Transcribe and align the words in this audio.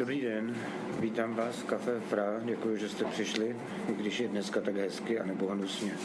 Dobrý 0.00 0.20
den, 0.20 0.56
vítám 0.98 1.34
vás 1.34 1.56
v 1.56 1.64
Café 1.64 2.00
Fra, 2.00 2.40
děkuji, 2.44 2.76
že 2.76 2.88
jste 2.88 3.04
přišli, 3.04 3.56
i 3.88 3.92
když 3.92 4.20
je 4.20 4.28
dneska 4.28 4.60
tak 4.60 4.76
hezky 4.76 5.20
a 5.20 5.26
nebo 5.26 5.46
hnusně. 5.46 5.98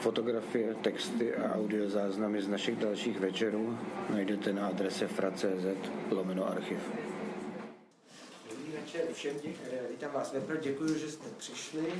Fotografie, 0.00 0.74
texty 0.74 1.34
a 1.34 1.54
audiozáznamy 1.54 2.42
z 2.42 2.48
našich 2.48 2.76
dalších 2.76 3.20
večerů 3.20 3.78
najdete 4.10 4.52
na 4.52 4.66
adrese 4.66 5.08
fra.cz 5.08 5.90
lomeno 6.10 6.48
archiv. 6.48 6.78
Dobrý 8.50 8.72
večer 8.72 9.02
všem, 9.12 9.36
eh, 9.44 9.78
vítám 9.90 10.12
vás 10.12 10.32
ve 10.32 10.56
děkuji, 10.56 10.98
že 10.98 11.10
jste 11.10 11.28
přišli. 11.38 11.92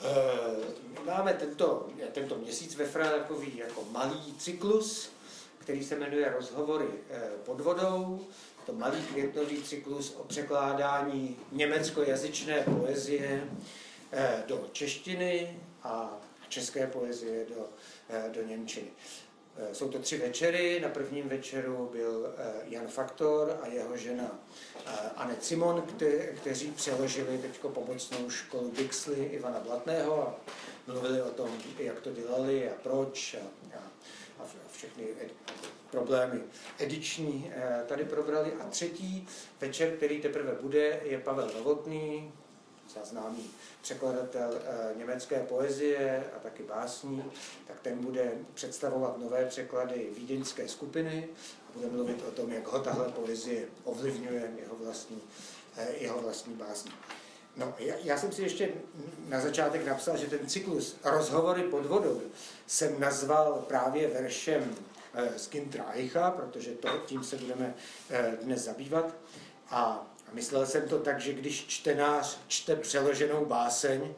Eh, 0.00 1.06
Máme 1.06 1.34
tento, 1.34 1.88
tento 2.12 2.38
měsíc 2.38 2.76
ve 2.76 2.84
Fra 2.84 3.08
takový 3.08 3.56
jako 3.56 3.84
malý 3.92 4.34
cyklus, 4.38 5.10
který 5.58 5.84
se 5.84 5.96
jmenuje 5.96 6.32
Rozhovory 6.36 6.88
eh, 7.10 7.20
pod 7.44 7.60
vodou. 7.60 8.20
To 8.66 8.72
malý 8.72 9.02
květnový 9.02 9.62
cyklus 9.62 10.14
o 10.16 10.24
překládání 10.24 11.36
německojazyčné 11.52 12.60
poezie 12.62 13.48
eh, 14.12 14.44
do 14.46 14.68
češtiny 14.72 15.60
a 15.82 16.20
české 16.48 16.86
poezie 16.86 17.46
do, 17.48 17.68
eh, 18.08 18.30
do 18.34 18.42
němčiny. 18.42 18.86
Eh, 19.56 19.74
Jsou 19.74 19.88
to 19.88 19.98
tři 19.98 20.18
večery. 20.18 20.80
Na 20.80 20.88
prvním 20.88 21.28
večeru 21.28 21.88
byl 21.92 22.34
Jan 22.64 22.88
Faktor 22.88 23.58
a 23.62 23.66
jeho 23.66 23.96
žena 23.96 24.38
Anne 25.16 25.36
Simon, 25.40 25.82
kte, 25.82 26.10
kteří 26.26 26.70
přeložili 26.70 27.38
teď 27.38 27.60
pomocnou 27.60 28.30
školu 28.30 28.70
Bixley 28.70 29.24
Ivana 29.24 29.60
Blatného 29.60 30.28
a 30.28 30.34
mluvili 30.86 31.22
o 31.22 31.30
tom, 31.30 31.50
jak 31.78 32.00
to 32.00 32.12
dělali 32.12 32.70
a 32.70 32.72
proč 32.82 33.34
a, 33.34 33.74
a, 33.76 34.42
a 34.42 34.46
všechny 34.72 35.04
problémy 35.94 36.40
ediční 36.78 37.52
eh, 37.54 37.84
tady 37.86 38.04
probrali. 38.04 38.52
A 38.60 38.64
třetí 38.64 39.28
večer, 39.60 39.90
který 39.96 40.20
teprve 40.20 40.52
bude, 40.60 41.00
je 41.04 41.18
Pavel 41.18 41.50
Novotný, 41.54 42.32
známý 43.04 43.50
překladatel 43.82 44.50
eh, 44.54 44.98
německé 44.98 45.40
poezie 45.40 46.24
a 46.36 46.38
taky 46.38 46.62
básní, 46.62 47.24
tak 47.66 47.80
ten 47.82 47.98
bude 47.98 48.32
představovat 48.54 49.18
nové 49.18 49.44
překlady 49.44 50.06
vídeňské 50.16 50.68
skupiny 50.68 51.28
a 51.68 51.78
bude 51.78 51.88
mluvit 51.88 52.24
o 52.28 52.30
tom, 52.30 52.52
jak 52.52 52.68
ho 52.68 52.78
tahle 52.78 53.08
poezie 53.08 53.64
ovlivňuje 53.84 54.50
jeho 54.60 54.76
vlastní, 54.76 55.20
eh, 55.76 55.88
jeho 55.98 56.20
vlastní 56.20 56.54
básní. 56.54 56.92
No, 57.56 57.74
já, 57.78 57.94
já 58.02 58.18
jsem 58.18 58.32
si 58.32 58.42
ještě 58.42 58.68
na 59.28 59.40
začátek 59.40 59.86
napsal, 59.86 60.16
že 60.16 60.26
ten 60.26 60.48
cyklus 60.48 60.96
Rozhovory 61.04 61.62
pod 61.62 61.86
vodou 61.86 62.22
jsem 62.66 63.00
nazval 63.00 63.64
právě 63.68 64.08
veršem 64.08 64.76
z 65.36 65.50
Gintra 65.50 65.84
Eicha, 65.92 66.30
protože 66.30 66.70
to, 66.70 66.88
tím 67.06 67.24
se 67.24 67.36
budeme 67.36 67.74
eh, 68.10 68.36
dnes 68.42 68.64
zabývat. 68.64 69.14
A 69.70 70.10
a 70.28 70.34
myslel 70.34 70.66
jsem 70.66 70.88
to 70.88 70.98
tak, 70.98 71.20
že 71.20 71.32
když 71.32 71.66
čtenář 71.66 72.38
čte 72.48 72.76
přeloženou 72.76 73.44
báseň, 73.44 74.14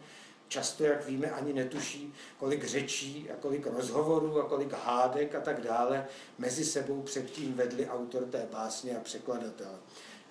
často, 0.49 0.85
jak 0.85 1.07
víme, 1.07 1.31
ani 1.31 1.53
netuší, 1.53 2.15
kolik 2.39 2.65
řečí 2.65 3.31
a 3.31 3.37
kolik 3.37 3.67
rozhovorů 3.67 4.41
a 4.41 4.49
kolik 4.49 4.73
hádek 4.73 5.35
a 5.35 5.41
tak 5.41 5.61
dále 5.61 6.07
mezi 6.39 6.65
sebou 6.65 7.03
předtím 7.03 7.55
vedli 7.55 7.89
autor 7.89 8.25
té 8.25 8.49
básně 8.53 8.97
a 8.97 9.01
překladatel. 9.01 9.79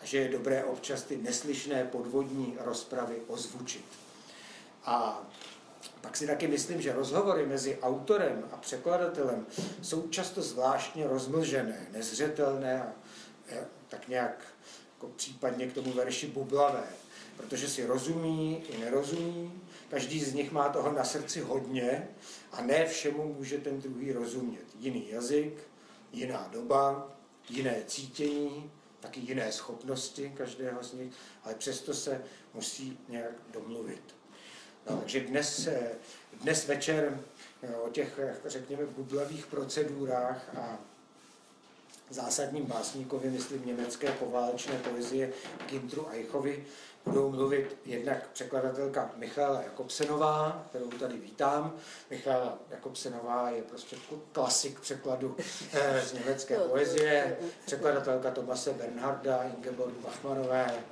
A 0.01 0.05
že 0.05 0.17
je 0.17 0.29
dobré 0.29 0.63
občas 0.63 1.03
ty 1.03 1.17
neslyšné 1.17 1.83
podvodní 1.83 2.57
rozpravy 2.59 3.15
ozvučit. 3.27 3.85
A 4.85 5.27
pak 6.05 6.17
si 6.17 6.27
taky 6.27 6.47
myslím, 6.47 6.81
že 6.81 6.93
rozhovory 6.93 7.45
mezi 7.45 7.77
autorem 7.81 8.49
a 8.51 8.57
překladatelem 8.57 9.45
jsou 9.81 10.07
často 10.07 10.41
zvláštně 10.41 11.07
rozmlžené, 11.07 11.87
nezřetelné 11.91 12.81
a 12.81 12.91
eh, 13.49 13.67
tak 13.89 14.07
nějak 14.07 14.45
jako 14.93 15.07
případně 15.07 15.67
k 15.67 15.73
tomu 15.73 15.93
verši 15.93 16.27
bublavé, 16.27 16.83
protože 17.37 17.67
si 17.67 17.85
rozumí 17.85 18.63
i 18.69 18.77
nerozumí, 18.77 19.61
každý 19.89 20.23
z 20.23 20.33
nich 20.33 20.51
má 20.51 20.69
toho 20.69 20.91
na 20.91 21.03
srdci 21.03 21.41
hodně 21.41 22.07
a 22.51 22.61
ne 22.61 22.85
všemu 22.85 23.33
může 23.33 23.57
ten 23.57 23.81
druhý 23.81 24.11
rozumět. 24.11 24.65
Jiný 24.79 25.09
jazyk, 25.09 25.67
jiná 26.11 26.49
doba, 26.53 27.11
jiné 27.49 27.83
cítění, 27.87 28.71
taky 28.99 29.19
jiné 29.19 29.51
schopnosti 29.51 30.33
každého 30.37 30.83
z 30.83 30.93
nich, 30.93 31.13
ale 31.43 31.55
přesto 31.55 31.93
se 31.93 32.23
musí 32.53 32.99
nějak 33.09 33.33
domluvit. 33.51 34.15
No, 34.89 34.97
takže 34.97 35.19
dnes, 35.19 35.67
eh, 35.67 35.91
dnes 36.41 36.67
večer 36.67 37.19
eh, 37.63 37.75
o 37.75 37.89
těch, 37.89 38.19
eh, 38.19 38.35
řekněme, 38.45 38.85
bublavých 38.85 39.45
procedurách 39.45 40.55
a 40.57 40.77
zásadním 42.09 42.65
básníkovi, 42.65 43.29
myslím, 43.29 43.65
německé 43.65 44.11
poválečné 44.11 44.77
poezie 44.77 45.33
Gintru 45.69 46.07
Eichovi, 46.11 46.65
budou 47.05 47.31
mluvit 47.31 47.77
jednak 47.85 48.29
překladatelka 48.29 49.11
Michála 49.15 49.61
Jakobsenová, 49.61 50.65
kterou 50.69 50.89
tady 50.89 51.17
vítám. 51.17 51.75
Michála 52.09 52.57
Jakobsenová 52.69 53.49
je 53.49 53.61
prostě 53.61 53.95
klasik 54.31 54.79
překladu 54.79 55.37
z 56.03 56.13
německé 56.13 56.57
poezie, 56.59 57.37
překladatelka 57.65 58.31
Tomase 58.31 58.73
Bernharda, 58.73 59.43
Ingeborg 59.43 59.93
Bachmanové, 59.93 60.83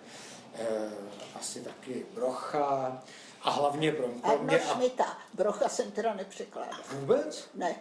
asi 1.35 1.61
taky 1.61 2.05
Brocha 2.13 3.03
a 3.43 3.49
hlavně 3.51 3.91
pro, 3.91 4.07
pro 4.07 4.31
Arno 4.31 4.43
mě 4.43 4.59
a 4.59 4.67
Schmidta. 4.67 5.17
Brocha 5.33 5.69
jsem 5.69 5.91
teda 5.91 6.13
nepřekládal. 6.13 6.79
vůbec 6.91 7.49
Ne, 7.53 7.75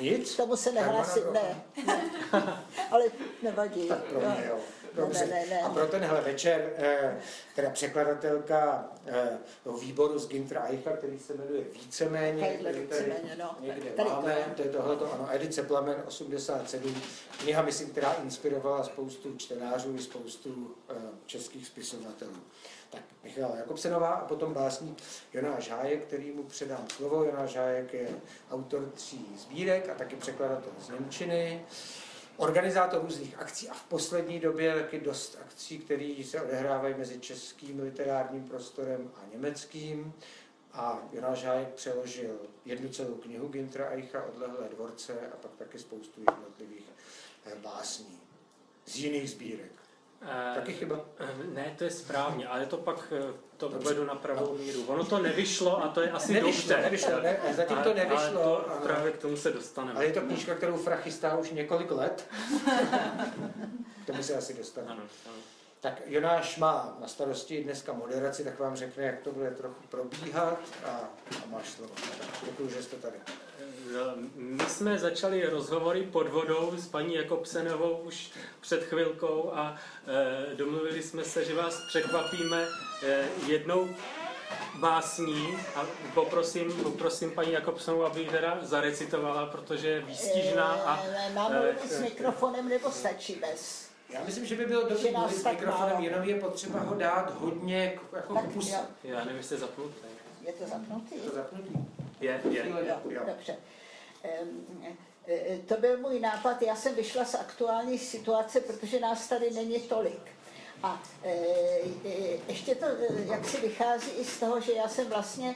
nic. 0.00 0.34
k 0.34 0.36
tomu 0.36 0.56
se 0.56 0.72
nehlásím, 0.72 1.22
Brocha. 1.22 1.40
ne, 1.42 1.62
ne. 2.32 2.64
Ale 2.90 3.04
nevadí. 3.42 3.88
Tak 3.88 3.98
pro 3.98 4.20
mě, 4.20 4.44
jo. 4.48 4.56
Dobře. 4.94 5.26
Ne, 5.26 5.34
ne, 5.34 5.46
ne. 5.46 5.62
A 5.62 5.68
pro 5.70 5.86
tenhle 5.86 6.20
večer 6.20 6.72
eh, 6.76 7.20
teda 7.54 7.70
překladatelka 7.70 8.88
eh, 9.06 9.38
toho 9.64 9.78
výboru 9.78 10.18
z 10.18 10.28
Gintra 10.28 10.64
Eicha, 10.68 10.90
který 10.96 11.18
se 11.18 11.34
jmenuje 11.34 11.64
Víceméně, 11.72 12.48
který 12.48 12.64
tady 12.64 12.80
víceméně, 12.80 13.36
no. 13.38 13.56
někde 13.60 13.90
Tady 13.90 14.08
to 14.08 14.14
máme, 14.14 14.32
je. 14.32 14.44
to 14.56 14.62
je 14.62 14.68
tohleto, 14.68 15.12
ano, 15.12 15.28
Edice 15.30 15.62
Plamen 15.62 16.02
87, 16.06 16.94
kniha, 17.38 17.62
myslím, 17.62 17.90
která 17.90 18.12
inspirovala 18.12 18.84
spoustu 18.84 19.36
čtenářů 19.36 19.94
i 19.96 20.02
spoustu 20.02 20.74
eh, 20.90 20.94
českých 21.26 21.66
spisovatelů. 21.66 22.36
Tak 22.96 23.04
Michala 23.24 23.56
Jakobsenová 23.56 24.08
a 24.08 24.24
potom 24.24 24.54
básník 24.54 25.02
Jonáš 25.32 25.70
Hájek, 25.70 26.04
který 26.04 26.32
mu 26.32 26.42
předám 26.42 26.86
slovo. 26.88 27.24
Jonáš 27.24 27.56
Hájek 27.56 27.94
je 27.94 28.08
autor 28.50 28.90
tří 28.94 29.26
sbírek 29.38 29.88
a 29.88 29.94
taky 29.94 30.16
překladatel 30.16 30.72
z 30.80 30.88
Němčiny 30.88 31.64
organizátor 32.36 33.02
různých 33.02 33.38
akcí 33.38 33.68
a 33.68 33.74
v 33.74 33.84
poslední 33.84 34.40
době 34.40 34.74
taky 34.74 35.00
dost 35.00 35.38
akcí, 35.40 35.78
které 35.78 36.14
se 36.24 36.42
odehrávají 36.42 36.94
mezi 36.98 37.20
českým 37.20 37.80
literárním 37.80 38.48
prostorem 38.48 39.10
a 39.14 39.20
německým. 39.32 40.12
A 40.72 41.02
Jonáš 41.12 41.44
Hájek 41.44 41.68
přeložil 41.68 42.40
jednu 42.64 42.88
celou 42.88 43.14
knihu 43.14 43.48
Gintra 43.48 43.90
Eicha, 43.90 44.24
Odlehlé 44.24 44.68
dvorce 44.68 45.12
a 45.32 45.36
pak 45.36 45.50
taky 45.58 45.78
spoustu 45.78 46.20
jednotlivých 46.20 46.86
eh, 47.46 47.54
básní 47.62 48.20
z 48.86 48.96
jiných 48.96 49.30
sbírek. 49.30 49.85
Eh, 50.22 50.54
Taky 50.54 50.72
chyba? 50.72 51.00
eh, 51.18 51.26
Ne, 51.54 51.74
to 51.78 51.84
je 51.84 51.90
správně, 51.90 52.46
ale 52.48 52.66
to 52.66 52.76
pak 52.76 53.12
eh, 53.12 53.32
to 53.56 53.68
Dobře. 53.68 53.78
uvedu 53.88 54.04
na 54.04 54.14
pravou 54.14 54.58
míru. 54.58 54.84
Ono 54.86 55.04
to 55.04 55.18
nevyšlo 55.18 55.84
a 55.84 55.88
to 55.88 56.00
je 56.00 56.10
asi 56.10 56.32
Nevyšlo, 56.32 56.68
dobře. 56.68 56.82
nevyšlo, 56.82 57.20
ne, 57.20 57.36
zatím 57.56 57.76
to 57.76 57.94
nevyšlo, 57.94 58.18
Ale 58.44 58.62
to 58.64 58.70
ano. 58.70 58.80
právě 58.82 59.12
k 59.12 59.18
tomu 59.18 59.36
se 59.36 59.50
dostaneme. 59.50 59.94
Ale 59.94 60.04
je 60.06 60.12
to 60.12 60.20
knížka, 60.20 60.54
kterou 60.54 60.76
Fra 60.76 60.96
chystá 60.96 61.36
už 61.36 61.50
několik 61.50 61.90
let. 61.90 62.24
K 64.02 64.06
tomu 64.06 64.22
se 64.22 64.34
asi 64.36 64.54
dostaneme. 64.54 64.92
Ano, 64.92 65.02
ano. 65.26 65.34
Tak 65.80 66.02
Jonáš 66.06 66.56
má 66.58 66.96
na 67.00 67.08
starosti 67.08 67.64
dneska 67.64 67.92
moderaci, 67.92 68.44
tak 68.44 68.58
vám 68.58 68.76
řekne, 68.76 69.04
jak 69.04 69.20
to 69.20 69.32
bude 69.32 69.50
trochu 69.50 69.82
probíhat 69.88 70.58
a, 70.84 70.88
a 70.90 71.46
máš 71.50 71.68
slovo. 71.68 71.92
Děkuji, 72.44 72.68
že 72.68 72.82
jste 72.82 72.96
tady. 72.96 73.16
Eh, 73.94 74.14
My 74.36 74.64
jsme 74.68 74.98
začali 74.98 75.46
rozhovory 75.46 76.02
pod 76.02 76.28
vodou 76.28 76.72
s 76.76 76.88
paní 76.88 77.14
Jakobsenovou 77.14 77.96
už 77.96 78.30
před 78.60 78.84
chvilkou 78.84 79.50
a 79.54 79.76
eh, 80.06 80.54
domluvili 80.54 81.02
jsme 81.02 81.24
se, 81.24 81.44
že 81.44 81.54
vás 81.54 81.86
překvapíme 81.88 82.66
eh, 83.06 83.28
jednou 83.46 83.88
básní 84.80 85.58
a 85.74 85.86
poprosím, 86.14 86.72
poprosím 86.82 87.30
paní 87.30 87.52
Jakobsenovou, 87.52 88.04
aby 88.04 88.20
ji 88.20 88.28
teda 88.28 88.58
zarecitovala, 88.62 89.46
protože 89.46 89.88
je 89.88 90.00
výstižná 90.00 90.64
a 90.72 91.02
Mám 91.34 91.52
mluvit 91.52 91.92
s 91.92 92.00
mikrofonem 92.00 92.68
nebo 92.68 92.90
stačí 92.90 93.34
bez? 93.34 93.86
Já 94.10 94.20
myslím, 94.24 94.46
že 94.46 94.54
by 94.56 94.66
bylo 94.66 94.88
dobré 94.88 95.10
mluvit 95.12 95.36
s 95.36 95.44
mikrofonem, 95.44 95.92
málo. 95.92 96.04
jenom 96.04 96.22
je 96.28 96.40
potřeba 96.40 96.80
ho 96.80 96.94
dát 96.94 97.34
hodně 97.40 97.84
jako 97.84 98.34
Tak 98.34 98.44
jo. 98.54 98.78
já 99.04 99.18
nevím, 99.24 99.36
jestli 99.36 99.54
je 99.56 99.60
zapnutý. 99.60 99.94
Je 100.46 100.52
to 100.52 100.66
zapnutý? 100.66 101.14
Je 101.14 101.20
to 101.30 101.34
zapnutý? 101.36 101.68
Je, 102.20 102.40
je. 102.50 102.68
Jo, 102.68 102.76
Jo, 102.88 102.96
jo. 103.10 103.20
dobře. 103.26 103.56
Em, 104.40 104.96
e, 105.28 105.58
To 105.66 105.76
byl 105.76 105.98
můj 105.98 106.20
nápad, 106.20 106.62
já 106.62 106.76
jsem 106.76 106.94
vyšla 106.94 107.24
z 107.24 107.34
aktuální 107.34 107.98
situace, 107.98 108.60
protože 108.60 109.00
nás 109.00 109.28
tady 109.28 109.50
není 109.50 109.80
tolik. 109.80 110.20
A 110.82 111.02
e, 111.24 111.32
e, 112.04 112.38
ještě 112.48 112.74
to 112.74 112.86
jak 113.30 113.48
si 113.48 113.60
vychází 113.60 114.10
i 114.10 114.24
z 114.24 114.40
toho, 114.40 114.60
že 114.60 114.72
já 114.72 114.88
jsem 114.88 115.06
vlastně 115.08 115.54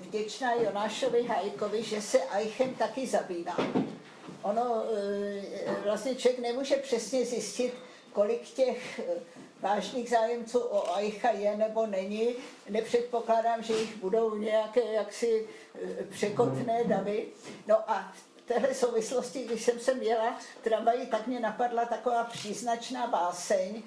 vděčná 0.00 0.54
Jonášovi 0.54 1.22
Hajkovi, 1.22 1.82
že 1.82 2.02
se 2.02 2.18
Eichem 2.22 2.74
taky 2.74 3.06
zabývá. 3.06 3.56
Ono 4.42 4.84
vlastně 5.84 6.14
člověk 6.14 6.40
nemůže 6.40 6.76
přesně 6.76 7.24
zjistit, 7.24 7.74
kolik 8.18 8.42
těch 8.42 8.98
eh, 8.98 9.04
vážných 9.60 10.10
zájemců 10.10 10.58
o 10.58 10.96
Aicha 10.96 11.30
je 11.30 11.56
nebo 11.56 11.86
není. 11.86 12.34
Nepředpokládám, 12.68 13.62
že 13.62 13.72
jich 13.72 13.96
budou 13.96 14.34
nějaké 14.34 14.92
jaksi 14.92 15.48
eh, 15.74 16.04
překotné 16.04 16.84
davy. 16.84 17.26
No 17.66 17.90
a 17.90 18.12
v 18.36 18.42
téhle 18.48 18.74
souvislosti, 18.74 19.44
když 19.44 19.64
jsem 19.64 19.80
sem 19.80 20.02
jela 20.02 20.38
tramvají, 20.62 21.06
tak 21.06 21.26
mě 21.26 21.40
napadla 21.40 21.84
taková 21.84 22.24
příznačná 22.24 23.06
báseň, 23.06 23.82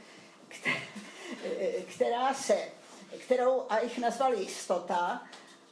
která 1.95 2.33
se, 2.33 2.57
kterou 3.25 3.65
Aich 3.69 3.97
nazval 3.97 4.33
jistota 4.33 5.21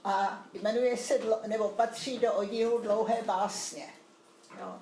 a 0.03 0.43
jmenuje 0.53 0.97
se, 0.97 1.19
nebo 1.47 1.69
patří 1.69 2.19
do 2.19 2.33
oddílu 2.33 2.77
dlouhé 2.77 3.17
básně. 3.25 3.93
Jo. 4.59 4.75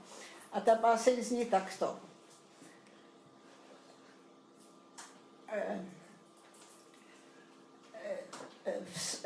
A 0.54 0.62
ta 0.62 0.76
báseň 0.76 1.24
zní 1.24 1.46
takto. 1.46 2.00
V, 8.94 9.26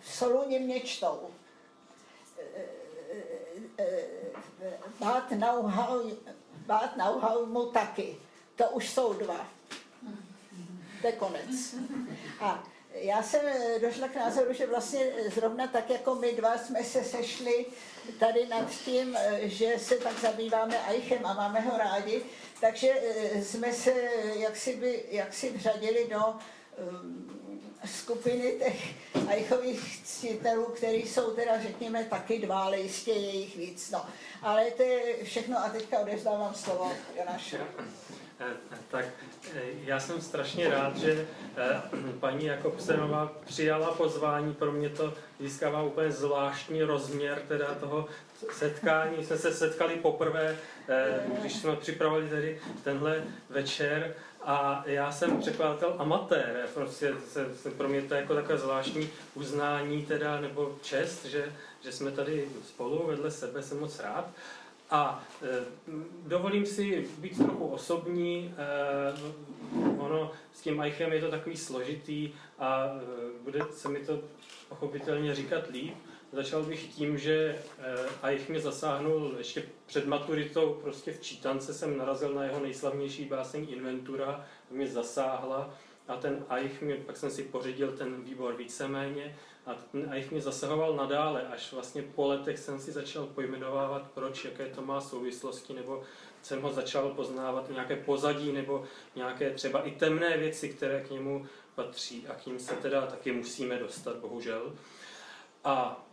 v 0.00 0.12
Soluně 0.12 0.58
mě 0.58 0.80
čtou. 0.80 1.30
Bát 4.98 5.30
nauhal, 5.30 6.10
bát 6.66 6.96
nauhal 6.96 7.46
mu 7.46 7.66
taky. 7.66 8.16
To 8.56 8.70
už 8.70 8.90
jsou 8.90 9.12
dva. 9.12 9.46
To 11.00 11.06
je 11.06 11.12
konec. 11.12 11.74
A 12.40 12.64
já 12.94 13.22
jsem 13.22 13.40
došla 13.80 14.08
k 14.08 14.14
názoru, 14.14 14.52
že 14.52 14.66
vlastně 14.66 15.12
zrovna 15.34 15.66
tak 15.66 15.90
jako 15.90 16.14
my 16.14 16.32
dva 16.32 16.58
jsme 16.58 16.84
se 16.84 17.04
sešli 17.04 17.66
tady 18.18 18.46
nad 18.46 18.70
tím, 18.70 19.18
že 19.42 19.74
se 19.78 19.96
tak 19.96 20.20
zabýváme 20.20 20.78
Aichem 20.78 21.26
a 21.26 21.34
máme 21.34 21.60
ho 21.60 21.78
rádi, 21.78 22.22
takže 22.60 22.88
eh, 22.88 23.44
jsme 23.44 23.72
se 23.72 23.92
jaksi, 24.34 24.76
by, 24.76 25.04
jaksi 25.10 25.50
vřadili 25.50 26.06
do 26.10 26.34
um, 26.90 27.42
skupiny 27.84 28.52
těch 28.58 28.94
ajchových 29.28 30.02
ctitelů, 30.04 30.64
který 30.64 31.02
jsou 31.02 31.30
teda, 31.30 31.62
řekněme, 31.62 32.04
taky 32.04 32.38
dva, 32.38 32.62
ale 32.62 32.80
jistě 32.80 33.10
je 33.10 33.30
jich 33.30 33.56
víc. 33.56 33.90
No. 33.90 34.06
Ale 34.42 34.70
to 34.70 34.82
je 34.82 35.24
všechno 35.24 35.58
a 35.58 35.68
teďka 35.68 35.98
odevzdávám 35.98 36.54
slovo 36.54 36.92
Jonášu. 37.18 37.56
Eh, 38.50 38.76
tak 38.90 39.04
eh, 39.54 39.60
já 39.84 40.00
jsem 40.00 40.20
strašně 40.20 40.68
rád, 40.70 40.96
že 40.96 41.26
paní 42.20 42.44
Jakobsenová 42.44 43.32
přijala 43.46 43.94
pozvání. 43.94 44.54
Pro 44.54 44.72
mě 44.72 44.88
to 44.88 45.14
získává 45.40 45.82
úplně 45.82 46.10
zvláštní 46.10 46.82
rozměr 46.82 47.42
teda 47.48 47.74
toho 47.74 48.06
setkání. 48.52 49.24
Jsme 49.24 49.38
se 49.38 49.52
setkali 49.52 49.96
poprvé, 49.96 50.56
když 51.40 51.56
jsme 51.56 51.76
připravili 51.76 52.28
tady 52.28 52.60
tenhle 52.84 53.24
večer 53.50 54.14
a 54.44 54.82
já 54.86 55.12
jsem 55.12 55.40
překladatel 55.40 55.94
amatér. 55.98 56.66
Prostě 56.74 57.14
se, 57.28 57.54
se, 57.54 57.70
pro 57.70 57.88
mě 57.88 58.02
to 58.02 58.14
je 58.14 58.20
jako 58.20 58.34
takové 58.34 58.58
zvláštní 58.58 59.10
uznání 59.34 60.06
teda, 60.06 60.40
nebo 60.40 60.78
čest, 60.82 61.24
že, 61.24 61.52
že 61.80 61.92
jsme 61.92 62.10
tady 62.10 62.48
spolu 62.66 63.06
vedle 63.06 63.30
sebe, 63.30 63.62
jsem 63.62 63.80
moc 63.80 64.00
rád. 64.00 64.28
A 64.92 65.24
e, 65.42 65.64
dovolím 66.26 66.66
si 66.66 67.08
být 67.18 67.36
trochu 67.36 67.66
osobní. 67.66 68.54
E, 68.58 69.98
ono 69.98 70.32
s 70.52 70.60
tím 70.60 70.80
Eichem 70.80 71.12
je 71.12 71.20
to 71.20 71.30
takový 71.30 71.56
složitý 71.56 72.32
a 72.58 72.84
e, 72.86 73.00
bude 73.42 73.60
se 73.70 73.88
mi 73.88 74.00
to 74.00 74.20
pochopitelně 74.68 75.34
říkat 75.34 75.70
líp. 75.70 75.94
Začal 76.32 76.62
bych 76.62 76.94
tím, 76.94 77.18
že 77.18 77.58
Eich 78.22 78.48
mě 78.48 78.60
zasáhnul 78.60 79.34
ještě 79.38 79.62
před 79.86 80.06
maturitou, 80.06 80.78
prostě 80.82 81.12
v 81.12 81.20
čítance 81.20 81.74
jsem 81.74 81.98
narazil 81.98 82.34
na 82.34 82.44
jeho 82.44 82.60
nejslavnější 82.60 83.24
báseň 83.24 83.66
Inventura, 83.70 84.44
mě 84.70 84.86
zasáhla 84.86 85.74
a 86.08 86.16
ten 86.16 86.44
Eich 86.50 86.82
mě, 86.82 86.94
pak 86.94 87.16
jsem 87.16 87.30
si 87.30 87.42
pořídil 87.42 87.92
ten 87.92 88.22
výbor 88.22 88.56
víceméně 88.56 89.36
a 89.66 89.74
ten 89.74 90.12
Eich 90.12 90.30
mě 90.30 90.40
zasahoval 90.40 90.96
nadále, 90.96 91.42
až 91.42 91.72
vlastně 91.72 92.02
po 92.02 92.26
letech 92.26 92.58
jsem 92.58 92.80
si 92.80 92.92
začal 92.92 93.26
pojmenovávat, 93.26 94.10
proč, 94.14 94.44
jaké 94.44 94.66
to 94.66 94.82
má 94.82 95.00
souvislosti, 95.00 95.74
nebo 95.74 96.02
jsem 96.42 96.62
ho 96.62 96.72
začal 96.72 97.10
poznávat 97.10 97.70
nějaké 97.70 97.96
pozadí, 97.96 98.52
nebo 98.52 98.84
nějaké 99.16 99.50
třeba 99.50 99.82
i 99.82 99.90
temné 99.90 100.38
věci, 100.38 100.68
které 100.68 101.00
k 101.00 101.10
němu 101.10 101.46
patří 101.74 102.26
a 102.28 102.34
k 102.34 102.46
ním 102.46 102.58
se 102.58 102.74
teda 102.74 103.06
taky 103.06 103.32
musíme 103.32 103.78
dostat, 103.78 104.16
bohužel. 104.16 104.72
A 105.64 106.06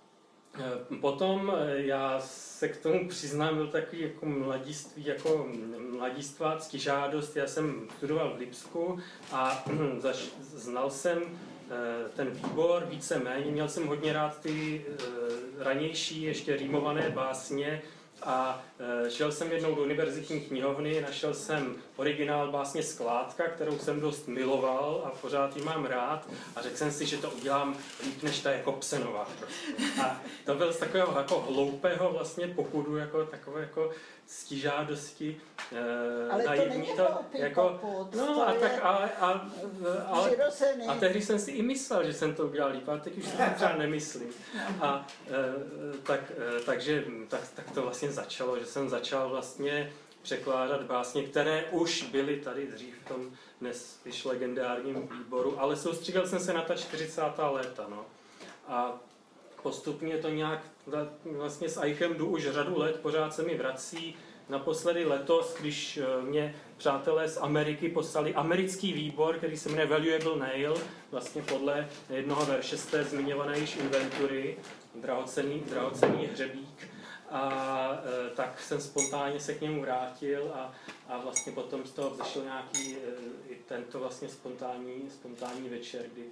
e, 0.91 0.95
Potom 0.95 1.53
e, 1.57 1.81
já 1.81 2.19
se 2.19 2.69
k 2.69 2.77
tomu 2.77 3.09
přiznám, 3.09 3.55
byl 3.55 3.67
takový 3.67 4.01
jako 4.01 4.25
mladiství, 4.25 5.05
jako 5.05 5.47
mladistvácký 5.91 6.79
žádost. 6.79 7.35
Já 7.35 7.47
jsem 7.47 7.87
studoval 7.97 8.33
v 8.33 8.39
Lipsku 8.39 8.99
a 9.31 9.65
znal 10.39 10.89
jsem 10.89 11.39
ten 12.15 12.29
výbor 12.29 12.85
víceméně. 12.89 13.51
Měl 13.51 13.69
jsem 13.69 13.87
hodně 13.87 14.13
rád 14.13 14.39
ty 14.39 14.85
eh, 14.87 15.63
ranější, 15.63 16.21
ještě 16.21 16.57
rýmované 16.57 17.09
básně 17.09 17.81
a 18.23 18.63
eh, 19.05 19.11
šel 19.11 19.31
jsem 19.31 19.51
jednou 19.51 19.75
do 19.75 19.81
univerzitní 19.81 20.41
knihovny, 20.41 21.01
našel 21.01 21.33
jsem 21.33 21.75
originál 21.95 22.51
básně 22.51 22.83
Skládka, 22.83 23.43
kterou 23.43 23.77
jsem 23.79 24.01
dost 24.01 24.27
miloval 24.27 25.01
a 25.05 25.09
pořád 25.09 25.57
ji 25.57 25.63
mám 25.63 25.85
rád 25.85 26.27
a 26.55 26.61
řekl 26.61 26.77
jsem 26.77 26.91
si, 26.91 27.05
že 27.05 27.17
to 27.17 27.31
udělám 27.31 27.77
líp 28.03 28.23
než 28.23 28.39
ta 28.39 28.51
jako 28.51 28.71
Psenová. 28.71 29.27
A 30.03 30.21
to 30.45 30.55
byl 30.55 30.73
z 30.73 30.77
takového 30.77 31.17
jako 31.17 31.39
hloupého 31.39 32.13
vlastně 32.13 32.47
popudu, 32.47 32.97
jako 32.97 33.25
takové 33.25 33.61
jako 33.61 33.91
stižádosti. 34.29 35.41
Eh, 35.71 36.31
ale 36.31 36.43
naivní, 36.43 36.65
to 36.65 36.69
není 36.69 36.97
to, 36.97 37.07
jako, 37.33 37.79
popud, 37.81 38.15
No 38.15 38.25
to 38.25 38.47
a 38.47 38.53
tak, 38.53 38.79
ale, 38.81 39.11
a, 39.19 39.49
ale, 40.05 40.35
a 40.87 40.95
tehdy 40.95 41.21
jsem 41.21 41.39
si 41.39 41.51
i 41.51 41.61
myslel, 41.61 42.03
že 42.03 42.13
jsem 42.13 42.35
to 42.35 42.47
udělal 42.47 42.71
líp, 42.71 42.89
ale 42.89 42.99
teď 42.99 43.17
už 43.17 43.25
si 43.25 43.37
to 43.37 43.43
třeba 43.55 43.75
nemyslím. 43.75 44.29
A 44.81 45.07
eh, 45.27 45.31
tak, 46.03 46.19
eh, 46.31 46.59
takže 46.65 47.03
tak, 47.27 47.41
tak 47.55 47.71
to 47.71 47.81
vlastně 47.81 48.11
začalo, 48.11 48.59
že 48.59 48.65
jsem 48.65 48.89
začal 48.89 49.29
vlastně 49.29 49.91
překládat 50.21 50.83
básně, 50.83 51.23
které 51.23 51.65
už 51.71 52.03
byly 52.03 52.37
tady 52.37 52.67
dřív 52.67 52.95
v 53.05 53.07
tom 53.07 53.31
dnes 53.61 53.99
již 54.05 54.25
legendárním 54.25 55.07
výboru, 55.07 55.59
ale 55.59 55.75
soustředil 55.75 56.27
jsem 56.27 56.39
se 56.39 56.53
na 56.53 56.61
ta 56.61 56.75
40. 56.75 57.21
léta. 57.51 57.85
No. 57.89 58.05
A 58.67 58.99
postupně 59.63 60.17
to 60.17 60.29
nějak, 60.29 60.59
vlastně 61.25 61.69
s 61.69 61.81
Eichem 61.81 62.13
jdu 62.13 62.27
už 62.27 62.47
řadu 62.47 62.77
let, 62.77 62.99
pořád 63.01 63.33
se 63.33 63.43
mi 63.43 63.57
vrací. 63.57 64.15
Naposledy 64.49 65.05
letos, 65.05 65.55
když 65.59 65.97
eh, 65.97 66.21
mě 66.21 66.55
přátelé 66.77 67.29
z 67.29 67.37
Ameriky 67.37 67.89
poslali 67.89 68.33
americký 68.33 68.93
výbor, 68.93 69.37
který 69.37 69.57
se 69.57 69.69
jmenuje 69.69 69.87
Valuable 69.87 70.39
Nail, 70.39 70.77
vlastně 71.11 71.41
podle 71.41 71.87
jednoho 72.09 72.45
verše 72.45 72.77
z 72.77 72.85
té 72.85 73.03
zmiňované 73.03 73.59
již 73.59 73.75
inventury, 73.75 74.57
drahocený, 74.95 75.59
drahocený 75.59 76.25
hřebík. 76.25 76.87
A 77.31 78.01
e, 78.27 78.29
tak 78.29 78.61
jsem 78.61 78.81
spontánně 78.81 79.39
se 79.39 79.53
k 79.53 79.61
němu 79.61 79.81
vrátil 79.81 80.51
a, 80.53 80.73
a 81.07 81.17
vlastně 81.17 81.51
potom 81.51 81.85
z 81.85 81.91
toho 81.91 82.09
vzešel 82.09 82.43
nějaký 82.43 82.95
e, 82.95 82.99
tento 83.65 83.99
vlastně 83.99 84.29
spontánní, 84.29 85.09
spontánní 85.09 85.69
večer, 85.69 86.05
kdy 86.13 86.23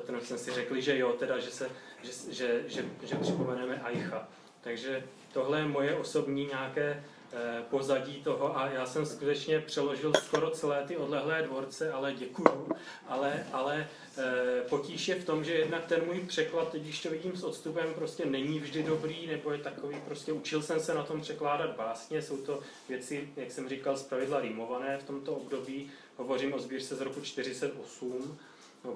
Petrem 0.00 0.20
jsme 0.20 0.38
si 0.38 0.52
řekli, 0.52 0.82
že 0.82 0.98
jo, 0.98 1.12
teda, 1.12 1.38
že, 1.38 1.50
se, 1.50 1.70
že, 2.02 2.32
že, 2.32 2.62
že, 2.66 2.84
že 3.02 3.16
připomeneme 3.16 3.80
Aicha. 3.80 4.28
Takže 4.60 5.04
tohle 5.32 5.58
je 5.58 5.66
moje 5.66 5.96
osobní 5.96 6.46
nějaké 6.46 7.04
Eh, 7.32 7.62
pozadí 7.70 8.22
toho 8.22 8.58
a 8.58 8.70
já 8.70 8.86
jsem 8.86 9.06
skutečně 9.06 9.60
přeložil 9.60 10.12
skoro 10.14 10.50
celé 10.50 10.84
ty 10.86 10.96
odlehlé 10.96 11.42
dvorce, 11.42 11.92
ale 11.92 12.14
děkuju. 12.14 12.68
Ale, 13.08 13.46
ale 13.52 13.88
eh, 14.18 14.62
potíž 14.68 15.08
je 15.08 15.14
v 15.14 15.24
tom, 15.24 15.44
že 15.44 15.52
jednak 15.52 15.86
ten 15.86 16.06
můj 16.06 16.20
překlad, 16.20 16.74
když 16.74 17.02
to 17.02 17.10
vidím 17.10 17.36
s 17.36 17.44
odstupem, 17.44 17.94
prostě 17.94 18.26
není 18.26 18.60
vždy 18.60 18.82
dobrý, 18.82 19.26
nebo 19.26 19.52
je 19.52 19.58
takový, 19.58 19.96
prostě 20.04 20.32
učil 20.32 20.62
jsem 20.62 20.80
se 20.80 20.94
na 20.94 21.02
tom 21.02 21.20
překládat 21.20 21.76
básně, 21.76 22.22
jsou 22.22 22.36
to 22.36 22.60
věci, 22.88 23.28
jak 23.36 23.50
jsem 23.50 23.68
říkal, 23.68 23.96
zpravidla 23.96 24.40
rýmované 24.40 24.98
v 24.98 25.06
tomto 25.06 25.34
období. 25.34 25.90
Hovořím 26.16 26.54
o 26.54 26.58
sbírce 26.58 26.96
z 26.96 27.00
roku 27.00 27.20
48, 27.20 28.14
no, 28.28 28.36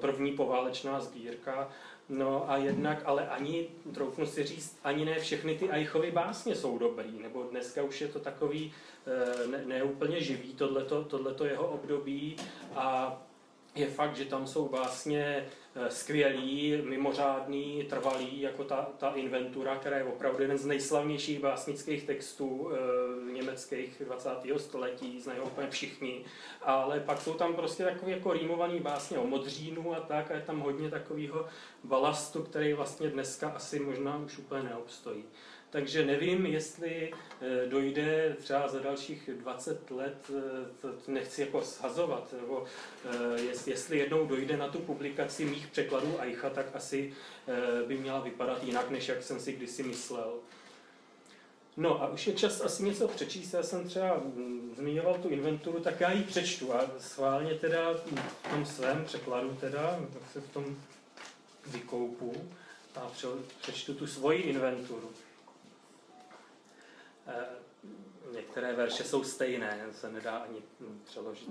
první 0.01 0.33
poválečná 0.33 1.01
sbírka. 1.01 1.69
No 2.09 2.51
a 2.51 2.57
jednak, 2.57 3.03
ale 3.05 3.29
ani, 3.29 3.69
troufnu 3.95 4.27
si 4.27 4.45
říct, 4.45 4.79
ani 4.85 5.05
ne 5.05 5.19
všechny 5.19 5.59
ty 5.59 5.71
Eichovy 5.71 6.11
básně 6.11 6.55
jsou 6.55 6.79
dobrý, 6.79 7.19
nebo 7.23 7.43
dneska 7.43 7.83
už 7.83 8.01
je 8.01 8.09
to 8.09 8.19
takový 8.19 8.73
eh, 9.07 9.47
ne, 9.47 9.63
neúplně 9.67 10.21
živý, 10.21 10.55
tohleto, 10.55 11.05
tohleto 11.05 11.45
jeho 11.45 11.67
období. 11.67 12.37
A 12.75 13.17
je 13.75 13.87
fakt, 13.87 14.17
že 14.17 14.25
tam 14.25 14.47
jsou 14.47 14.69
básně 14.69 15.49
skvělý, 15.89 16.83
mimořádný, 16.83 17.87
trvalý, 17.91 18.41
jako 18.41 18.65
ta, 18.65 18.89
ta 18.99 19.11
inventura, 19.11 19.77
která 19.77 19.97
je 19.97 20.05
opravdu 20.05 20.43
jeden 20.43 20.59
z 20.59 20.67
nejslavnějších 20.67 21.41
básnických 21.41 22.05
textů 22.05 22.71
e, 22.71 23.33
německých 23.33 24.03
20. 24.05 24.31
století, 24.57 25.21
znají 25.21 25.39
ho 25.39 25.47
úplně 25.47 25.71
všichni. 25.71 26.25
Ale 26.63 27.01
pak 27.01 27.21
jsou 27.21 27.35
tam 27.35 27.55
prostě 27.55 27.85
takové 27.85 28.13
jako 28.13 28.33
rýmované 28.33 28.81
básně 28.81 29.19
o 29.19 29.27
modřínu 29.27 29.95
a 29.95 30.01
tak, 30.01 30.31
a 30.31 30.35
je 30.35 30.41
tam 30.41 30.61
hodně 30.61 30.91
takového 30.91 31.47
balastu, 31.85 32.43
který 32.43 32.73
vlastně 32.73 33.09
dneska 33.09 33.49
asi 33.49 33.81
možná 33.81 34.17
už 34.17 34.39
úplně 34.39 34.63
neobstojí. 34.63 35.25
Takže 35.73 36.05
nevím, 36.05 36.47
jestli 36.47 37.13
eh, 37.13 37.67
dojde 37.67 38.37
třeba 38.39 38.69
za 38.69 38.79
dalších 38.79 39.31
20 39.35 39.91
let, 39.91 40.31
to 40.81 40.89
nechci 41.09 41.41
jako 41.41 41.61
shazovat, 41.61 42.35
nebo 42.41 42.65
jestli 43.67 43.99
jednou 43.99 44.27
dojde 44.27 44.57
na 44.57 44.69
tu 44.69 44.79
publikaci 44.79 45.45
mých 45.45 45.67
překladů 45.67 46.21
Aicha, 46.21 46.51
tak 46.51 46.67
asi 46.75 47.15
by 47.87 47.99
měla 47.99 48.21
vypadat 48.21 48.65
jinak, 48.65 48.91
než 48.91 49.09
jak 49.09 49.23
jsem 49.23 49.41
si 49.41 49.53
kdysi 49.53 49.83
myslel. 49.83 50.35
No 51.77 52.03
a 52.03 52.09
už 52.09 52.27
je 52.27 52.33
čas 52.35 52.61
asi 52.61 52.83
něco 52.83 53.09
přečíst. 53.09 53.53
Já 53.53 53.63
jsem 53.63 53.85
třeba 53.85 54.15
mm, 54.15 54.75
zmiňoval 54.77 55.15
tu 55.15 55.29
inventuru, 55.29 55.81
tak 55.81 56.01
já 56.01 56.13
ji 56.13 56.23
přečtu 56.23 56.75
a 56.75 56.91
schválně 56.99 57.55
teda 57.55 57.95
v 57.95 58.51
tom 58.51 58.67
svém 58.67 59.05
překladu 59.05 59.57
teda, 59.61 60.01
tak 60.13 60.23
se 60.33 60.41
v 60.41 60.49
tom 60.49 60.77
vykoupu 61.67 62.51
a 62.97 63.11
přečtu 63.61 63.95
tu 63.95 64.07
svoji 64.07 64.43
inventuru. 64.43 65.11
E, 67.27 67.45
některé 68.35 68.73
verše 68.73 69.05
jsou 69.05 69.25
stejné, 69.25 69.87
se 69.93 70.13
nedá 70.13 70.37
ani 70.37 70.63
přeložit. 71.05 71.49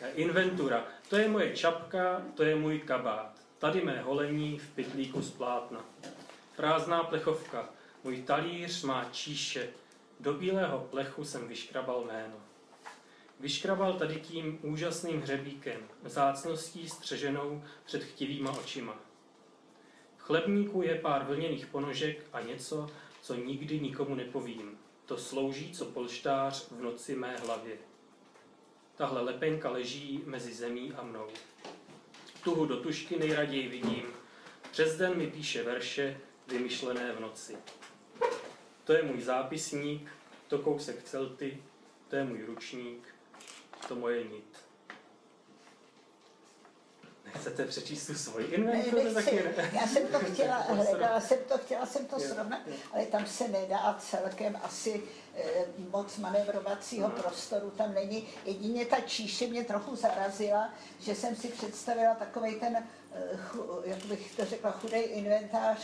E, 0.00 0.10
inventura. 0.10 0.84
To 1.10 1.16
je 1.16 1.28
moje 1.28 1.56
čapka, 1.56 2.22
to 2.34 2.42
je 2.42 2.56
můj 2.56 2.78
kabát. 2.78 3.38
Tady 3.58 3.84
mé 3.84 4.02
holení 4.02 4.58
v 4.58 4.70
pytlíku 4.70 5.22
z 5.22 5.30
plátna. 5.30 5.84
Prázdná 6.56 7.04
plechovka. 7.04 7.68
Můj 8.04 8.22
talíř 8.22 8.82
má 8.82 9.04
číše. 9.12 9.68
Do 10.20 10.34
bílého 10.34 10.78
plechu 10.90 11.24
jsem 11.24 11.48
vyškrabal 11.48 12.04
jméno. 12.04 12.36
Vyškrabal 13.40 13.92
tady 13.92 14.20
tím 14.20 14.58
úžasným 14.62 15.20
hřebíkem, 15.20 15.80
zácností 16.04 16.88
střeženou 16.88 17.62
před 17.84 18.04
chtivýma 18.04 18.50
očima. 18.50 18.96
V 20.16 20.22
chlebníku 20.22 20.82
je 20.82 20.94
pár 20.94 21.24
vlněných 21.24 21.66
ponožek 21.66 22.24
a 22.32 22.40
něco, 22.40 22.90
co 23.28 23.34
nikdy 23.34 23.80
nikomu 23.80 24.14
nepovím. 24.14 24.78
To 25.06 25.16
slouží 25.16 25.72
co 25.72 25.84
polštář 25.84 26.70
v 26.70 26.82
noci 26.82 27.16
mé 27.16 27.36
hlavě. 27.36 27.76
Tahle 28.96 29.22
lepenka 29.22 29.70
leží 29.70 30.22
mezi 30.26 30.54
zemí 30.54 30.92
a 30.92 31.02
mnou. 31.02 31.26
Tuhu 32.44 32.66
do 32.66 32.76
tušky 32.76 33.18
nejraději 33.18 33.68
vidím. 33.68 34.02
Přes 34.70 34.96
den 34.96 35.18
mi 35.18 35.26
píše 35.26 35.62
verše, 35.62 36.20
vymyšlené 36.46 37.12
v 37.12 37.20
noci. 37.20 37.56
To 38.84 38.92
je 38.92 39.02
můj 39.02 39.20
zápisník, 39.20 40.10
to 40.46 40.58
kousek 40.58 41.02
celty, 41.02 41.62
to 42.08 42.16
je 42.16 42.24
můj 42.24 42.44
ručník, 42.44 43.14
to 43.88 43.94
moje 43.94 44.24
nit. 44.24 44.67
Nechcete 47.34 47.64
přečíst 47.64 48.06
tu 48.06 48.14
svoji 48.14 48.46
inventuru? 48.46 49.04
Ne, 49.04 49.12
nechci. 49.12 49.44
Já 49.72 49.86
jsem 49.86 50.06
to 50.06 50.18
chtěla, 50.18 50.56
hledala 50.68 51.20
jsem 51.20 51.38
to, 51.48 51.58
chtěla 51.58 51.86
jsem 51.86 52.06
to 52.06 52.20
srovnat, 52.20 52.60
ale 52.92 53.06
tam 53.06 53.26
se 53.26 53.48
nedá 53.48 53.96
celkem 53.98 54.58
asi 54.62 55.02
eh, 55.36 55.42
moc 55.90 56.16
manevrovacího 56.18 57.10
prostoru 57.10 57.70
tam 57.70 57.94
není. 57.94 58.28
Jedině 58.44 58.86
ta 58.86 59.00
číše 59.00 59.46
mě 59.46 59.64
trochu 59.64 59.96
zarazila, 59.96 60.74
že 61.00 61.14
jsem 61.14 61.36
si 61.36 61.48
představila 61.48 62.14
takový 62.14 62.54
ten, 62.54 62.76
eh, 62.76 63.38
jak 63.84 64.04
bych 64.04 64.36
to 64.36 64.44
řekla, 64.44 64.70
chudý 64.70 64.96
inventář 64.96 65.78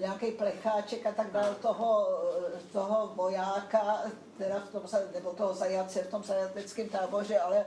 nějaký 0.00 0.30
plecháček 0.30 1.06
a 1.06 1.12
tak 1.12 1.30
dále 1.30 1.54
toho, 1.54 2.08
eh, 2.46 2.60
toho 2.72 3.12
vojáka, 3.14 4.02
teda 4.38 4.60
v 4.60 4.72
tom, 4.72 4.82
nebo 5.14 5.30
toho 5.30 5.54
zajace 5.54 6.02
v 6.02 6.10
tom 6.10 6.22
zajateckém 6.22 6.88
táboře, 6.88 7.38
ale 7.38 7.66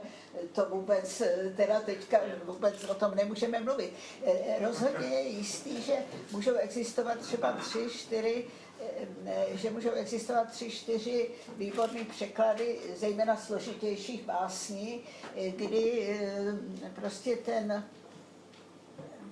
to 0.52 0.66
vůbec, 0.68 1.20
eh, 1.20 1.52
teda 1.56 1.80
teďka 1.80 2.18
vůbec 2.44 2.84
o 2.84 2.94
tom 2.94 3.14
nemůžeme 3.14 3.60
mluvit. 3.60 3.92
Rozhodně 4.60 5.06
je 5.06 5.20
jistý, 5.20 5.82
že 5.82 5.96
můžou 6.32 6.54
existovat 6.54 7.18
třeba 7.18 7.52
tři, 7.52 7.88
čtyři 7.90 8.44
že 9.50 9.70
můžou 9.70 9.90
existovat 9.90 10.50
tři, 10.50 10.70
čtyři 10.70 11.30
výborné 11.56 12.04
překlady, 12.04 12.78
zejména 12.96 13.36
složitějších 13.36 14.22
básní, 14.24 15.04
kdy 15.56 16.18
prostě 16.94 17.36
ten 17.36 17.84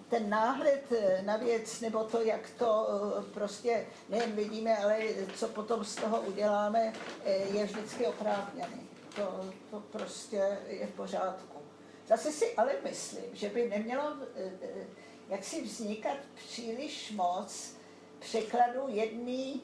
ten 0.08 0.30
náhled 0.30 0.92
eh, 0.92 1.22
na 1.22 1.36
věc, 1.36 1.80
nebo 1.80 2.04
to, 2.04 2.22
jak 2.22 2.50
to 2.58 2.88
eh, 2.88 3.22
prostě 3.34 3.86
nejen 4.08 4.32
vidíme, 4.32 4.76
ale 4.76 5.00
co 5.36 5.48
potom 5.48 5.84
z 5.84 5.94
toho 5.94 6.20
uděláme, 6.20 6.92
eh, 7.24 7.32
je 7.32 7.64
vždycky 7.64 8.06
oprávněný. 8.06 8.88
To, 9.16 9.50
to 9.70 9.80
prostě 9.80 10.58
je 10.66 10.86
v 10.86 10.90
pořádku. 10.90 11.58
Zase 12.06 12.32
si 12.32 12.54
ale 12.54 12.72
myslím, 12.84 13.24
že 13.32 13.48
by 13.48 13.68
nemělo 13.68 14.12
jaksi 15.28 15.62
vznikat 15.62 16.16
příliš 16.34 17.12
moc 17.12 17.76
překladu 18.18 18.80
jedný 18.88 19.62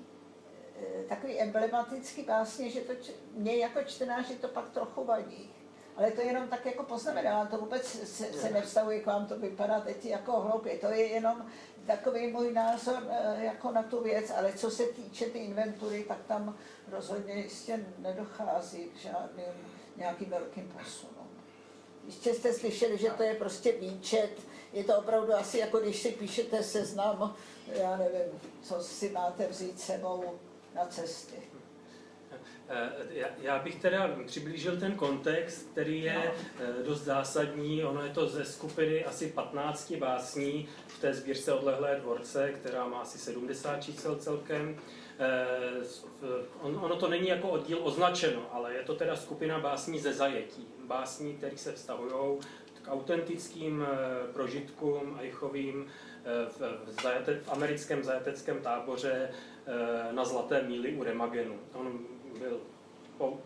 takový 1.09 1.41
emblematický 1.41 2.23
básně, 2.23 2.71
že 2.71 2.81
to 2.81 2.93
mě 3.33 3.57
jako 3.57 3.83
čtenáři 3.83 4.35
to 4.35 4.49
pak 4.49 4.71
trochu 4.71 5.05
vadí 5.05 5.52
ale 5.97 6.11
to 6.11 6.21
jenom 6.21 6.49
tak 6.49 6.67
jako 6.67 6.83
poznamená, 6.83 7.47
to 7.47 7.59
vůbec 7.59 7.87
se, 7.87 8.33
se 8.33 8.51
nevztahuje 8.51 9.01
k 9.01 9.07
vám, 9.07 9.27
to 9.27 9.39
vypadá 9.39 9.81
teď 9.81 10.05
jako 10.05 10.41
hloupě, 10.41 10.79
to 10.79 10.87
je 10.87 11.07
jenom 11.07 11.47
takový 11.87 12.27
můj 12.27 12.53
názor 12.53 13.03
eh, 13.11 13.45
jako 13.45 13.73
na 13.73 13.83
tu 13.83 14.03
věc, 14.03 14.33
ale 14.37 14.53
co 14.53 14.71
se 14.71 14.87
týče 14.87 15.27
ty 15.27 15.39
inventury, 15.39 16.05
tak 16.09 16.19
tam 16.29 16.57
rozhodně 16.91 17.35
jistě 17.35 17.87
nedochází 17.99 18.85
k 18.85 18.97
žádným 18.97 19.55
nějakým 19.97 20.31
velkým 20.31 20.73
posunům. 20.79 21.29
Jistě 22.07 22.35
jste 22.35 22.53
slyšeli, 22.53 22.99
že 22.99 23.11
to 23.11 23.23
je 23.23 23.35
prostě 23.35 23.73
výčet, 23.73 24.31
je 24.73 24.85
to 24.85 24.99
opravdu 24.99 25.35
asi 25.35 25.59
jako 25.59 25.79
když 25.79 26.03
si 26.03 26.11
píšete 26.13 26.63
seznam, 26.63 27.37
já 27.67 27.97
nevím, 27.97 28.41
co 28.63 28.81
si 28.81 29.09
máte 29.09 29.47
vzít 29.47 29.81
sebou 29.81 30.39
na 30.75 30.87
cesty. 30.87 31.52
Eh, 32.73 33.31
já 33.39 33.59
bych 33.59 33.77
teda 33.77 34.11
přiblížil 34.27 34.77
ten 34.77 34.95
kontext, 34.95 35.71
který 35.73 36.03
je 36.03 36.33
eh, 36.61 36.83
dost 36.83 37.01
zásadní. 37.03 37.85
Ono 37.85 38.05
je 38.05 38.11
to 38.11 38.29
ze 38.29 38.45
skupiny 38.45 39.05
asi 39.05 39.27
15 39.27 39.93
básní 39.93 40.69
v 40.87 41.01
té 41.01 41.15
sbírce 41.15 41.53
Odlehlé 41.53 41.97
dvorce, 42.01 42.53
která 42.53 42.87
má 42.87 42.99
asi 42.99 43.19
70 43.19 43.83
čísel 43.83 44.17
celkem. 44.17 44.77
Eh, 45.19 46.45
ono 46.61 46.97
to 46.97 47.09
není 47.09 47.29
jako 47.29 47.49
oddíl 47.49 47.79
označeno, 47.83 48.47
ale 48.53 48.75
je 48.75 48.83
to 48.83 48.95
teda 48.95 49.17
skupina 49.17 49.59
básní 49.59 49.99
ze 49.99 50.13
zajetí. 50.13 50.69
Básní, 50.87 51.35
které 51.35 51.57
se 51.57 51.73
vztahují 51.73 52.39
k 52.83 52.89
autentickým 52.89 53.87
prožitkům 54.33 55.19
Eichovým 55.21 55.87
v, 56.49 56.61
v, 56.61 57.03
zajete, 57.03 57.35
v 57.35 57.53
americkém 57.53 58.05
zajateckém 58.05 58.61
táboře 58.61 59.31
na 60.11 60.25
Zlaté 60.25 60.63
míli 60.63 60.95
u 60.95 61.03
Remagenu. 61.03 61.59
On 61.75 62.01
byl 62.39 62.61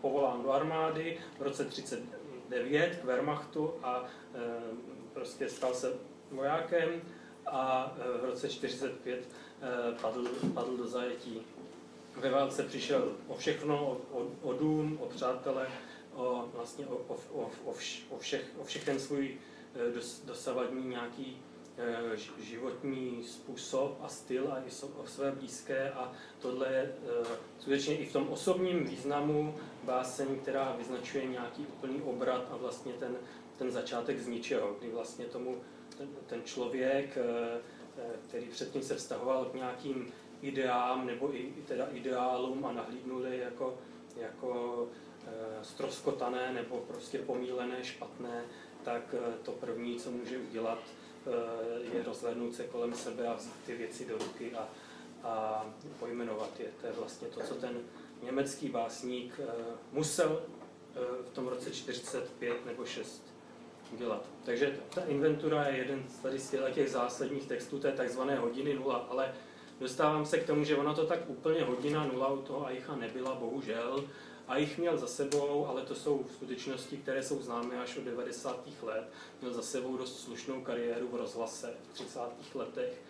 povolán 0.01 0.43
do 0.43 0.51
armády 0.51 1.17
v 1.39 1.41
roce 1.41 1.65
39 1.65 2.95
k 2.95 3.03
Wehrmachtu 3.03 3.73
a 3.83 4.03
e, 4.03 4.39
prostě 5.13 5.49
stal 5.49 5.73
se 5.73 5.93
vojákem 6.31 7.01
a 7.45 7.95
e, 7.99 8.17
v 8.17 8.25
roce 8.25 8.49
45 8.49 9.19
e, 9.19 10.01
padl, 10.01 10.27
padl 10.53 10.77
do 10.77 10.87
zajetí. 10.87 11.41
Ve 12.15 12.29
válce 12.29 12.63
přišel 12.63 13.11
o 13.27 13.35
všechno, 13.35 13.87
o, 13.87 14.17
o, 14.19 14.27
o 14.41 14.53
dům, 14.53 14.97
o 15.01 15.05
přátele, 15.05 15.67
o, 16.13 16.45
vlastně 16.53 16.87
o, 16.87 16.95
o, 16.95 17.17
o, 17.33 17.51
o, 17.65 17.71
vš, 17.71 18.05
o, 18.09 18.17
všech, 18.17 18.51
o 18.57 18.63
všechen 18.63 18.99
svůj 18.99 19.37
dos, 19.93 20.21
dosavadní 20.25 20.87
nějaký 20.87 21.41
Eh, 21.46 21.46
životní 22.39 23.23
způsob 23.23 23.97
a 24.01 24.07
styl 24.07 24.53
a 24.53 24.57
i 24.57 24.85
o 24.95 25.07
své 25.07 25.31
blízké 25.31 25.91
a 25.91 26.11
tohle 26.39 26.67
je 26.67 26.95
eh, 27.23 27.25
skutečně 27.59 27.97
i 27.97 28.05
v 28.05 28.13
tom 28.13 28.29
osobním 28.29 28.83
významu 28.83 29.55
báseň, 29.83 30.39
která 30.41 30.75
vyznačuje 30.77 31.25
nějaký 31.25 31.65
úplný 31.65 32.01
obrat 32.01 32.47
a 32.51 32.57
vlastně 32.57 32.93
ten, 32.93 33.15
ten 33.57 33.71
začátek 33.71 34.19
z 34.19 34.27
ničeho, 34.27 34.75
kdy 34.79 34.91
vlastně 34.91 35.25
tomu 35.25 35.57
ten, 35.97 36.07
ten 36.27 36.43
člověk, 36.43 37.17
eh, 37.17 37.59
který 38.27 38.45
předtím 38.45 38.81
se 38.81 38.95
vztahoval 38.95 39.45
k 39.45 39.53
nějakým 39.53 40.11
ideám 40.41 41.05
nebo 41.05 41.35
i 41.35 41.53
teda 41.67 41.87
ideálům 41.93 42.65
a 42.65 42.71
nahlídnuli 42.71 43.37
jako, 43.37 43.77
jako 44.15 44.87
stroskotané 45.61 46.53
nebo 46.53 46.77
prostě 46.77 47.19
pomílené, 47.19 47.83
špatné, 47.83 48.43
tak 48.83 49.15
to 49.43 49.51
první, 49.51 49.95
co 49.95 50.11
může 50.11 50.37
udělat, 50.37 50.79
Eh, 50.79 50.96
je 51.93 52.03
rozhlednout 52.03 52.55
se 52.55 52.63
kolem 52.63 52.93
sebe 52.93 53.27
a 53.27 53.33
vzít 53.33 53.53
ty 53.65 53.75
věci 53.75 54.05
do 54.05 54.17
ruky 54.17 54.51
a, 54.53 54.69
a 55.23 55.65
pojmenovat 55.99 56.59
je. 56.59 56.67
To 56.81 56.87
je 56.87 56.93
vlastně 56.93 57.27
to, 57.27 57.39
co 57.39 57.53
ten 57.53 57.77
německý 58.23 58.69
básník 58.69 59.39
eh, 59.39 59.45
musel 59.91 60.41
eh, 60.95 60.99
v 61.25 61.29
tom 61.29 61.47
roce 61.47 61.71
45 61.71 62.65
nebo 62.65 62.85
6 62.85 63.23
dělat. 63.91 64.25
Takže 64.45 64.79
ta 64.95 65.01
inventura 65.05 65.67
je 65.67 65.77
jeden 65.77 66.03
z 66.09 66.19
tady 66.19 66.39
z 66.39 66.55
těch 66.73 66.89
zásadních 66.89 67.47
textů 67.47 67.79
té 67.79 67.91
takzvané 67.91 68.35
hodiny 68.35 68.73
nula, 68.73 69.07
ale 69.09 69.33
dostávám 69.79 70.25
se 70.25 70.37
k 70.37 70.47
tomu, 70.47 70.63
že 70.63 70.77
ona 70.77 70.93
to 70.93 71.05
tak 71.05 71.19
úplně 71.27 71.63
hodina 71.63 72.05
nula 72.05 72.27
u 72.27 72.41
toho 72.41 72.65
Aicha 72.65 72.95
nebyla, 72.95 73.35
bohužel. 73.35 74.03
A 74.47 74.57
jich 74.57 74.77
měl 74.77 74.97
za 74.97 75.07
sebou, 75.07 75.67
ale 75.67 75.81
to 75.81 75.95
jsou 75.95 76.25
skutečnosti, 76.33 76.97
které 76.97 77.23
jsou 77.23 77.41
známé 77.41 77.79
až 77.79 77.97
od 77.97 78.03
90. 78.03 78.67
let. 78.81 79.09
Měl 79.41 79.53
za 79.53 79.61
sebou 79.61 79.97
dost 79.97 80.19
slušnou 80.19 80.61
kariéru 80.61 81.07
v 81.07 81.15
rozhlase 81.15 81.73
v 81.89 81.93
30. 81.93 82.19
letech. 82.55 83.01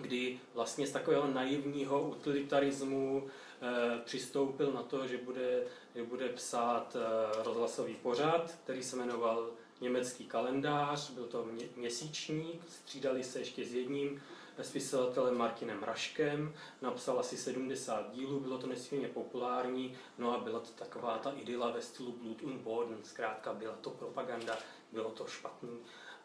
kdy 0.00 0.40
vlastně 0.54 0.86
z 0.86 0.92
takového 0.92 1.26
naivního 1.26 2.02
utilitarismu 2.08 3.26
eh, 3.62 4.00
přistoupil 4.04 4.72
na 4.72 4.82
to, 4.82 5.06
že 5.06 5.18
bude, 5.18 5.62
že 5.94 6.02
bude 6.02 6.28
psát 6.28 6.96
eh, 6.96 7.42
rozhlasový 7.44 7.94
pořad, 7.94 8.54
který 8.64 8.82
se 8.82 8.96
jmenoval 8.96 9.50
Německý 9.82 10.24
kalendář, 10.24 11.10
byl 11.10 11.24
to 11.24 11.46
měsíčník, 11.76 12.62
střídali 12.68 13.24
se 13.24 13.38
ještě 13.38 13.64
s 13.64 13.74
jedním 13.74 14.22
spisovatelem 14.60 15.38
Martinem 15.38 15.82
Raškem, 15.82 16.54
napsal 16.82 17.20
asi 17.20 17.36
70 17.36 18.12
dílů, 18.12 18.40
bylo 18.40 18.58
to 18.58 18.66
nesmírně 18.66 19.08
populární, 19.08 19.96
no 20.18 20.34
a 20.34 20.38
byla 20.38 20.60
to 20.60 20.70
taková 20.70 21.18
ta 21.18 21.30
idyla 21.30 21.70
ve 21.70 21.82
stylu 21.82 22.12
Blood 22.12 22.42
und 22.42 22.60
Boden, 22.60 22.98
zkrátka 23.04 23.52
byla 23.52 23.74
to 23.80 23.90
propaganda, 23.90 24.58
bylo 24.92 25.10
to 25.10 25.26
špatný. 25.26 25.78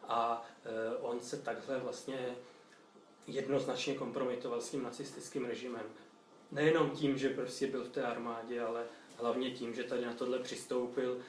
A 0.03 0.46
e, 0.65 0.98
on 0.98 1.19
se 1.19 1.38
takhle 1.38 1.79
vlastně 1.79 2.36
jednoznačně 3.27 3.96
kompromitoval 3.96 4.62
s 4.62 4.69
tím 4.69 4.84
nacistickým 4.84 5.46
režimem. 5.46 5.86
Nejenom 6.51 6.89
tím, 6.89 7.17
že 7.17 7.29
prostě 7.29 7.67
byl 7.67 7.84
v 7.84 7.89
té 7.89 8.03
armádě, 8.03 8.62
ale 8.62 8.84
hlavně 9.17 9.51
tím, 9.51 9.75
že 9.75 9.84
tady 9.84 10.05
na 10.05 10.13
tohle 10.13 10.39
přistoupil, 10.39 11.22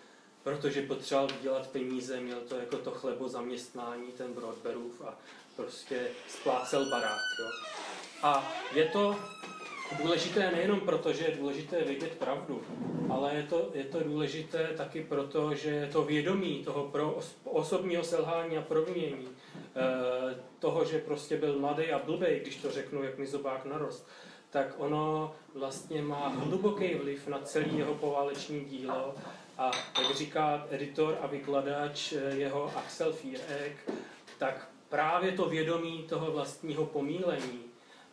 protože 0.42 0.82
potřeboval 0.82 1.30
dělat 1.42 1.66
peníze, 1.66 2.20
měl 2.20 2.40
to 2.40 2.56
jako 2.56 2.78
to 2.78 2.90
chlebo 2.90 3.28
zaměstnání, 3.28 4.12
ten 4.12 4.32
Broadberův 4.32 5.00
a 5.00 5.18
prostě 5.58 6.00
splácel 6.28 6.90
barák. 6.90 7.20
Jo. 7.40 7.46
A 8.22 8.52
je 8.74 8.84
to 8.84 9.16
důležité 10.02 10.50
nejenom 10.50 10.80
proto, 10.80 11.12
že 11.12 11.24
je 11.24 11.36
důležité 11.36 11.84
vědět 11.84 12.18
pravdu, 12.18 12.62
ale 13.10 13.34
je 13.34 13.42
to, 13.42 13.70
je 13.74 13.84
to 13.84 14.00
důležité 14.00 14.68
taky 14.76 15.04
proto, 15.04 15.54
že 15.54 15.88
to 15.92 16.02
vědomí 16.02 16.64
toho 16.64 16.84
pro 16.84 17.18
osobního 17.44 18.04
selhání 18.04 18.58
a 18.58 18.62
promění, 18.62 19.28
eh, 19.28 20.34
toho, 20.58 20.84
že 20.84 20.98
prostě 20.98 21.36
byl 21.36 21.58
mladý 21.58 21.92
a 21.92 21.98
blbej, 21.98 22.40
když 22.40 22.56
to 22.56 22.70
řeknu, 22.70 23.02
jak 23.02 23.18
mi 23.18 23.26
zobák 23.26 23.64
narost, 23.64 24.08
tak 24.50 24.74
ono 24.76 25.34
vlastně 25.54 26.02
má 26.02 26.28
hluboký 26.28 26.94
vliv 26.94 27.28
na 27.28 27.38
celý 27.38 27.78
jeho 27.78 27.94
pováleční 27.94 28.64
dílo 28.64 29.14
a 29.58 29.70
jak 30.02 30.16
říká 30.16 30.66
editor 30.70 31.18
a 31.20 31.26
vykladač 31.26 32.12
eh, 32.12 32.34
jeho 32.34 32.72
Axel 32.76 33.12
Fierek, 33.12 33.90
tak 34.38 34.68
právě 34.88 35.32
to 35.32 35.48
vědomí 35.48 36.04
toho 36.08 36.32
vlastního 36.32 36.86
pomílení, 36.86 37.64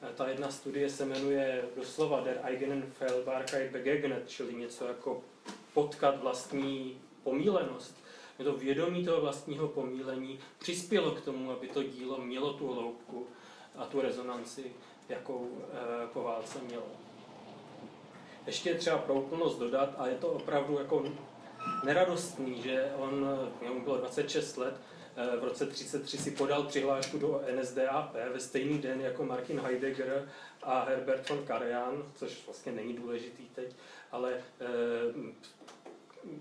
eh, 0.01 0.13
ta 0.15 0.27
jedna 0.27 0.51
studie 0.51 0.89
se 0.89 1.05
jmenuje 1.05 1.63
doslova 1.75 2.21
Der 2.21 2.39
eigenen 2.43 2.83
Fehlbarkeit 2.91 3.71
begegnet, 3.71 4.29
čili 4.29 4.53
něco 4.53 4.87
jako 4.87 5.21
potkat 5.73 6.21
vlastní 6.21 7.01
pomílenost. 7.23 7.95
To 8.43 8.53
vědomí 8.53 9.05
toho 9.05 9.21
vlastního 9.21 9.67
pomílení 9.67 10.39
přispělo 10.59 11.11
k 11.11 11.21
tomu, 11.21 11.51
aby 11.51 11.67
to 11.67 11.83
dílo 11.83 12.17
mělo 12.17 12.53
tu 12.53 12.73
hloubku 12.73 13.27
a 13.77 13.85
tu 13.85 14.01
rezonanci, 14.01 14.71
jakou 15.09 15.49
e, 16.03 16.07
po 16.07 16.23
válce 16.23 16.59
mělo. 16.67 16.85
Ještě 18.45 18.69
je 18.69 18.75
třeba 18.75 18.97
pro 18.97 19.13
úplnost 19.13 19.59
dodat, 19.59 19.95
a 19.97 20.07
je 20.07 20.15
to 20.15 20.27
opravdu 20.27 20.77
jako 20.79 21.05
neradostný, 21.83 22.61
že 22.61 22.91
on, 22.97 23.39
mu 23.73 23.81
bylo 23.83 23.97
26 23.97 24.57
let, 24.57 24.81
v 25.39 25.43
roce 25.43 25.65
33 25.65 26.17
si 26.17 26.31
podal 26.31 26.63
přihlášku 26.63 27.17
do 27.17 27.41
NSDAP 27.59 28.13
ve 28.33 28.39
stejný 28.39 28.77
den 28.77 29.01
jako 29.01 29.25
Martin 29.25 29.59
Heidegger 29.59 30.29
a 30.63 30.83
Herbert 30.83 31.29
von 31.29 31.45
Karajan, 31.45 32.03
což 32.15 32.45
vlastně 32.45 32.71
není 32.71 32.93
důležitý 32.93 33.43
teď, 33.55 33.75
ale 34.11 34.33
eh, 34.33 34.65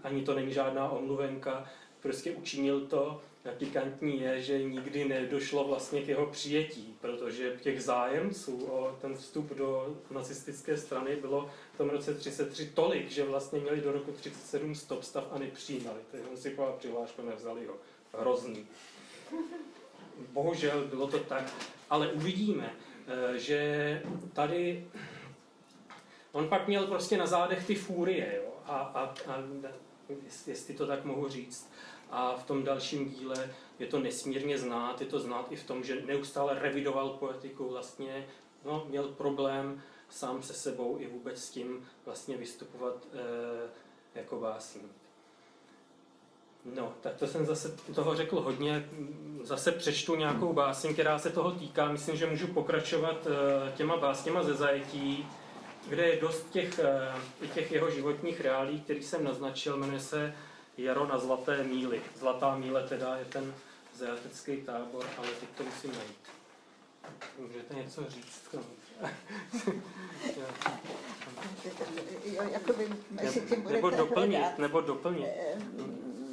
ani 0.02 0.22
to 0.22 0.34
není 0.34 0.52
žádná 0.52 0.88
omluvenka, 0.88 1.70
prostě 2.00 2.32
učinil 2.32 2.80
to. 2.80 3.20
Pikantní 3.58 4.20
je, 4.20 4.42
že 4.42 4.62
nikdy 4.62 5.04
nedošlo 5.04 5.64
vlastně 5.64 6.02
k 6.02 6.08
jeho 6.08 6.26
přijetí, 6.26 6.96
protože 7.00 7.56
těch 7.60 7.82
zájemců 7.82 8.64
o 8.64 8.96
ten 9.00 9.16
vstup 9.16 9.54
do 9.54 9.96
nacistické 10.10 10.76
strany 10.76 11.16
bylo 11.16 11.50
v 11.74 11.78
tom 11.78 11.90
roce 11.90 12.14
33 12.14 12.66
tolik, 12.74 13.10
že 13.10 13.24
vlastně 13.24 13.60
měli 13.60 13.80
do 13.80 13.92
roku 13.92 14.12
37 14.12 14.74
stop 14.74 15.02
stav 15.02 15.24
a 15.30 15.38
nepřijímali. 15.38 15.98
Takže 16.10 16.28
on 16.30 16.36
si 16.36 16.56
přihlášku, 16.78 17.22
nevzali 17.22 17.66
ho 17.66 17.74
hrozný. 18.20 18.66
Bohužel 20.32 20.84
bylo 20.84 21.06
to 21.06 21.18
tak, 21.18 21.52
ale 21.90 22.12
uvidíme, 22.12 22.74
eh, 23.06 23.38
že 23.38 24.02
tady 24.32 24.86
on 26.32 26.48
pak 26.48 26.68
měl 26.68 26.86
prostě 26.86 27.16
na 27.16 27.26
zádech 27.26 27.66
ty 27.66 27.74
fúrie, 27.74 28.36
jo? 28.36 28.52
A, 28.66 28.78
a, 28.78 29.14
a 29.26 29.42
jestli 30.46 30.74
to 30.74 30.86
tak 30.86 31.04
mohu 31.04 31.28
říct. 31.28 31.70
A 32.10 32.36
v 32.36 32.46
tom 32.46 32.64
dalším 32.64 33.10
díle 33.10 33.50
je 33.78 33.86
to 33.86 33.98
nesmírně 33.98 34.58
znát, 34.58 35.00
je 35.00 35.06
to 35.06 35.20
znát 35.20 35.52
i 35.52 35.56
v 35.56 35.64
tom, 35.64 35.84
že 35.84 36.02
neustále 36.06 36.58
revidoval 36.58 37.08
poetiku, 37.08 37.68
vlastně 37.68 38.26
no, 38.64 38.86
měl 38.88 39.08
problém 39.08 39.82
sám 40.08 40.42
se 40.42 40.54
sebou 40.54 40.98
i 40.98 41.06
vůbec 41.06 41.44
s 41.44 41.50
tím 41.50 41.88
vlastně 42.04 42.36
vystupovat 42.36 43.06
e, 43.12 44.18
jako 44.18 44.36
básník. 44.36 45.03
No, 46.64 46.94
tak 47.00 47.14
to 47.14 47.26
jsem 47.26 47.46
zase 47.46 47.76
toho 47.94 48.16
řekl 48.16 48.40
hodně. 48.40 48.88
Zase 49.42 49.72
přečtu 49.72 50.14
nějakou 50.14 50.52
báseň, 50.52 50.92
která 50.92 51.18
se 51.18 51.30
toho 51.30 51.52
týká. 51.52 51.92
Myslím, 51.92 52.16
že 52.16 52.26
můžu 52.26 52.46
pokračovat 52.46 53.26
eh, 53.26 53.72
těma 53.76 53.96
básněma 53.96 54.42
ze 54.42 54.54
zajetí, 54.54 55.28
kde 55.88 56.06
je 56.06 56.20
dost 56.20 56.50
těch, 56.50 56.78
eh, 56.78 57.46
těch 57.54 57.72
jeho 57.72 57.90
životních 57.90 58.40
reálí, 58.40 58.80
který 58.80 59.02
jsem 59.02 59.24
naznačil. 59.24 59.76
Jmenuje 59.76 60.00
se 60.00 60.34
Jaro 60.78 61.06
na 61.06 61.18
Zlaté 61.18 61.64
míly. 61.64 62.00
Zlatá 62.18 62.56
míle 62.56 62.88
teda 62.88 63.16
je 63.16 63.24
ten 63.24 63.54
zajatecký 63.94 64.56
tábor, 64.56 65.04
ale 65.18 65.28
teď 65.40 65.48
to 65.56 65.64
musím 65.64 65.92
najít. 65.92 66.24
Můžete 67.38 67.74
něco 67.74 68.04
říct? 68.08 68.54
nebo 73.70 73.90
doplnit, 73.90 74.58
nebo 74.58 74.80
doplnit. 74.80 75.28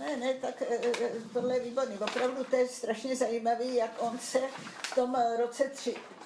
Ne, 0.02 0.18
ne, 0.18 0.34
tak 0.34 0.62
eh, 0.62 0.92
eh, 1.02 1.12
tohle 1.34 1.54
je 1.54 1.60
výborný. 1.60 1.98
Opravdu 2.00 2.44
to 2.44 2.56
je 2.56 2.68
strašně 2.68 3.16
zajímavý, 3.16 3.76
jak 3.76 3.92
on 4.00 4.20
se 4.20 4.40
v 4.84 4.96
tom 4.96 5.18
roce 5.40 5.72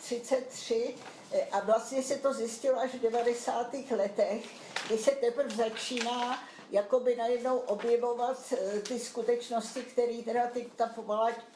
33 0.02 0.96
eh, 1.32 1.48
a 1.52 1.60
vlastně 1.60 2.04
se 2.04 2.18
to 2.18 2.34
zjistilo 2.34 2.80
až 2.80 2.92
v 2.92 3.00
90. 3.00 3.74
letech, 3.92 4.46
kdy 4.88 4.98
se 4.98 5.12
teprve 5.12 5.56
začíná 5.56 6.44
jakoby 6.72 7.16
najednou 7.16 7.58
objevovat 7.58 8.54
ty 8.88 9.00
skutečnosti, 9.00 9.82
které 9.82 10.24
teda 10.26 10.48
ty, 10.48 10.70
ta 10.76 10.96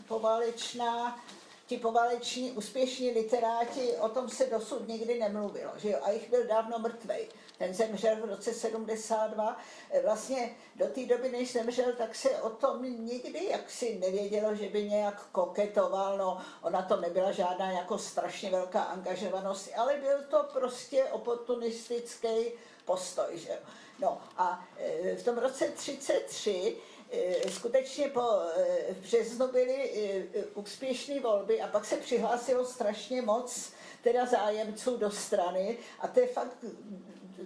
poválečná 0.08 1.20
ti 1.68 1.78
povaleční 1.78 2.52
úspěšní 2.52 3.12
literáti, 3.12 3.96
o 4.00 4.10
tom 4.10 4.30
se 4.30 4.46
dosud 4.46 4.88
nikdy 4.88 5.20
nemluvilo, 5.20 5.72
že 5.78 5.90
jo, 5.90 6.00
a 6.02 6.12
jich 6.12 6.30
byl 6.30 6.48
dávno 6.48 6.80
mrtvej. 6.80 7.28
Ten 7.60 7.74
zemřel 7.74 8.16
v 8.16 8.26
roce 8.26 8.54
72. 8.54 9.58
Vlastně 10.04 10.56
do 10.76 10.88
té 10.88 11.06
doby, 11.06 11.30
než 11.32 11.54
zemřel, 11.54 11.94
tak 11.98 12.16
se 12.16 12.30
o 12.30 12.50
tom 12.50 12.84
nikdy 13.06 13.46
jaksi 13.46 14.00
nevědělo, 14.00 14.56
že 14.56 14.70
by 14.70 14.90
nějak 14.90 15.26
koketoval. 15.32 16.18
No, 16.18 16.42
ona 16.62 16.82
to 16.82 16.98
nebyla 16.98 17.32
žádná 17.32 17.72
jako 17.72 17.98
strašně 17.98 18.50
velká 18.50 18.82
angažovanost, 18.82 19.70
ale 19.78 19.98
byl 19.98 20.24
to 20.30 20.44
prostě 20.54 21.04
oportunistický 21.04 22.52
postoj. 22.86 23.38
Že? 23.38 23.60
No 24.00 24.22
a 24.38 24.68
e, 24.78 25.16
v 25.16 25.24
tom 25.24 25.38
roce 25.38 25.70
33 25.70 26.78
e, 27.12 27.52
skutečně 27.52 28.08
po 28.08 28.22
e, 28.22 28.94
březnu 28.94 29.48
byly 29.48 30.30
úspěšné 30.54 31.20
volby 31.20 31.62
a 31.62 31.68
pak 31.68 31.86
se 31.86 31.98
přihlásilo 31.98 32.66
strašně 32.66 33.22
moc 33.22 33.72
teda 34.04 34.26
zájemců 34.26 34.98
do 34.98 35.12
strany 35.12 35.78
a 36.00 36.08
to 36.08 36.20
je 36.20 36.28
fakt 36.28 36.58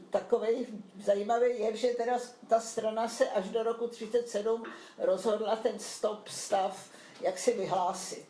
takový 0.10 0.68
zajímavý 1.04 1.60
je, 1.60 1.76
že 1.76 1.88
teda 1.88 2.20
ta 2.48 2.60
strana 2.60 3.08
se 3.08 3.30
až 3.30 3.50
do 3.50 3.64
roku 3.64 3.88
37 3.88 4.64
rozhodla 4.98 5.56
ten 5.56 5.80
stop 5.80 6.28
stav, 6.28 6.90
jak 7.22 7.40
si 7.40 7.54
vyhlásit. 7.54 8.26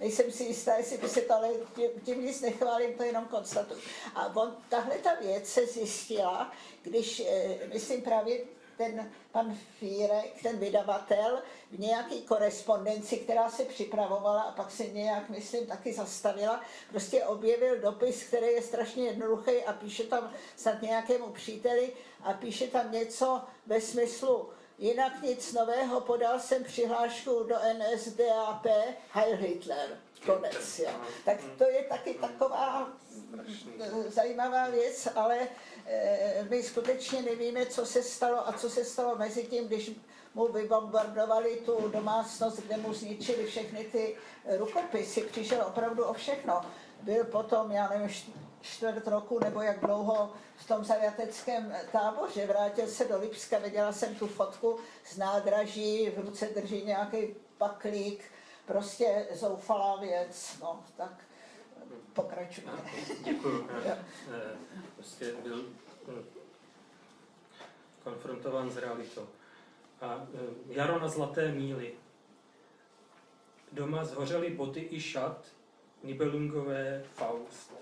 Nejsem 0.00 0.32
si 0.32 0.44
jistá, 0.44 0.76
jestli 0.76 0.98
by 0.98 1.08
se 1.08 1.20
to, 1.20 1.34
ale 1.34 1.48
tím, 1.74 1.90
tím 2.04 2.24
nic 2.24 2.40
nechválím, 2.40 2.94
to 2.94 3.02
jenom 3.02 3.24
konstatuju. 3.24 3.80
A 4.14 4.36
on, 4.36 4.56
tahle 4.68 4.98
ta 4.98 5.14
věc 5.14 5.48
se 5.48 5.66
zjistila, 5.66 6.52
když, 6.82 7.22
eh, 7.26 7.58
myslím 7.72 8.02
právě 8.02 8.38
ten 8.80 9.12
pan 9.32 9.58
Fírek, 9.78 10.42
ten 10.42 10.58
vydavatel, 10.58 11.42
v 11.70 11.78
nějaké 11.78 12.20
korespondenci, 12.20 13.16
která 13.16 13.50
se 13.50 13.64
připravovala 13.64 14.42
a 14.42 14.52
pak 14.52 14.70
se 14.70 14.86
nějak, 14.86 15.30
myslím, 15.30 15.66
taky 15.66 15.92
zastavila, 15.92 16.60
prostě 16.90 17.24
objevil 17.24 17.80
dopis, 17.80 18.24
který 18.24 18.46
je 18.46 18.62
strašně 18.62 19.04
jednoduchý 19.04 19.64
a 19.64 19.72
píše 19.72 20.04
tam 20.04 20.30
snad 20.56 20.82
nějakému 20.82 21.30
příteli 21.30 21.92
a 22.22 22.32
píše 22.32 22.66
tam 22.66 22.92
něco 22.92 23.40
ve 23.66 23.80
smyslu, 23.80 24.48
Jinak 24.78 25.22
nic 25.22 25.52
nového, 25.52 26.00
podal 26.00 26.40
jsem 26.40 26.64
přihlášku 26.64 27.42
do 27.42 27.56
NSDAP 27.78 28.66
Heil 29.10 29.36
Hitler. 29.36 29.98
Konec, 30.26 30.78
jo. 30.78 30.90
Tak 31.24 31.36
to 31.58 31.64
je 31.64 31.82
taky 31.82 32.14
taková 32.14 32.88
zajímavá 34.08 34.68
věc, 34.68 35.08
ale 35.14 35.48
Eh, 35.92 36.46
my 36.50 36.62
skutečně 36.62 37.22
nevíme, 37.22 37.66
co 37.66 37.86
se 37.86 38.02
stalo 38.02 38.48
a 38.48 38.52
co 38.52 38.70
se 38.70 38.84
stalo 38.84 39.16
mezi 39.16 39.44
tím, 39.44 39.66
když 39.66 39.90
mu 40.34 40.52
vybombardovali 40.52 41.56
tu 41.56 41.88
domácnost, 41.88 42.60
kde 42.60 42.76
mu 42.76 42.94
zničili 42.94 43.46
všechny 43.46 43.84
ty 43.84 44.16
rukopisy. 44.58 45.22
Přišel 45.22 45.64
opravdu 45.66 46.04
o 46.04 46.12
všechno. 46.12 46.60
byl 47.02 47.24
potom, 47.24 47.70
já 47.70 47.88
nevím, 47.88 48.08
čtvrt 48.60 49.06
roku 49.06 49.38
nebo 49.38 49.62
jak 49.62 49.80
dlouho 49.80 50.32
v 50.56 50.68
tom 50.68 50.84
zajateckém 50.84 51.74
táboře. 51.92 52.46
Vrátil 52.46 52.86
se 52.86 53.04
do 53.04 53.18
Lipska, 53.18 53.58
viděla 53.58 53.92
jsem 53.92 54.14
tu 54.14 54.26
fotku 54.26 54.78
z 55.04 55.16
nádraží, 55.16 56.10
v 56.10 56.18
ruce 56.20 56.46
drží 56.46 56.84
nějaký 56.84 57.34
paklík, 57.58 58.24
prostě 58.70 59.26
zoufalá 59.32 59.96
věc. 59.96 60.58
No, 60.62 60.84
tak 60.96 61.24
pokračujte. 62.12 62.70
Děkuji. 63.24 63.68
prostě 64.94 65.32
byl 65.42 65.64
hm, 66.06 66.24
konfrontován 68.04 68.70
s 68.70 68.76
realitou. 68.76 69.28
A 70.00 70.14
hm, 70.16 70.62
jaro 70.66 70.98
na 70.98 71.08
zlaté 71.08 71.52
míly. 71.52 71.94
Doma 73.72 74.04
zhořely 74.04 74.50
boty 74.50 74.88
i 74.90 75.00
šat, 75.00 75.46
Nibelungové 76.02 77.02
Faust. 77.14 77.74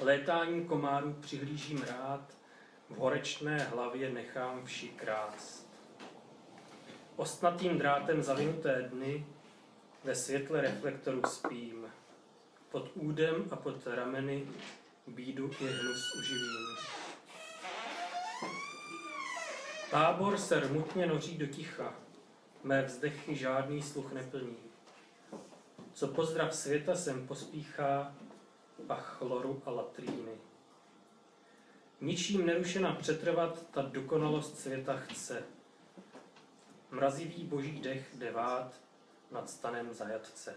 Létání 0.00 0.64
komárů 0.64 1.12
přihlížím 1.20 1.82
rád, 1.82 2.20
v 2.88 2.96
horečné 2.96 3.58
hlavě 3.58 4.10
nechám 4.10 4.64
vši 4.64 4.88
krást. 4.88 5.70
Ostnatým 7.16 7.78
drátem 7.78 8.22
zavinuté 8.22 8.82
dny 8.82 9.26
ve 10.04 10.14
světle 10.14 10.60
reflektoru 10.60 11.22
spím. 11.26 11.86
Pod 12.70 12.90
údem 12.94 13.44
a 13.50 13.56
pod 13.56 13.86
rameny 13.86 14.46
bídu 15.06 15.50
i 15.60 15.66
hnus 15.66 16.14
uživím. 16.18 16.76
Tábor 19.90 20.38
se 20.38 20.60
rmutně 20.60 21.06
noří 21.06 21.38
do 21.38 21.46
ticha, 21.46 21.94
mé 22.62 22.82
vzdechy 22.82 23.34
žádný 23.34 23.82
sluch 23.82 24.12
neplní. 24.12 24.56
Co 25.92 26.08
pozdrav 26.08 26.54
světa 26.54 26.94
sem 26.96 27.26
pospíchá, 27.26 28.14
pach 28.86 29.16
chloru 29.18 29.62
a 29.66 29.70
latríny. 29.70 30.32
Ničím 32.00 32.46
nerušena 32.46 32.94
přetrvat 32.94 33.70
ta 33.70 33.82
dokonalost 33.82 34.58
světa 34.58 34.96
chce. 34.96 35.42
Mrazivý 36.90 37.44
boží 37.44 37.80
dech 37.80 38.08
devát 38.14 38.80
nad 39.30 39.50
stanem 39.50 39.94
zajatce. 39.94 40.54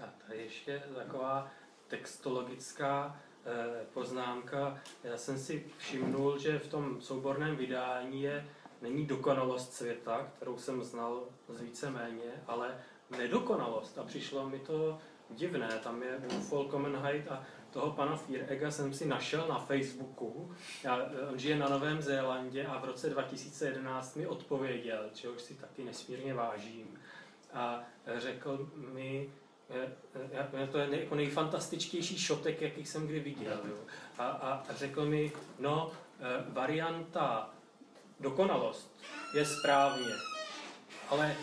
A 0.00 0.08
tady 0.26 0.42
ještě 0.42 0.82
taková 0.94 1.50
textologická 1.88 3.20
eh, 3.46 3.84
poznámka. 3.94 4.78
Já 5.04 5.16
jsem 5.16 5.38
si 5.38 5.66
všimnul, 5.78 6.38
že 6.38 6.58
v 6.58 6.68
tom 6.68 7.02
souborném 7.02 7.56
vydání 7.56 8.22
je, 8.22 8.46
není 8.82 9.06
dokonalost 9.06 9.72
světa, 9.72 10.30
kterou 10.36 10.58
jsem 10.58 10.82
znal 10.82 11.24
z 11.48 11.60
víceméně, 11.60 12.42
ale 12.46 12.80
nedokonalost. 13.10 13.98
A 13.98 14.04
přišlo 14.04 14.48
mi 14.48 14.58
to 14.58 14.98
divné. 15.30 15.80
Tam 15.84 16.02
je 16.02 16.20
Ufol 16.38 16.64
Comenheit 16.64 17.28
a 17.28 17.44
toho 17.70 17.90
pana 17.90 18.16
Fierega 18.16 18.70
jsem 18.70 18.92
si 18.92 19.06
našel 19.06 19.48
na 19.48 19.58
Facebooku. 19.58 20.54
Já, 20.84 21.10
on 21.30 21.38
žije 21.38 21.56
na 21.56 21.68
Novém 21.68 22.02
Zélandě 22.02 22.66
a 22.66 22.78
v 22.78 22.84
roce 22.84 23.10
2011 23.10 24.16
mi 24.16 24.26
odpověděl, 24.26 25.10
čehož 25.14 25.42
si 25.42 25.54
taky 25.54 25.84
nesmírně 25.84 26.34
vážím. 26.34 26.98
A 27.54 27.84
řekl 28.16 28.70
mi, 28.74 29.30
je, 30.52 30.68
to 30.72 30.78
je 30.78 30.88
nej, 30.88 31.00
jako 31.00 31.14
nejfantastičtější 31.14 32.18
šotek, 32.18 32.62
jaký 32.62 32.86
jsem 32.86 33.06
kdy 33.06 33.20
viděl. 33.20 33.60
Jo. 33.68 33.76
A, 34.18 34.28
a 34.28 34.64
řekl 34.70 35.04
mi, 35.04 35.32
no, 35.58 35.92
e, 36.20 36.52
varianta 36.52 37.50
dokonalost 38.20 39.00
je 39.34 39.44
správně, 39.44 40.12
ale 41.08 41.36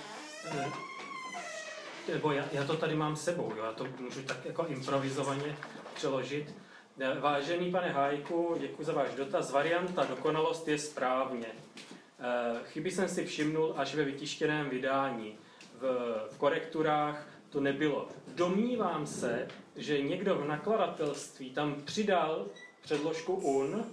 nebo 2.08 2.32
já, 2.32 2.46
já 2.52 2.64
to 2.64 2.78
tady 2.78 2.96
mám 2.96 3.16
sebou, 3.16 3.54
jo, 3.56 3.64
já 3.66 3.72
to 3.72 3.88
můžu 4.00 4.22
tak 4.22 4.46
jako 4.46 4.66
improvizovaně 4.66 5.58
přeložit. 5.94 6.56
Eh, 7.00 7.20
vážený 7.20 7.72
pane 7.72 7.90
Hájku, 7.90 8.56
děkuji 8.60 8.84
za 8.84 8.94
váš 8.94 9.16
dotaz. 9.16 9.52
Varianta 9.52 10.06
dokonalost 10.06 10.68
je 10.68 10.78
správně. 10.78 11.48
Eh, 11.48 12.60
chyby 12.66 12.92
jsem 12.92 13.10
si 13.10 13.26
všimnul 13.26 13.74
až 13.78 13.96
ve 13.96 14.04
vytištěném 14.04 14.70
vydání. 14.70 15.38
V, 15.82 16.38
korekturách 16.38 17.28
to 17.50 17.60
nebylo. 17.60 18.08
Domnívám 18.36 19.08
se, 19.08 19.48
že 19.76 20.02
někdo 20.02 20.36
v 20.36 20.48
nakladatelství 20.48 21.50
tam 21.50 21.82
přidal 21.86 22.46
předložku 22.82 23.34
un, 23.34 23.86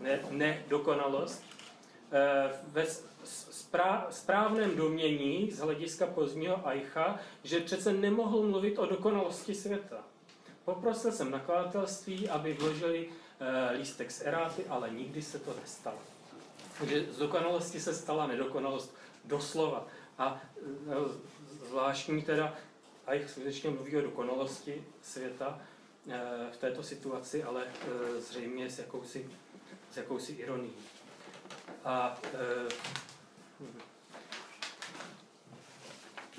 ne, 0.00 0.20
ne 0.30 0.62
dokonalost, 0.68 1.44
eh, 2.12 2.50
ve 2.66 2.86
správném 4.10 4.76
domění 4.76 5.50
z 5.50 5.58
hlediska 5.58 6.06
pozdního 6.06 6.68
Aicha, 6.68 7.18
že 7.44 7.60
přece 7.60 7.92
nemohl 7.92 8.42
mluvit 8.42 8.78
o 8.78 8.86
dokonalosti 8.86 9.54
světa. 9.54 10.04
Poprosil 10.64 11.12
jsem 11.12 11.30
nakladatelství, 11.30 12.28
aby 12.28 12.52
vložili 12.52 13.08
e, 13.40 13.72
lístek 13.76 14.10
z 14.10 14.22
eráty, 14.26 14.64
ale 14.68 14.90
nikdy 14.90 15.22
se 15.22 15.38
to 15.38 15.54
nestalo. 15.60 15.98
Takže 16.78 17.06
z 17.12 17.18
dokonalosti 17.18 17.80
se 17.80 17.94
stala 17.94 18.26
nedokonalost 18.26 18.94
doslova. 19.24 19.86
A 20.18 20.40
e, 20.56 21.68
zvláštní 21.68 22.22
teda, 22.22 22.54
Aich 23.06 23.30
skutečně 23.30 23.70
mluví 23.70 23.96
o 23.96 24.00
dokonalosti 24.00 24.84
světa 25.02 25.60
e, 26.08 26.20
v 26.52 26.56
této 26.56 26.82
situaci, 26.82 27.42
ale 27.42 27.64
e, 27.64 28.20
zřejmě 28.20 28.70
s 28.70 28.78
jakousi, 28.78 29.30
s 29.90 29.96
jakousi 29.96 30.32
ironií. 30.32 30.72
A 31.84 32.18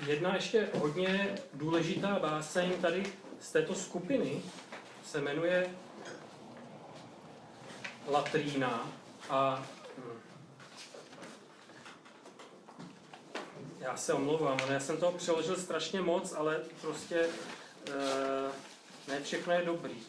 Jedna 0.06 0.34
ještě 0.34 0.68
hodně 0.78 1.34
důležitá 1.54 2.18
báseň 2.18 2.72
tady 2.82 3.12
z 3.40 3.52
této 3.52 3.74
skupiny 3.74 4.42
se 5.04 5.20
jmenuje 5.20 5.70
Latrína 8.06 8.92
a 9.30 9.66
hm, 9.98 10.20
já 13.84 13.96
se 13.96 14.12
omlouvám, 14.12 14.58
já 14.70 14.80
jsem 14.80 14.96
toho 14.96 15.12
přeložil 15.12 15.56
strašně 15.56 16.00
moc, 16.00 16.32
ale 16.32 16.60
prostě 16.80 17.28
e, 17.90 18.50
ne 19.08 19.20
všechno 19.22 19.52
je 19.52 19.64
dobrý. 19.64 20.02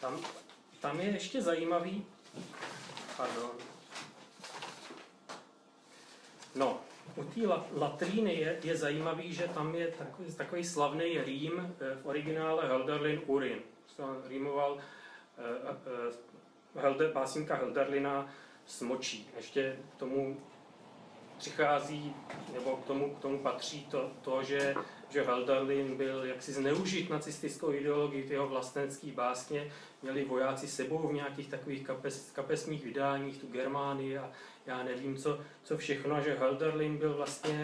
Tam, 0.00 0.20
tam 0.80 1.00
je 1.00 1.06
ještě 1.10 1.42
zajímavý, 1.42 2.06
pardon, 3.16 3.50
No, 6.54 6.80
u 7.16 7.24
té 7.24 7.40
latríny 7.72 8.34
je, 8.34 8.58
je 8.62 8.76
zajímavý, 8.76 9.34
že 9.34 9.48
tam 9.48 9.74
je 9.74 9.88
takový, 9.88 10.34
takový 10.34 10.64
slavný 10.64 11.18
rým 11.18 11.76
eh, 11.80 11.94
v 12.02 12.06
originále 12.06 12.68
Helderlin 12.68 13.20
Urin. 13.26 13.58
To 13.96 14.22
rýmoval 14.28 14.72
uh, 14.72 14.80
uh, 16.74 16.82
Helder, 16.82 17.12
básníka 17.12 17.54
Helderlina 17.54 18.28
s 18.66 18.82
močí. 18.82 19.28
Ještě 19.36 19.76
tomu 19.96 20.36
přichází, 21.38 22.14
nebo 22.54 22.76
k 22.76 22.86
tomu, 22.86 23.14
k 23.14 23.18
tomu 23.18 23.38
patří 23.38 23.86
to, 23.86 24.10
to 24.22 24.42
že, 24.42 24.74
že 25.10 25.22
Helderlin 25.22 25.96
byl 25.96 26.24
jaksi 26.24 26.52
zneužit 26.52 27.10
nacistickou 27.10 27.72
ideologii 27.72 28.32
jeho 28.32 28.48
vlastenský 28.48 29.10
básně. 29.10 29.72
Měli 30.02 30.24
vojáci 30.24 30.68
sebou 30.68 31.08
v 31.08 31.12
nějakých 31.12 31.48
takových 31.48 31.86
kapes, 31.86 32.30
kapesních 32.30 32.84
vydáních, 32.84 33.38
tu 33.38 33.46
Germánii 33.46 34.18
a 34.18 34.30
já 34.66 34.82
nevím, 34.82 35.16
co, 35.16 35.40
co 35.64 35.76
všechno, 35.76 36.20
že 36.20 36.38
Hölderlin 36.38 36.96
byl 36.96 37.14
vlastně 37.14 37.62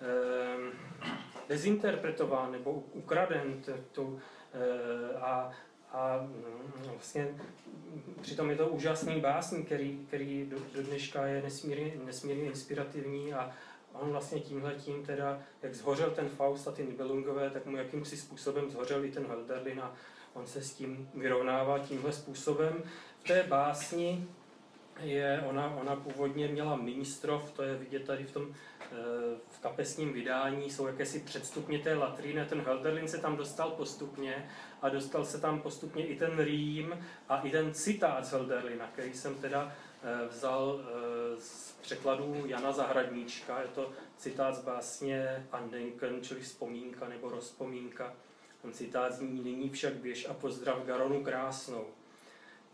eh, 0.00 0.72
dezinterpretován 1.48 2.52
nebo 2.52 2.72
ukraden 2.72 3.62
tu, 3.92 4.20
eh, 4.54 5.18
a, 5.18 5.50
a 5.92 6.18
mm, 6.22 6.92
vlastně 6.92 7.28
přitom 8.20 8.50
je 8.50 8.56
to 8.56 8.68
úžasný 8.68 9.20
básník, 9.20 9.66
který, 9.66 9.98
který 10.08 10.46
do, 10.46 10.56
do 10.74 10.82
dneška 10.82 11.26
je 11.26 11.42
nesmírně, 11.42 11.92
nesmírně 12.04 12.44
inspirativní 12.44 13.34
a 13.34 13.52
on 13.92 14.10
vlastně 14.10 14.40
tímhle 14.40 14.74
tím 14.74 15.06
teda, 15.06 15.42
jak 15.62 15.74
zhořel 15.74 16.10
ten 16.10 16.28
Faust 16.28 16.68
a 16.68 16.72
ty 16.72 16.86
Nibelungové, 16.86 17.50
tak 17.50 17.66
mu 17.66 17.76
jakýmsi 17.76 18.16
způsobem 18.16 18.70
zhořel 18.70 19.04
i 19.04 19.10
ten 19.10 19.26
Hölderlin 19.26 19.80
a 19.80 19.94
on 20.34 20.46
se 20.46 20.62
s 20.62 20.74
tím 20.74 21.10
vyrovnává 21.14 21.78
tímhle 21.78 22.12
způsobem. 22.12 22.82
V 23.24 23.28
té 23.28 23.42
básni 23.42 24.26
je, 25.00 25.44
ona, 25.48 25.76
ona 25.80 25.96
původně 25.96 26.48
měla 26.48 26.76
ministrov, 26.76 27.52
to 27.52 27.62
je 27.62 27.74
vidět 27.74 28.04
tady 28.04 28.24
v 28.24 28.32
tom 28.32 28.54
v 29.48 29.60
kapesním 29.60 30.12
vydání, 30.12 30.70
jsou 30.70 30.86
jakési 30.86 31.20
předstupně 31.20 31.78
té 31.78 31.94
latríny, 31.94 32.46
ten 32.46 32.60
Helderlin 32.60 33.08
se 33.08 33.18
tam 33.18 33.36
dostal 33.36 33.70
postupně 33.70 34.50
a 34.82 34.88
dostal 34.88 35.24
se 35.24 35.40
tam 35.40 35.60
postupně 35.60 36.06
i 36.06 36.16
ten 36.16 36.38
rým 36.38 37.06
a 37.28 37.40
i 37.40 37.50
ten 37.50 37.74
citát 37.74 38.24
z 38.24 38.30
Helderlina, 38.30 38.86
který 38.86 39.14
jsem 39.14 39.34
teda 39.34 39.72
eh, 40.02 40.28
vzal 40.28 40.80
eh, 40.80 41.40
z 41.40 41.72
překladu 41.80 42.42
Jana 42.46 42.72
Zahradníčka, 42.72 43.60
je 43.60 43.68
to 43.68 43.92
citát 44.16 44.54
z 44.54 44.64
básně 44.64 45.46
Andenken, 45.52 46.22
čili 46.22 46.40
vzpomínka 46.40 47.08
nebo 47.08 47.28
rozpomínka. 47.28 48.14
Ten 48.62 48.72
citát 48.72 49.12
zní, 49.12 49.44
nyní 49.44 49.70
však 49.70 49.94
běž 49.94 50.28
a 50.28 50.34
pozdrav 50.34 50.84
Garonu 50.84 51.24
krásnou. 51.24 51.86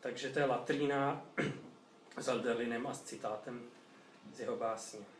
Takže 0.01 0.29
to 0.29 0.39
je 0.39 0.45
latrína 0.45 1.27
s 2.19 2.29
Alderlinem 2.29 2.87
a 2.87 2.95
s 2.95 3.03
citátem 3.03 3.63
z 4.35 4.41
jeho 4.41 4.57
básně. 4.57 5.18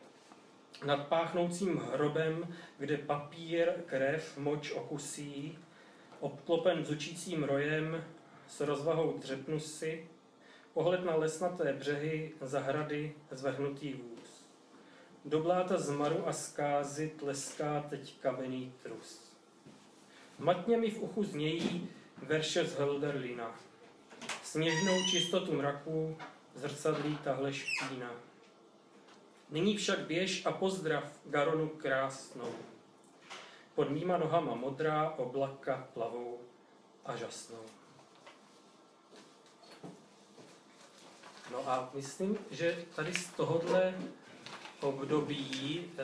Nad 0.85 1.07
páchnoucím 1.07 1.77
hrobem, 1.77 2.55
kde 2.77 2.97
papír, 2.97 3.71
krev, 3.85 4.37
moč 4.37 4.71
okusí, 4.71 5.57
obklopen 6.19 6.85
zučícím 6.85 7.43
rojem, 7.43 8.03
s 8.47 8.61
rozvahou 8.61 9.17
dřepnu 9.17 9.59
si, 9.59 10.07
pohled 10.73 11.05
na 11.05 11.15
lesnaté 11.15 11.73
břehy, 11.73 12.31
zahrady, 12.41 13.15
zvrhnutý 13.31 13.93
vůz. 13.93 14.45
Do 15.25 15.39
bláta 15.39 15.77
zmaru 15.77 16.27
a 16.27 16.33
zkázy 16.33 17.11
tleská 17.19 17.85
teď 17.89 18.19
kamenný 18.19 18.73
trus. 18.83 19.33
Matně 20.39 20.77
mi 20.77 20.91
v 20.91 21.01
uchu 21.01 21.23
znějí 21.23 21.89
verše 22.17 22.65
z 22.65 22.79
Hölderlina. 22.79 23.51
Sněžnou 24.43 24.97
čistotu 25.11 25.53
mraků 25.53 26.17
zrcadlí 26.55 27.17
tahle 27.23 27.53
špína. 27.53 28.28
Nyní 29.51 29.77
však 29.77 29.99
běž 29.99 30.45
a 30.45 30.51
pozdrav 30.51 31.03
Garonu 31.25 31.69
krásnou. 31.69 32.51
Pod 33.75 33.89
mýma 33.89 34.17
nohama 34.17 34.55
modrá 34.55 35.09
oblaka 35.09 35.87
plavou 35.93 36.39
a 37.05 37.15
žasnou. 37.15 37.63
No 41.51 41.69
a 41.69 41.89
myslím, 41.93 42.37
že 42.51 42.85
tady 42.95 43.13
z 43.13 43.27
tohohle 43.27 43.93
období, 44.81 45.85
eh, 45.97 46.03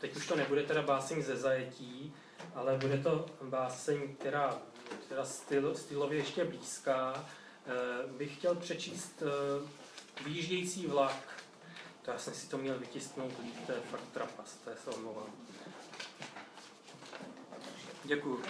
teď 0.00 0.16
už 0.16 0.26
to 0.26 0.36
nebude 0.36 0.62
teda 0.62 0.82
báseň 0.82 1.22
ze 1.22 1.36
zajetí, 1.36 2.14
ale 2.54 2.78
bude 2.78 2.98
to 2.98 3.26
báseň, 3.42 4.16
která, 4.16 4.58
která 5.06 5.24
styl, 5.24 5.74
stylově 5.74 6.18
ještě 6.18 6.44
blízká, 6.44 7.24
eh, 7.66 7.72
bych 8.06 8.36
chtěl 8.36 8.54
přečíst 8.54 9.22
eh, 9.22 9.80
Výjíždějící 10.24 10.86
vlak. 10.86 11.39
To 12.02 12.10
já 12.10 12.18
jsem 12.18 12.34
si 12.34 12.48
to 12.48 12.58
měl 12.58 12.78
vytisknout 12.78 13.32
to 13.66 13.72
je 13.72 13.80
fakt 13.90 14.12
trapas, 14.12 14.54
to 14.64 14.70
je 14.70 14.76
se 14.76 14.90
omlouvám. 14.90 15.26
Děkuju. 18.04 18.42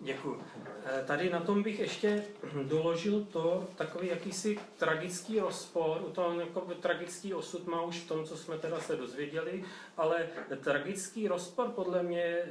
Děkuji. 0.00 0.42
Eh, 0.84 1.04
tady 1.06 1.30
na 1.30 1.40
tom 1.40 1.62
bych 1.62 1.78
ještě 1.78 2.24
doložil 2.62 3.24
to, 3.24 3.68
takový 3.76 4.08
jakýsi 4.08 4.60
tragický 4.76 5.40
rozpor, 5.40 6.02
u 6.02 6.10
toho 6.10 6.40
jako 6.40 6.60
tragický 6.60 7.34
osud 7.34 7.66
má 7.66 7.82
už 7.82 7.96
v 7.96 8.08
tom, 8.08 8.24
co 8.24 8.36
jsme 8.36 8.58
teda 8.58 8.80
se 8.80 8.96
dozvěděli, 8.96 9.64
ale 9.96 10.28
tragický 10.64 11.28
rozpor 11.28 11.68
podle 11.68 12.02
mě 12.02 12.22
eh, 12.22 12.48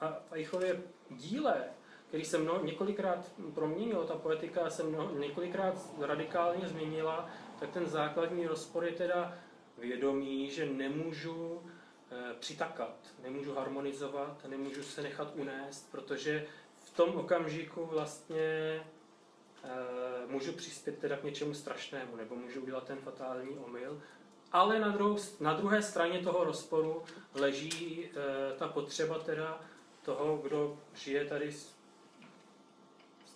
v 0.00 0.32
Eichově 0.32 0.82
díle, 1.10 1.64
který 2.08 2.24
se 2.24 2.38
mnoho, 2.38 2.64
několikrát 2.64 3.32
proměnil, 3.54 4.04
ta 4.04 4.14
poetika 4.14 4.70
se 4.70 4.82
mnoho, 4.82 5.14
několikrát 5.18 5.74
radikálně 6.00 6.68
změnila, 6.68 7.30
tak 7.60 7.70
ten 7.70 7.86
základní 7.86 8.46
rozpor 8.46 8.84
je 8.84 8.92
teda 8.92 9.38
vědomí, 9.78 10.50
že 10.50 10.66
nemůžu 10.66 11.62
Eh, 12.10 12.34
přitakat, 12.40 12.96
nemůžu 13.22 13.54
harmonizovat, 13.54 14.44
nemůžu 14.48 14.82
se 14.82 15.02
nechat 15.02 15.32
unést, 15.34 15.90
protože 15.90 16.46
v 16.84 16.96
tom 16.96 17.16
okamžiku 17.16 17.86
vlastně 17.86 18.40
e, 18.40 18.82
můžu 20.26 20.52
přispět 20.52 20.98
teda 20.98 21.16
k 21.16 21.24
něčemu 21.24 21.54
strašnému, 21.54 22.16
nebo 22.16 22.34
můžu 22.36 22.60
udělat 22.60 22.84
ten 22.84 22.98
fatální 22.98 23.58
omyl. 23.58 24.02
Ale 24.52 24.80
na, 24.80 24.88
druhou, 24.88 25.18
na 25.40 25.54
druhé 25.54 25.82
straně 25.82 26.18
toho 26.18 26.44
rozporu 26.44 27.02
leží 27.34 28.04
e, 28.04 28.56
ta 28.58 28.68
potřeba 28.68 29.18
teda 29.18 29.60
toho, 30.02 30.36
kdo 30.36 30.78
žije 30.94 31.24
tady 31.24 31.52
s 31.52 31.77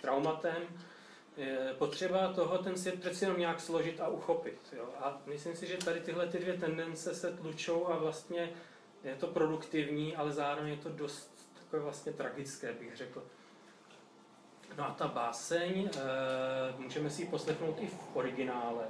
traumatem, 0.02 0.62
potřeba 1.78 2.32
toho 2.32 2.58
ten 2.58 2.78
svět 2.78 3.00
přeci 3.00 3.24
jenom 3.24 3.40
nějak 3.40 3.60
složit 3.60 4.00
a 4.00 4.08
uchopit. 4.08 4.58
Jo? 4.76 4.88
A 5.00 5.20
myslím 5.26 5.56
si, 5.56 5.66
že 5.66 5.76
tady 5.76 6.00
tyhle 6.00 6.26
ty 6.26 6.38
dvě 6.38 6.54
tendence 6.58 7.14
se 7.14 7.32
tlučou 7.32 7.88
a 7.88 7.96
vlastně 7.96 8.50
je 9.04 9.14
to 9.14 9.26
produktivní, 9.26 10.16
ale 10.16 10.32
zároveň 10.32 10.70
je 10.70 10.78
to 10.78 10.88
dost 10.88 11.54
takové 11.58 11.82
vlastně 11.82 12.12
tragické, 12.12 12.72
bych 12.72 12.96
řekl. 12.96 13.24
No 14.76 14.88
a 14.88 14.90
ta 14.90 15.08
báseň, 15.08 15.90
e, 15.96 16.82
můžeme 16.82 17.10
si 17.10 17.22
ji 17.22 17.28
poslechnout 17.28 17.76
i 17.80 17.86
v 17.86 18.16
originále. 18.16 18.84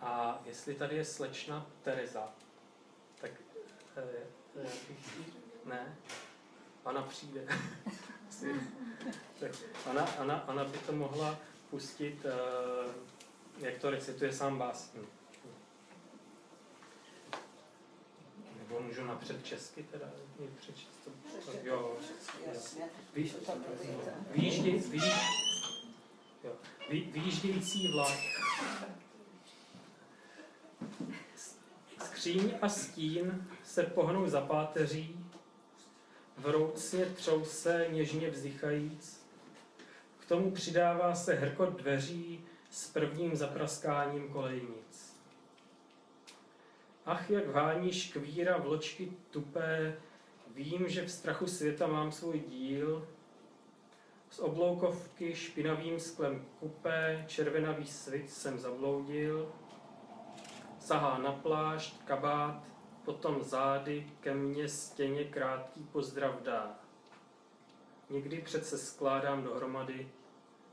A 0.00 0.42
jestli 0.44 0.74
tady 0.74 0.96
je 0.96 1.04
slečna 1.04 1.66
Teresa, 1.82 2.32
tak 3.20 3.30
e, 3.96 4.66
ne, 5.64 5.96
ona 6.84 7.02
přijde. 7.02 7.48
tak 9.40 9.50
ona, 9.90 10.18
ona, 10.18 10.48
ona 10.48 10.64
by 10.64 10.78
to 10.78 10.92
mohla 10.92 11.38
pustit, 11.70 12.24
e, 12.24 12.30
jak 13.58 13.78
to 13.78 13.90
recituje 13.90 14.32
sám 14.32 14.58
básník. 14.58 15.08
Nebo 18.58 18.80
můžu 18.80 19.04
napřed 19.04 19.46
česky 19.46 19.82
teda 19.82 20.06
přečíst 20.56 20.98
to? 21.04 21.10
Jo, 21.62 21.96
Výjíždějící 26.88 27.92
vlak. 27.92 28.18
Skříň 32.04 32.54
a 32.62 32.68
stín 32.68 33.48
se 33.64 33.82
pohnou 33.82 34.28
za 34.28 34.40
páteří, 34.40 35.23
vroucně 36.38 37.06
třou 37.06 37.44
se, 37.44 37.86
něžně 37.90 38.30
vzdychajíc. 38.30 39.26
K 40.18 40.26
tomu 40.26 40.50
přidává 40.50 41.14
se 41.14 41.34
hrkot 41.34 41.68
dveří 41.68 42.44
s 42.70 42.90
prvním 42.90 43.36
zapraskáním 43.36 44.28
kolejnic. 44.28 45.16
Ach, 47.06 47.30
jak 47.30 47.54
hání 47.54 47.92
škvíra 47.92 48.56
vločky 48.56 49.12
tupé, 49.30 49.96
vím, 50.54 50.88
že 50.88 51.06
v 51.06 51.10
strachu 51.10 51.46
světa 51.46 51.86
mám 51.86 52.12
svůj 52.12 52.40
díl. 52.40 53.08
Z 54.30 54.38
obloukovky 54.38 55.34
špinavým 55.34 56.00
sklem 56.00 56.44
kupé, 56.60 57.24
červenavý 57.28 57.86
svit 57.86 58.30
jsem 58.30 58.58
zabloudil. 58.58 59.52
Sahá 60.80 61.18
na 61.18 61.32
plášť, 61.32 62.02
kabát, 62.04 62.73
potom 63.04 63.42
zády 63.42 64.12
ke 64.20 64.34
mně 64.34 64.68
stěně 64.68 65.24
krátký 65.24 65.82
pozdrav 65.92 66.42
dá. 66.42 66.78
Někdy 68.10 68.40
přece 68.40 68.78
skládám 68.78 69.44
dohromady, 69.44 70.12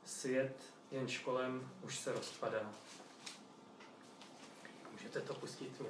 svět 0.05 0.73
jen 0.91 1.07
školem 1.07 1.71
už 1.83 1.99
se 1.99 2.13
rozpadá. 2.13 2.71
Můžete 4.91 5.21
to 5.21 5.33
pustit 5.33 5.69
v 5.69 5.81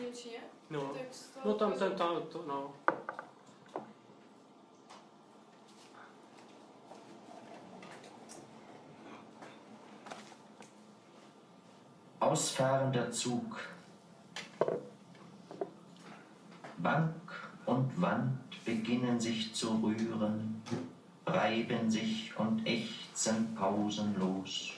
Němčině? 0.00 0.38
No, 0.70 0.94
no 1.44 1.54
tam 1.54 1.72
ten, 1.72 1.92
tam, 1.96 2.22
to, 2.22 2.44
no. 2.46 2.74
Ausfahrender 12.20 13.12
Zug. 13.12 13.73
Bank 16.78 17.14
und 17.66 18.00
Wand 18.00 18.64
beginnen 18.64 19.18
sich 19.18 19.54
zu 19.54 19.80
rühren, 19.82 20.62
reiben 21.26 21.90
sich 21.90 22.32
und 22.38 22.66
ächzen 22.66 23.54
pausenlos 23.54 24.72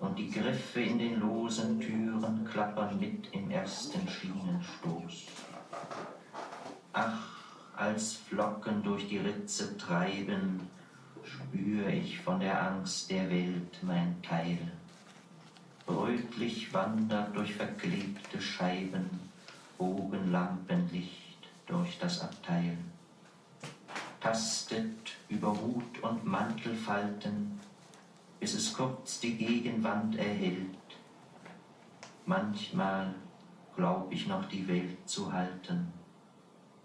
und 0.00 0.18
die 0.18 0.30
Griffe 0.30 0.80
in 0.80 0.98
den 0.98 1.20
losen 1.20 1.80
Türen 1.80 2.46
klappern 2.50 2.98
mit 3.00 3.32
im 3.32 3.50
ersten 3.50 4.06
Schienenstoß. 4.08 5.26
Ach, 6.92 7.26
als 7.76 8.16
Flocken 8.16 8.82
durch 8.82 9.08
die 9.08 9.18
Ritze 9.18 9.76
treiben, 9.76 10.60
spür 11.22 11.88
ich 11.88 12.20
von 12.20 12.40
der 12.40 12.70
Angst 12.70 13.10
der 13.10 13.28
Welt 13.30 13.78
mein 13.82 14.22
Teil. 14.22 14.58
Rötlich 15.88 16.72
wandert 16.72 17.36
durch 17.36 17.54
verklebte 17.54 18.40
Scheiben 18.40 19.08
Bogenlampenlicht 19.78 21.38
durch 21.66 21.98
das 21.98 22.20
Abteil. 22.20 22.76
Tastet 24.20 25.12
über 25.28 25.52
Hut 25.52 26.02
und 26.02 26.24
Mantelfalten 26.24 27.60
bis 28.40 28.54
es 28.54 28.72
kurz 28.72 29.20
die 29.20 29.36
Gegenwand 29.36 30.16
erhält. 30.16 30.76
Manchmal 32.26 33.14
glaub 33.74 34.12
ich 34.12 34.26
noch 34.26 34.48
die 34.48 34.66
Welt 34.68 35.08
zu 35.08 35.32
halten, 35.32 35.92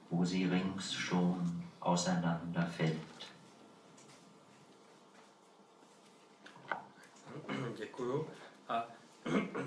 wo 0.10 0.24
sie 0.26 0.46
rings 0.46 0.94
schon 0.94 1.64
auseinanderfällt. 1.80 2.98
Děkuju. 7.78 8.26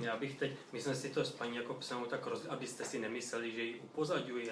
Já 0.01 0.17
bych 0.17 0.37
teď, 0.39 0.53
my 0.73 0.83
jsme 0.83 0.95
si 0.95 1.11
to 1.11 1.25
s 1.25 1.31
paní 1.33 1.57
jako 1.57 1.75
psanou 1.75 2.05
tak 2.05 2.27
roz, 2.27 2.47
abyste 2.47 2.85
si 2.85 2.99
nemysleli, 2.99 3.53
že 3.53 3.63
ji 3.63 3.81
upozaďuji, 3.81 4.47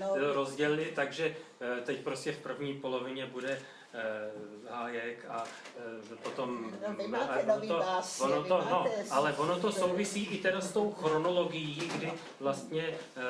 no. 0.00 0.32
rozdělili, 0.34 0.92
takže 0.94 1.36
eh, 1.60 1.80
teď 1.80 2.00
prostě 2.00 2.32
v 2.32 2.38
první 2.38 2.74
polovině 2.74 3.26
bude 3.26 3.62
eh, 3.94 4.30
Hájek 4.70 5.26
a 5.28 5.44
eh, 5.78 6.16
potom... 6.22 6.72
No, 6.88 6.94
vy 6.94 7.08
máte 7.08 7.42
ono 7.42 7.54
nový 7.54 7.68
to, 7.68 7.74
básně, 7.78 8.24
ono 8.24 8.42
to, 8.44 8.64
no, 8.70 8.86
ale 9.10 9.32
ono 9.32 9.60
to 9.60 9.72
souvisí 9.72 10.24
i 10.24 10.38
teda 10.38 10.60
s 10.60 10.72
tou 10.72 10.92
chronologií, 10.92 11.90
kdy 11.96 12.12
vlastně 12.40 12.82
eh, 13.16 13.22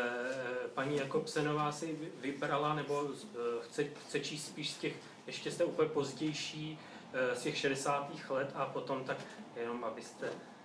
paní 0.75 0.97
Jakobsenová 0.97 1.73
si 1.73 1.87
vy- 1.87 2.13
vybrala, 2.21 2.75
nebo 2.75 3.09
eh, 3.11 3.39
chce, 3.61 3.85
chce 3.85 4.21
číst 4.21 4.47
spíš 4.47 4.71
z 4.71 4.77
těch, 4.77 4.95
ještě 5.27 5.51
té 5.51 5.65
úplně 5.65 5.89
pozdější, 5.89 6.79
eh, 7.13 7.37
z 7.37 7.43
těch 7.43 7.57
60. 7.57 8.11
let 8.29 8.51
a 8.55 8.67
potom 8.67 9.05
tak 9.05 9.19
jenom, 9.57 9.85
abyste 9.85 10.27
eh, 10.27 10.56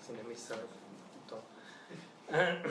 si 0.00 0.12
nemysleli 0.12 0.62
to. 1.26 1.38
Eh, 2.28 2.62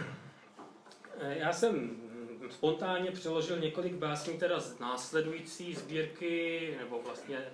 eh, 1.20 1.38
Já 1.38 1.54
jsem 1.54 2.02
spontánně 2.50 3.12
přeložil 3.12 3.60
několik 3.60 3.94
básní 3.94 4.38
teda 4.38 4.60
z 4.60 4.80
následující 4.80 5.76
sbírky, 5.76 6.76
nebo 6.80 7.02
vlastně 7.02 7.46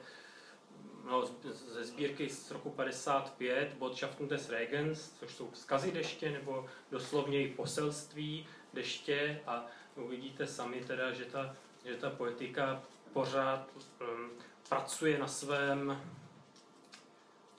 no, 1.05 1.25
ze 1.73 1.83
sbírky 1.83 2.29
z 2.29 2.51
roku 2.51 2.69
55, 2.69 3.73
Botschaften 3.73 4.27
des 4.27 4.49
Regens, 4.49 5.11
což 5.19 5.31
jsou 5.35 5.51
vzkazy 5.51 5.91
deště, 5.91 6.31
nebo 6.31 6.65
doslovně 6.91 7.41
i 7.41 7.53
poselství 7.53 8.47
deště 8.73 9.41
a 9.47 9.65
uvidíte 9.95 10.47
sami 10.47 10.83
teda, 10.87 11.11
že 11.11 11.25
ta, 11.25 11.55
že 11.85 11.95
ta 11.95 12.09
poetika 12.09 12.83
pořád 13.13 13.67
um, 13.75 14.29
pracuje 14.69 15.17
na 15.17 15.27
svém 15.27 16.01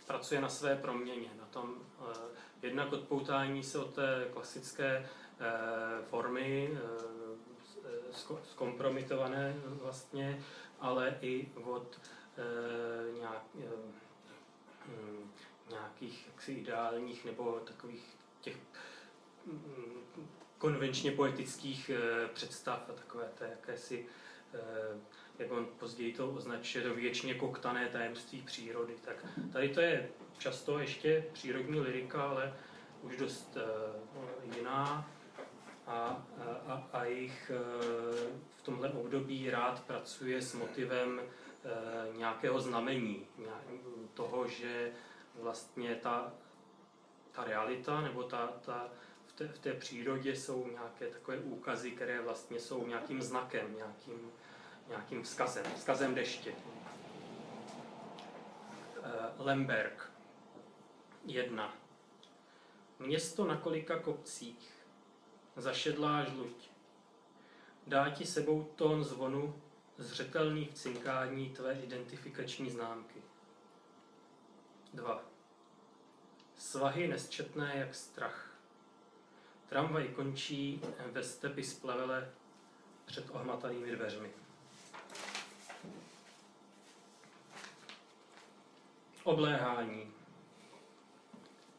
pracuje 0.07 0.41
na 0.41 0.49
své 0.49 0.77
proměně, 0.77 1.31
na 1.39 1.45
tom 1.45 1.75
uh, 2.01 2.07
jednak 2.63 2.93
odpoutání 2.93 3.63
se 3.63 3.79
od 3.79 3.95
té 3.95 4.29
klasické 4.33 4.99
uh, 5.41 6.05
formy, 6.05 6.79
sko- 8.13 8.41
zkompromitované 8.51 9.55
vlastně, 9.67 10.45
ale 10.81 11.19
i 11.21 11.49
od 11.65 12.01
nějak, 13.19 13.43
hm, 14.87 15.31
nějakých 15.71 16.27
jaksi 16.27 16.53
ideálních 16.53 17.25
nebo 17.25 17.53
takových 17.53 18.17
těch 18.41 18.57
mm, 19.47 20.05
konvenčně 20.65 21.11
poetických 21.11 21.91
eh, 21.91 22.29
představ 22.29 22.87
a 22.89 22.93
takové 22.93 23.25
té 23.39 23.49
jakési, 23.51 24.07
eh, 24.55 24.59
jak 25.39 25.53
on 25.53 25.67
později 25.79 26.13
to 26.13 26.31
označuje, 26.31 26.85
to 26.85 26.95
věčně 26.95 27.35
koktané 27.35 27.89
tajemství 27.89 28.43
přírody. 28.43 28.95
Tak 29.05 29.17
tady 29.53 29.69
to 29.69 29.81
je 29.81 30.09
často 30.39 30.79
ještě 30.79 31.25
přírodní 31.33 31.81
lyrika, 31.81 32.23
ale 32.23 32.55
už 33.03 33.17
dost 33.17 33.57
eh, 33.57 34.57
jiná 34.57 35.11
a, 35.87 36.27
a, 36.67 36.89
a 36.93 37.05
jich 37.05 37.51
eh, 37.55 37.59
v 38.57 38.63
tomhle 38.63 38.89
období 38.91 39.51
rád 39.51 39.85
pracuje 39.85 40.43
s 40.43 40.55
motivem 40.55 41.21
eh, 41.21 42.17
nějakého 42.17 42.61
znamení, 42.61 43.27
toho, 44.15 44.49
že 44.49 44.93
vlastně 45.41 45.95
ta, 45.95 46.33
ta 47.33 47.45
realita 47.45 48.01
nebo 48.01 48.23
ta, 48.23 48.47
ta, 48.47 48.89
v, 49.27 49.33
té, 49.33 49.49
v 49.49 49.59
té 49.59 49.73
přírodě 49.73 50.37
jsou 50.37 50.69
nějaké 50.69 51.07
takové 51.07 51.39
úkazy, 51.39 51.91
které 51.91 52.21
vlastně 52.21 52.61
jsou 52.61 52.87
nějakým 52.87 53.23
znakem, 53.23 53.77
nějakým, 53.77 54.33
nějakým 54.89 55.23
vzkazem, 55.23 55.65
vzkazem 55.77 56.15
deště. 56.15 56.53
Eh, 59.03 59.11
Lemberg. 59.39 60.11
Jedna. 61.25 61.75
Město 62.99 63.47
na 63.47 63.57
kolika 63.57 63.99
kopcích. 63.99 64.87
Zašedlá 65.57 66.25
žluť. 66.25 66.71
Dá 67.87 68.11
ti 68.11 68.27
sebou 68.27 68.65
tón 68.65 69.05
zvonu, 69.05 69.63
zřetelný 69.99 70.65
v 70.65 70.75
cinkání 70.75 71.51
tvé 71.51 71.75
identifikační 71.75 72.71
známky. 72.71 73.23
2. 74.95 75.23
Svahy 76.57 77.09
nesčetné 77.09 77.73
jak 77.77 77.95
strach. 77.95 78.59
Tramvaj 79.69 80.09
končí 80.09 80.83
ve 81.13 81.23
stepi 81.23 81.65
splavele 81.65 82.31
před 83.05 83.31
ohmatanými 83.31 83.97
dveřmi. 83.97 84.44
Obléhání. 89.25 90.13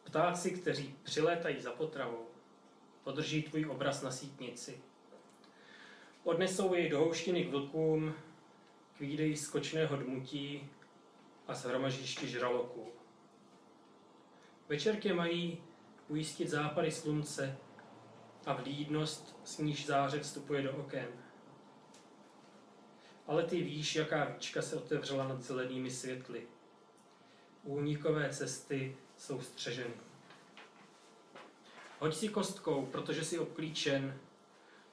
Ptáci, 0.04 0.52
kteří 0.52 0.96
přilétají 1.04 1.62
za 1.62 1.72
potravou, 1.72 2.28
podrží 3.04 3.44
tvůj 3.44 3.66
obraz 3.66 4.02
na 4.02 4.12
sítnici. 4.12 4.82
Odnesou 6.24 6.74
jej 6.74 6.90
do 6.90 7.00
houštiny 7.00 7.46
k 7.46 7.50
vlkům, 7.50 8.14
k 8.98 9.00
výdeji 9.00 9.38
skočného 9.38 9.96
dmutí 9.96 10.70
a 11.48 11.54
shromaždišti 11.54 12.28
žraloků. 12.28 12.88
Večerky 14.70 15.14
mají 15.14 15.64
ujistit 16.08 16.50
západy 16.50 16.92
slunce 16.92 17.58
a 18.46 18.54
vlídnost, 18.54 19.40
s 19.44 19.58
níž 19.58 19.86
záře 19.86 20.20
vstupuje 20.20 20.62
do 20.62 20.78
oken. 20.78 21.08
Ale 23.28 23.44
ty 23.44 23.62
víš, 23.62 23.96
jaká 23.96 24.26
víčka 24.26 24.62
se 24.62 24.76
otevřela 24.76 25.28
nad 25.28 25.42
zelenými 25.42 25.92
světly. 25.92 26.48
Únikové 27.66 28.30
cesty 28.30 28.98
jsou 29.18 29.42
střeženy. 29.42 29.94
Hoď 32.00 32.16
si 32.16 32.30
kostkou, 32.30 32.86
protože 32.86 33.26
jsi 33.26 33.40
obklíčen. 33.40 34.20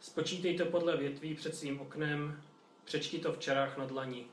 Spočítej 0.01 0.59
to 0.59 0.67
podle 0.67 0.97
větví 0.97 1.35
před 1.35 1.57
svým 1.57 1.81
oknem, 1.81 2.43
přečti 2.85 3.19
to 3.19 3.33
v 3.33 3.39
čarách 3.39 3.79
na 3.79 3.87
dlani. 3.87 4.27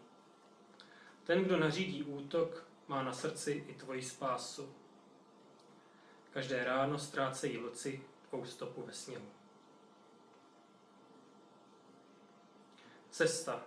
Ten, 1.23 1.43
kdo 1.43 1.58
nařídí 1.58 2.04
útok, 2.04 2.67
má 2.88 3.04
na 3.04 3.13
srdci 3.13 3.65
i 3.67 3.73
tvoji 3.73 4.02
spásu. 4.02 4.73
Každé 6.32 6.63
ráno 6.63 6.99
ztrácejí 6.99 7.58
vlci 7.58 8.02
tvou 8.30 8.45
stopu 8.45 8.82
ve 8.82 8.93
sněhu. 8.93 9.25
Cesta. 13.10 13.65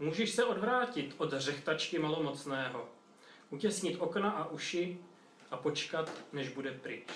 Můžeš 0.00 0.30
se 0.30 0.44
odvrátit 0.44 1.14
od 1.18 1.32
řechtačky 1.32 1.98
malomocného, 1.98 2.88
utěsnit 3.50 4.00
okna 4.00 4.30
a 4.30 4.48
uši 4.48 4.98
a 5.50 5.56
počkat, 5.56 6.12
než 6.32 6.48
bude 6.48 6.72
pryč. 6.72 7.08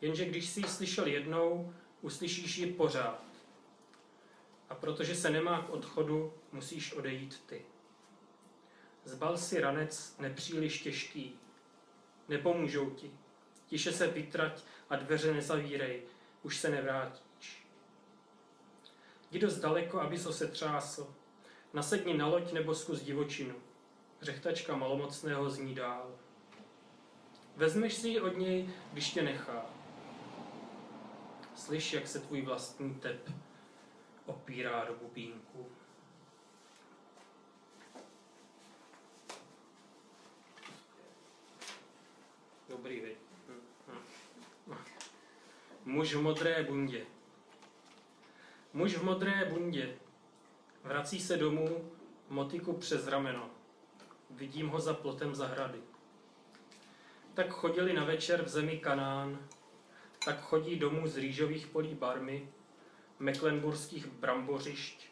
Jenže 0.00 0.24
když 0.24 0.48
jsi 0.48 0.60
ji 0.60 0.66
slyšel 0.66 1.06
jednou, 1.06 1.74
uslyšíš 2.00 2.56
ji 2.56 2.72
pořád. 2.72 3.24
A 4.68 4.74
protože 4.74 5.14
se 5.14 5.30
nemá 5.30 5.62
k 5.62 5.70
odchodu, 5.70 6.32
musíš 6.52 6.92
odejít 6.92 7.42
ty. 7.46 7.64
Zbal 9.04 9.38
si 9.38 9.60
ranec 9.60 10.16
nepříliš 10.18 10.82
těžký. 10.82 11.38
Nepomůžou 12.28 12.90
ti. 12.90 13.10
Tiše 13.66 13.92
se 13.92 14.06
vytrať 14.06 14.62
a 14.90 14.96
dveře 14.96 15.34
nezavírej, 15.34 16.02
už 16.42 16.56
se 16.56 16.70
nevrátíš. 16.70 17.66
Jdi 19.30 19.38
dost 19.38 19.58
daleko, 19.58 20.00
aby 20.00 20.18
se 20.18 20.46
třásl. 20.46 21.14
Nasedni 21.74 22.14
na 22.14 22.26
loď 22.26 22.52
nebo 22.52 22.74
zkus 22.74 23.02
divočinu. 23.02 23.54
Řechtačka 24.22 24.76
malomocného 24.76 25.50
zní 25.50 25.74
dál. 25.74 26.18
Vezmeš 27.56 27.94
si 27.94 28.08
ji 28.08 28.20
od 28.20 28.36
něj, 28.36 28.70
když 28.92 29.10
tě 29.10 29.22
nechá. 29.22 29.66
Slyš, 31.56 31.92
jak 31.92 32.08
se 32.08 32.20
tvůj 32.20 32.42
vlastní 32.42 32.94
tep 32.94 33.30
opírá 34.26 34.84
do 34.84 34.94
bubínku. 34.94 35.66
Dobrý, 42.68 43.00
vy. 43.00 43.16
Muž 45.84 46.14
v 46.14 46.22
modré 46.22 46.62
bundě. 46.62 47.06
Muž 48.72 48.94
v 48.94 49.04
modré 49.04 49.44
bundě. 49.44 50.03
Vrací 50.84 51.20
se 51.20 51.36
domů, 51.36 51.90
motiku 52.28 52.72
přes 52.72 53.06
rameno. 53.06 53.50
Vidím 54.30 54.68
ho 54.68 54.80
za 54.80 54.94
plotem 54.94 55.34
zahrady. 55.34 55.78
Tak 57.34 57.48
chodili 57.50 57.92
na 57.92 58.04
večer 58.04 58.42
v 58.42 58.48
zemi 58.48 58.78
Kanán, 58.78 59.48
tak 60.24 60.40
chodí 60.40 60.76
domů 60.76 61.08
z 61.08 61.16
rýžových 61.16 61.66
polí 61.66 61.94
barmy, 61.94 62.48
meklenburských 63.18 64.06
brambořišť, 64.06 65.08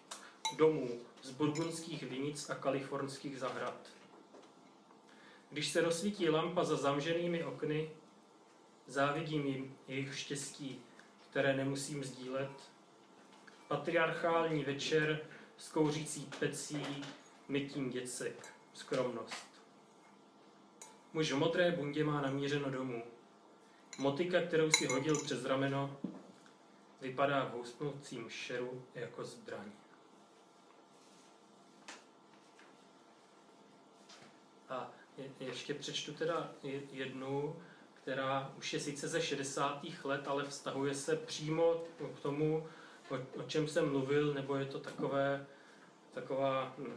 domů 0.56 0.88
z 1.22 1.30
burgundských 1.30 2.02
vinic 2.02 2.50
a 2.50 2.54
kalifornských 2.54 3.38
zahrad. 3.38 3.88
Když 5.50 5.68
se 5.68 5.80
rozsvítí 5.80 6.28
lampa 6.28 6.64
za 6.64 6.76
zamženými 6.76 7.44
okny, 7.44 7.90
závidím 8.86 9.46
jim 9.46 9.76
jejich 9.88 10.18
štěstí, 10.18 10.80
které 11.30 11.56
nemusím 11.56 12.04
sdílet. 12.04 12.50
Patriarchální 13.68 14.64
večer 14.64 15.31
s 15.62 15.68
kouřící 15.68 16.30
pecí, 16.38 17.04
mytím 17.48 17.90
děcek, 17.90 18.46
skromnost. 18.74 19.46
Muž 21.12 21.32
v 21.32 21.36
modré 21.36 21.70
bundě 21.70 22.04
má 22.04 22.20
namířeno 22.20 22.70
domů. 22.70 23.02
Motika, 23.98 24.40
kterou 24.40 24.70
si 24.70 24.86
hodil 24.86 25.24
přes 25.24 25.44
rameno, 25.44 25.96
vypadá 27.00 27.44
v 27.44 27.52
housnoucím 27.52 28.30
šeru 28.30 28.84
jako 28.94 29.24
zbraň. 29.24 29.72
A 34.68 34.90
je, 35.18 35.30
ještě 35.40 35.74
přečtu 35.74 36.12
teda 36.12 36.52
jednu, 36.92 37.56
která 37.94 38.52
už 38.58 38.72
je 38.72 38.80
sice 38.80 39.08
ze 39.08 39.22
60. 39.22 39.82
let, 40.04 40.28
ale 40.28 40.44
vztahuje 40.44 40.94
se 40.94 41.16
přímo 41.16 41.84
k 42.16 42.20
tomu, 42.20 42.68
o, 43.10 43.40
o 43.40 43.42
čem 43.42 43.68
jsem 43.68 43.90
mluvil, 43.90 44.34
nebo 44.34 44.56
je 44.56 44.66
to 44.66 44.80
takové 44.80 45.46
taková 46.14 46.74
hm, 46.78 46.96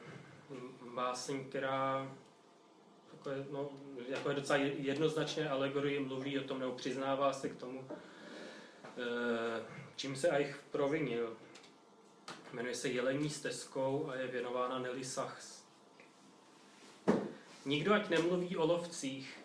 báseň, 0.96 1.50
která 1.50 2.12
takové, 3.12 3.46
no, 3.52 3.70
jako 4.08 4.30
je 4.30 4.36
docela 4.36 4.60
jednoznačné 4.60 5.50
alegorie 5.50 6.00
mluví 6.00 6.40
o 6.40 6.44
tom, 6.44 6.60
nebo 6.60 6.72
přiznává 6.72 7.34
se 7.34 7.50
k 7.50 7.58
tomu, 7.58 7.88
eh, 7.90 9.64
čím 9.96 10.16
se 10.16 10.30
Eich 10.30 10.64
provinil. 10.72 11.38
Jmenuje 12.54 12.76
se 12.76 12.90
Jelení 12.90 13.30
stezkou 13.30 14.10
a 14.10 14.16
je 14.16 14.28
věnována 14.28 14.80
Nelly 14.80 15.06
Sachs. 15.06 15.64
Nikdo 17.66 17.94
ať 17.94 18.10
nemluví 18.10 18.58
o 18.58 18.66
lovcích. 18.66 19.40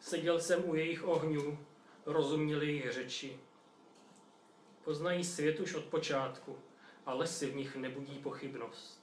Seděl 0.00 0.40
jsem 0.40 0.68
u 0.68 0.74
jejich 0.74 1.04
ohňů, 1.04 1.58
rozuměli 2.06 2.66
jejich 2.66 2.92
řeči. 2.92 3.40
Poznají 4.84 5.24
svět 5.24 5.60
už 5.60 5.74
od 5.74 5.84
počátku 5.84 6.58
a 7.06 7.14
lesy 7.14 7.46
v 7.46 7.56
nich 7.56 7.76
nebudí 7.76 8.18
pochybnost. 8.18 8.99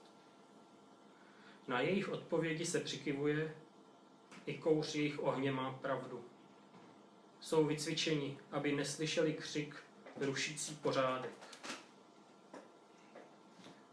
Na 1.68 1.80
jejich 1.80 2.08
odpovědi 2.08 2.66
se 2.66 2.80
přikivuje, 2.80 3.54
i 4.46 4.58
kouř 4.58 4.94
jejich 4.94 5.22
ohně 5.22 5.52
má 5.52 5.72
pravdu. 5.72 6.24
Jsou 7.40 7.66
vycvičeni, 7.66 8.38
aby 8.50 8.72
neslyšeli 8.72 9.32
křik 9.32 9.76
rušící 10.20 10.74
pořádek. 10.74 11.32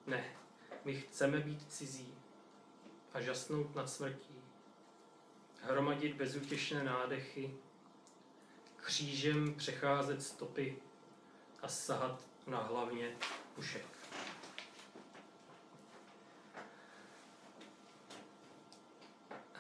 Ne, 0.08 0.26
my 0.86 1.02
chceme 1.02 1.40
být 1.40 1.72
cizí 1.72 2.14
a 3.14 3.22
žasnout 3.22 3.76
nad 3.76 3.90
smrtí, 3.90 4.42
hromadit 5.62 6.16
bezutěšné 6.16 6.84
nádechy, 6.84 7.54
křížem 8.76 9.54
přecházet 9.54 10.24
stopy 10.24 10.78
a 11.62 11.68
sahat 11.68 12.22
na 12.48 12.64
hlavně 12.64 13.18
pušek. 13.56 13.86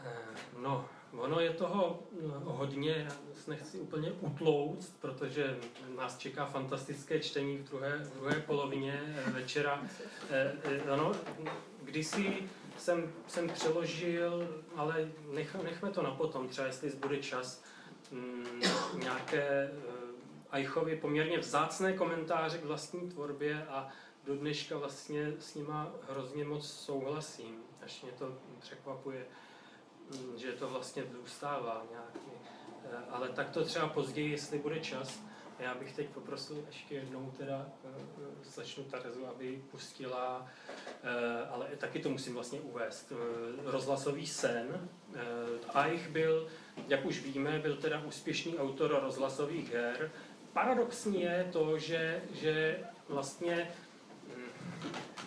Eh, 0.05 0.35
no, 0.57 0.89
ono 1.25 1.39
je 1.39 1.49
toho 1.49 1.99
no, 2.21 2.53
hodně, 2.53 2.91
já 2.91 3.15
nechci 3.47 3.79
úplně 3.79 4.11
utlouct, 4.11 5.01
protože 5.01 5.57
nás 5.97 6.17
čeká 6.17 6.45
fantastické 6.45 7.19
čtení 7.19 7.57
v 7.57 7.63
druhé, 7.63 7.97
v 7.97 8.13
druhé 8.19 8.39
polovině 8.39 9.01
eh, 9.05 9.31
večera. 9.31 9.83
Eh, 10.29 10.91
ano, 10.91 11.11
kdysi 11.83 12.49
jsem, 12.77 13.13
jsem 13.27 13.49
přeložil, 13.49 14.63
ale 14.75 15.09
nech, 15.31 15.55
nechme 15.63 15.91
to 15.91 16.01
na 16.01 16.11
potom, 16.11 16.47
třeba 16.47 16.67
jestli 16.67 16.89
zbude 16.89 17.17
čas, 17.17 17.63
mm, 18.11 18.61
nějaké 18.99 19.71
Eichově 20.51 20.95
poměrně 20.95 21.39
vzácné 21.39 21.93
komentáře 21.93 22.57
k 22.57 22.65
vlastní 22.65 23.09
tvorbě 23.09 23.65
a 23.69 23.89
do 24.25 24.35
dneška 24.35 24.77
vlastně 24.77 25.33
s 25.39 25.55
nima 25.55 25.91
hrozně 26.09 26.45
moc 26.45 26.71
souhlasím, 26.71 27.55
až 27.81 28.01
mě 28.01 28.11
to 28.11 28.37
překvapuje. 28.59 29.25
Mm, 30.11 30.37
že 30.37 30.51
to 30.51 30.69
vlastně 30.69 31.03
zůstává 31.03 31.85
nějaký. 31.91 32.31
Eh, 32.91 32.97
ale 33.09 33.29
tak 33.29 33.49
to 33.49 33.63
třeba 33.63 33.87
později, 33.87 34.31
jestli 34.31 34.59
bude 34.59 34.79
čas. 34.79 35.19
Já 35.59 35.75
bych 35.75 35.93
teď 35.93 36.09
poprosil 36.09 36.63
ještě 36.67 36.95
jednou 36.95 37.31
teda 37.37 37.65
eh, 37.85 37.89
eh, 37.97 38.45
slečnu 38.49 38.83
Terezu, 38.83 39.27
aby 39.27 39.63
pustila, 39.71 40.47
ale 41.49 41.67
taky 41.77 41.99
to 41.99 42.09
musím 42.09 42.33
vlastně 42.33 42.59
uvést, 42.59 43.13
rozhlasový 43.63 44.27
sen. 44.27 44.89
Eich 45.85 46.09
byl, 46.09 46.47
jak 46.87 47.05
už 47.05 47.21
víme, 47.21 47.59
byl 47.59 47.75
teda 47.75 48.03
úspěšný 48.03 48.57
autor 48.57 48.99
rozhlasových 49.03 49.73
her. 49.73 50.11
Paradoxní 50.53 51.21
je 51.21 51.49
to, 51.51 51.79
že, 51.79 52.23
že 52.33 52.79
vlastně 53.09 53.71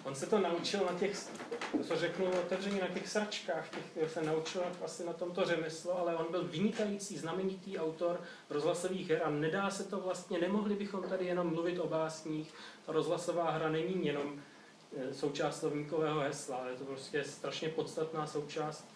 On 0.04 0.14
se 0.14 0.26
to 0.26 0.38
naučil 0.38 0.80
na 0.92 0.98
těch, 0.98 1.16
co 1.82 1.96
řeknu 1.96 2.26
otevřeně, 2.26 2.80
na 2.80 2.88
těch 2.88 3.08
sračkách, 3.08 3.68
těch 3.68 4.10
se 4.10 4.22
naučil 4.22 4.62
asi 4.84 5.04
na 5.06 5.12
tomto 5.12 5.44
řemeslo, 5.44 5.98
ale 5.98 6.16
on 6.16 6.26
byl 6.30 6.44
vynikající, 6.44 7.18
znamenitý 7.18 7.78
autor 7.78 8.20
rozhlasových 8.50 9.10
her 9.10 9.22
a 9.24 9.30
nedá 9.30 9.70
se 9.70 9.84
to 9.84 10.00
vlastně, 10.00 10.38
nemohli 10.38 10.74
bychom 10.74 11.02
tady 11.02 11.26
jenom 11.26 11.46
mluvit 11.46 11.78
o 11.78 11.86
básních. 11.86 12.54
Ta 12.86 12.92
rozhlasová 12.92 13.50
hra 13.50 13.68
není 13.68 14.06
jenom 14.06 14.42
e, 14.96 15.14
součást 15.14 15.60
slovníkového 15.60 16.20
hesla, 16.20 16.56
ale 16.56 16.70
je 16.70 16.76
to 16.76 16.84
prostě 16.84 17.24
strašně 17.24 17.68
podstatná 17.68 18.26
součást 18.26 18.88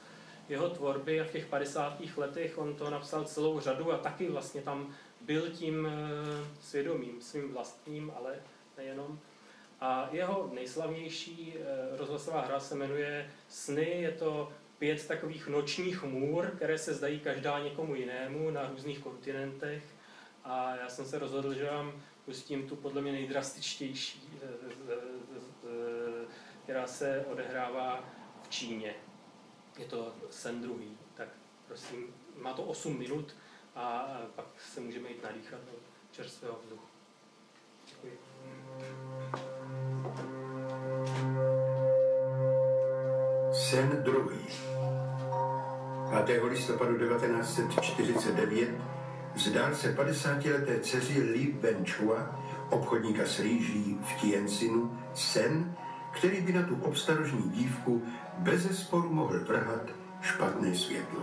jeho 0.48 0.70
tvorby 0.70 1.20
a 1.20 1.24
v 1.24 1.30
těch 1.30 1.46
50. 1.46 1.98
letech 2.16 2.59
on 2.59 2.74
to 2.74 2.90
napsal 2.90 3.24
celou 3.24 3.61
řadu 3.61 3.92
a 3.92 3.98
taky 3.98 4.30
vlastně 4.30 4.62
tam 4.62 4.94
byl 5.20 5.50
tím 5.50 5.86
e, 5.86 5.90
svědomím, 6.61 7.22
svým 7.22 7.53
vlastním, 7.53 8.12
ale 8.16 8.34
nejenom. 8.76 9.18
A 9.83 10.09
jeho 10.12 10.51
nejslavnější 10.53 11.55
eh, 11.57 11.97
rozhlasová 11.97 12.41
hra 12.41 12.61
se 12.61 12.74
jmenuje 12.74 13.30
Sny. 13.49 14.01
Je 14.01 14.11
to 14.11 14.53
pět 14.78 15.07
takových 15.09 15.49
nočních 15.49 16.03
můr, 16.03 16.47
které 16.57 16.78
se 16.78 16.95
zdají 16.95 17.20
každá 17.20 17.59
někomu 17.59 17.95
jinému 17.95 18.51
na 18.51 18.68
různých 18.68 18.99
kontinentech. 18.99 19.83
A 20.45 20.76
já 20.76 20.89
jsem 20.89 21.05
se 21.05 21.18
rozhodl, 21.18 21.55
že 21.55 21.70
vám 21.70 22.03
pustím 22.24 22.68
tu 22.68 22.76
podle 22.76 23.03
mě 23.03 23.12
nejdrastičtější, 23.12 24.39
eh, 24.43 24.47
eh, 24.93 26.26
která 26.64 26.87
se 26.87 27.24
odehrává 27.33 28.05
v 28.43 28.49
Číně. 28.49 28.95
Je 29.78 29.85
to 29.85 30.14
sen 30.30 30.62
druhý. 30.62 30.99
Tak 31.14 31.28
prosím, 31.66 32.14
má 32.37 32.53
to 32.53 32.62
8 32.62 32.99
minut 32.99 33.37
a 33.74 34.16
pak 34.35 34.47
se 34.61 34.80
můžeme 34.80 35.09
jít 35.09 35.22
nadýchat 35.22 35.61
do 35.61 35.72
čerstvého 36.12 36.59
vzduchu. 36.62 36.87
Děkuji. 37.87 38.18
Sen 43.72 44.02
druhý. 44.04 44.46
5. 46.26 46.42
listopadu 46.44 46.98
1949 46.98 48.70
vzdál 49.34 49.74
se 49.74 49.96
50-leté 49.96 50.80
dceři 50.80 51.22
Li 51.22 51.56
Wenchua, 51.60 52.40
obchodníka 52.70 53.26
s 53.26 53.40
rýží 53.40 53.98
v 54.02 54.20
Tiensinu, 54.20 54.98
sen, 55.14 55.76
který 56.10 56.40
by 56.40 56.52
na 56.52 56.62
tu 56.62 56.74
obstarožní 56.82 57.50
dívku 57.50 58.02
bez 58.38 58.80
sporu 58.80 59.08
mohl 59.12 59.40
vrhat 59.44 59.90
špatné 60.20 60.74
světlo. 60.74 61.22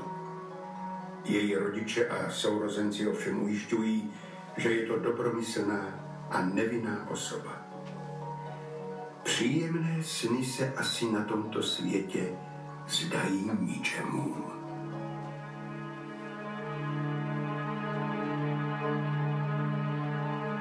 Její 1.26 1.56
rodiče 1.56 2.08
a 2.08 2.32
sourozenci 2.32 3.08
ovšem 3.08 3.44
ujišťují, 3.44 4.12
že 4.58 4.74
je 4.74 4.88
to 4.88 5.00
dobromyslná 5.00 5.86
a 6.30 6.42
nevinná 6.42 7.10
osoba. 7.10 7.59
Příjemné 9.40 10.04
sny 10.04 10.46
se 10.46 10.74
asi 10.74 11.12
na 11.12 11.24
tomto 11.24 11.64
světě 11.64 12.38
zdají 12.88 13.52
ničemu. 13.60 14.36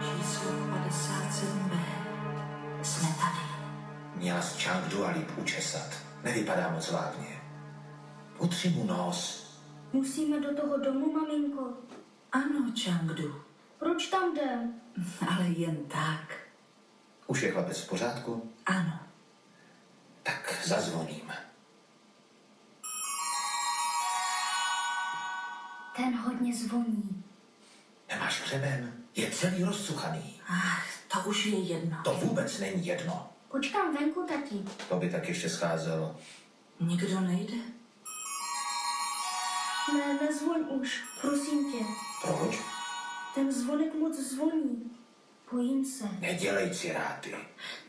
Číslo 0.01 0.51
57B. 0.51 1.81
Jsme 2.83 3.09
tady. 3.09 3.45
Měla 4.15 4.43
z 4.43 4.63
Changdu 4.63 5.07
a 5.07 5.11
líp 5.11 5.29
učesat. 5.37 5.91
Nevypadá 6.25 6.71
moc 6.71 6.91
vážně. 6.91 7.43
Utři 8.39 8.69
mu 8.69 8.87
nos. 8.87 9.51
Musíme 9.93 10.41
do 10.41 10.57
toho 10.57 10.79
domu, 10.79 11.13
maminko. 11.13 11.73
Ano, 12.33 12.73
Changdu. 12.85 13.35
Proč 13.79 14.07
tam 14.07 14.33
jdem? 14.37 14.73
Ale 15.29 15.49
jen 15.49 15.77
tak. 15.77 16.49
Už 17.27 17.43
je 17.43 17.51
chlapec 17.51 17.79
v 17.79 17.89
pořádku? 17.89 18.53
Ano. 18.69 18.99
Tak 20.23 20.61
zazvoním. 20.65 21.33
Ten 25.97 26.17
hodně 26.19 26.55
zvoní. 26.57 27.25
Nemáš 28.09 28.43
hřeben? 28.43 28.93
Je 29.15 29.31
celý 29.31 29.65
rozcuchaný. 29.65 30.41
Ach, 30.49 30.87
to 31.13 31.29
už 31.29 31.45
je 31.47 31.59
jedno. 31.59 31.97
To 32.05 32.15
vůbec 32.15 32.59
není 32.59 32.87
jedno. 32.87 33.31
Počkám 33.51 33.95
venku, 33.97 34.27
tati. 34.29 34.65
To 34.89 34.97
by 34.97 35.11
tak 35.11 35.29
ještě 35.29 35.51
scházelo. 35.51 36.17
Nikdo 36.81 37.21
nejde? 37.21 37.57
Ne, 39.93 40.15
nezvoň 40.23 40.61
už, 40.69 41.03
prosím 41.21 41.73
tě. 41.73 41.85
Proč? 42.23 42.59
Ten 43.35 43.53
zvonek 43.53 43.95
moc 43.95 44.17
zvoní. 44.19 44.91
Bojím 45.53 45.85
se. 45.85 46.05
Nedělej 46.19 46.71
ciráty. 46.71 47.31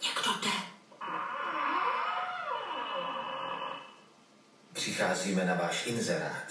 Někdo 0.03 0.31
jde. 0.41 0.68
Přicházíme 4.89 5.45
na 5.45 5.55
váš 5.55 5.87
inzerát. 5.87 6.45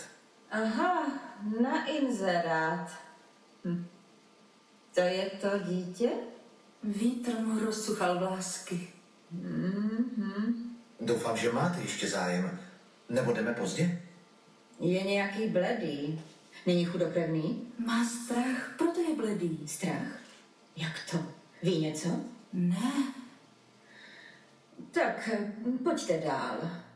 Aha, 0.50 1.06
na 1.62 1.86
inzerát. 1.86 2.90
Hm. 3.64 3.86
To 4.94 5.00
je 5.00 5.30
to 5.30 5.48
dítě? 5.58 6.10
Vítr 6.84 7.30
mu 7.38 7.58
rozsuchal 7.58 8.18
vlásky. 8.18 8.88
Mm-hmm. 9.34 10.54
Doufám, 11.00 11.36
že 11.36 11.52
máte 11.52 11.80
ještě 11.80 12.08
zájem. 12.08 12.60
Nebo 13.08 13.32
jdeme 13.32 13.54
pozdě? 13.54 14.02
Je 14.80 15.02
nějaký 15.02 15.48
bledý. 15.48 16.22
Není 16.66 16.84
chudokrevný? 16.84 17.72
Má 17.86 18.04
strach, 18.04 18.74
proto 18.78 19.00
je 19.00 19.16
bledý. 19.16 19.68
Strach? 19.68 20.18
Jak 20.76 20.92
to? 21.10 21.18
Ví 21.62 21.78
něco? 21.78 22.08
Ne. 22.52 22.92
Tak, 24.90 25.28
eh, 25.32 25.52
pojďte 25.84 26.18
dál. 26.18 26.87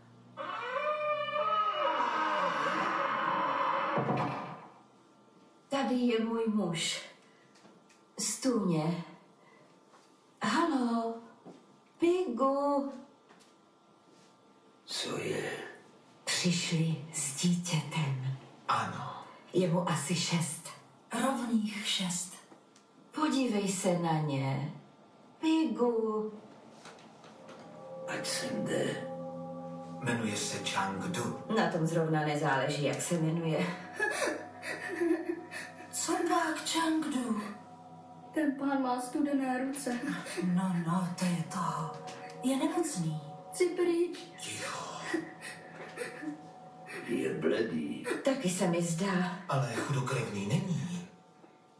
Tady 5.68 5.95
je 5.95 6.24
můj 6.24 6.45
muž. 6.47 7.03
Stůně. 8.18 9.05
Halo, 10.43 11.14
Pigu. 11.99 12.93
Co 14.84 15.18
je? 15.18 15.51
Přišli 16.24 16.97
s 17.12 17.43
dítětem. 17.43 18.36
Ano. 18.68 19.24
Je 19.53 19.68
mu 19.68 19.88
asi 19.88 20.14
šest. 20.14 20.68
Rovných 21.22 21.86
šest. 21.86 22.34
Podívej 23.11 23.68
se 23.68 23.99
na 23.99 24.12
ně. 24.20 24.72
Pigu. 25.40 26.32
Ať 28.09 28.26
sem 28.26 28.64
jde. 28.64 29.12
Jmenuje 30.01 30.36
se 30.36 30.59
Changdu. 30.70 31.38
Na 31.57 31.70
tom 31.70 31.86
zrovna 31.86 32.20
nezáleží, 32.20 32.84
jak 32.84 33.03
se 33.03 33.14
jmenuje. 33.14 33.66
Co 35.90 36.12
pak, 36.28 36.68
Changdu? 36.68 37.43
Ten 38.34 38.53
pán 38.53 38.82
má 38.82 39.01
studené 39.01 39.64
ruce. 39.64 39.99
No, 40.55 40.76
no, 40.86 41.09
to 41.18 41.24
je 41.24 41.45
to. 41.53 41.93
Je 42.43 42.57
nemocný. 42.57 43.20
Chci 43.53 43.68
pryč. 43.68 44.18
Je 47.09 47.34
bledý. 47.34 48.07
Taky 48.24 48.51
se 48.51 48.66
mi 48.66 48.82
zdá. 48.82 49.38
Ale 49.49 49.72
chudokrevný 49.74 50.47
není. 50.47 51.01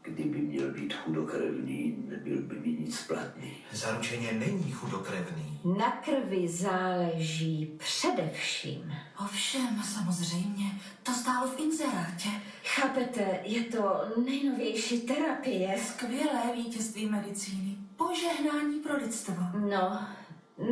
Kdyby 0.03 0.39
měl 0.39 0.71
být 0.71 0.93
chudokrevný, 0.93 1.95
nebyl 2.07 2.41
by 2.41 2.59
mi 2.59 2.67
nic 2.67 3.01
platný. 3.07 3.57
Zaručeně 3.71 4.31
není 4.31 4.71
chudokrevný. 4.71 5.59
Na 5.77 5.91
krvi 5.91 6.47
záleží 6.47 7.77
především. 7.77 8.93
Ovšem, 9.25 9.83
samozřejmě, 9.93 10.65
to 11.03 11.11
stálo 11.11 11.47
v 11.47 11.59
inzerátě. 11.59 12.29
Chápete, 12.63 13.39
je 13.43 13.63
to 13.63 14.01
nejnovější 14.25 15.01
terapie. 15.01 15.77
Skvělé 15.77 16.55
vítězství 16.55 17.05
medicíny. 17.05 17.77
Požehnání 17.95 18.79
pro 18.79 18.97
lidstvo. 18.97 19.35
No, 19.69 20.07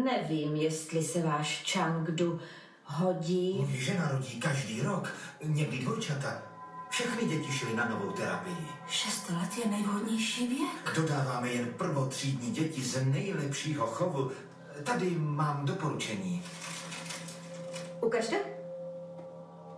nevím, 0.03 0.55
jestli 0.55 1.03
se 1.03 1.21
váš 1.21 1.73
Changdu 1.73 2.39
hodí. 2.85 3.53
Můj 3.69 3.77
žena 3.77 4.11
rodí 4.11 4.39
každý 4.39 4.81
rok, 4.81 5.13
někdy 5.43 5.77
dvojčata. 5.77 6.50
Všechny 6.91 7.27
děti 7.27 7.51
šly 7.51 7.75
na 7.75 7.89
novou 7.89 8.11
terapii. 8.11 8.67
Šest 8.87 9.29
let 9.29 9.57
je 9.63 9.71
nejvhodnější 9.71 10.47
věk. 10.47 10.95
Dodáváme 10.95 11.49
jen 11.49 11.73
prvotřídní 11.73 12.51
děti 12.51 12.81
z 12.81 13.05
nejlepšího 13.05 13.87
chovu. 13.87 14.31
Tady 14.83 15.09
mám 15.09 15.65
doporučení. 15.65 16.43
Ukažte. 18.01 18.35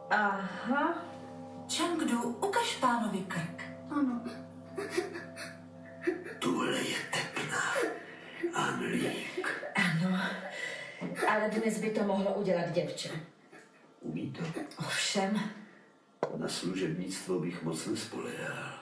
Aha. 0.09 0.93
Changdu, 1.77 2.21
ukaž 2.21 2.75
pánovi 2.75 3.17
krk. 3.17 3.63
Ano. 3.89 4.21
Tuhle 6.39 6.77
je 6.77 6.97
tepná. 7.11 7.73
Anlík. 8.53 9.47
Ano, 9.75 10.19
ale 11.29 11.49
dnes 11.49 11.77
by 11.79 11.89
to 11.89 12.03
mohlo 12.03 12.33
udělat 12.33 12.71
děvče. 12.71 13.09
Umí 13.99 14.31
to? 14.31 14.43
Ovšem, 14.79 15.39
Na 16.35 16.47
služebnictvo 16.49 17.39
bych 17.39 17.63
moc 17.63 17.87
nespolehal. 17.87 18.73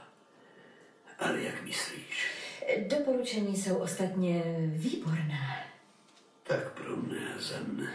Ale 1.19 1.41
jak 1.41 1.63
myslíš? 1.63 2.41
doporučení 2.87 3.57
jsou 3.57 3.75
ostatně 3.75 4.43
výborné. 4.67 5.65
Tak 6.43 6.71
pro 6.71 6.97
mne 6.97 7.33
a 7.37 7.41
za 7.41 7.55
mne. 7.67 7.93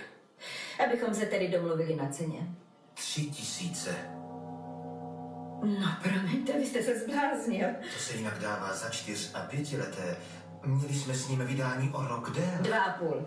Abychom 0.84 1.14
se 1.14 1.26
tedy 1.26 1.48
domluvili 1.48 1.96
na 1.96 2.08
ceně. 2.08 2.48
Tři 2.94 3.22
tisíce. 3.22 3.96
No, 5.62 5.96
promiňte, 6.02 6.52
vy 6.58 6.66
jste 6.66 6.82
se 6.82 6.98
zbláznil. 6.98 7.68
To 7.94 7.98
se 7.98 8.16
jinak 8.16 8.38
dává 8.38 8.74
za 8.74 8.90
čtyř 8.90 9.30
a 9.34 9.40
pětileté. 9.40 10.16
Měli 10.64 10.94
jsme 10.94 11.14
s 11.14 11.28
ním 11.28 11.46
vydání 11.46 11.90
o 11.94 12.08
rok 12.08 12.30
déle. 12.30 12.58
Dva 12.60 12.82
a 12.82 12.98
půl. 12.98 13.26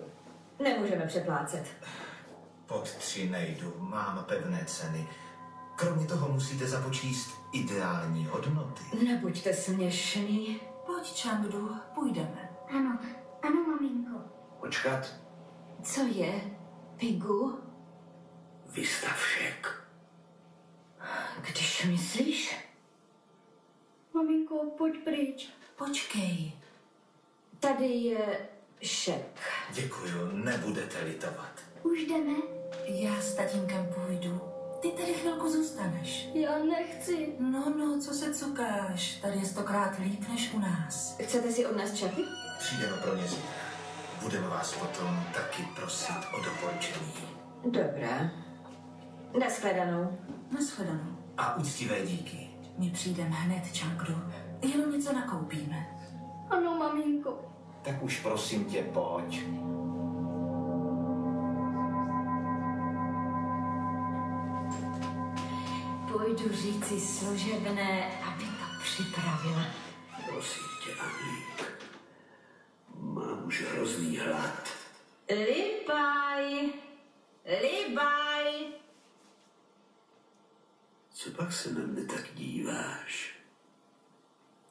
Nemůžeme 0.63 1.05
přeplácet. 1.07 1.65
Pod 2.65 2.91
tři 2.91 3.30
nejdu, 3.30 3.76
mám 3.80 4.26
pevné 4.28 4.65
ceny. 4.65 5.07
Kromě 5.80 6.08
toho 6.08 6.30
musíte 6.30 6.68
započíst 6.68 7.30
ideální 7.52 8.26
hodnoty. 8.26 8.84
Nebuďte 9.06 9.54
směšný. 9.54 10.62
Pojď, 10.86 11.24
Changdu, 11.24 11.76
půjdeme. 11.96 12.50
Ano, 12.70 13.00
ano, 13.42 13.64
maminko. 13.68 14.20
Počkat. 14.60 15.16
Co 15.84 16.02
je? 16.02 16.42
Pigu? 16.98 17.60
Vystav 18.66 19.26
šek. 19.28 19.84
Když 21.42 21.86
myslíš? 21.86 22.56
Maminko, 24.14 24.56
pojď 24.78 25.04
pryč. 25.04 25.50
Počkej. 25.76 26.54
Tady 27.60 27.88
je 27.88 28.50
šek. 28.82 29.40
Děkuju, 29.74 30.32
nebudete 30.32 31.04
litovat. 31.04 31.54
Už 31.84 32.00
jdeme? 32.00 32.34
Já 32.88 33.22
s 33.22 33.36
tatínkem 33.36 33.90
půjdu. 33.96 34.49
Ty 34.82 34.92
tady 34.92 35.14
chvilku 35.14 35.50
zůstaneš. 35.50 36.30
Já 36.34 36.58
nechci. 36.58 37.34
No, 37.40 37.74
no, 37.78 38.00
co 38.00 38.14
se 38.14 38.34
cukáš? 38.34 39.16
Tady 39.16 39.38
je 39.40 39.46
stokrát 39.46 40.00
líp 40.00 40.30
než 40.30 40.54
u 40.54 40.60
nás. 40.60 41.18
Chcete 41.24 41.52
si 41.52 41.66
od 41.66 41.78
nás 41.78 41.94
čaty? 41.94 42.22
Přijdeme 42.60 42.98
pro 42.98 43.16
ně 43.16 43.28
zítra. 43.28 43.50
Budeme 44.22 44.48
vás 44.48 44.74
potom 44.74 45.20
taky 45.34 45.64
prosit 45.76 46.16
o 46.34 46.44
doporučení. 46.44 47.14
Dobrá. 47.66 48.32
Nashledanou. 49.40 50.18
Nashledanou. 50.52 51.18
A 51.38 51.56
úctivé 51.58 52.06
díky. 52.06 52.50
My 52.78 52.90
přijdeme 52.90 53.30
hned, 53.36 53.64
Changdu. 53.78 54.16
Jenom 54.62 54.92
něco 54.92 55.14
nakoupíme. 55.14 55.88
Ano, 56.50 56.78
maminko. 56.78 57.40
Tak 57.82 58.04
už 58.04 58.20
prosím 58.20 58.66
tě, 58.66 58.84
pojď. 58.84 59.44
Půjdu 66.12 66.55
říci 66.55 66.99
služebné, 66.99 68.22
aby 68.24 68.43
to 68.43 68.84
připravila. 68.84 69.66
Prosím 70.30 70.64
tě, 70.84 70.93
Anlík. 70.93 71.80
Mám 72.95 73.45
už 73.45 73.62
hrozný 73.64 74.18
hlad. 74.18 74.70
Libaj! 75.30 76.70
Libaj! 77.62 78.68
Co 81.12 81.32
pak 81.32 81.53
se 81.53 81.74
na 81.74 81.80
mne 81.80 82.05
tak 82.05 82.34
díváš? 82.34 83.39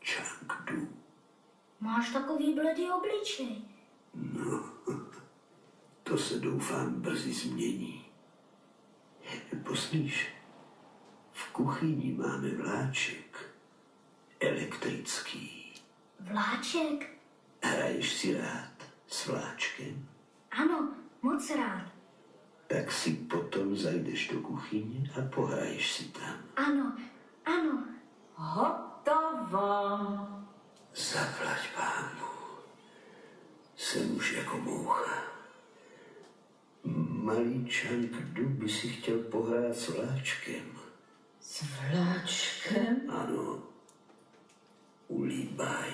Changdu. 0.05 0.89
Máš 1.81 2.13
takový 2.13 2.55
bledý 2.55 2.91
obličej. 2.91 3.63
No, 4.15 4.65
to 6.03 6.19
se 6.19 6.39
doufám 6.39 7.01
brzy 7.01 7.33
změní. 7.33 8.05
Poslíš, 9.65 10.38
v 11.39 11.45
kuchyni 11.53 12.19
máme 12.19 12.51
vláček. 12.59 13.31
Elektrický. 14.41 15.71
Vláček? 16.21 17.07
Hraješ 17.63 18.09
si 18.13 18.29
rád 18.35 18.75
s 19.07 19.27
vláčkem? 19.27 20.09
Ano, 20.51 20.95
moc 21.23 21.51
rád. 21.55 21.87
Tak 22.67 22.93
si 22.93 23.11
potom 23.31 23.77
zajdeš 23.77 24.29
do 24.29 24.41
kuchyně 24.41 25.11
a 25.15 25.23
pohraješ 25.35 25.93
si 25.93 26.05
tam. 26.05 26.37
Ano, 26.57 26.97
ano. 27.47 27.87
Hotovo. 28.35 29.71
Zaplať 30.95 31.63
pánu. 31.75 32.29
Jsem 33.77 34.17
už 34.17 34.33
jako 34.33 34.59
moucha. 34.59 35.23
Malý 37.23 37.71
Changdu 37.71 38.49
by 38.49 38.69
si 38.69 38.89
chtěl 38.89 39.19
pohrát 39.19 39.77
s 39.77 39.89
vláčkem. 39.89 40.78
S 41.49 41.65
vláčkem? 41.65 43.09
Ano. 43.09 43.63
Ulíbaj. 45.09 45.91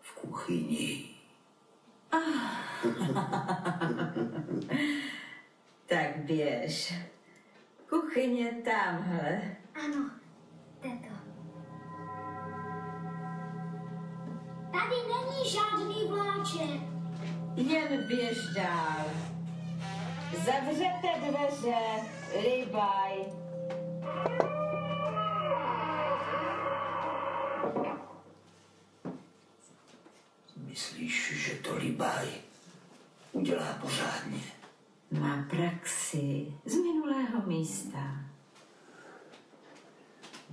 V 0.00 0.14
kuchyni. 0.14 1.14
Tak 5.86 6.16
běž. 6.16 6.94
Kuchyně 7.88 8.52
tamhle. 8.64 9.42
Ano, 9.74 10.10
teto. 10.80 11.14
Tady 14.72 14.96
není 15.12 15.50
žádný 15.50 16.08
vláček. 16.08 16.80
Jen 17.56 18.06
běž 18.06 18.38
dál. 18.54 19.06
Zavřete 20.44 21.08
dveře, 21.30 21.76
rybaj. 22.42 23.43
Myslíš, 30.56 31.32
že 31.34 31.54
to 31.54 31.76
Libaj 31.76 32.28
udělá 33.32 33.78
pořádně? 33.80 34.40
Má 35.20 35.46
praxi 35.50 36.46
z 36.64 36.74
minulého 36.74 37.46
místa. 37.46 38.24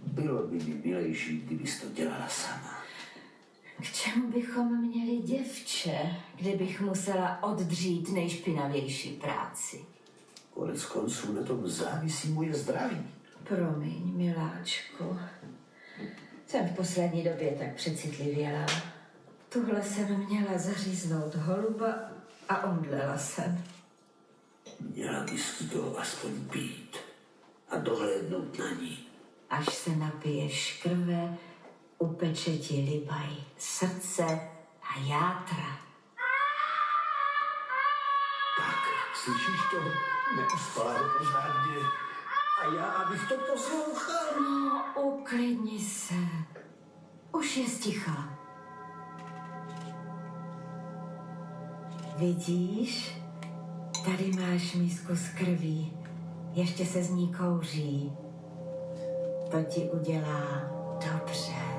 Bylo 0.03 0.47
by 0.47 0.55
mi 0.55 0.81
milejší, 0.85 1.37
kdybys 1.37 1.81
to 1.81 1.87
dělala 1.89 2.27
sama. 2.27 2.83
K 3.81 3.93
čemu 3.93 4.31
bychom 4.31 4.81
měli 4.81 5.17
děvče, 5.17 6.15
kdybych 6.35 6.81
musela 6.81 7.43
oddřít 7.43 8.09
nejšpinavější 8.09 9.09
práci? 9.09 9.85
Konec 10.53 10.85
konců 10.85 11.33
na 11.33 11.43
tom 11.43 11.67
závisí 11.67 12.29
moje 12.29 12.53
zdraví. 12.53 13.07
Promiň, 13.47 14.17
miláčku. 14.17 15.19
Jsem 16.47 16.67
v 16.67 16.75
poslední 16.75 17.23
době 17.23 17.51
tak 17.59 17.75
přecitlivěla. 17.75 18.65
Tuhle 19.49 19.83
jsem 19.83 20.25
měla 20.25 20.57
zaříznout 20.57 21.35
holuba 21.35 21.93
a 22.49 22.63
omdlela 22.63 23.17
jsem. 23.17 23.63
Měla 24.79 25.23
bys 25.23 25.63
to 25.73 25.99
aspoň 25.99 26.31
pít 26.51 26.97
a 27.69 27.77
dohlédnout 27.77 28.59
na 28.59 28.69
ní. 28.69 29.07
Až 29.49 29.65
se 29.65 29.95
napiješ 29.95 30.81
krve, 30.83 31.37
upeče 31.97 32.51
ti 32.57 32.75
libaj 32.75 33.35
srdce 33.57 34.23
a 34.83 34.99
játra. 34.99 35.79
Tak, 38.57 38.83
slyšíš 39.23 39.61
to? 39.71 39.77
Neuspala 40.35 40.99
ho 40.99 41.09
pořádně. 41.17 42.10
A 42.61 42.73
já, 42.75 42.85
abych 42.85 43.27
to 43.27 43.35
poslouchal. 43.51 44.41
No, 44.41 45.01
uklidni 45.01 45.79
se. 45.79 46.15
Už 47.31 47.57
je 47.57 47.67
sticha. 47.67 48.37
Vidíš? 52.17 53.21
Tady 54.05 54.31
máš 54.31 54.73
mísku 54.73 55.15
s 55.15 55.29
krví. 55.29 55.97
Ještě 56.53 56.85
se 56.85 57.03
z 57.03 57.09
ní 57.09 57.33
kouří. 57.33 58.11
To 59.51 59.63
ti 59.63 59.81
udělá 59.81 60.61
dobře. 61.11 61.70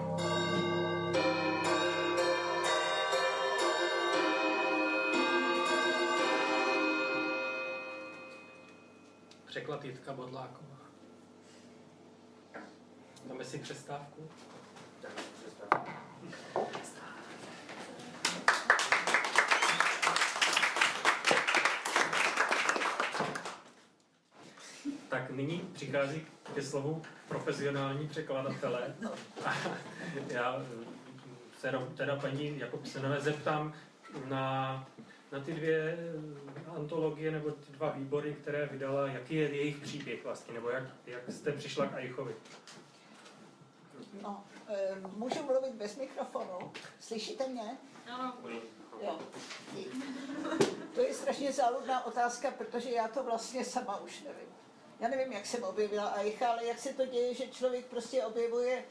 Jitka 9.93 10.13
Bodláková. 10.13 10.79
Dáme 13.29 13.45
si 13.45 13.59
přestávku? 13.59 14.29
Tak 25.09 25.31
nyní 25.31 25.59
přichází 25.59 26.27
ke 26.55 26.63
slovu 26.63 27.03
profesionální 27.29 28.09
překladatelé. 28.09 28.95
Já 30.29 30.63
se 31.59 31.73
teda 31.97 32.17
paní 32.17 32.59
Jakobsenové 32.59 33.21
zeptám 33.21 33.75
na, 34.29 34.87
na 35.33 35.41
ty 35.41 35.53
dvě 35.53 35.99
antologie 36.77 37.31
nebo 37.31 37.51
ty 37.51 37.73
dva 37.73 37.91
výbory, 37.91 38.37
které 38.43 38.67
vydala, 38.67 39.09
jaký 39.09 39.35
je 39.35 39.55
jejich 39.55 39.77
příběh 39.77 40.25
vlastně, 40.25 40.55
nebo 40.55 40.71
jak, 40.71 40.85
jak 41.07 41.23
jste 41.31 41.53
přišla 41.53 41.87
k 41.87 41.95
Aichovi. 41.95 42.35
No, 44.23 44.45
eh, 44.69 44.97
můžu 45.17 45.43
mluvit 45.43 45.75
bez 45.75 45.97
mikrofonu? 45.97 46.73
Slyšíte 47.01 47.49
mě? 47.49 47.79
Ano. 48.11 48.37
Jo. 49.03 49.19
To 50.95 51.01
je 51.01 51.15
strašně 51.15 51.53
záludná 51.53 52.07
otázka, 52.07 52.51
protože 52.51 52.91
já 52.91 53.09
to 53.09 53.23
vlastně 53.23 53.65
sama 53.65 54.01
už 54.01 54.23
nevím. 54.23 54.49
Já 55.01 55.09
nevím, 55.09 55.33
jak 55.33 55.47
jsem 55.47 55.65
objevila 55.65 56.09
Aicha, 56.09 56.49
ale 56.49 56.67
jak 56.67 56.79
se 56.79 56.95
to 56.95 57.07
děje, 57.07 57.35
že 57.35 57.47
člověk 57.47 57.87
prostě 57.87 58.25
objevuje 58.25 58.85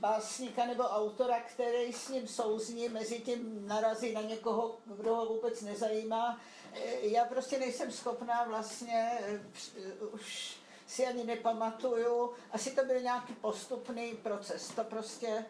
básníka 0.00 0.66
nebo 0.66 0.82
autora, 0.82 1.40
který 1.40 1.92
s 1.92 2.08
ním 2.08 2.28
souzní, 2.28 2.88
mezi 2.88 3.18
tím 3.20 3.66
narazí 3.68 4.12
na 4.12 4.22
někoho, 4.22 4.78
kdo 4.84 5.14
ho 5.14 5.26
vůbec 5.26 5.60
nezajímá. 5.62 6.40
Eh, 6.74 7.06
Já 7.06 7.24
prostě 7.24 7.58
nejsem 7.58 7.92
schopná 7.92 8.44
vlastně, 8.44 9.18
př- 9.52 9.72
eh, 9.76 10.06
už 10.06 10.56
si 10.86 11.06
ani 11.06 11.24
nepamatuju, 11.24 12.32
asi 12.52 12.70
to 12.70 12.84
byl 12.84 13.00
nějaký 13.00 13.34
postupný 13.34 14.14
proces, 14.22 14.68
to 14.68 14.84
prostě, 14.84 15.44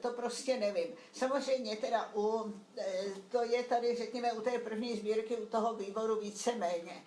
to 0.00 0.10
prostě 0.12 0.58
nevím. 0.58 0.86
Samozřejmě 1.12 1.76
teda 1.76 2.10
u, 2.14 2.54
to 3.30 3.42
je 3.42 3.62
tady, 3.62 3.96
řekněme, 3.96 4.32
u 4.32 4.40
té 4.40 4.58
první 4.58 4.96
sbírky, 4.96 5.36
u 5.36 5.46
toho 5.46 5.74
výboru 5.74 6.20
víceméně, 6.20 7.04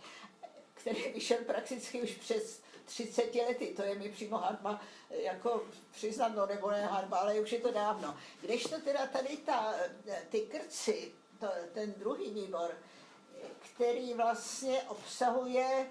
který 0.74 1.12
vyšel 1.14 1.38
prakticky 1.46 2.02
už 2.02 2.12
přes 2.12 2.63
30 2.86 3.36
lety, 3.36 3.74
to 3.76 3.82
je 3.82 3.96
mi 3.96 4.10
přímo 4.10 4.38
harba, 4.38 4.82
jako 5.10 5.64
přiznat, 5.92 6.36
no 6.36 6.46
nebo 6.46 6.72
ne 6.72 6.86
harba, 6.86 7.18
ale 7.18 7.40
už 7.40 7.52
je 7.52 7.60
to 7.60 7.72
dávno. 7.72 8.18
Když 8.42 8.64
to 8.64 8.82
teda 8.82 9.08
tady 9.08 9.38
ta, 9.38 9.74
ty 10.30 10.42
krci, 10.42 11.12
to, 11.40 11.48
ten 11.74 11.94
druhý 11.98 12.30
výbor, 12.30 12.72
který 13.74 14.14
vlastně 14.14 14.82
obsahuje 14.82 15.88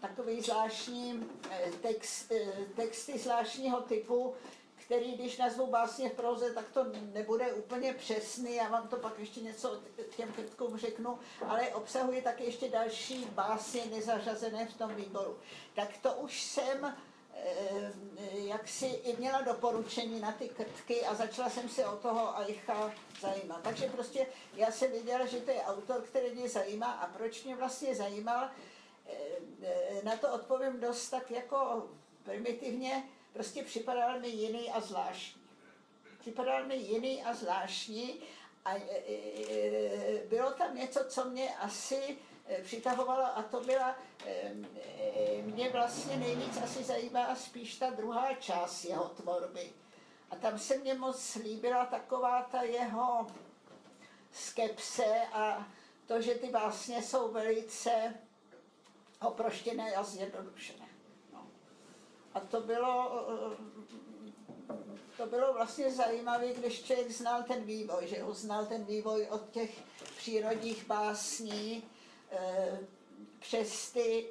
takový 0.00 0.40
zvláštní 0.40 1.30
eh, 1.50 1.70
text, 1.82 2.32
eh, 2.32 2.52
texty 2.76 3.18
zvláštního 3.18 3.80
typu, 3.80 4.34
který, 4.84 5.12
když 5.12 5.36
nazvu 5.36 5.66
básně 5.66 6.08
v 6.08 6.12
proze, 6.12 6.54
tak 6.54 6.64
to 6.74 6.86
nebude 7.12 7.52
úplně 7.52 7.94
přesný, 7.94 8.54
já 8.54 8.68
vám 8.68 8.88
to 8.88 8.96
pak 8.96 9.18
ještě 9.18 9.40
něco 9.40 9.80
těm 10.16 10.32
krtkům 10.32 10.78
řeknu, 10.78 11.18
ale 11.48 11.68
obsahuje 11.68 12.22
také 12.22 12.44
ještě 12.44 12.68
další 12.68 13.24
básně 13.24 13.86
nezařazené 13.86 14.66
v 14.66 14.78
tom 14.78 14.94
výboru. 14.94 15.38
Tak 15.74 15.88
to 16.02 16.12
už 16.12 16.42
jsem 16.42 16.96
eh, 17.34 17.92
jak 18.34 18.68
si 18.68 18.86
i 18.86 19.16
měla 19.16 19.42
doporučení 19.42 20.20
na 20.20 20.32
ty 20.32 20.48
krtky 20.48 21.06
a 21.06 21.14
začala 21.14 21.50
jsem 21.50 21.68
se 21.68 21.86
o 21.86 21.96
toho 21.96 22.38
Aicha 22.38 22.92
zajímat. 23.20 23.60
Takže 23.62 23.86
prostě 23.86 24.26
já 24.54 24.72
jsem 24.72 24.92
viděla, 24.92 25.26
že 25.26 25.40
to 25.40 25.50
je 25.50 25.62
autor, 25.62 26.02
který 26.02 26.34
mě 26.34 26.48
zajímá 26.48 26.92
a 26.92 27.06
proč 27.06 27.44
mě 27.44 27.56
vlastně 27.56 27.94
zajímal, 27.94 28.50
Eh, 29.62 30.02
na 30.04 30.16
to 30.16 30.32
odpovím 30.32 30.80
dost 30.80 31.10
tak 31.10 31.30
jako 31.30 31.86
primitivně, 32.22 33.04
prostě 33.34 33.62
připadal 33.62 34.20
mi 34.20 34.28
jiný 34.28 34.70
a 34.70 34.80
zvláštní. 34.80 35.42
Připadal 36.20 36.66
mi 36.66 36.76
jiný 36.76 37.24
a 37.24 37.34
zvláštní 37.34 38.20
a 38.64 38.74
eh, 38.74 38.82
eh, 39.08 40.26
bylo 40.28 40.50
tam 40.50 40.76
něco, 40.76 41.04
co 41.08 41.24
mě 41.24 41.56
asi 41.56 42.18
přitahovalo 42.62 43.24
a 43.24 43.42
to 43.42 43.60
byla, 43.60 43.96
mě 45.42 45.70
vlastně 45.70 46.16
nejvíc 46.16 46.56
asi 46.64 46.84
zajímá 46.84 47.36
spíš 47.36 47.76
ta 47.76 47.90
druhá 47.90 48.34
část 48.34 48.84
jeho 48.84 49.04
tvorby. 49.04 49.72
A 50.30 50.36
tam 50.36 50.58
se 50.58 50.78
mně 50.78 50.94
moc 50.94 51.34
líbila 51.34 51.86
taková 51.86 52.42
ta 52.42 52.62
jeho 52.62 53.26
skepse 54.32 55.26
a 55.32 55.68
to, 56.06 56.20
že 56.20 56.34
ty 56.34 56.50
básně 56.50 57.02
jsou 57.02 57.32
velice 57.32 58.14
oproštěné 59.20 59.94
a 59.94 60.02
zjednodušené. 60.02 60.83
A 62.34 62.40
to 62.40 62.60
bylo, 62.60 63.26
eh, 63.30 64.76
to 65.16 65.26
bylo 65.26 65.52
vlastně 65.52 65.90
zajímavé, 65.90 66.52
když 66.52 66.82
člověk 66.82 67.10
znal 67.10 67.42
ten 67.42 67.64
vývoj, 67.64 68.06
že 68.06 68.22
ho 68.22 68.34
znal 68.34 68.66
ten 68.66 68.84
vývoj 68.84 69.26
od 69.30 69.50
těch 69.50 69.70
přírodních 70.16 70.86
básní 70.86 71.82
eh, 72.30 72.78
přes 73.40 73.90
ty 73.90 74.26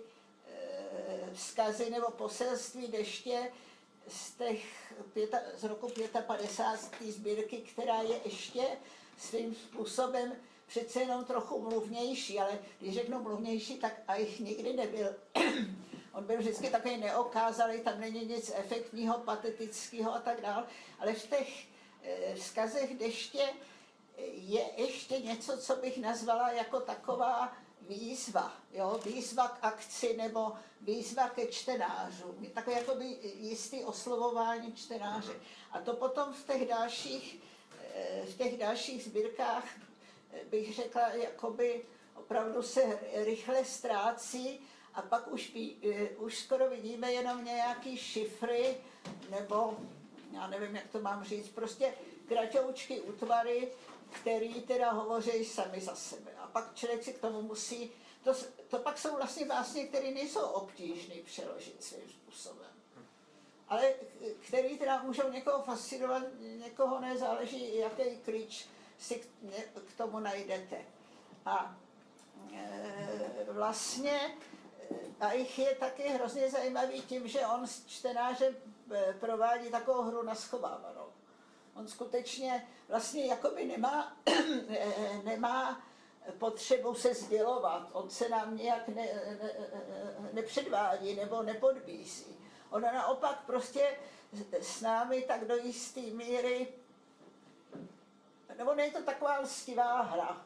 eh, 0.48 1.30
vzkazy 1.34 1.90
nebo 1.90 2.12
poselství 2.12 2.88
deště 2.88 3.52
z, 4.08 4.32
těch 4.32 4.94
pěta, 5.14 5.38
z 5.58 5.64
roku 5.64 5.92
55. 6.28 7.12
sbírky, 7.12 7.58
která 7.58 8.02
je 8.02 8.20
ještě 8.26 8.68
svým 9.18 9.56
způsobem 9.56 10.34
přece 10.68 11.00
jenom 11.00 11.26
trochu 11.26 11.62
mluvnější, 11.62 12.40
ale 12.40 12.60
když 12.80 12.94
řeknu 12.94 13.24
mluvnější, 13.24 13.78
tak 13.80 14.02
a 14.08 14.16
jich 14.16 14.40
nikdy 14.40 14.74
nebyl. 14.74 15.16
On 16.14 16.24
byl 16.24 16.38
vždycky 16.38 16.70
takový 16.70 16.98
neokázalý, 16.98 17.82
tam 17.82 18.00
není 18.00 18.26
nic 18.26 18.52
efektního, 18.56 19.18
patetického 19.18 20.16
a 20.16 20.20
tak 20.20 20.42
dále, 20.42 20.66
ale 21.00 21.14
v 21.14 21.28
těch 21.28 21.66
eh, 22.04 22.36
vzkazech 22.36 22.98
deště 22.98 23.50
je 24.34 24.66
ještě 24.78 25.20
něco, 25.20 25.58
co 25.58 25.76
bych 25.76 25.98
nazvala 25.98 26.52
jako 26.52 26.80
taková 26.80 27.54
výzva, 27.82 28.54
jo? 28.72 29.00
výzva 29.06 29.48
k 29.48 29.58
akci 29.62 30.18
nebo 30.18 30.54
výzva 30.82 31.30
ke 31.30 31.48
čtenářům, 31.48 32.48
takové 32.54 32.76
jako 32.76 32.96
by 32.96 33.06
jistý 33.36 33.84
oslovování 33.84 34.74
čtenáře. 34.74 35.34
A 35.72 35.80
to 35.80 35.94
potom 35.94 36.34
v 36.34 36.48
těch 36.48 36.68
dalších, 36.68 37.42
eh, 37.94 38.26
v 38.26 38.38
těch 38.38 38.58
dalších 38.58 39.04
sbírkách 39.04 39.66
bych 40.50 40.76
řekla, 40.76 41.08
jakoby 41.10 41.86
opravdu 42.16 42.62
se 42.62 43.00
rychle 43.14 43.66
ztrácí 43.66 44.68
a 44.94 45.02
pak 45.02 45.32
už, 45.32 45.52
eh, 45.84 46.10
už 46.10 46.40
skoro 46.40 46.70
vidíme 46.70 47.12
jenom 47.12 47.46
nějaký 47.46 47.98
šifry 47.98 48.78
nebo 49.30 49.78
já 50.34 50.48
nevím, 50.48 50.76
jak 50.76 50.88
to 50.88 51.00
mám 51.00 51.24
říct, 51.24 51.50
prostě 51.50 51.94
kratoučky 52.28 53.02
útvary, 53.02 53.72
který 54.12 54.62
teda 54.62 54.92
hovoří 54.92 55.46
sami 55.46 55.82
za 55.82 55.96
sebe. 55.96 56.32
A 56.38 56.48
pak 56.48 56.76
člověk 56.76 57.04
si 57.04 57.14
k 57.14 57.22
tomu 57.22 57.42
musí, 57.42 57.92
to, 58.24 58.34
to 58.68 58.80
pak 58.80 58.98
jsou 58.98 59.16
vlastně 59.16 59.46
básně, 59.46 59.88
které 59.88 60.12
nejsou 60.12 60.42
obtížné 60.42 61.16
přeložit 61.26 61.84
svým 61.84 62.10
způsobem. 62.10 62.70
Ale 63.70 63.94
který 64.48 64.78
teda 64.78 65.04
můžou 65.04 65.32
někoho 65.32 65.64
fascinovat, 65.64 66.24
někoho 66.40 67.00
nezáleží, 67.00 67.78
jaký 67.78 68.18
klíč 68.26 68.66
si 69.00 69.24
k 69.88 69.98
tomu 69.98 70.20
najdete. 70.20 70.78
A 71.46 71.78
e, 72.54 73.46
vlastně 73.50 74.38
a 75.20 75.34
jich 75.34 75.60
je 75.60 75.76
taky 75.76 76.04
hrozně 76.04 76.50
zajímavý 76.50 77.02
tím, 77.02 77.28
že 77.28 77.48
on 77.48 77.68
s 77.68 77.86
čtenářem 77.86 78.56
e, 78.92 79.14
provádí 79.14 79.70
takovou 79.70 80.02
hru 80.02 80.24
na 80.24 80.36
schovávanou. 80.36 81.08
On 81.76 81.88
skutečně 81.88 82.68
vlastně 82.90 83.26
jakoby 83.26 83.66
nemá, 83.66 84.18
e, 84.26 85.22
nemá 85.24 85.82
potřebu 86.38 86.96
se 86.96 87.14
sdělovat. 87.14 87.90
On 87.92 88.10
se 88.10 88.30
nám 88.30 88.58
nějak 88.58 88.88
ne, 88.88 89.08
ne, 89.44 89.52
nepředvádí 90.34 91.16
nebo 91.16 91.44
nepodbízí. 91.44 92.38
Ona 92.70 92.92
naopak 92.92 93.46
prostě 93.46 93.98
s 94.62 94.82
námi 94.82 95.22
tak 95.22 95.48
do 95.48 95.56
jisté 95.56 96.02
míry, 96.02 96.68
nebo 98.58 98.76
není 98.76 98.92
to 98.92 99.04
taková 99.04 99.40
lstivá 99.40 100.02
hra, 100.02 100.46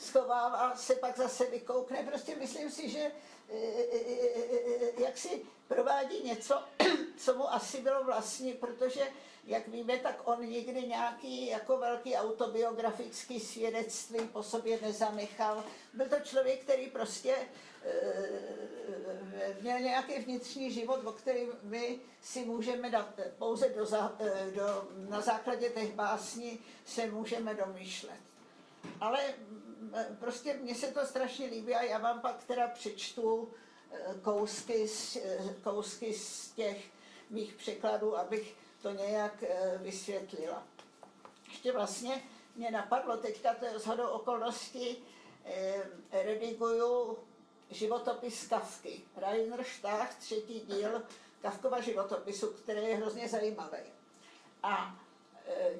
schovává 0.00 0.76
se, 0.76 0.94
pak 0.94 1.16
zase 1.16 1.46
vykoukne. 1.46 2.02
Prostě 2.02 2.36
myslím 2.36 2.70
si, 2.70 2.90
že 2.90 2.98
e, 2.98 3.10
e, 3.52 3.96
e, 3.96 5.02
jak 5.02 5.18
si 5.18 5.42
provádí 5.68 6.22
něco, 6.22 6.62
co 7.16 7.34
mu 7.34 7.52
asi 7.52 7.80
bylo 7.80 8.04
vlastní, 8.04 8.52
protože, 8.52 9.00
jak 9.44 9.68
víme, 9.68 9.98
tak 9.98 10.20
on 10.24 10.46
nikdy 10.46 10.82
nějaký 10.82 11.46
jako 11.46 11.78
velký 11.78 12.16
autobiografický 12.16 13.40
svědectví 13.40 14.28
po 14.32 14.42
sobě 14.42 14.78
nezanechal. 14.82 15.64
Byl 15.94 16.08
to 16.08 16.20
člověk, 16.20 16.60
který 16.62 16.86
prostě 16.86 17.36
měl 19.60 19.78
nějaký 19.78 20.18
vnitřní 20.18 20.70
život, 20.70 21.06
o 21.06 21.12
kterém 21.12 21.48
my 21.62 22.00
si 22.22 22.44
můžeme 22.44 22.90
dát 22.90 23.20
pouze 23.38 23.68
do, 23.68 23.86
do, 24.54 24.88
na 25.08 25.20
základě 25.20 25.68
těch 25.68 25.94
básní 25.94 26.60
se 26.84 27.06
můžeme 27.06 27.54
domýšlet. 27.54 28.20
Ale 29.00 29.20
prostě 30.20 30.54
mně 30.54 30.74
se 30.74 30.86
to 30.86 31.06
strašně 31.06 31.46
líbí 31.46 31.74
a 31.74 31.82
já 31.82 31.98
vám 31.98 32.20
pak 32.20 32.44
teda 32.44 32.68
přečtu 32.68 33.52
eh, 33.92 34.14
kousky 34.22 34.88
z, 34.88 35.16
eh, 35.16 35.54
kousky 35.62 36.14
z 36.14 36.50
těch 36.50 36.84
mých 37.30 37.54
překladů, 37.54 38.18
abych 38.18 38.54
to 38.82 38.90
nějak 38.90 39.42
eh, 39.42 39.78
vysvětlila. 39.82 40.62
Ještě 41.48 41.72
vlastně 41.72 42.22
mě 42.56 42.70
napadlo, 42.70 43.16
teďka 43.16 43.54
to 43.54 43.64
je 43.64 43.78
zhodou 43.78 44.06
okolností, 44.06 45.04
rediguju 46.12 47.18
životopis 47.70 48.48
Kavky. 48.48 49.00
Rainer 49.16 49.64
Stach, 49.64 50.14
třetí 50.14 50.60
díl 50.60 51.02
Kavkova 51.42 51.80
životopisu, 51.80 52.46
který 52.46 52.84
je 52.84 52.96
hrozně 52.96 53.28
zajímavý. 53.28 53.78
A 54.62 55.00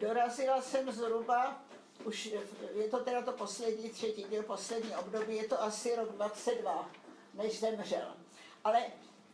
dorazila 0.00 0.62
jsem 0.62 0.92
zhruba 0.92 1.62
už 2.04 2.34
je 2.74 2.88
to 2.88 2.98
teda 2.98 3.22
to 3.22 3.32
poslední, 3.32 3.90
třetí 3.90 4.24
díl, 4.24 4.42
poslední 4.42 4.96
období, 4.96 5.36
je 5.36 5.48
to 5.48 5.62
asi 5.62 5.96
rok 5.96 6.12
22, 6.12 6.90
než 7.34 7.60
zemřel. 7.60 8.16
Ale 8.64 8.82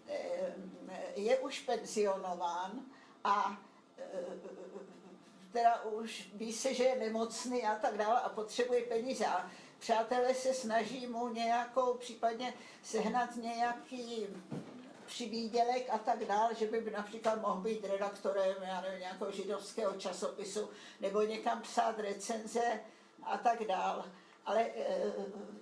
eh, 0.09 0.55
je 1.17 1.39
už 1.39 1.61
penzionován 1.61 2.81
a 3.25 3.63
eh, 3.99 4.05
teda 5.53 5.83
už 5.83 6.29
ví 6.35 6.53
se, 6.53 6.75
že 6.75 6.85
je 6.85 6.97
nemocný 6.97 7.65
a 7.65 7.75
tak 7.75 7.99
dále 7.99 8.21
a 8.21 8.29
potřebuje 8.29 8.83
peníze. 8.83 9.27
A 9.27 9.51
přátelé 9.79 10.35
se 10.35 10.55
snaží 10.55 11.07
mu 11.07 11.29
nějakou, 11.29 11.95
případně 11.95 12.55
sehnat 12.83 13.37
nějaký 13.37 14.27
přivýdělek 15.07 15.91
a 15.91 15.99
tak 15.99 16.25
dál, 16.25 16.49
že 16.55 16.67
by 16.67 16.91
například 16.91 17.41
mohl 17.41 17.61
být 17.61 17.85
redaktorem 17.85 18.57
já 18.63 18.81
nevím, 18.81 19.01
nějakého 19.01 19.33
židovského 19.33 19.93
časopisu 19.93 20.71
nebo 21.01 21.23
někam 21.23 21.63
psát 21.63 21.99
recenze 21.99 22.81
a 23.23 23.39
tak 23.39 23.65
dál. 23.65 24.05
Ale, 24.45 24.67
eh, 24.77 25.13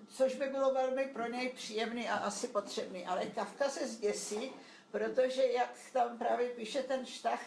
což 0.09 0.35
by 0.35 0.47
bylo 0.47 0.75
velmi 0.75 1.05
pro 1.05 1.27
něj 1.27 1.49
příjemný 1.49 2.09
a 2.09 2.17
asi 2.17 2.49
potřebný. 2.49 3.07
Ale 3.07 3.27
Kafka 3.27 3.69
se 3.69 3.89
zděsí, 3.89 4.53
protože 4.91 5.47
jak 5.47 5.71
tam 5.93 6.19
právě 6.19 6.49
píše 6.49 6.83
ten 6.83 7.07
štach, 7.07 7.41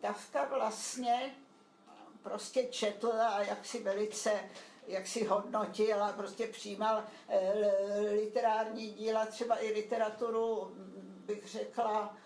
Kafka 0.00 0.44
vlastně 0.44 1.34
prostě 2.22 2.64
četl 2.64 3.12
a 3.12 3.42
jak 3.42 3.66
si 3.66 3.82
velice 3.82 4.40
jak 4.90 5.06
si 5.06 5.24
hodnotil 5.24 6.04
a 6.04 6.12
prostě 6.12 6.46
přijímal 6.46 7.04
eh, 7.28 7.52
literární 8.10 8.90
díla, 8.90 9.26
třeba 9.26 9.64
i 9.64 9.72
literaturu 9.72 10.76
bych 11.30 11.48
řekla, 11.48 12.16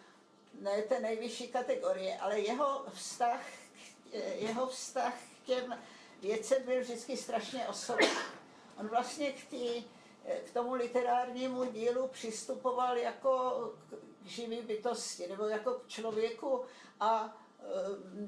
ne 0.60 0.82
té 0.82 1.00
nejvyšší 1.00 1.48
kategorie, 1.48 2.18
ale 2.18 2.40
jeho 2.40 2.84
vztah, 2.94 3.40
jeho 4.34 4.66
vztah 4.66 5.14
k 5.14 5.46
těm 5.46 5.78
věcem 6.22 6.62
byl 6.62 6.80
vždycky 6.80 7.16
strašně 7.16 7.68
osobní. 7.68 8.08
On 8.78 8.88
vlastně 8.88 9.32
k, 9.32 9.44
tý, 9.50 9.84
k 10.44 10.52
tomu 10.52 10.74
literárnímu 10.74 11.64
dílu 11.64 12.08
přistupoval 12.08 12.98
jako 12.98 13.52
k 13.90 14.26
živý 14.26 14.62
bytosti, 14.62 15.26
nebo 15.26 15.44
jako 15.44 15.72
k 15.74 15.88
člověku 15.88 16.64
a 17.00 17.36
e, 17.60 17.64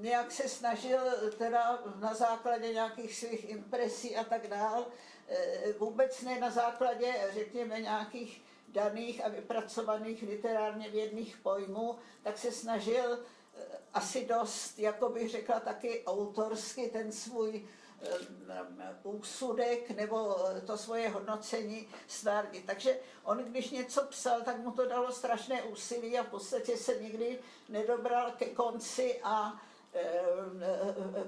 nějak 0.02 0.32
se 0.32 0.48
snažil 0.48 1.00
teda 1.38 1.78
na 1.96 2.14
základě 2.14 2.72
nějakých 2.72 3.16
svých 3.16 3.50
impresí 3.50 4.16
a 4.16 4.24
tak 4.24 4.46
dál, 4.46 4.86
e, 5.28 5.72
vůbec 5.72 6.22
ne 6.22 6.40
na 6.40 6.50
základě, 6.50 7.30
řekněme, 7.34 7.80
nějakých 7.80 8.45
daných 8.76 9.24
a 9.24 9.28
vypracovaných 9.28 10.22
literárně 10.22 10.90
vědných 10.90 11.36
pojmů, 11.36 11.98
tak 12.22 12.38
se 12.38 12.52
snažil 12.52 13.18
eh, 13.18 13.64
asi 13.94 14.26
dost, 14.26 14.78
jako 14.78 15.08
bych 15.08 15.30
řekla, 15.30 15.60
taky 15.60 16.04
autorsky 16.04 16.90
ten 16.92 17.12
svůj 17.12 17.64
eh, 18.02 18.96
úsudek 19.02 19.90
nebo 19.90 20.36
to 20.66 20.78
svoje 20.78 21.08
hodnocení 21.08 21.88
stvárnit. 22.06 22.64
Takže 22.66 23.00
on, 23.24 23.38
když 23.38 23.70
něco 23.70 24.02
psal, 24.02 24.40
tak 24.40 24.58
mu 24.58 24.70
to 24.70 24.86
dalo 24.86 25.12
strašné 25.12 25.62
úsilí 25.62 26.18
a 26.18 26.22
v 26.22 26.28
podstatě 26.28 26.76
se 26.76 27.00
nikdy 27.00 27.38
nedobral 27.68 28.30
ke 28.30 28.46
konci 28.46 29.20
a 29.22 29.62
eh, 29.94 30.04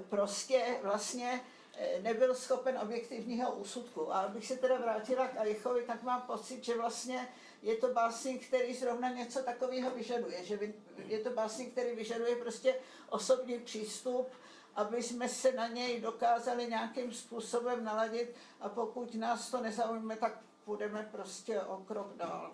prostě 0.09 0.79
vlastně 0.83 1.41
Eh, 1.41 1.58
nebyl 2.01 2.35
schopen 2.35 2.79
objektivního 2.83 3.51
úsudku. 3.51 4.13
A 4.13 4.19
abych 4.19 4.47
se 4.47 4.57
teda 4.57 4.77
vrátila 4.77 5.27
k 5.27 5.37
Alichovi, 5.37 5.83
tak 5.83 6.03
mám 6.03 6.21
pocit, 6.21 6.63
že 6.63 6.77
vlastně 6.77 7.27
je 7.61 7.75
to 7.75 7.87
básník, 7.93 8.47
který 8.47 8.75
zrovna 8.75 9.09
něco 9.09 9.43
takového 9.43 9.91
vyžaduje. 9.91 10.45
Že 10.45 10.59
je 11.05 11.19
to 11.19 11.29
básník, 11.29 11.71
který 11.71 11.95
vyžaduje 11.95 12.35
prostě 12.35 12.75
osobní 13.09 13.59
přístup, 13.59 14.27
aby 14.75 15.03
jsme 15.03 15.29
se 15.29 15.51
na 15.51 15.67
něj 15.67 16.01
dokázali 16.01 16.67
nějakým 16.67 17.13
způsobem 17.13 17.83
naladit 17.83 18.35
a 18.59 18.69
pokud 18.69 19.15
nás 19.15 19.51
to 19.51 19.61
nezaujme, 19.61 20.15
tak 20.15 20.39
půjdeme 20.65 21.09
prostě 21.11 21.61
o 21.61 21.77
krok 21.77 22.15
dál. 22.15 22.53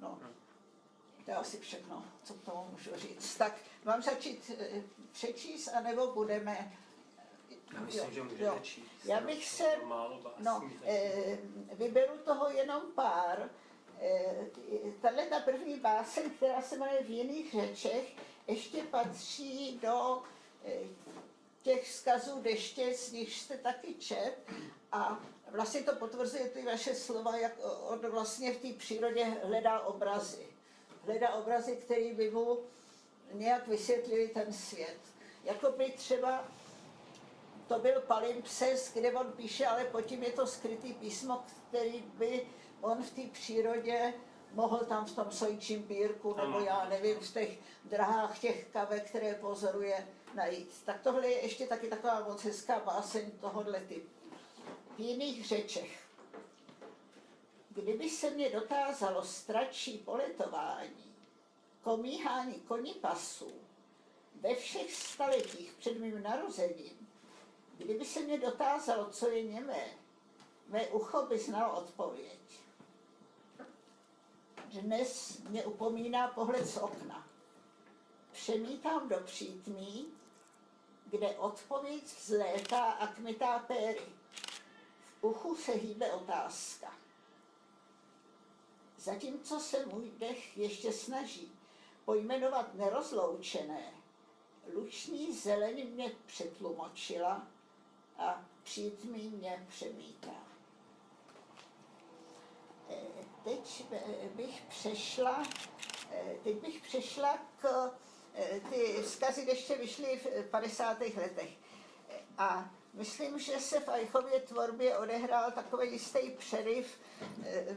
No. 0.00 0.18
To 1.24 1.30
je 1.30 1.36
asi 1.36 1.58
všechno, 1.58 2.04
co 2.24 2.34
k 2.34 2.44
tomu 2.44 2.68
můžu 2.70 2.90
říct. 2.96 3.36
Tak 3.36 3.52
mám 3.84 4.02
začít 4.02 4.50
eh, 4.58 4.82
přečíst, 5.12 5.68
anebo 5.68 6.12
budeme 6.12 6.72
já 7.74 7.80
myslím, 7.80 8.12
že 8.14 8.22
můžete 8.22 8.44
jo. 8.44 8.58
číst. 8.62 9.04
Já 9.04 9.20
bych 9.20 9.48
se, 9.48 9.64
no, 10.38 10.70
e, 10.84 11.38
vyberu 11.72 12.18
toho 12.24 12.48
jenom 12.48 12.82
pár. 12.94 13.50
E, 14.00 14.34
tahle 15.02 15.26
ta 15.26 15.40
první 15.40 15.80
báseň, 15.80 16.30
která 16.30 16.62
se 16.62 16.76
jmenuje 16.76 17.02
v 17.02 17.10
jiných 17.10 17.52
řečech, 17.52 18.12
ještě 18.46 18.82
patří 18.82 19.78
do 19.82 20.22
e, 20.64 20.72
těch 21.62 21.84
vzkazů 21.84 22.42
deště, 22.42 22.94
z 22.94 23.12
nich 23.12 23.34
jste 23.34 23.56
taky 23.56 23.94
čet. 23.94 24.36
A 24.92 25.20
vlastně 25.50 25.82
to 25.82 25.96
potvrzuje 25.96 26.48
ty 26.48 26.62
vaše 26.62 26.94
slova, 26.94 27.36
jak 27.36 27.52
on 27.88 28.10
vlastně 28.10 28.52
v 28.52 28.56
té 28.56 28.72
přírodě 28.72 29.24
hledá 29.24 29.80
obrazy. 29.80 30.46
Hledá 31.04 31.34
obrazy, 31.34 31.76
které 31.76 32.14
by 32.14 32.30
mu 32.30 32.58
nějak 33.32 33.68
vysvětlili 33.68 34.28
ten 34.28 34.52
svět. 34.52 34.98
Jako 35.44 35.70
by 35.70 35.90
třeba 35.90 36.48
to 37.66 37.78
byl 37.78 38.00
palimpses, 38.00 38.92
kde 38.94 39.12
on 39.12 39.32
píše, 39.32 39.66
ale 39.66 39.84
pod 39.84 40.00
tím 40.00 40.22
je 40.22 40.32
to 40.32 40.46
skrytý 40.46 40.92
písmo, 40.92 41.44
který 41.68 42.00
by 42.00 42.46
on 42.80 43.02
v 43.02 43.10
té 43.10 43.22
přírodě 43.32 44.14
mohl 44.52 44.78
tam 44.78 45.04
v 45.06 45.14
tom 45.14 45.30
sojčím 45.30 45.82
pírku, 45.82 46.34
nebo 46.34 46.60
já 46.60 46.88
nevím, 46.88 47.20
v 47.20 47.32
těch 47.32 47.58
drahách 47.84 48.38
těch 48.38 48.68
kavek, 48.68 49.08
které 49.08 49.34
pozoruje, 49.34 50.08
najít. 50.34 50.82
Tak 50.84 51.00
tohle 51.02 51.28
je 51.28 51.42
ještě 51.42 51.66
taky 51.66 51.88
taková 51.88 52.28
moc 52.28 52.44
hezká 52.44 52.80
báseň 52.80 53.30
tohohle 53.30 53.80
typu. 53.80 54.10
V 54.96 55.00
jiných 55.00 55.46
řečech. 55.46 56.06
Kdyby 57.70 58.10
se 58.10 58.30
mě 58.30 58.50
dotázalo 58.50 59.22
stračí 59.22 59.98
poletování, 59.98 61.14
komíhání 61.82 62.54
koní 62.54 62.94
pasů 62.94 63.52
ve 64.40 64.54
všech 64.54 64.94
staletích 64.94 65.74
před 65.78 65.98
mým 65.98 66.22
narozením, 66.22 67.05
kdyby 67.78 68.04
se 68.04 68.20
mě 68.20 68.38
dotázalo, 68.38 69.10
co 69.10 69.28
je 69.28 69.42
němé, 69.42 69.84
mé 70.68 70.88
ucho 70.88 71.22
by 71.22 71.38
znalo 71.38 71.78
odpověď. 71.78 72.38
Dnes 74.64 75.38
mě 75.38 75.64
upomíná 75.64 76.28
pohled 76.28 76.66
z 76.66 76.76
okna. 76.76 77.28
Přemítám 78.32 79.08
do 79.08 79.16
přítmí, 79.24 80.06
kde 81.04 81.28
odpověď 81.28 82.04
vzlétá 82.04 82.84
a 82.84 83.06
kmitá 83.06 83.58
péry. 83.58 84.06
V 85.20 85.24
uchu 85.24 85.56
se 85.56 85.72
hýbe 85.72 86.12
otázka. 86.12 86.94
Zatímco 88.98 89.60
se 89.60 89.86
můj 89.86 90.10
dech 90.18 90.58
ještě 90.58 90.92
snaží 90.92 91.52
pojmenovat 92.04 92.74
nerozloučené, 92.74 93.92
luční 94.74 95.32
zeleň 95.32 95.90
mě 95.90 96.12
přetlumočila 96.26 97.46
a 98.18 98.44
přítmí 98.62 99.28
mě 99.28 99.66
přemítá. 99.68 100.46
Eh, 102.90 103.24
teď 103.44 103.86
bych 104.34 104.62
přešla, 104.68 105.42
eh, 106.12 106.34
teď 106.44 106.56
bych 106.56 106.80
přešla 106.80 107.38
k, 107.58 107.90
ty 108.70 109.02
vzkazy 109.02 109.40
ještě 109.48 109.76
vyšly 109.76 110.18
v 110.18 110.50
50. 110.50 111.16
letech. 111.16 111.50
A 112.38 112.70
myslím, 112.94 113.38
že 113.38 113.60
se 113.60 113.80
v 113.80 113.88
Eichově 113.88 114.40
tvorbě 114.40 114.98
odehrál 114.98 115.50
takový 115.50 115.92
jistý 115.92 116.30
přeriv, 116.30 117.00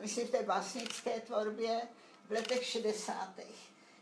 myslím 0.02 0.28
v 0.28 0.32
té 0.32 0.44
básnické 0.44 1.22
tvorbě 1.22 1.82
v 2.26 2.32
letech 2.32 2.66
60. 2.66 3.34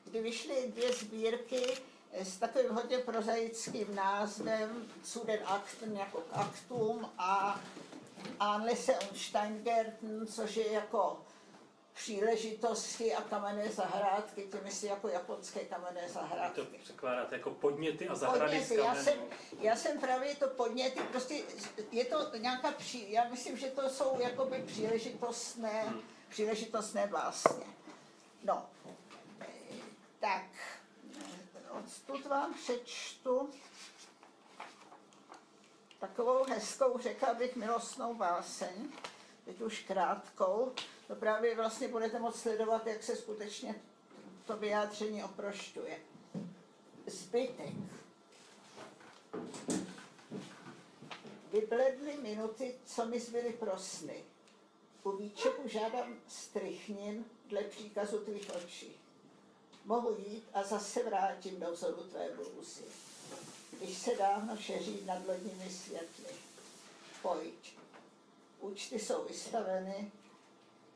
kdy 0.04 0.22
vyšly 0.22 0.68
dvě 0.68 0.94
sbírky 0.94 1.78
s 2.26 2.38
takovým 2.38 2.72
hodně 2.72 2.98
prozaickým 2.98 3.96
názvem 3.96 4.86
Cuden 5.04 5.40
Akten 5.46 5.98
jako 5.98 6.24
aktum 6.32 7.10
a 7.18 7.60
Anlese 8.40 9.00
und 9.00 9.18
Steingarten, 9.18 10.28
což 10.28 10.56
je 10.56 10.72
jako 10.72 11.22
příležitosti 11.94 13.16
a 13.16 13.22
kamenné 13.22 13.70
zahrádky, 13.70 14.42
tím 14.42 14.60
myslí 14.64 14.88
jako 14.88 15.08
japonské 15.08 15.60
kamenné 15.60 16.10
zahrádky. 16.10 16.62
To 16.62 16.68
překládáte 16.84 17.36
jako 17.36 17.52
podněty 17.52 18.08
a 18.08 18.16
zahrady 18.16 18.60
podněty. 18.60 18.76
Já 18.76 18.96
jsem, 18.96 19.20
já 19.60 19.76
jsem 19.76 20.00
právě 20.00 20.36
to 20.36 20.48
podněty, 20.48 21.00
prostě 21.12 21.42
je 21.92 22.06
to 22.06 22.38
nějaká, 22.38 22.72
pří, 22.72 23.12
já 23.12 23.30
myslím, 23.30 23.58
že 23.58 23.68
to 23.68 23.90
jsou 23.90 24.20
jakoby 24.20 24.64
příležitostné, 24.68 25.84
hmm. 25.84 26.02
příležitostné 26.30 27.08
básně. 27.08 27.66
No, 28.44 28.66
tak, 30.20 30.46
odtud 31.80 32.26
vám 32.26 32.54
přečtu 32.54 33.50
takovou 36.00 36.44
hezkou, 36.44 37.00
řekla 37.00 37.34
bych, 37.34 37.56
milostnou 37.56 38.14
báseň, 38.14 38.90
teď 39.46 39.62
už 39.62 39.80
krátkou, 39.80 40.74
to 41.08 41.16
právě 41.16 41.56
vlastně 41.56 41.88
budete 41.88 42.20
moct 42.20 42.42
sledovat, 42.42 42.88
jak 42.88 43.04
se 43.04 43.16
skutečně 43.16 43.76
to 44.46 44.58
vyjádření 44.58 45.24
oprošťuje. 45.24 46.00
Zbytek. 47.06 47.74
Vybledly 51.52 52.18
minuty, 52.22 52.76
co 52.86 53.06
mi 53.06 53.20
zbyly 53.20 53.54
pro 53.54 53.78
sny. 53.78 54.24
U 55.04 55.12
výčepu 55.12 55.68
žádám 55.68 56.16
strychnin 56.28 57.26
dle 57.46 57.62
příkazu 57.62 58.20
tvých 58.20 58.52
očí. 58.56 59.07
Mohu 59.88 60.16
jít 60.18 60.50
a 60.54 60.64
zase 60.64 61.04
vrátím 61.04 61.60
do 61.60 61.72
vzoru 61.72 62.04
tvé 62.04 62.30
blůzy 62.36 62.84
když 63.82 63.98
se 63.98 64.16
dávno 64.16 64.58
šeří 64.58 65.06
nad 65.06 65.28
lodními 65.28 65.70
světly. 65.70 66.34
Pojď. 67.22 67.78
Účty 68.60 69.00
jsou 69.00 69.26
vystaveny, 69.26 70.12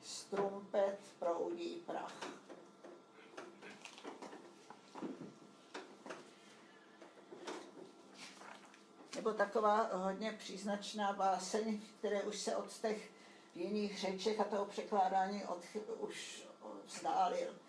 strumpet 0.04 0.98
proudí 1.20 1.84
prach. 1.86 2.14
Nebo 9.16 9.34
taková 9.34 9.90
hodně 9.94 10.32
příznačná 10.32 11.14
báseň, 11.14 11.82
které 12.00 12.24
už 12.24 12.40
se 12.40 12.56
od 12.56 12.80
těch 12.82 13.12
jiných 13.56 14.00
řečech 14.00 14.40
a 14.40 14.44
toho 14.44 14.66
překládání 14.66 15.46
od, 15.46 15.64
už 16.00 16.44
vzdálil. 16.86 17.61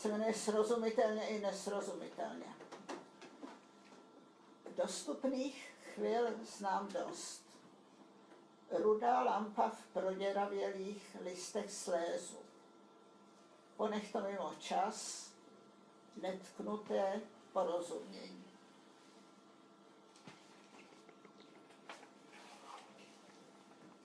Se 0.00 0.08
jmenuje 0.08 0.34
srozumitelně 0.34 1.28
i 1.28 1.40
nesrozumitelně. 1.40 2.54
Dostupných 4.76 5.74
chvil 5.94 6.30
znám 6.44 6.88
dost. 6.88 7.42
Rudá 8.70 9.22
lampa 9.22 9.68
v 9.68 9.86
proděravělých 9.92 11.16
listech 11.20 11.72
slézu. 11.72 12.38
Ponech 13.76 14.12
to 14.12 14.20
mimo 14.20 14.54
čas, 14.58 15.28
netknuté 16.22 17.20
porozumění. 17.52 18.44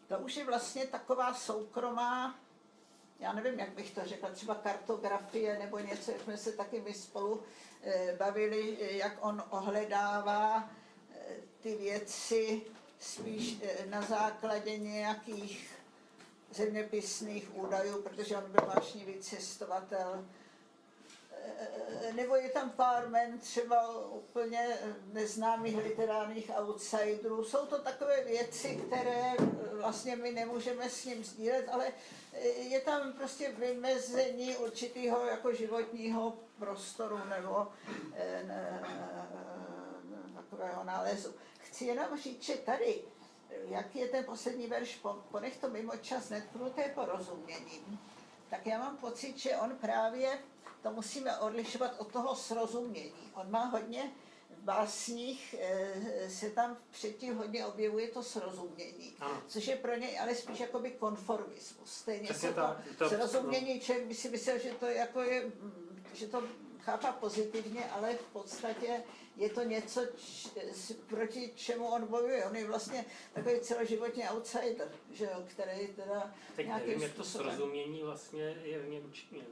To 0.07 0.19
už 0.19 0.35
je 0.35 0.45
vlastně 0.45 0.87
taková 0.87 1.33
soukromá, 1.33 2.39
já 3.25 3.33
nevím, 3.33 3.59
jak 3.59 3.69
bych 3.69 3.91
to 3.91 4.01
řekla, 4.05 4.29
třeba 4.29 4.55
kartografie 4.55 5.59
nebo 5.59 5.79
něco, 5.79 6.11
jak 6.11 6.21
jsme 6.21 6.37
se 6.37 6.51
taky 6.51 6.81
my 6.81 6.93
spolu 6.93 7.43
Eh, 7.87 8.15
bavili, 8.17 8.77
eh, 8.81 8.97
jak 8.97 9.17
on 9.21 9.43
ohledává 9.49 10.69
eh, 11.13 11.35
ty 11.61 11.75
věci 11.75 12.61
spíš 12.99 13.57
na 13.89 14.01
základě 14.01 14.77
nějakých 14.77 15.69
zeměpisných 16.51 17.55
údajů, 17.55 18.01
protože 18.01 18.37
on 18.37 18.51
byl 18.51 18.65
vášnivý 18.75 19.13
cestovatel. 19.19 20.25
Nebo 22.15 22.35
je 22.35 22.49
tam 22.49 22.69
pár 22.69 23.09
men 23.09 23.39
třeba 23.39 24.07
úplně 24.09 24.77
neznámých 25.13 25.77
literárních 25.77 26.51
outsiderů. 26.59 27.43
Jsou 27.43 27.65
to 27.65 27.79
takové 27.79 28.23
věci, 28.23 28.83
které 28.87 29.33
vlastně 29.71 30.15
my 30.15 30.31
nemůžeme 30.31 30.89
s 30.89 31.05
ním 31.05 31.23
sdílet, 31.23 31.69
ale 31.71 31.91
je 32.57 32.81
tam 32.81 33.13
prostě 33.13 33.51
vymezení 33.51 34.55
určitého 34.55 35.25
jako 35.25 35.53
životního 35.53 36.33
prostoru 36.59 37.19
nebo 37.29 37.67
eh, 38.15 38.43
ne, 38.43 38.81
takového 40.35 40.83
nálezu. 40.83 41.33
Chci 41.59 41.85
jenom 41.85 42.17
říct, 42.17 42.43
že 42.43 42.55
tady, 42.55 43.01
jak 43.69 43.95
je 43.95 44.07
ten 44.07 44.23
poslední 44.23 44.67
verš, 44.67 44.99
ponech 45.31 45.57
to 45.57 45.69
mimo 45.69 45.97
čas 45.97 46.29
netknuté 46.29 46.83
porozuměním, 46.95 47.99
tak 48.49 48.67
já 48.67 48.79
mám 48.79 48.97
pocit, 48.97 49.37
že 49.37 49.57
on 49.57 49.77
právě 49.77 50.39
to 50.85 50.91
musíme 50.91 51.37
odlišovat 51.37 51.95
od 51.97 52.11
toho 52.11 52.35
srozumění. 52.35 53.13
On 53.33 53.51
má 53.51 53.65
hodně 53.65 54.11
v 54.49 54.63
básních 54.63 55.55
eh, 55.59 56.29
se 56.29 56.49
tam 56.49 56.77
předtím 56.91 57.37
hodně 57.37 57.65
objevuje 57.65 58.07
to 58.07 58.23
srozumění, 58.23 59.15
ano. 59.19 59.43
což 59.47 59.67
je 59.67 59.75
pro 59.75 59.95
něj 59.95 60.19
ale 60.19 60.35
spíš 60.35 60.59
jakoby 60.59 60.91
konformismus. 60.91 61.91
Stejně 61.91 62.33
se 62.33 62.53
to, 62.53 62.75
to 62.97 63.09
srozumění, 63.09 63.79
člověk 63.79 64.07
by 64.07 64.13
si 64.15 64.29
myslel, 64.29 64.59
že 64.59 64.71
to 64.71 64.85
jako 64.85 65.21
je 65.21 65.51
že 66.13 66.27
to 66.27 66.43
chápá 66.79 67.11
pozitivně, 67.11 67.85
ale 67.85 68.15
v 68.15 68.25
podstatě 68.33 69.03
je 69.35 69.49
to 69.49 69.63
něco, 69.63 70.01
č, 70.05 70.49
proti 71.07 71.51
čemu 71.55 71.87
on 71.87 72.07
bojuje. 72.07 72.45
On 72.45 72.55
je 72.55 72.67
vlastně 72.67 73.05
takový 73.33 73.59
celoživotní 73.59 74.23
outsider, 74.23 74.91
že 75.11 75.25
jo, 75.25 75.43
který 75.47 75.87
teda 75.87 76.33
Teď 76.55 76.67
nevím, 76.67 77.01
jak 77.01 77.13
to 77.13 77.23
srozumění 77.23 78.03
vlastně 78.03 78.43
je 78.63 78.79
v 78.79 78.89
Němčině. 78.89 79.43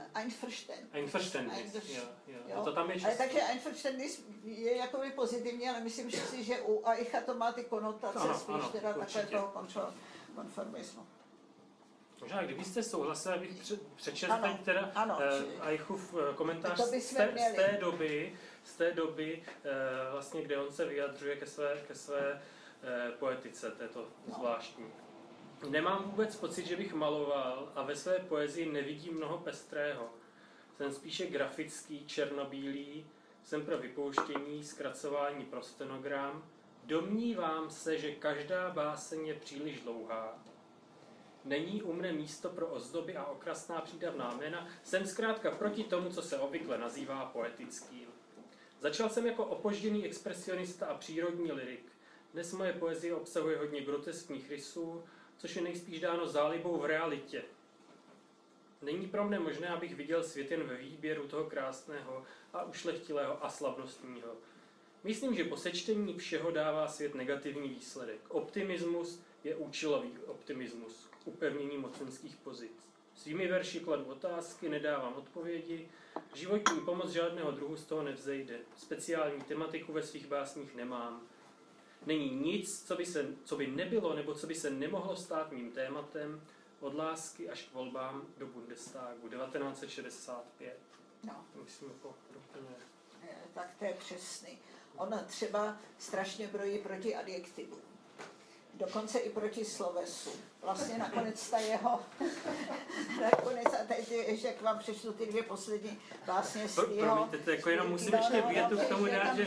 Eh, 0.00 0.20
Einverstanden. 0.20 0.88
Einverstanden, 0.92 1.58
jo, 1.88 2.02
jo. 2.26 2.38
jo. 2.48 2.64
To 2.64 2.72
tam 2.72 2.90
je 2.90 3.04
ale 3.04 3.16
takže 3.16 3.40
Einverstanden 3.40 4.08
je 4.44 4.76
jakoby 4.76 5.10
pozitivní, 5.10 5.68
ale 5.68 5.80
myslím 5.80 6.10
že 6.10 6.16
si, 6.16 6.44
že 6.44 6.60
u 6.60 6.86
Aicha 6.86 7.20
to 7.20 7.34
má 7.34 7.52
ty 7.52 7.64
konotace 7.64 8.18
ano, 8.18 8.34
spíš 8.34 8.54
ano, 8.54 8.68
teda 8.68 8.92
takové 8.92 9.26
toho 9.26 9.52
konformismu. 10.34 11.06
Možná, 12.20 12.42
kdybyste 12.42 12.82
souhlasili, 12.82 13.34
abych 13.34 13.50
přečetl 13.96 14.34
teď 14.42 14.64
teda 14.64 14.90
ano, 14.94 15.18
uh, 15.58 15.68
Eichův 15.68 16.14
eh, 16.14 16.34
komentář 16.34 16.80
z 16.80 16.90
té, 16.90 17.00
z 17.00 17.54
té 17.54 17.78
doby, 17.80 18.38
z 18.64 18.74
té 18.76 18.92
doby 18.92 19.42
uh, 19.46 19.72
vlastně, 20.12 20.42
kde 20.42 20.58
on 20.58 20.72
se 20.72 20.84
vyjadřuje 20.84 21.36
ke 21.36 21.46
své, 21.46 21.76
ke 21.88 21.94
své 21.94 22.32
uh, 22.32 23.14
poetice, 23.18 23.70
této 23.70 24.08
no. 24.28 24.34
zvláštní. 24.34 24.84
Nemám 25.70 26.02
vůbec 26.04 26.36
pocit, 26.36 26.66
že 26.66 26.76
bych 26.76 26.94
maloval 26.94 27.72
a 27.74 27.82
ve 27.82 27.96
své 27.96 28.18
poezii 28.18 28.72
nevidím 28.72 29.16
mnoho 29.16 29.38
pestrého. 29.38 30.10
Jsem 30.76 30.92
spíše 30.92 31.26
grafický, 31.26 32.06
černobílý, 32.06 33.06
jsem 33.44 33.66
pro 33.66 33.78
vypouštění, 33.78 34.64
zkracování 34.64 35.44
pro 35.44 35.62
stenogram. 35.62 36.44
Domnívám 36.84 37.70
se, 37.70 37.98
že 37.98 38.12
každá 38.14 38.70
báseň 38.70 39.26
je 39.26 39.34
příliš 39.34 39.80
dlouhá 39.80 40.44
Není 41.44 41.82
u 41.82 41.92
mne 41.92 42.12
místo 42.12 42.48
pro 42.48 42.66
ozdoby 42.66 43.16
a 43.16 43.24
okrasná 43.24 43.80
přídavná 43.80 44.34
jména, 44.34 44.68
jsem 44.82 45.06
zkrátka 45.06 45.50
proti 45.50 45.84
tomu, 45.84 46.10
co 46.10 46.22
se 46.22 46.38
obvykle 46.38 46.78
nazývá 46.78 47.24
poetickým. 47.24 48.08
Začal 48.80 49.08
jsem 49.08 49.26
jako 49.26 49.44
opožděný 49.44 50.04
expresionista 50.04 50.86
a 50.86 50.94
přírodní 50.94 51.52
lirik. 51.52 51.92
Dnes 52.32 52.52
moje 52.52 52.72
poezie 52.72 53.14
obsahuje 53.14 53.58
hodně 53.58 53.80
groteskních 53.80 54.50
rysů, 54.50 55.04
což 55.38 55.56
je 55.56 55.62
nejspíš 55.62 56.00
dáno 56.00 56.26
zálibou 56.26 56.78
v 56.78 56.84
realitě. 56.84 57.42
Není 58.82 59.06
pro 59.06 59.24
mne 59.24 59.38
možné, 59.38 59.68
abych 59.68 59.94
viděl 59.94 60.22
svět 60.22 60.50
jen 60.50 60.62
ve 60.62 60.76
výběru 60.76 61.28
toho 61.28 61.44
krásného 61.44 62.24
a 62.52 62.62
ušlechtilého 62.62 63.44
a 63.44 63.50
slavnostního. 63.50 64.28
Myslím, 65.04 65.34
že 65.34 65.44
po 65.44 65.56
sečtení 65.56 66.18
všeho 66.18 66.50
dává 66.50 66.88
svět 66.88 67.14
negativní 67.14 67.68
výsledek. 67.68 68.20
Optimismus 68.28 69.20
je 69.44 69.56
účelový 69.56 70.18
optimismus, 70.26 71.08
upevnění 71.24 71.78
mocenských 71.78 72.36
pozic. 72.36 72.72
Svými 73.16 73.48
verši 73.48 73.80
kladu 73.80 74.04
otázky, 74.04 74.68
nedávám 74.68 75.14
odpovědi, 75.14 75.88
životní 76.34 76.80
pomoc 76.80 77.10
žádného 77.10 77.50
druhu 77.50 77.76
z 77.76 77.84
toho 77.84 78.02
nevzejde. 78.02 78.58
Speciální 78.76 79.40
tematiku 79.40 79.92
ve 79.92 80.02
svých 80.02 80.26
básních 80.26 80.74
nemám. 80.74 81.26
Není 82.06 82.30
nic, 82.30 82.86
co 82.86 82.96
by, 82.96 83.06
se, 83.06 83.26
co 83.44 83.56
by 83.56 83.66
nebylo 83.66 84.14
nebo 84.14 84.34
co 84.34 84.46
by 84.46 84.54
se 84.54 84.70
nemohlo 84.70 85.16
stát 85.16 85.52
mým 85.52 85.70
tématem 85.72 86.42
od 86.80 86.94
lásky 86.94 87.50
až 87.50 87.62
k 87.62 87.74
volbám 87.74 88.26
do 88.38 88.46
Bundestagu 88.46 89.28
1965. 89.28 90.78
No. 91.24 91.44
Myslím 91.64 91.90
jako 91.90 92.14
úplně... 92.36 92.74
Eh, 93.22 93.36
Tak 93.54 93.74
to 93.78 93.84
je 93.84 93.94
přesný. 93.94 94.58
Ona 94.96 95.18
třeba 95.22 95.76
strašně 95.98 96.48
brojí 96.48 96.78
proti 96.78 97.14
adjektivu. 97.16 97.76
Dokonce 98.78 99.18
i 99.18 99.30
proti 99.30 99.64
slovesu. 99.64 100.30
Vlastně 100.62 100.98
nakonec 100.98 101.50
ta 101.50 101.58
jeho, 101.58 102.00
nakonec, 103.20 103.64
a 103.66 103.84
teď 103.88 104.10
ještě 104.10 104.46
jak 104.46 104.62
vám 104.62 104.78
přečtu 104.78 105.12
ty 105.12 105.26
dvě 105.26 105.42
poslední 105.42 105.98
vlastně 106.26 106.68
z 106.68 106.74
tvýho, 106.74 107.06
promiňte, 107.14 107.38
to 107.38 107.50
jako 107.50 107.70
jenom 107.70 107.88
musím 107.90 108.14
ještě 108.14 108.42
větu 108.42 108.78
k 108.78 108.84
tomu 108.88 109.06
dát, 109.06 109.36
že, 109.36 109.44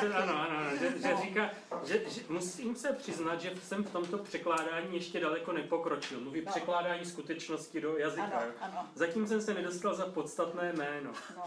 že, 0.00 0.12
ano, 0.14 0.40
ano, 0.40 0.76
že, 0.80 0.90
že 1.02 1.16
říká, 1.22 1.50
že, 1.84 2.02
že, 2.10 2.20
musím 2.28 2.76
se 2.76 2.92
přiznat, 2.92 3.40
že 3.40 3.52
jsem 3.62 3.84
v 3.84 3.90
tomto 3.90 4.18
překládání 4.18 4.94
ještě 4.94 5.20
daleko 5.20 5.52
nepokročil. 5.52 6.20
Mluví 6.20 6.42
No. 6.44 6.50
překládání 6.50 7.04
skutečnosti 7.06 7.80
do 7.80 7.96
jazyka. 7.96 8.24
Ano, 8.24 8.52
ano. 8.60 8.88
Zatím 8.94 9.26
jsem 9.28 9.42
se 9.42 9.54
nedostal 9.54 9.94
za 9.94 10.06
podstatné 10.06 10.72
jméno. 10.72 11.10
No. 11.36 11.44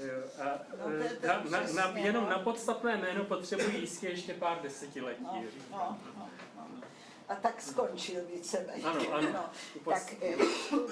Jo, 0.00 0.22
a 0.42 0.58
No, 0.78 0.84
to 0.84 0.90
je- 0.90 1.10
eh, 1.10 1.16
to 1.20 1.26
na, 1.26 1.34
na, 1.50 1.60
na, 1.60 1.64
přesně, 1.64 2.00
jenom 2.00 2.24
no. 2.24 2.30
na 2.30 2.38
podstatné 2.38 2.96
jméno 2.96 3.24
potřebují 3.24 3.80
jistě 3.80 4.08
ještě 4.08 4.34
pár 4.34 4.62
desetiletí. 4.62 5.22
No, 5.24 5.42
no, 5.70 5.98
no, 6.16 6.28
no. 6.56 6.80
A 7.28 7.34
tak 7.34 7.62
skončil 7.62 8.24
víceméně. 8.26 8.84
Ano, 8.84 9.12
ano. 9.12 9.28
No, 9.32 9.50
tak 9.92 10.12
eh, 10.22 10.36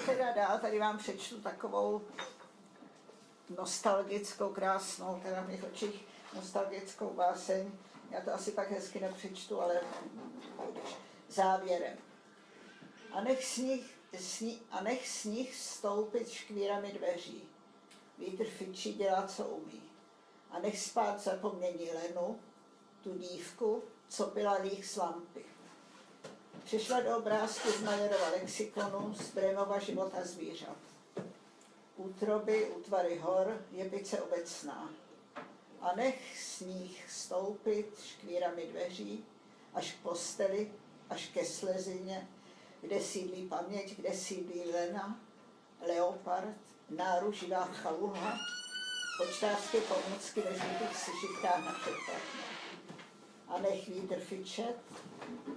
teda 0.05 0.31
dál, 0.33 0.59
tady 0.59 0.79
vám 0.79 0.97
přečtu 0.97 1.41
takovou 1.41 2.01
nostalgickou, 3.49 4.49
krásnou, 4.49 5.19
teda 5.23 5.41
v 5.41 5.47
mých 5.47 5.63
očích 5.63 6.05
nostalgickou 6.35 7.09
báseň. 7.13 7.71
Já 8.11 8.21
to 8.21 8.33
asi 8.33 8.51
tak 8.51 8.71
hezky 8.71 8.99
nepřečtu, 8.99 9.61
ale 9.61 9.81
závěrem. 11.29 11.97
A 13.11 13.21
nech 13.21 13.45
sníh, 13.45 13.95
sní, 14.19 14.61
a 14.71 14.83
nech 14.83 15.07
sníh 15.07 15.55
stoupit 15.55 16.29
škvírami 16.29 16.91
dveří. 16.91 17.48
Vítr 18.19 18.45
fičí 18.45 18.93
dělá, 18.93 19.27
co 19.27 19.43
umí. 19.45 19.81
A 20.51 20.59
nech 20.59 20.79
spát 20.79 21.19
zapomnění 21.19 21.89
Lenu, 21.91 22.39
tu 23.03 23.17
dívku, 23.17 23.83
co 24.09 24.27
pila 24.27 24.53
líh 24.53 24.87
z 24.87 24.95
lampy. 24.95 25.45
Přišla 26.63 27.01
do 27.01 27.17
obrázku 27.17 27.71
z 27.71 27.81
Majerova 27.81 28.29
lexikonu 28.29 29.13
z 29.13 29.33
Brémova 29.33 29.79
života 29.79 30.17
zvířat. 30.23 30.77
Útroby, 31.95 32.65
útvary 32.65 33.17
hor, 33.17 33.65
jebice 33.71 34.21
obecná. 34.21 34.89
A 35.81 35.95
nech 35.95 36.39
sníh 36.39 37.11
stoupit 37.11 37.99
škvírami 38.05 38.65
dveří, 38.65 39.25
až 39.73 39.93
k 39.93 40.03
posteli, 40.03 40.71
až 41.09 41.27
ke 41.27 41.45
slezině, 41.45 42.27
kde 42.81 43.01
sídlí 43.01 43.47
paměť, 43.47 43.95
kde 43.95 44.13
sídlí 44.13 44.71
Lena, 44.71 45.19
leopard, 45.87 46.68
náruživá 46.89 47.65
chaluha, 47.65 48.39
počtářské 49.17 49.81
pomůcky 49.81 50.41
ve 50.41 50.55
žlutých 50.55 50.97
sešitkách 50.97 51.65
na 51.65 51.71
předplatné. 51.71 52.39
A 53.47 53.59
nech 53.59 53.89
vítr 53.89 54.19
fičet, 54.19 54.75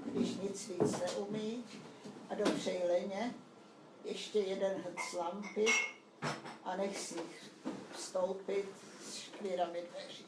když 0.05 0.28
nic 0.28 0.68
víc 0.68 1.01
neumí, 1.01 1.64
a 2.30 2.35
dobře 2.35 2.72
Leně, 2.89 3.35
ještě 4.05 4.39
jeden 4.39 4.83
hrc 4.83 5.12
lampy 5.12 5.64
a 6.64 6.76
nech 6.76 6.99
si 6.99 7.20
vstoupit 7.93 8.68
s 9.05 9.16
škvírami 9.16 9.83
dveří. 9.91 10.26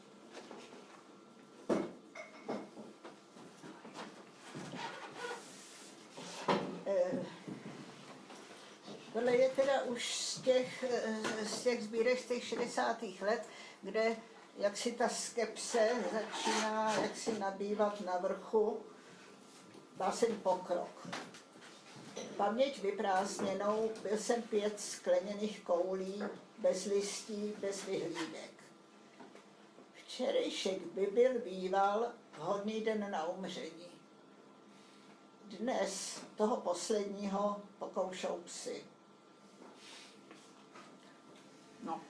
Eh, 6.87 7.25
Tohle 9.25 9.37
je 9.37 9.49
teda 9.49 9.83
už 9.83 10.15
z 10.15 10.41
těch, 10.41 10.83
eh, 10.83 11.45
z 11.45 11.61
těch 11.63 11.83
sbírek 11.83 12.19
z 12.19 12.25
těch 12.25 12.43
60. 12.43 13.21
let, 13.21 13.47
kde 13.81 14.15
jak 14.57 14.77
si 14.77 14.91
ta 14.91 15.09
skepse 15.09 15.89
začíná 16.13 16.93
jak 16.93 17.17
si 17.17 17.39
nabývat 17.39 18.01
na 18.01 18.17
vrchu, 18.17 18.79
báseň 19.97 20.35
pokrok. 20.35 21.07
Paměť 22.37 22.81
vyprázdněnou, 22.81 23.91
byl 24.03 24.17
jsem 24.17 24.41
pět 24.41 24.79
skleněných 24.79 25.61
koulí, 25.61 26.23
bez 26.57 26.85
listí, 26.85 27.53
bez 27.59 27.85
vyhlídek. 27.85 28.51
Včerejšek 29.93 30.81
by 30.81 31.05
byl 31.05 31.39
býval 31.39 32.11
vhodný 32.37 32.81
den 32.81 33.11
na 33.11 33.27
umření. 33.27 33.91
Dnes 35.45 36.19
toho 36.35 36.57
posledního 36.57 37.61
pokoušou 37.79 38.41
psy. 38.45 38.94
No. 41.85 42.01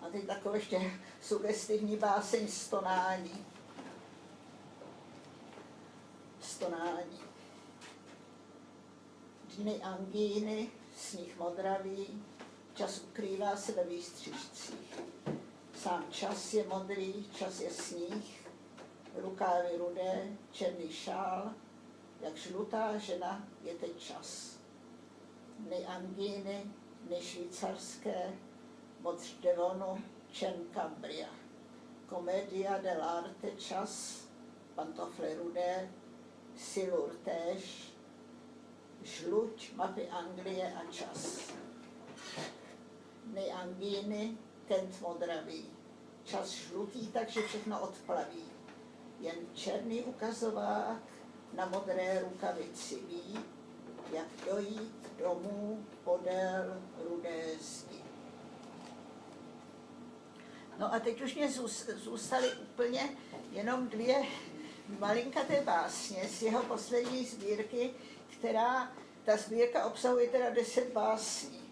A 0.00 0.08
teď 0.12 0.26
takové 0.26 0.58
ještě 0.58 0.92
sugestivní 1.22 1.96
báseň 1.96 2.48
stonání. 2.48 3.46
Stonání. 6.40 7.20
Dny 9.56 9.82
angíny, 9.82 10.70
sníh 10.96 11.38
modravý, 11.38 12.24
čas 12.74 13.00
ukrývá 13.00 13.56
se 13.56 13.72
ve 13.72 13.84
výstřižcích. 13.84 15.00
Sám 15.74 16.04
čas 16.10 16.54
je 16.54 16.66
modrý, 16.66 17.30
čas 17.34 17.60
je 17.60 17.70
sníh, 17.70 18.48
rukávy 19.14 19.68
rudé, 19.78 20.36
černý 20.50 20.92
šál, 20.92 21.54
jak 22.20 22.36
žlutá 22.36 22.98
žena 22.98 23.48
je 23.62 23.74
teď 23.74 23.98
čas. 23.98 24.58
Dny 25.58 25.86
angíny, 25.86 26.64
dny 27.02 27.20
švýcarské, 27.20 28.32
moc 29.00 29.34
Devonu, 29.42 30.02
Čen 30.32 30.54
Cambria. 30.74 31.28
Komedia 32.08 32.78
dell'arte 32.78 33.56
čas, 33.58 34.24
pantofle 34.74 35.34
rudé, 35.34 35.90
silur 36.56 37.10
též, 37.24 37.92
žluč, 39.02 39.72
mapy 39.76 40.08
Anglie 40.08 40.74
a 40.74 40.82
čas. 40.90 41.52
Dny 43.24 43.52
angíny, 43.52 44.38
Kent 44.68 45.00
modravý. 45.00 45.66
Čas 46.24 46.50
žlutý, 46.50 47.06
takže 47.06 47.42
všechno 47.42 47.80
odplaví. 47.80 48.44
Jen 49.20 49.54
černý 49.54 50.02
ukazovák 50.02 51.02
na 51.52 51.66
modré 51.66 52.20
rukavici 52.20 52.96
ví, 53.08 53.38
jak 54.12 54.26
dojít 54.46 55.12
domů 55.18 55.86
podél 56.04 56.82
rudé 57.08 57.44
zdi. 57.60 57.97
No 60.78 60.94
a 60.94 60.98
teď 61.00 61.22
už 61.22 61.34
mě 61.34 61.48
zůs- 61.48 61.94
zůstaly 61.96 62.48
úplně 62.52 63.08
jenom 63.50 63.88
dvě 63.88 64.22
malinkaté 64.98 65.62
básně 65.64 66.28
z 66.28 66.42
jeho 66.42 66.62
poslední 66.62 67.24
sbírky, 67.24 67.90
která, 68.38 68.92
ta 69.24 69.36
sbírka 69.36 69.84
obsahuje 69.86 70.28
teda 70.28 70.50
deset 70.50 70.92
básní. 70.92 71.70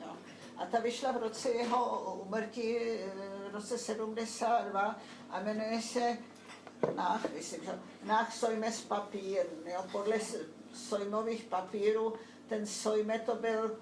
Jo. 0.00 0.16
A 0.56 0.66
ta 0.66 0.80
vyšla 0.80 1.12
v 1.12 1.16
roce 1.16 1.48
jeho 1.48 2.14
umrtí, 2.26 2.78
eh, 2.78 3.10
v 3.50 3.54
roce 3.54 3.78
72 3.78 5.00
a 5.30 5.40
jmenuje 5.40 5.82
se 5.82 6.18
Nach, 6.96 7.32
myslím, 7.34 7.64
že 7.64 7.78
Nach 8.02 8.34
Sojmes 8.34 8.80
papír. 8.80 9.42
Jo. 9.66 9.84
Podle 9.92 10.16
Sojmových 10.74 11.44
papírů, 11.44 12.14
ten 12.48 12.66
Sojme 12.66 13.18
to 13.18 13.34
byl 13.34 13.78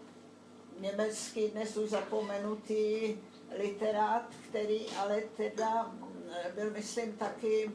německý, 0.79 1.49
dnes 1.49 1.77
už 1.77 1.91
zapomenutý 1.91 3.19
literát, 3.59 4.23
který 4.49 4.87
ale 4.89 5.21
teda 5.37 5.83
mm, 5.83 6.11
byl, 6.55 6.71
myslím, 6.71 7.13
taky 7.13 7.71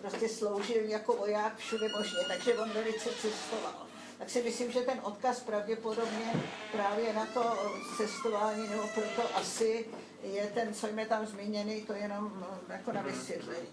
prostě 0.00 0.28
sloužil 0.28 0.84
jako 0.84 1.16
voják 1.16 1.56
všude 1.56 1.88
možně, 1.96 2.18
takže 2.28 2.58
on 2.58 2.70
velice 2.70 3.10
cestoval. 3.10 3.86
Tak 4.18 4.30
si 4.30 4.42
myslím, 4.42 4.72
že 4.72 4.80
ten 4.80 5.00
odkaz 5.02 5.40
pravděpodobně 5.40 6.32
právě 6.72 7.12
na 7.12 7.26
to 7.26 7.56
cestování, 7.96 8.68
nebo 8.68 8.82
proto 8.94 9.36
asi 9.36 9.86
je 10.22 10.46
ten, 10.46 10.74
co 10.74 10.86
je 10.86 11.06
tam 11.06 11.26
zmíněný, 11.26 11.82
to 11.82 11.92
jenom 11.92 12.46
jako 12.68 12.92
na 12.92 13.02
vysvětlení. 13.02 13.68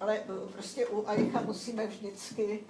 Ale 0.00 0.22
prostě 0.52 0.86
u 0.86 1.08
Aicha 1.08 1.40
musíme 1.40 1.86
vždycky 1.86 2.64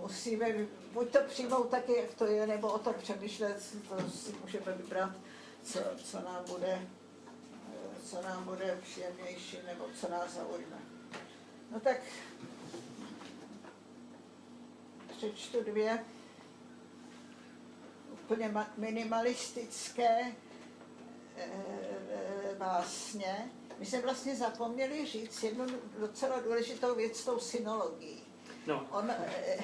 musíme 0.00 0.46
buď 0.94 1.12
to 1.12 1.18
přijmout 1.28 1.70
taky, 1.70 1.96
jak 1.96 2.14
to 2.14 2.26
je, 2.26 2.46
nebo 2.46 2.72
o 2.72 2.78
to 2.78 2.92
přemýšlet, 2.92 3.62
to 3.88 4.10
si 4.10 4.34
můžeme 4.42 4.72
vybrat, 4.72 5.10
co, 5.62 5.80
co 6.04 6.16
nám 6.20 6.44
bude 6.48 6.86
co 8.04 8.22
nám 8.22 8.44
bude 8.44 8.78
příjemnější, 8.82 9.58
nebo 9.66 9.84
co 10.00 10.08
nás 10.08 10.30
zaujme. 10.30 10.78
No 11.70 11.80
tak 11.80 11.96
přečtu 15.16 15.64
dvě 15.64 16.04
úplně 18.12 18.54
minimalistické 18.76 20.32
e, 21.36 21.48
básně. 22.58 23.50
My 23.78 23.86
jsme 23.86 24.00
vlastně 24.00 24.36
zapomněli 24.36 25.06
říct 25.06 25.42
jednu 25.42 25.66
docela 25.98 26.40
důležitou 26.40 26.94
věc 26.94 27.24
tou 27.24 27.38
synologií. 27.38 28.22
No. 28.66 28.86
On, 28.90 29.10
e, 29.10 29.58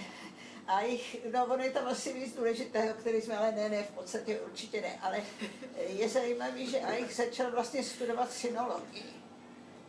a 0.71 0.81
jich, 0.81 1.16
no 1.33 1.45
ono 1.45 1.64
je 1.64 1.71
tam 1.71 1.87
asi 1.87 2.12
víc 2.12 2.37
důležitého, 2.37 2.95
který 2.95 3.21
jsme, 3.21 3.37
ale 3.37 3.53
ne, 3.53 3.68
ne, 3.68 3.83
v 3.83 3.91
podstatě 3.91 4.41
určitě 4.41 4.81
ne, 4.81 4.99
ale 5.03 5.23
je 5.87 6.09
zajímavý, 6.09 6.71
že 6.71 6.81
Aich 6.81 7.14
začal 7.14 7.51
vlastně 7.51 7.85
studovat 7.85 8.33
synologii. 8.33 9.21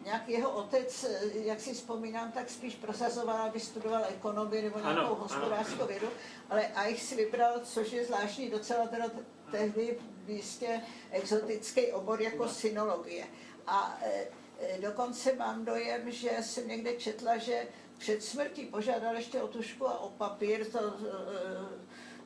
Nějak 0.06 0.30
jeho 0.30 0.52
otec, 0.52 1.06
jak 1.34 1.60
si 1.60 1.74
vzpomínám, 1.74 2.32
tak 2.32 2.50
spíš 2.50 2.76
prosazoval, 2.76 3.38
aby 3.38 3.60
studoval 3.60 4.06
ekonomii 4.10 4.62
nebo 4.62 4.80
nějakou 4.80 5.00
ano, 5.00 5.16
hospodářskou 5.16 5.86
vědu, 5.86 6.10
ale 6.50 6.68
Aich 6.68 7.04
si 7.04 7.16
vybral, 7.16 7.60
což 7.64 7.92
je 7.92 8.06
zvláštní 8.06 8.50
docela 8.50 8.88
teda 8.88 9.06
tehdy 9.52 9.98
jistě 10.28 10.82
exotický 11.12 11.92
obor 11.92 12.22
jako 12.22 12.50
synologie. 12.50 13.26
A 13.68 14.00
e, 14.02 14.28
e, 14.60 14.82
dokonce 14.82 15.34
mám 15.34 15.66
dojem, 15.66 16.12
že 16.12 16.30
jsem 16.42 16.68
někde 16.68 16.94
četla, 16.94 17.38
že 17.38 17.68
před 18.02 18.24
smrtí 18.24 18.66
požádal 18.66 19.16
ještě 19.16 19.41
o 19.41 19.47
tušku 19.47 19.88
a 19.88 19.99
o 19.99 20.10
papír, 20.10 20.72
to, 20.72 20.80
eh, 20.80 20.91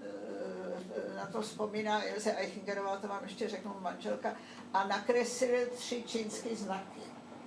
eh, 0.01 1.15
na 1.15 1.25
to 1.25 1.41
vzpomíná 1.41 2.03
Ilse 2.03 2.31
Eichingerová, 2.31 2.97
to 2.97 3.07
vám 3.07 3.23
ještě 3.23 3.49
řeknu 3.49 3.75
manželka, 3.79 4.35
a 4.73 4.87
nakreslil 4.87 5.67
tři 5.75 6.03
čínské 6.07 6.55
znaky. 6.55 7.01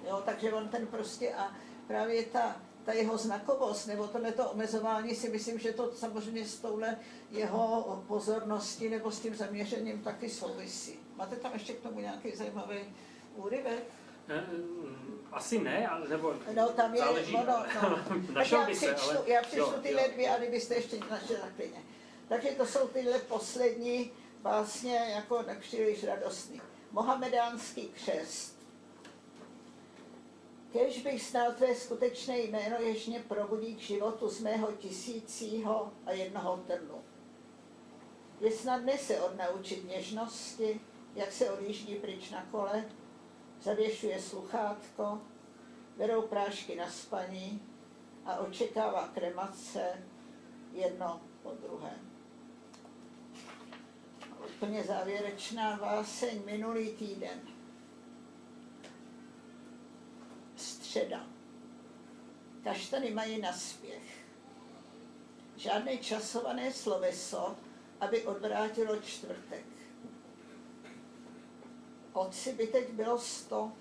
Jo, 0.08 0.22
takže 0.24 0.52
on 0.52 0.68
ten 0.68 0.86
prostě 0.86 1.34
a 1.34 1.56
právě 1.86 2.22
ta, 2.22 2.56
ta 2.84 2.92
jeho 2.92 3.16
znakovost 3.18 3.86
nebo 3.86 4.06
tohleto 4.06 4.50
omezování 4.50 5.14
si 5.14 5.28
myslím, 5.28 5.58
že 5.58 5.72
to 5.72 5.92
samozřejmě 5.94 6.46
s 6.46 6.60
touhle 6.60 6.96
jeho 7.30 8.04
pozorností 8.08 8.88
nebo 8.88 9.10
s 9.10 9.20
tím 9.20 9.34
zaměřením 9.34 10.02
taky 10.02 10.30
souvisí. 10.30 10.98
Máte 11.16 11.36
tam 11.36 11.52
ještě 11.52 11.72
k 11.72 11.80
tomu 11.80 12.00
nějaký 12.00 12.36
zajímavý 12.36 12.78
úryvek? 13.36 13.84
Asi 15.32 15.58
ne, 15.58 15.88
ale 15.88 16.08
nebo 16.08 16.34
no, 16.54 16.68
tam 16.68 16.94
je, 16.94 17.00
záleží. 17.00 17.32
No, 17.32 17.44
no, 17.82 17.90
no. 17.90 17.98
Našel 18.32 18.60
já 18.60 18.66
by 18.66 18.74
se, 18.74 18.94
ale... 18.94 19.22
Já 19.26 19.42
přečtu 19.42 19.80
tyhle 19.82 20.08
dvě, 20.08 20.30
a 20.30 20.38
kdybyste 20.38 20.74
ještě 20.74 20.98
našli 21.10 21.38
na 21.38 21.50
klidně. 21.56 21.82
Takže 22.28 22.48
to 22.48 22.66
jsou 22.66 22.88
tyhle 22.88 23.18
poslední 23.18 24.10
vlastně 24.42 25.12
jako 25.14 25.42
nepříliš 25.42 26.04
radostný. 26.04 26.60
Mohamedánský 26.92 27.88
křest. 27.88 28.58
Kež 30.72 31.02
bych 31.02 31.22
znal 31.22 31.52
tvé 31.52 31.74
skutečné 31.74 32.38
jméno, 32.38 32.76
jež 32.80 33.06
mě 33.06 33.24
probudí 33.28 33.74
k 33.74 33.80
životu 33.80 34.28
z 34.28 34.40
mého 34.40 34.72
tisícího 34.72 35.92
a 36.06 36.12
jednoho 36.12 36.56
trnu. 36.56 37.02
Je 38.40 38.50
snadné 38.50 38.98
se 38.98 39.20
odnaučit 39.20 39.88
něžnosti, 39.88 40.80
jak 41.14 41.32
se 41.32 41.50
odjíždí 41.50 41.94
pryč 41.94 42.30
na 42.30 42.46
kole, 42.50 42.84
zavěšuje 43.62 44.22
sluchátko, 44.22 45.22
berou 45.96 46.22
prášky 46.22 46.76
na 46.76 46.90
spaní 46.90 47.62
a 48.24 48.36
očekává 48.36 49.08
kremace 49.08 50.02
jedno 50.72 51.20
po 51.42 51.50
druhém. 51.50 52.10
Úplně 54.56 54.84
závěrečná 54.84 55.76
váseň 55.76 56.42
minulý 56.44 56.92
týden. 56.92 57.40
Středa. 60.56 61.26
Kaštany 62.64 63.10
mají 63.10 63.40
naspěch. 63.40 64.24
Žádné 65.56 65.96
časované 65.96 66.72
sloveso, 66.72 67.56
aby 68.00 68.22
odvrátilo 68.22 68.96
čtvrtek. 68.96 69.77
Otci 72.12 72.52
by 72.52 72.66
teď 72.66 72.92
bylo 72.92 73.18
sto. 73.18 73.72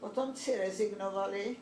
Potomci 0.00 0.58
rezignovali, 0.58 1.56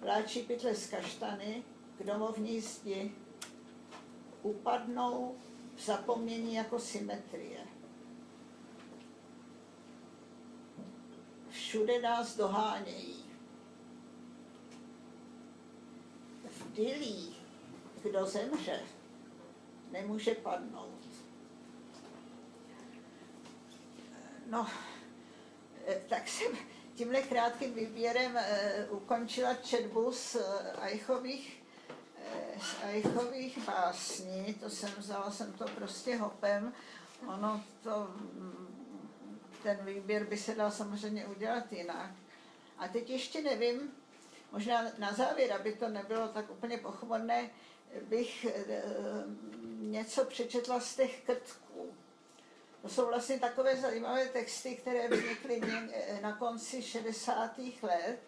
vláčí 0.00 0.42
pytle 0.42 0.74
z 0.74 0.90
kaštany 0.90 1.64
k 1.98 2.04
domovní 2.04 2.60
zdi. 2.60 3.14
Upadnou 4.42 5.36
v 5.76 5.84
zapomnění 5.84 6.54
jako 6.54 6.78
symetrie. 6.78 7.66
Všude 11.48 12.00
nás 12.00 12.36
dohánějí. 12.36 13.24
V 16.44 16.72
dilí, 16.72 17.36
kdo 18.02 18.26
zemře, 18.26 18.80
nemůže 19.90 20.34
padnout. 20.34 20.95
No, 24.46 24.66
eh, 25.86 26.00
tak 26.08 26.28
jsem 26.28 26.52
tímhle 26.94 27.22
krátkým 27.22 27.74
výběrem 27.74 28.36
eh, 28.36 28.86
ukončila 28.90 29.54
četbu 29.54 30.12
z 30.12 30.36
Eichových, 30.82 31.62
eh, 32.18 32.60
z 32.60 32.76
Eichových 32.84 33.58
básní. 33.66 34.54
To 34.54 34.70
jsem 34.70 34.90
vzala 34.98 35.30
jsem 35.30 35.52
to 35.52 35.64
prostě 35.64 36.16
hopem. 36.16 36.72
Ono 37.26 37.64
to, 37.82 38.08
mm, 38.10 38.68
ten 39.62 39.84
výběr 39.84 40.24
by 40.24 40.36
se 40.36 40.54
dal 40.54 40.70
samozřejmě 40.70 41.26
udělat 41.26 41.72
jinak. 41.72 42.10
A 42.78 42.88
teď 42.88 43.10
ještě 43.10 43.42
nevím, 43.42 43.92
možná 44.52 44.82
na 44.98 45.12
závěr, 45.12 45.52
aby 45.52 45.72
to 45.72 45.88
nebylo 45.88 46.28
tak 46.28 46.50
úplně 46.50 46.78
pochmurné, 46.78 47.50
bych 48.02 48.46
něco 49.78 50.24
přečetla 50.24 50.80
z 50.80 50.96
těch 50.96 51.22
krtků. 51.22 51.94
To 52.86 52.92
jsou 52.92 53.06
vlastně 53.06 53.38
takové 53.38 53.76
zajímavé 53.76 54.28
texty, 54.28 54.76
které 54.76 55.08
vznikly 55.08 55.60
na 56.22 56.36
konci 56.36 56.82
60. 56.82 57.58
let 57.82 58.18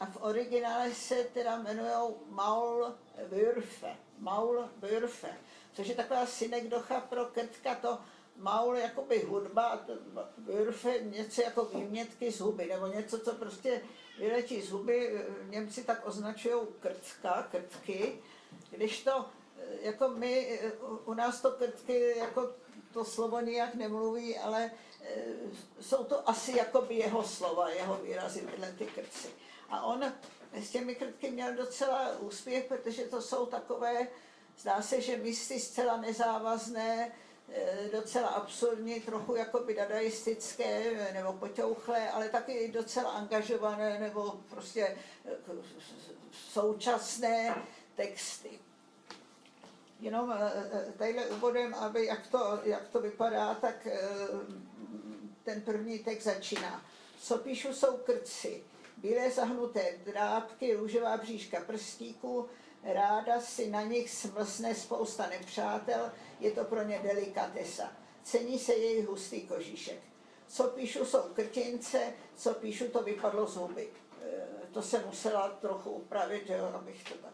a 0.00 0.06
v 0.06 0.22
originále 0.22 0.94
se 0.94 1.14
teda 1.34 1.56
jmenují 1.56 2.14
Maul 2.28 2.94
Würfe. 3.30 3.96
Maul 4.18 4.68
Würfe, 4.80 5.28
což 5.72 5.88
je 5.88 5.94
taková 5.94 6.26
synekdocha 6.26 7.00
pro 7.00 7.24
krtka, 7.24 7.74
to 7.74 7.98
Maul 8.36 8.76
jakoby 8.76 9.18
hudba 9.18 9.62
a 9.62 9.78
Würfe 10.38 11.02
něco 11.02 11.42
jako 11.42 11.64
výmětky 11.64 12.32
z 12.32 12.40
huby, 12.40 12.66
nebo 12.66 12.86
něco, 12.86 13.18
co 13.18 13.34
prostě 13.34 13.82
vyletí 14.18 14.62
z 14.62 14.70
huby. 14.70 15.24
Němci 15.42 15.84
tak 15.84 16.06
označují 16.06 16.66
krtka, 16.80 17.48
krtky, 17.50 18.18
když 18.70 19.04
to 19.04 19.26
jako 19.80 20.08
my, 20.08 20.60
u 21.04 21.14
nás 21.14 21.40
to 21.40 21.50
krtky 21.50 22.18
jako 22.18 22.61
to 22.92 23.04
slovo 23.04 23.40
nijak 23.40 23.74
nemluví, 23.74 24.38
ale 24.38 24.64
e, 24.64 25.24
jsou 25.80 26.04
to 26.04 26.28
asi 26.28 26.56
jakoby 26.56 26.94
jeho 26.94 27.22
slova, 27.24 27.70
jeho 27.70 27.96
výrazy, 27.96 28.40
tyhle 28.40 28.72
ty 28.72 28.86
krci. 28.86 29.28
A 29.70 29.82
on 29.82 30.12
s 30.52 30.70
těmi 30.70 30.94
krtky 30.94 31.30
měl 31.30 31.54
docela 31.54 32.18
úspěch, 32.18 32.64
protože 32.64 33.02
to 33.02 33.22
jsou 33.22 33.46
takové, 33.46 34.08
zdá 34.58 34.82
se, 34.82 35.00
že 35.00 35.16
místy 35.16 35.60
zcela 35.60 35.96
nezávazné, 35.96 37.12
e, 37.52 37.88
docela 37.92 38.28
absurdní, 38.28 39.00
trochu 39.00 39.34
jakoby 39.34 39.74
dadaistické 39.74 40.92
nebo 41.12 41.32
poťouchlé, 41.32 42.10
ale 42.10 42.28
taky 42.28 42.68
docela 42.68 43.10
angažované 43.10 43.98
nebo 43.98 44.40
prostě 44.50 44.82
e, 44.84 44.96
současné 46.52 47.62
texty 47.94 48.60
jenom 50.02 50.32
eh, 50.32 50.52
eh, 50.72 50.92
tadyhle 50.98 51.26
úvodem, 51.26 51.74
aby 51.74 52.06
jak 52.06 52.26
to, 52.26 52.60
jak 52.64 52.88
to 52.88 53.00
vypadá, 53.00 53.54
tak 53.54 53.86
eh, 53.86 54.00
ten 55.44 55.60
první 55.60 55.98
text 55.98 56.24
začíná. 56.24 56.84
Co 57.20 57.38
píšu 57.38 57.72
jsou 57.72 57.96
krci, 57.96 58.64
bílé 58.96 59.30
zahnuté 59.30 59.98
drátky, 60.04 60.74
růžová 60.74 61.16
bříška 61.16 61.60
prstíků, 61.60 62.48
ráda 62.82 63.40
si 63.40 63.70
na 63.70 63.82
nich 63.82 64.10
smlsne 64.10 64.74
spousta 64.74 65.26
nepřátel, 65.26 66.12
je 66.40 66.50
to 66.50 66.64
pro 66.64 66.82
ně 66.82 67.00
delikatesa. 67.02 67.92
Cení 68.22 68.58
se 68.58 68.74
jejich 68.74 69.06
hustý 69.06 69.40
kožíšek. 69.40 69.98
co 70.48 70.64
píšu 70.64 71.04
jsou 71.04 71.22
krtince, 71.32 72.12
co 72.36 72.54
píšu 72.54 72.88
to 72.88 73.02
vypadlo 73.02 73.46
z 73.46 73.56
huby. 73.56 73.88
Eh, 74.22 74.42
to 74.72 74.82
jsem 74.82 75.02
musela 75.06 75.48
trochu 75.48 75.90
upravit, 75.90 76.46
že 76.46 76.54
jo, 76.54 76.64
abych 76.74 77.04
to 77.04 77.14
tak. 77.14 77.31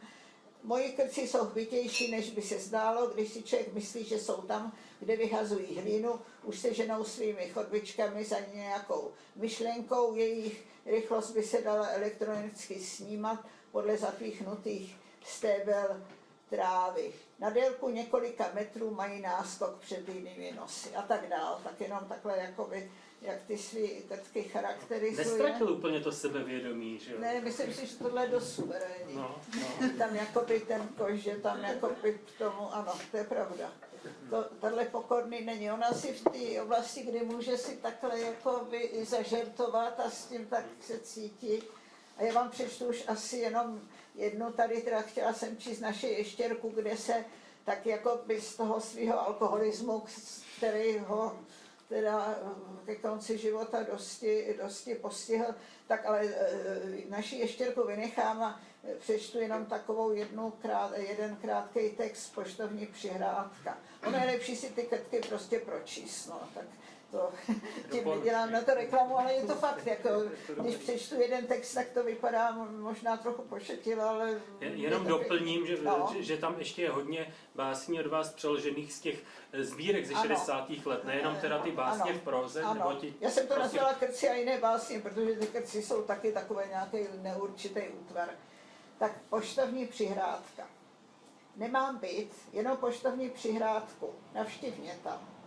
Moji 0.62 0.92
krci 0.92 1.20
jsou 1.20 1.44
hbitější, 1.44 2.10
než 2.10 2.30
by 2.30 2.42
se 2.42 2.58
zdálo, 2.58 3.06
když 3.06 3.32
si 3.32 3.42
člověk 3.42 3.72
myslí, 3.72 4.04
že 4.04 4.18
jsou 4.18 4.42
tam, 4.42 4.72
kde 5.00 5.16
vyhazují 5.16 5.80
hlínu, 5.80 6.20
už 6.42 6.58
se 6.58 6.74
ženou 6.74 7.04
svými 7.04 7.48
chodbičkami 7.48 8.24
za 8.24 8.36
nějakou 8.54 9.12
myšlenkou, 9.36 10.14
jejich 10.14 10.64
rychlost 10.86 11.30
by 11.30 11.42
se 11.42 11.62
dala 11.62 11.88
elektronicky 11.88 12.80
snímat 12.80 13.46
podle 13.72 13.96
zapíchnutých 13.96 14.96
stébel 15.24 16.02
trávy. 16.50 17.12
Na 17.38 17.50
délku 17.50 17.88
několika 17.88 18.50
metrů 18.54 18.90
mají 18.90 19.20
náskok 19.20 19.78
před 19.78 20.08
jinými 20.08 20.52
nosy 20.56 20.94
a 20.94 21.02
tak 21.02 21.28
dál. 21.28 21.60
Tak 21.64 21.80
jenom 21.80 22.04
takhle 22.08 22.38
jakoby 22.38 22.90
jak 23.22 23.42
ty 23.46 23.58
svý 23.58 23.88
krtky 24.08 24.42
charakterizují. 24.42 25.16
Nestratil 25.16 25.72
úplně 25.72 26.00
to 26.00 26.12
sebevědomí, 26.12 26.98
že 26.98 27.12
jo? 27.12 27.20
Ne, 27.20 27.40
myslím 27.40 27.74
si, 27.74 27.86
že 27.86 27.96
tohle 27.96 28.24
je 28.24 28.28
dost 28.30 28.54
suverénní. 28.54 29.14
No, 29.14 29.40
no. 29.60 29.88
Tam 29.98 30.14
jakoby 30.14 30.60
ten 30.60 30.88
kož, 30.98 31.20
že 31.20 31.36
tam 31.36 31.64
jakoby 31.64 32.20
k 32.26 32.38
tomu, 32.38 32.74
ano, 32.74 32.92
to 33.10 33.16
je 33.16 33.24
pravda. 33.24 33.72
To, 34.30 34.44
tohle 34.60 34.84
pokorný 34.84 35.44
není. 35.44 35.70
Ona 35.70 35.92
si 35.92 36.12
v 36.12 36.24
té 36.24 36.62
oblasti, 36.62 37.02
kdy 37.02 37.20
může 37.24 37.56
si 37.56 37.76
takhle 37.76 38.20
jako 38.20 38.66
by 38.70 39.04
zažertovat 39.04 40.00
a 40.00 40.10
s 40.10 40.26
tím 40.26 40.46
tak 40.46 40.64
se 40.80 40.98
cítí. 40.98 41.62
A 42.16 42.22
já 42.22 42.32
vám 42.32 42.50
přečtu 42.50 42.86
už 42.86 43.04
asi 43.06 43.36
jenom 43.36 43.80
jednu 44.14 44.52
tady, 44.52 44.82
teda 44.82 45.02
chtěla 45.02 45.32
jsem 45.32 45.56
číst 45.56 45.80
naše 45.80 46.08
ještěrku, 46.08 46.68
kde 46.68 46.96
se 46.96 47.24
tak 47.64 47.86
jako 47.86 48.20
by 48.26 48.40
z 48.40 48.56
toho 48.56 48.80
svého 48.80 49.26
alkoholismu, 49.26 50.04
který 50.56 50.98
ho 50.98 51.36
teda 51.88 52.38
eh, 52.42 52.86
ke 52.86 52.96
konci 52.96 53.38
života 53.38 53.82
dosti, 53.82 54.56
dosti 54.62 54.94
postihl, 54.94 55.54
tak 55.86 56.06
ale 56.06 56.20
eh, 56.24 57.10
naši 57.10 57.36
ještěrku 57.36 57.86
vynechám 57.86 58.42
a 58.42 58.60
přečtu 58.98 59.38
jenom 59.38 59.66
takovou 59.66 60.12
jednu 60.12 60.50
krát, 60.50 60.92
jeden 60.96 61.36
krátký 61.36 61.90
text, 61.90 62.34
poštovní 62.34 62.86
přihrádka. 62.86 63.78
Ono 64.06 64.18
je 64.18 64.26
lepší 64.26 64.56
si 64.56 64.70
ty 64.70 64.82
krtky 64.82 65.20
prostě 65.28 65.58
pročíst, 65.58 66.28
no, 66.28 66.40
tak 66.54 66.64
to, 67.10 67.32
tím 67.90 68.22
dělám 68.22 68.52
na 68.52 68.60
to 68.60 68.74
reklamu, 68.74 69.18
ale 69.18 69.32
je 69.32 69.42
to 69.42 69.54
fakt, 69.54 69.86
jako, 69.86 70.08
když 70.60 70.76
přečtu 70.76 71.20
jeden 71.20 71.46
text, 71.46 71.74
tak 71.74 71.88
to 71.88 72.02
vypadá 72.04 72.52
možná 72.78 73.16
trochu 73.16 73.42
pošetilo, 73.42 74.02
ale... 74.02 74.40
Jenom 74.60 75.02
to, 75.02 75.08
doplním, 75.08 75.66
že, 75.66 75.78
no. 75.82 76.10
že, 76.12 76.22
že 76.22 76.36
tam 76.36 76.54
ještě 76.58 76.82
je 76.82 76.90
hodně 76.90 77.34
básní 77.54 78.00
od 78.00 78.06
vás 78.06 78.32
přeložených 78.32 78.92
z 78.92 79.00
těch 79.00 79.22
eh, 79.52 79.64
sbírek 79.64 80.06
ze 80.06 80.14
ano. 80.14 80.22
60. 80.22 80.70
let, 80.86 81.04
nejenom 81.04 81.36
teda 81.36 81.58
ty 81.58 81.70
básně 81.72 82.10
ano. 82.10 82.20
v 82.20 82.22
proze, 82.22 82.62
ano. 82.62 82.74
nebo 82.74 83.00
ti... 83.00 83.14
Já 83.20 83.30
jsem 83.30 83.46
to 83.46 83.54
prostě... 83.54 83.76
nazvala 83.76 83.98
krci 83.98 84.28
a 84.28 84.34
jiné 84.34 84.58
básně, 84.58 85.00
protože 85.00 85.32
ty 85.32 85.46
krci 85.46 85.82
jsou 85.82 86.02
taky 86.02 86.32
takové 86.32 86.66
nějaký 86.66 86.98
neurčitý 87.22 87.80
útvar. 87.88 88.28
Tak 88.98 89.12
poštovní 89.30 89.86
přihrádka. 89.86 90.66
Nemám 91.56 91.98
byt, 91.98 92.30
jenom 92.52 92.76
poštovní 92.76 93.30
přihrádku. 93.30 94.14
Navštiv 94.34 94.78
mě 94.78 94.98
tam 95.04 95.37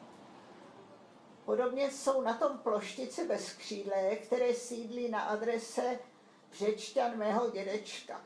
Podobně 1.46 1.92
jsou 1.92 2.22
na 2.22 2.34
tom 2.34 2.58
ploštice 2.58 3.26
bez 3.26 3.54
křídle, 3.54 4.16
které 4.16 4.54
sídlí 4.54 5.10
na 5.10 5.22
adrese 5.22 6.00
Břečťan 6.52 7.18
mého 7.18 7.50
dědečka. 7.50 8.22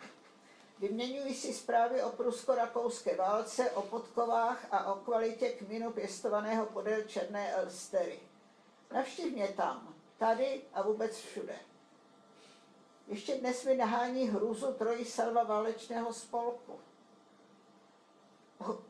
Vyměňují 0.79 1.33
si 1.33 1.53
zprávy 1.53 2.03
o 2.03 2.09
prusko-rakouské 2.09 3.15
válce, 3.15 3.71
o 3.71 3.81
podkovách 3.81 4.67
a 4.71 4.93
o 4.93 4.95
kvalitě 4.95 5.49
kminu 5.49 5.91
pěstovaného 5.91 6.65
podél 6.65 7.01
Černé 7.03 7.51
Elstery. 7.51 8.19
Navštiv 8.93 9.33
mě 9.33 9.47
tam, 9.47 9.95
tady 10.17 10.61
a 10.73 10.81
vůbec 10.81 11.17
všude. 11.17 11.55
Ještě 13.07 13.35
dnes 13.35 13.65
mi 13.65 13.75
nahání 13.75 14.29
hrůzu 14.29 14.73
trojí 14.73 15.05
salva 15.05 15.43
válečného 15.43 16.13
spolku. 16.13 16.79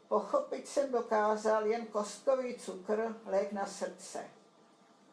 Pochopit 0.07 0.67
jsem 0.67 0.91
dokázal 0.91 1.67
jen 1.67 1.85
kostkový 1.85 2.55
cukr, 2.55 3.15
lék 3.25 3.51
na 3.51 3.65
srdce. 3.65 4.29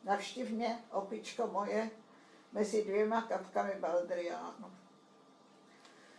Navštiv 0.04 0.50
mě, 0.50 0.84
opičko 0.92 1.46
moje, 1.46 1.90
mezi 2.52 2.84
dvěma 2.84 3.22
kapkami 3.22 3.74
baldriánu. 3.80 4.72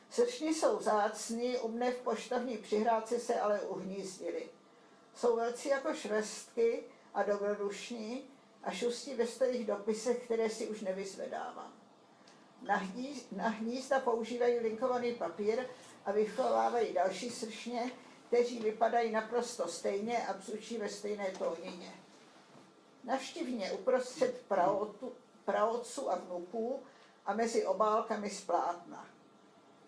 Srční 0.10 0.54
jsou 0.54 0.82
zácní, 0.82 1.58
u 1.58 1.68
mne 1.68 1.92
v 1.92 1.98
poštovní 1.98 2.58
přihrádce 2.58 3.20
se 3.20 3.40
ale 3.40 3.62
uhnízdili. 3.62 4.50
Jsou 5.16 5.36
velcí 5.36 5.70
jako 5.70 5.94
švestky 5.94 6.84
a 7.14 7.24
dobrodušní 7.24 8.24
a 8.64 8.72
šustí 8.72 9.14
ve 9.14 9.28
starých 9.28 9.68
dopisech, 9.68 10.26
které 10.26 10.50
si 10.50 10.68
už 10.68 10.82
nevyzvedávám. 10.82 11.74
Na, 12.62 12.76
hnízda, 12.76 13.28
na 13.32 13.48
hnízda 13.48 14.00
používají 14.00 14.60
linkovaný 14.60 15.16
papír 15.16 15.66
a 16.06 16.12
vychovávají 16.12 16.94
další 16.94 17.30
sršně, 17.30 17.92
kteří 18.34 18.60
vypadají 18.60 19.12
naprosto 19.12 19.68
stejně 19.68 20.28
a 20.28 20.34
bzučí 20.34 20.78
ve 20.78 20.90
stejné 20.90 21.32
tónině. 21.40 21.94
Navštivně 23.04 23.72
uprostřed 23.72 24.46
praotců 25.46 26.12
a 26.12 26.16
vnuků 26.16 26.84
a 27.26 27.34
mezi 27.34 27.66
obálkami 27.66 28.30
z 28.30 28.42
plátna. 28.42 29.06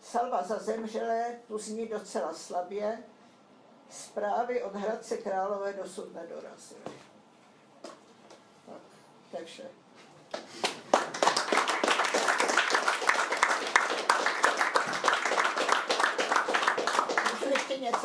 Salva 0.01 0.43
za 0.43 0.59
zemřelé 0.59 1.39
tu 1.47 1.57
zní 1.57 1.87
docela 1.87 2.33
slabě, 2.33 3.03
zprávy 3.89 4.63
od 4.63 4.75
Hradce 4.75 5.17
Králové 5.17 5.73
dosud 5.73 6.13
nedorazily. 6.13 6.81
Tak, 9.31 9.45
vše. 9.45 9.69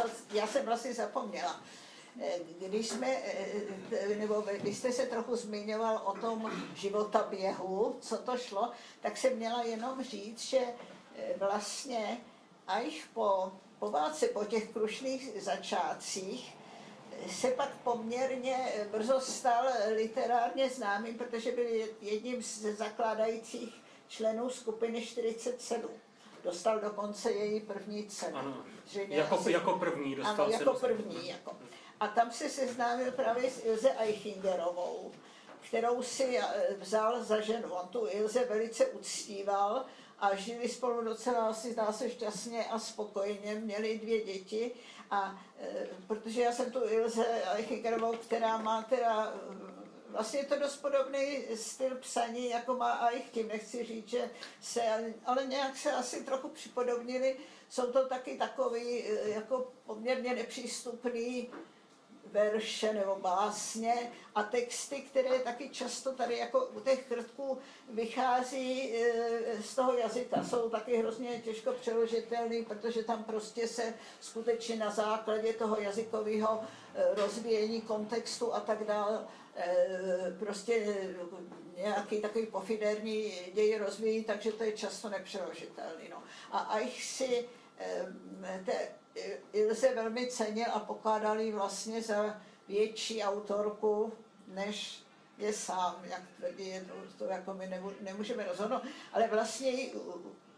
Něco, 0.05 0.24
já 0.32 0.47
jsem 0.47 0.66
vlastně 0.66 0.94
zapomněla. 0.94 1.60
Eh, 2.20 2.39
když 2.68 2.89
jsme, 2.89 3.09
eh, 3.09 4.16
nebo 4.16 4.43
vy 4.62 4.74
jste 4.74 4.93
se 4.93 5.06
trochu 5.06 5.36
zmiňoval 5.36 6.02
o 6.05 6.12
tom 6.18 6.52
života 6.74 7.27
běhu, 7.31 7.97
co 8.01 8.16
to 8.16 8.36
šlo, 8.36 8.70
tak 9.01 9.16
jsem 9.16 9.36
měla 9.36 9.62
jenom 9.62 10.05
říct, 10.05 10.40
že 10.40 10.59
eh, 10.59 11.35
vlastně 11.39 12.20
až 12.66 13.05
po, 13.14 13.52
po 13.78 13.90
válce, 13.90 14.28
po 14.28 14.44
těch 14.44 14.68
krušných 14.68 15.43
začátcích, 15.43 16.56
se 17.28 17.51
pak 17.51 17.77
poměrně 17.77 18.86
brzo 18.93 19.20
stal 19.20 19.64
literárně 19.94 20.70
známým, 20.70 21.18
protože 21.18 21.52
byl 21.52 21.64
jedním 22.01 22.43
z 22.43 22.77
zakládajících 22.77 23.82
členů 24.09 24.51
skupiny 24.51 25.06
47. 25.06 25.90
Dostal 26.44 26.80
dokonce 26.80 27.30
její 27.30 27.60
první 27.60 28.06
cenu. 28.06 28.36
Ano, 28.36 28.64
jako, 29.08 29.34
asi, 29.34 29.52
jako 29.52 29.78
první 29.78 30.14
dostal 30.14 30.46
ano, 30.46 30.52
jako 30.52 30.74
první. 30.74 31.28
Jako. 31.28 31.56
A 32.00 32.08
tam 32.08 32.30
se 32.30 32.48
seznámil 32.48 33.12
právě 33.12 33.50
s 33.50 33.64
Ilze 33.64 33.90
Eichingerovou, 33.90 35.12
kterou 35.60 36.02
si 36.02 36.38
eh, 36.38 36.74
vzal 36.78 37.24
za 37.24 37.40
ženu. 37.40 37.72
On 37.72 37.88
tu 37.88 38.06
Ilze 38.10 38.44
velice 38.44 38.86
uctíval 38.86 39.84
a 40.18 40.34
žili 40.34 40.68
spolu 40.68 41.04
docela 41.04 41.48
asi 41.48 41.72
zdá 41.72 41.92
se 41.92 42.10
šťastně 42.10 42.64
a 42.64 42.78
spokojeně, 42.78 43.54
měli 43.54 43.98
dvě 43.98 44.24
děti 44.24 44.72
a 45.10 45.42
e, 45.60 45.86
protože 46.06 46.42
já 46.42 46.52
jsem 46.52 46.72
tu 46.72 46.80
Ilze 46.88 47.26
Eichingerovou, 47.54 48.12
která 48.12 48.58
má 48.58 48.82
teda 48.82 49.34
vlastně 50.11 50.41
je 50.41 50.45
to 50.45 50.59
dost 50.59 50.77
podobný 50.77 51.45
styl 51.55 51.97
psaní, 51.97 52.51
jako 52.51 52.74
má 52.74 53.09
Eich, 53.09 53.31
tím 53.31 53.49
nechci 53.49 53.85
říct, 53.85 54.09
že 54.09 54.31
se, 54.61 55.15
ale 55.24 55.47
nějak 55.47 55.77
se 55.77 55.93
asi 55.93 56.24
trochu 56.24 56.49
připodobnili. 56.49 57.37
Jsou 57.69 57.93
to 57.93 58.09
taky 58.09 58.39
takový 58.39 59.05
eh, 59.05 59.28
jako 59.28 59.73
poměrně 59.87 60.35
nepřístupný 60.35 61.51
verše 62.32 62.93
nebo 62.93 63.16
básně 63.16 64.12
a 64.35 64.43
texty, 64.43 65.01
které 65.01 65.39
taky 65.39 65.69
často 65.69 66.12
tady 66.12 66.39
jako 66.39 66.66
u 66.66 66.81
těch 66.81 67.07
krtků 67.07 67.59
vychází 67.91 68.95
eh, 68.95 69.62
z 69.62 69.74
toho 69.74 69.95
jazyka. 69.95 70.45
Jsou 70.45 70.70
taky 70.70 70.97
hrozně 70.97 71.41
těžko 71.41 71.73
přeložitelný, 71.73 72.65
protože 72.65 73.05
tam 73.05 73.24
prostě 73.24 73.69
se 73.69 73.95
skutečně 74.20 74.77
na 74.77 74.91
základě 74.91 75.53
toho 75.53 75.81
jazykového 75.81 76.61
eh, 76.95 77.05
rozvíjení 77.15 77.81
kontextu 77.81 78.55
a 78.55 78.61
tak 78.61 78.85
dále 78.85 79.27
prostě 80.39 80.97
nějaký 81.77 82.20
takový 82.20 82.47
pofiderní 82.47 83.32
děj 83.55 83.78
rozvíjí, 83.78 84.24
takže 84.24 84.53
to 84.53 84.65
je 84.65 84.73
často 84.73 85.09
nepřeložitelný. 85.09 86.09
No. 86.11 86.23
A 86.53 86.78
Eich 86.78 87.05
si 87.05 87.49
eh, 87.78 88.62
te, 88.65 88.73
Ilse 89.53 89.95
velmi 89.95 90.27
cenil 90.27 90.66
a 90.73 90.81
pokládal 90.81 91.41
ji 91.41 91.53
vlastně 91.53 92.03
za 92.03 92.41
větší 92.69 93.23
autorku, 93.23 94.12
než 94.49 95.03
je 95.39 95.53
sám, 95.53 96.03
jak 96.05 96.23
tvrdí, 96.37 96.73
to, 96.89 97.24
to 97.24 97.31
jako 97.31 97.55
my 97.55 97.81
nemůžeme 98.01 98.45
rozhodnout, 98.45 98.82
ale 99.12 99.28
vlastně 99.28 99.70
ji 99.70 99.95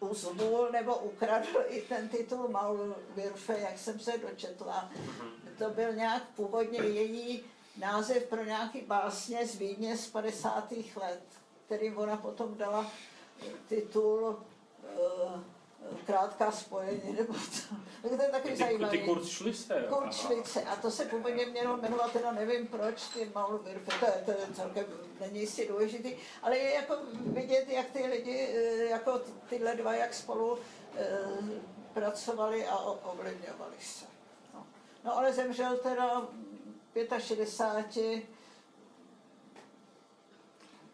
uzvul 0.00 0.68
nebo 0.72 0.96
ukradl 0.96 1.64
i 1.66 1.82
ten 1.82 2.08
titul 2.08 2.48
Maulwirfe, 2.48 3.58
jak 3.58 3.78
jsem 3.78 4.00
se 4.00 4.18
dočetla. 4.18 4.90
To 5.58 5.70
byl 5.70 5.92
nějak 5.92 6.22
původně 6.28 6.78
její 6.78 7.44
název 7.76 8.26
pro 8.26 8.44
nějaký 8.44 8.80
básně 8.80 9.46
z 9.46 9.54
Vídně 9.54 9.96
z 9.96 10.06
50. 10.06 10.72
let, 10.96 11.22
kterým 11.66 11.98
ona 11.98 12.16
potom 12.16 12.54
dala 12.56 12.86
titul 13.68 14.22
uh, 14.24 15.40
krátká 16.06 16.52
spojení, 16.52 17.12
nebo 17.12 17.34
co. 17.34 17.74
Tak 18.02 18.10
to 18.16 18.22
je 18.22 18.28
takový 18.28 18.54
Ty, 18.54 18.58
zajímavý. 18.58 18.98
ty. 18.98 19.04
A 20.62 20.76
to 20.76 20.90
se 20.90 21.04
původně 21.04 21.46
mělo 21.46 21.76
jmenovat, 21.76 22.12
teda 22.12 22.32
nevím 22.32 22.66
proč, 22.66 23.02
ty 23.08 23.30
Maulwürfe, 23.34 23.98
to 24.00 24.06
je, 24.06 24.22
to 24.24 24.30
je 24.30 24.54
celkem, 24.54 24.84
není 25.20 25.40
jistě 25.40 25.68
důležitý, 25.68 26.14
ale 26.42 26.58
je 26.58 26.74
jako 26.74 26.94
vidět, 27.14 27.68
jak 27.68 27.90
ty 27.90 28.06
lidi, 28.06 28.48
eh, 28.54 28.84
jako 28.84 29.20
tyhle 29.48 29.76
dva, 29.76 29.94
jak 29.94 30.14
spolu 30.14 30.58
eh, 30.96 31.18
pracovali 31.92 32.66
a 32.66 32.76
ovlivňovali 32.78 33.76
se. 33.80 34.04
No. 34.54 34.66
no 35.04 35.16
ale 35.18 35.32
zemřel 35.32 35.76
teda 35.76 36.28
65, 36.94 38.22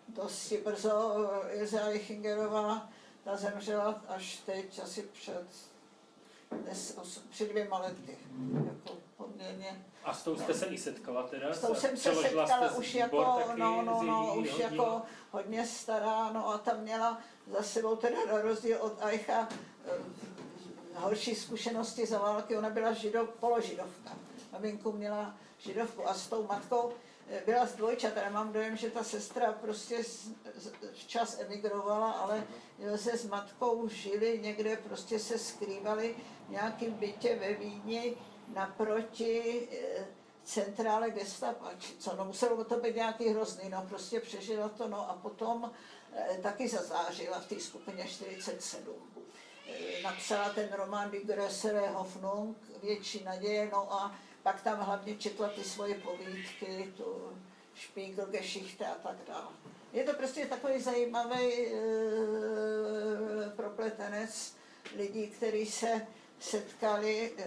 dosti 0.09 0.59
brzo, 0.59 1.31
eh, 1.45 1.57
Ilza 1.59 1.81
Eichingerová, 1.89 2.89
ta 3.25 3.37
zemřela 3.37 4.03
až 4.09 4.37
teď, 4.37 4.81
asi 4.83 5.03
před, 5.03 5.47
dnes, 6.63 6.95
os- 6.97 7.23
před 7.31 7.49
dvěma 7.51 7.79
lety. 7.79 8.19
Jako 8.67 8.99
poměrně. 9.17 9.85
A 10.05 10.15
s 10.15 10.23
tou 10.23 10.37
jste 10.37 10.55
se 10.55 10.67
i 10.67 10.79
setkala 10.79 11.23
teda? 11.23 11.55
S 11.55 11.61
tou 11.61 11.75
jsem 11.75 11.97
se 11.97 12.15
setkala 12.15 12.75
už 12.77 12.95
jako, 12.95 13.45
no, 13.57 13.83
no, 13.83 14.03
no, 14.03 14.35
už 14.35 14.59
jako 14.59 15.03
hodně 15.31 15.67
stará, 15.67 16.33
no 16.33 16.49
a 16.49 16.59
ta 16.59 16.75
měla 16.75 17.19
za 17.47 17.63
sebou 17.63 17.97
teda 17.97 18.17
na 18.33 18.43
rozdíl 18.43 18.79
od 18.81 19.03
Aicha 19.03 19.49
eh, 19.87 19.91
horší 20.95 21.35
zkušenosti 21.35 22.07
za 22.07 22.19
války, 22.19 22.57
ona 22.57 22.71
byla 22.71 22.93
židov, 22.93 23.29
položidovka. 23.29 24.11
Maminku 24.53 24.93
měla 24.93 25.35
židovku 25.59 26.09
a 26.09 26.15
s 26.15 26.27
tou 26.27 26.47
matkou 26.47 26.93
eh, 27.31 27.43
byla 27.47 27.67
z 27.67 27.75
dvojčat, 27.75 28.19
ale 28.19 28.31
mám 28.31 28.53
dojem, 28.53 28.77
že 28.77 28.91
ta 28.91 29.05
sestra 29.05 29.53
prostě 29.53 30.03
včas 30.93 31.41
emigrovala, 31.41 32.11
ale 32.11 32.47
se 32.97 33.19
s 33.19 33.27
matkou 33.27 33.89
žili 33.89 34.41
někde, 34.43 34.77
prostě 34.77 35.19
se 35.19 35.39
skrývali 35.39 36.15
v 36.49 36.51
nějakém 36.51 36.93
bytě 36.93 37.37
ve 37.37 37.55
Vídni 37.55 38.17
naproti 38.55 39.69
eh, 39.73 40.07
centrále 40.45 41.11
gestapa, 41.11 41.71
co, 41.99 42.17
no 42.17 42.25
muselo 42.25 42.65
to 42.65 42.81
být 42.81 42.97
nějaký 42.97 43.29
hrozný, 43.29 43.69
no 43.69 43.87
prostě 43.89 44.21
přežila 44.21 44.69
to, 44.69 44.89
no 44.89 45.11
a 45.11 45.15
potom 45.15 45.71
eh, 46.13 46.39
taky 46.43 46.69
zazářila 46.69 47.41
v 47.41 47.47
té 47.47 47.61
skupině 47.61 48.05
47. 48.05 48.95
Eh, 49.69 50.03
napsala 50.03 50.49
ten 50.51 50.69
román 50.73 51.11
Die 51.11 51.25
Größere 51.25 51.93
Hoffnung, 51.93 52.57
Větší 52.83 53.25
naděje, 53.25 53.69
no 53.73 53.93
a 53.93 54.15
pak 54.43 54.63
tam 54.63 54.81
hlavně 54.81 55.17
četla 55.17 55.49
ty 55.49 55.65
svoje 55.65 55.95
povídky, 55.95 56.93
tu 56.97 57.33
Spiegelgeschichte 57.77 58.87
a 58.87 58.95
tak 58.95 59.17
dále. 59.29 59.49
Je 59.93 60.05
to 60.05 60.13
prostě 60.13 60.47
takový 60.47 60.81
zajímavý 60.81 61.67
e, 61.67 61.71
propletenec 63.57 64.55
lidí, 64.97 65.27
kteří 65.27 65.67
se 65.67 66.07
setkali, 66.41 67.33
e, 67.39 67.45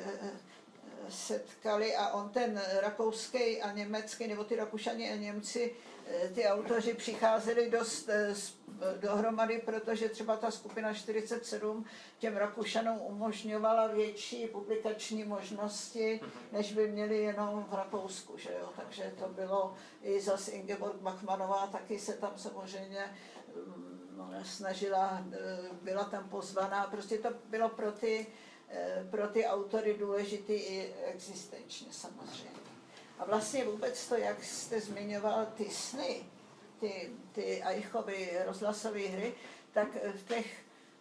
setkali 1.10 1.96
a 1.96 2.08
on 2.08 2.30
ten 2.30 2.62
rakouský 2.82 3.62
a 3.62 3.72
německý, 3.72 4.28
nebo 4.28 4.44
ty 4.44 4.56
Rakušani 4.56 5.12
a 5.12 5.16
Němci, 5.16 5.76
ty 6.36 6.46
autoři 6.48 6.94
přicházeli 6.94 7.70
dost 7.70 8.10
eh, 8.10 8.34
dohromady, 8.98 9.62
protože 9.66 10.10
třeba 10.10 10.38
ta 10.38 10.52
skupina 10.52 10.94
47 10.94 11.86
těm 12.20 12.38
Rakušanům 12.38 13.02
umožňovala 13.02 13.88
větší 13.88 14.48
publikační 14.48 15.24
možnosti, 15.24 16.22
než 16.52 16.74
by 16.74 16.92
měli 16.92 17.18
jenom 17.18 17.66
v 17.70 17.74
Rakousku, 17.74 18.38
že 18.38 18.50
jo? 18.60 18.70
takže 18.76 19.14
to 19.20 19.30
bylo 19.30 19.74
i 20.02 20.22
zas 20.22 20.48
Ingeborg 20.48 20.96
Bachmanová, 20.96 21.68
taky 21.68 22.00
se 22.00 22.14
tam 22.14 22.34
samozřejmě 22.36 23.18
mm, 23.56 24.44
snažila, 24.44 25.26
eh, 25.32 25.38
byla 25.82 26.04
tam 26.04 26.30
pozvaná, 26.30 26.88
prostě 26.88 27.18
to 27.18 27.30
bylo 27.50 27.70
pro 27.70 27.92
ty 27.92 28.28
eh, 28.70 29.08
pro 29.12 29.28
ty 29.28 29.46
autory 29.46 29.98
důležitý 30.00 30.54
i 30.54 30.94
existenčně 31.06 31.88
samozřejmě. 31.94 32.61
A 33.22 33.26
vlastně 33.26 33.66
vůbec 33.66 34.08
to, 34.08 34.16
jak 34.16 34.44
jste 34.44 34.82
zmiňoval 34.82 35.46
ty 35.46 35.70
sny, 35.70 36.26
ty, 36.80 37.12
ty 37.32 37.64
Eichovy 37.64 38.40
rozhlasové 38.46 39.08
hry, 39.08 39.34
tak 39.72 39.88
v 40.16 40.28
těch 40.28 40.56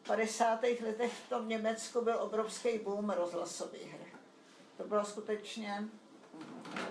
50. 0.07 0.63
letech 0.63 1.13
v 1.13 1.29
tom 1.29 1.49
Německu 1.49 2.05
byl 2.05 2.17
obrovský 2.21 2.79
boom 2.79 3.11
rozhlasové 3.11 3.79
hry. 3.79 4.13
To 4.77 4.85
bylo 4.85 5.05
skutečně, 5.05 5.85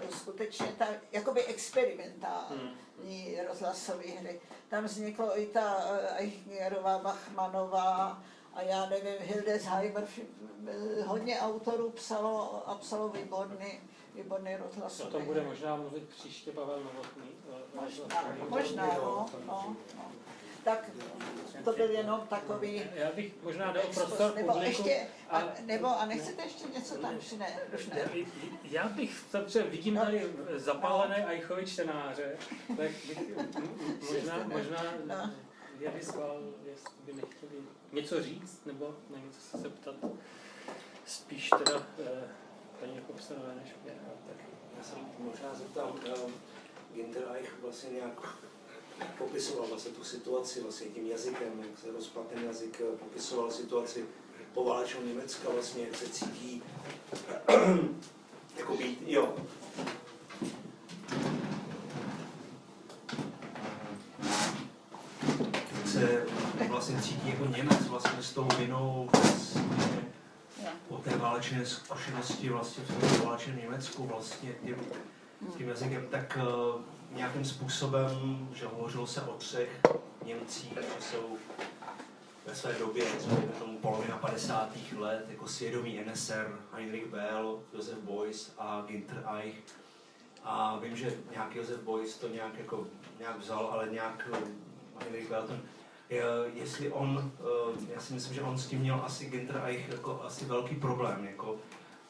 skutečně 0.09 0.67
ta, 0.77 0.87
jakoby 1.11 1.45
experimentální 1.45 3.37
rozhlasové 3.47 4.03
hry. 4.03 4.41
Tam 4.69 4.83
vzniklo 4.83 5.39
i 5.39 5.45
ta 5.45 5.77
eh, 5.79 6.17
Eichnerová, 6.17 6.99
Bachmanová, 6.99 8.23
a 8.53 8.61
já 8.61 8.85
nevím, 8.85 9.15
Hildesheimer, 9.19 10.07
hodně 11.05 11.39
autorů 11.39 11.89
psalo 11.89 12.63
a 12.69 12.75
psalo 12.75 13.09
výborný, 13.09 13.79
výborný 14.15 14.55
O 14.55 14.63
rozhlasový. 14.63 15.09
tom 15.11 15.25
bude 15.25 15.41
možná 15.41 15.75
mluvit 15.75 16.03
příště 16.09 16.51
Pavel 16.51 16.79
Novotný. 16.83 17.23
Možná, 17.75 18.35
možná, 18.49 18.85
no, 18.85 19.25
no, 19.47 19.47
no. 19.47 19.75
Tak 20.63 20.89
to 21.63 21.71
byl 21.73 21.91
jenom 21.91 22.27
takový... 22.27 22.83
Já 22.93 23.11
bych 23.11 23.33
možná 23.43 23.71
dal 23.71 23.83
prostor 23.93 24.35
nebo 24.35 24.53
publiku. 24.53 24.87
ještě, 24.87 25.07
a, 25.29 25.37
a- 25.39 25.53
nebo, 25.65 25.87
a 25.87 26.05
nechcete 26.05 26.43
ještě 26.43 26.67
něco 26.67 26.95
tam 26.97 27.17
přinést? 27.19 27.53
Už 27.75 27.87
ne. 27.87 28.07
Já 28.63 28.87
bych, 28.89 29.23
protože 29.31 29.63
vidím 29.63 29.95
tady 29.97 30.33
zapálené 30.55 31.25
Eichovy 31.27 31.65
čtenáře, 31.65 32.37
tak 32.67 32.77
bych 33.07 33.19
možná, 34.11 34.43
možná 34.47 34.83
No. 35.05 35.31
je 35.79 35.89
vyzval, 35.89 36.41
jestli 36.65 36.93
by 37.05 37.13
nechtěli 37.13 37.51
něco 37.91 38.23
říct, 38.23 38.65
nebo 38.65 38.95
na 39.09 39.17
něco 39.25 39.41
se 39.41 39.57
zeptat. 39.57 39.95
Spíš 41.05 41.49
teda 41.49 41.83
eh, 42.05 42.27
paní 42.79 42.95
Jakobsenové 42.95 43.55
než 43.63 43.75
mě. 43.83 43.93
Tak. 44.27 44.37
Já 44.77 44.83
jsem 44.83 44.97
možná 45.19 45.53
zeptal, 45.53 45.95
um, 46.25 46.33
Ginder 46.93 47.23
Eich 47.33 47.53
vlastně 47.61 47.89
nějak 47.89 48.37
popisoval 49.17 49.67
vlastně 49.67 49.91
tu 49.91 50.03
situaci 50.03 50.61
vlastně 50.61 50.87
tím 50.87 51.07
jazykem, 51.07 51.63
jak 51.69 51.79
se 51.79 51.91
rozpad 51.91 52.27
ten 52.27 52.43
jazyk, 52.43 52.81
eh, 52.81 52.97
popisoval 52.97 53.51
situaci 53.51 54.05
poválečného 54.53 55.05
Německa 55.05 55.49
vlastně, 55.53 55.83
jak 55.83 55.95
se 55.95 56.09
cítí 56.09 56.63
jako 58.57 58.77
být, 58.77 59.01
jo. 59.07 59.35
Jak 65.77 65.87
se 65.87 66.25
vlastně 66.69 67.01
cítí 67.01 67.29
jako 67.29 67.45
Němec 67.45 67.87
vlastně 67.87 68.23
s 68.23 68.33
tou 68.33 68.47
vinou 68.57 69.09
vlastně 69.13 69.98
po 70.87 70.97
té 70.97 71.17
válečné 71.17 71.65
zkušenosti 71.65 72.49
vlastně 72.49 72.83
v 72.83 72.87
tom 72.87 73.19
poválečném 73.19 73.57
Německu 73.57 74.07
vlastně 74.07 74.55
tím, 74.63 74.75
tím 75.57 75.67
jazykem, 75.69 76.07
tak 76.11 76.37
uh, 76.37 76.81
nějakým 77.11 77.45
způsobem, 77.45 78.09
že 78.53 78.65
hovořilo 78.65 79.07
se 79.07 79.21
o 79.21 79.33
třech 79.33 79.79
Němcích, 80.25 80.73
že 80.73 81.01
jsou 81.01 81.37
ve 82.45 82.55
své 82.55 82.73
době, 82.73 83.05
třeba 83.05 83.35
tomu 83.59 83.77
polovina 83.77 84.17
50. 84.17 84.69
let, 84.97 85.25
jako 85.29 85.47
svědomí 85.47 86.01
NSR, 86.11 86.59
Heinrich 86.73 87.07
Bell, 87.07 87.63
Josef 87.73 87.97
Beuys 87.97 88.53
a 88.57 88.83
Ginter 88.87 89.23
Eich. 89.37 89.63
A 90.43 90.79
vím, 90.79 90.95
že 90.95 91.17
nějaký 91.31 91.57
Josef 91.57 91.79
Beuys 91.79 92.17
to 92.17 92.27
nějak, 92.27 92.57
jako, 92.57 92.87
nějak 93.19 93.39
vzal, 93.39 93.69
ale 93.71 93.89
nějak 93.89 94.29
eh, 94.33 94.37
Heinrich 95.03 95.29
Bell 95.29 95.47
ten, 95.47 95.61
jestli 96.53 96.91
on, 96.91 97.31
eh, 97.39 97.93
já 97.93 98.01
si 98.01 98.13
myslím, 98.13 98.33
že 98.35 98.41
on 98.41 98.57
s 98.57 98.67
tím 98.67 98.79
měl 98.79 99.01
asi 99.05 99.25
Ginter 99.25 99.61
Eich 99.65 99.89
jako 99.89 100.21
asi 100.23 100.45
velký 100.45 100.75
problém, 100.75 101.25
jako 101.25 101.55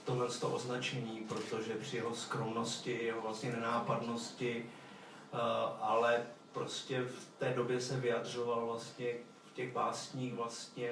tohle 0.05 0.27
to 0.27 0.49
označení, 0.49 1.25
protože 1.27 1.73
při 1.73 1.97
jeho 1.97 2.15
skromnosti, 2.15 3.03
jeho 3.03 3.21
vlastně 3.21 3.51
nenápadnosti, 3.51 4.65
eh, 4.65 5.37
ale 5.81 6.23
prostě 6.51 7.01
v 7.01 7.27
té 7.39 7.53
době 7.53 7.81
se 7.81 7.99
vyjadřoval 7.99 8.65
vlastně 8.65 9.13
v 9.45 9.53
těch 9.53 9.73
básních 9.73 10.33
vlastně 10.33 10.91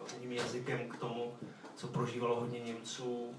hodným 0.00 0.32
jazykem 0.32 0.88
k 0.88 0.96
tomu, 0.96 1.36
co 1.76 1.88
prožívalo 1.88 2.40
hodně 2.40 2.60
Němců, 2.60 3.34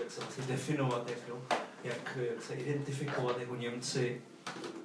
jak 0.00 0.10
se 0.10 0.20
vlastně 0.20 0.44
definovat, 0.44 1.10
jak, 1.10 1.28
jo, 1.28 1.42
jak, 1.84 2.18
jak 2.30 2.42
se 2.42 2.54
identifikovat 2.54 3.38
jako 3.38 3.56
Němci 3.56 4.22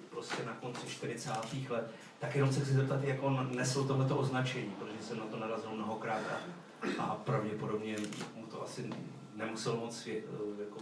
prostě 0.09 0.43
na 0.45 0.53
konci 0.53 0.87
40. 0.87 1.31
let. 1.69 1.91
Tak 2.23 2.35
jenom 2.35 2.53
se 2.53 2.59
chci 2.59 2.73
zeptat, 2.73 3.03
jak 3.03 3.23
on 3.23 3.55
nesl 3.55 3.83
tohleto 3.87 4.17
označení, 4.17 4.75
protože 4.79 5.03
jsem 5.07 5.17
na 5.17 5.25
to 5.25 5.39
narazil 5.39 5.69
mnohokrát 5.71 6.21
a, 6.31 7.01
a 7.03 7.15
pravděpodobně 7.15 7.95
mu 8.35 8.45
to 8.45 8.63
asi 8.63 8.89
nemuselo 9.35 9.77
moc 9.77 9.97
svě, 9.97 10.21
jako 10.59 10.79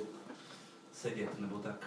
sedět, 0.93 1.39
nebo 1.39 1.59
tak. 1.59 1.85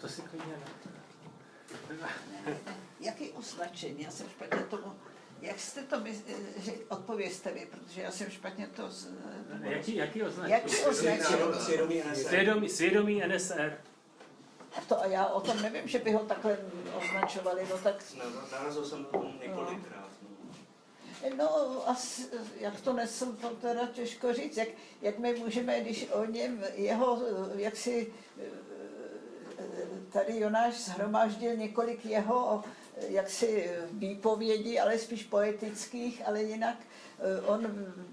To 0.00 0.08
si 0.08 0.22
klidně 0.22 0.52
ne. 2.00 2.56
Jaký 3.00 3.30
označení? 3.30 4.02
Já 4.02 4.10
jsem 4.10 4.28
špatně 4.28 4.58
tomu... 4.60 4.92
Jak 5.40 5.60
jste 5.60 5.82
to 5.82 6.00
my, 6.00 6.14
že 6.58 6.72
odpověste 6.88 7.52
vy, 7.52 7.66
protože 7.70 8.02
já 8.02 8.10
jsem 8.10 8.30
špatně 8.30 8.66
to 8.66 8.90
z- 8.90 9.08
Jaký, 9.62 9.96
jaký 9.96 10.22
označení? 10.22 10.52
Jaký 10.52 10.76
označení? 10.84 11.54
Svědomí 11.60 12.02
NSR. 12.10 12.24
Svědomí, 12.28 12.68
svědomí 12.68 13.22
NSR. 13.28 13.78
To 14.88 15.00
a 15.00 15.06
já 15.06 15.26
o 15.26 15.40
tom 15.40 15.62
nevím, 15.62 15.88
že 15.88 15.98
by 15.98 16.12
ho 16.12 16.24
takhle 16.24 16.58
označovali, 16.98 17.66
no 17.70 17.78
tak... 17.78 18.04
Narazil 18.52 18.84
jsem 18.84 19.02
na 19.02 19.08
tom 19.08 19.32
několikrát. 19.40 20.08
No, 21.36 21.82
as, 21.88 22.20
jak 22.60 22.80
to 22.80 22.92
nesl, 22.92 23.32
to 23.32 23.50
teda 23.50 23.86
těžko 23.86 24.32
říct. 24.32 24.56
Jak, 24.56 24.68
jak 25.02 25.18
my 25.18 25.34
můžeme, 25.34 25.80
když 25.80 26.10
o 26.12 26.24
něm, 26.24 26.64
jeho, 26.74 27.22
jak 27.54 27.76
si 27.76 28.12
tady 30.12 30.38
Jonáš 30.38 30.74
zhromáždil 30.74 31.56
několik 31.56 32.06
jeho 32.06 32.64
jaksi 33.08 33.70
výpovědí, 33.90 34.80
ale 34.80 34.98
spíš 34.98 35.24
poetických, 35.24 36.22
ale 36.26 36.42
jinak 36.42 36.76
on, 37.46 37.66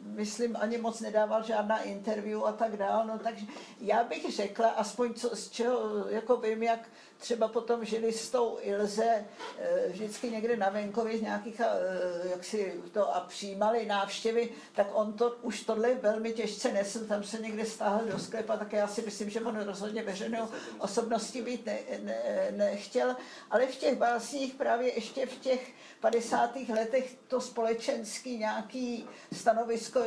myslím, 0.03 0.57
ani 0.59 0.77
moc 0.77 1.01
nedával 1.01 1.43
žádná 1.43 1.81
interview 1.81 2.45
a 2.45 2.51
tak 2.51 2.77
dál, 2.77 3.05
no 3.07 3.19
takže 3.19 3.45
já 3.79 4.03
bych 4.03 4.35
řekla, 4.35 4.69
aspoň 4.69 5.13
co, 5.13 5.35
z 5.35 5.49
čeho, 5.49 6.07
jako 6.09 6.37
vím, 6.37 6.63
jak 6.63 6.89
třeba 7.17 7.47
potom 7.47 7.85
žili 7.85 8.13
s 8.13 8.29
tou 8.29 8.57
Ilze 8.61 9.25
eh, 9.57 9.89
vždycky 9.89 10.29
někde 10.29 10.57
na 10.57 10.69
venkově 10.69 11.17
z 11.17 11.21
nějakých, 11.21 11.59
eh, 11.59 12.29
jak 12.29 12.43
si 12.43 12.81
to 12.91 13.15
a 13.15 13.19
přijímali 13.19 13.85
návštěvy, 13.85 14.49
tak 14.75 14.87
on 14.93 15.13
to 15.13 15.37
už 15.41 15.63
tohle 15.63 15.93
velmi 15.93 16.33
těžce 16.33 16.71
nesl, 16.71 17.05
tam 17.05 17.23
se 17.23 17.37
někde 17.37 17.65
stáhl 17.65 18.05
do 18.05 18.19
sklepa, 18.19 18.57
tak 18.57 18.73
já 18.73 18.87
si 18.87 19.01
myslím, 19.01 19.29
že 19.29 19.41
on 19.41 19.59
rozhodně 19.59 20.03
veřejnou 20.03 20.47
osobností 20.79 21.41
být 21.41 21.65
ne, 21.65 21.79
ne, 22.03 22.47
nechtěl, 22.51 23.15
ale 23.51 23.67
v 23.67 23.75
těch 23.75 23.97
básních 23.97 24.53
právě 24.53 24.95
ještě 24.95 25.25
v 25.25 25.37
těch 25.37 25.71
50. 25.99 26.55
letech 26.55 27.15
to 27.27 27.41
společenský 27.41 28.37
nějaký 28.37 29.09
stanovisko 29.33 29.99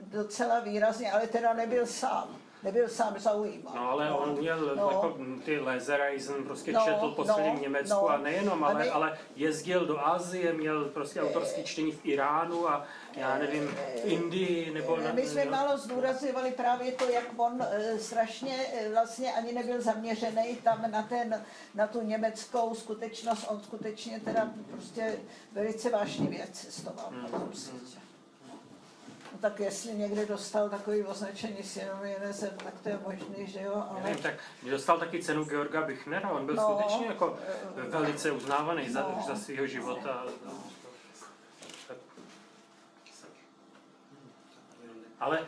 docela 0.00 0.60
výrazně, 0.60 1.12
ale 1.12 1.26
teda 1.26 1.52
nebyl 1.52 1.86
sám 1.86 2.45
nebyl 2.66 2.88
sám 2.88 3.14
zaujímavý. 3.18 3.76
No 3.76 3.90
ale 3.90 4.10
on 4.12 4.38
měl 4.38 4.76
no. 4.76 4.90
jako 4.90 5.18
ty 5.44 5.58
Lesereisen, 5.60 6.44
prostě 6.44 6.72
no, 6.72 6.80
četl 6.84 7.10
po 7.10 7.24
celém 7.24 7.54
no, 7.54 7.60
Německu 7.60 7.94
no. 7.94 8.08
a 8.08 8.16
nejenom, 8.18 8.64
ale, 8.64 8.74
A 8.74 8.78
ne- 8.78 8.90
ale 8.90 9.18
jezdil 9.36 9.86
do 9.86 10.06
Asie, 10.06 10.52
měl 10.52 10.84
prostě 10.84 11.22
autorský 11.22 11.64
čtení 11.64 11.92
v 11.92 12.06
Iránu 12.06 12.68
a 12.68 12.86
já 13.16 13.38
nevím, 13.38 13.68
v 13.68 14.04
Indii 14.04 14.70
nebo... 14.74 14.96
na- 14.96 15.12
My 15.12 15.26
jsme 15.26 15.44
no. 15.44 15.50
málo 15.50 15.78
zdůrazňovali 15.78 16.50
právě 16.50 16.92
to, 16.92 17.08
jak 17.08 17.24
on 17.36 17.62
eh, 17.70 17.98
strašně 17.98 18.56
eh, 18.72 18.90
vlastně 18.92 19.32
ani 19.32 19.52
nebyl 19.52 19.80
zaměřený 19.82 20.56
tam 20.56 20.90
na, 20.90 21.02
ten, 21.02 21.44
na 21.74 21.86
tu 21.86 22.00
německou 22.02 22.74
skutečnost. 22.74 23.46
On 23.48 23.60
skutečně 23.60 24.20
teda 24.20 24.50
prostě 24.70 25.18
velice 25.52 25.90
vášnivě 25.90 26.46
cestoval 26.52 27.06
Hmm. 27.10 27.50
No 29.32 29.38
tak 29.40 29.60
jestli 29.60 29.94
někde 29.94 30.26
dostal 30.26 30.68
takový 30.68 31.02
označení 31.04 31.62
svědomí 31.62 32.14
NSM, 32.30 32.56
tak 32.64 32.74
to 32.82 32.88
je 32.88 32.98
možný, 33.08 33.46
že 33.46 33.60
jo, 33.62 33.72
Já 33.76 33.80
ale... 33.82 34.02
nevím, 34.02 34.22
tak 34.22 34.34
dostal 34.70 34.98
taky 34.98 35.22
cenu 35.22 35.44
Georga 35.44 35.82
Bichnera, 35.82 36.30
on 36.30 36.46
byl 36.46 36.54
No, 36.54 36.62
skutečně 36.62 37.06
jako 37.06 37.38
velice 37.76 38.30
uznávaný 38.30 38.90
za, 38.90 39.00
no. 39.02 39.24
za 39.26 39.36
svého 39.36 39.66
života. 39.66 40.24
Ale 45.20 45.46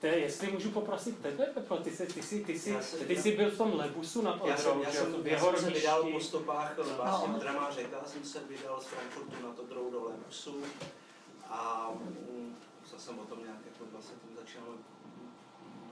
to 0.00 0.06
je, 0.06 0.18
jestli 0.18 0.52
můžu 0.52 0.70
poprosit 0.70 1.18
tebe, 1.22 1.46
Petro, 1.46 1.76
ty 1.76 1.90
jsi, 1.90 2.06
ty 2.06 2.22
jsi, 2.22 2.44
ty 2.44 2.58
jsi, 2.58 2.70
Já 2.70 2.82
jsem- 2.82 3.06
ty 3.06 3.22
jsi 3.22 3.36
byl 3.36 3.50
v 3.50 3.58
tom 3.58 3.74
Lebusu 3.74 4.22
nad 4.22 4.44
Já 4.46 4.56
jsem, 4.56 4.80
já 4.82 4.90
že 4.90 4.98
jsem, 4.98 5.14
já 5.26 5.32
jeho 5.32 5.50
jsem 5.56 5.64
se 5.64 5.70
vydal 5.70 6.02
po 6.12 6.20
stopách 6.20 6.76
vlastně 6.78 7.28
No. 7.46 7.52
Má 7.60 7.70
řeka, 7.70 7.96
jsem 8.06 8.24
se 8.24 8.40
vydal 8.48 8.80
z 8.80 8.84
Frankfurtu 8.86 9.46
na 9.46 9.52
Todrou 9.52 9.90
do 9.90 10.04
Lebusu 10.04 10.62
a 11.48 11.90
mm, 11.94 12.43
psal 12.96 13.14
jsem 13.14 13.22
o 13.22 13.26
tom 13.26 13.38
nějak, 13.44 13.58
jako 13.66 13.84
vlastně 13.92 14.16
tam 14.16 14.36
začínal 14.36 14.68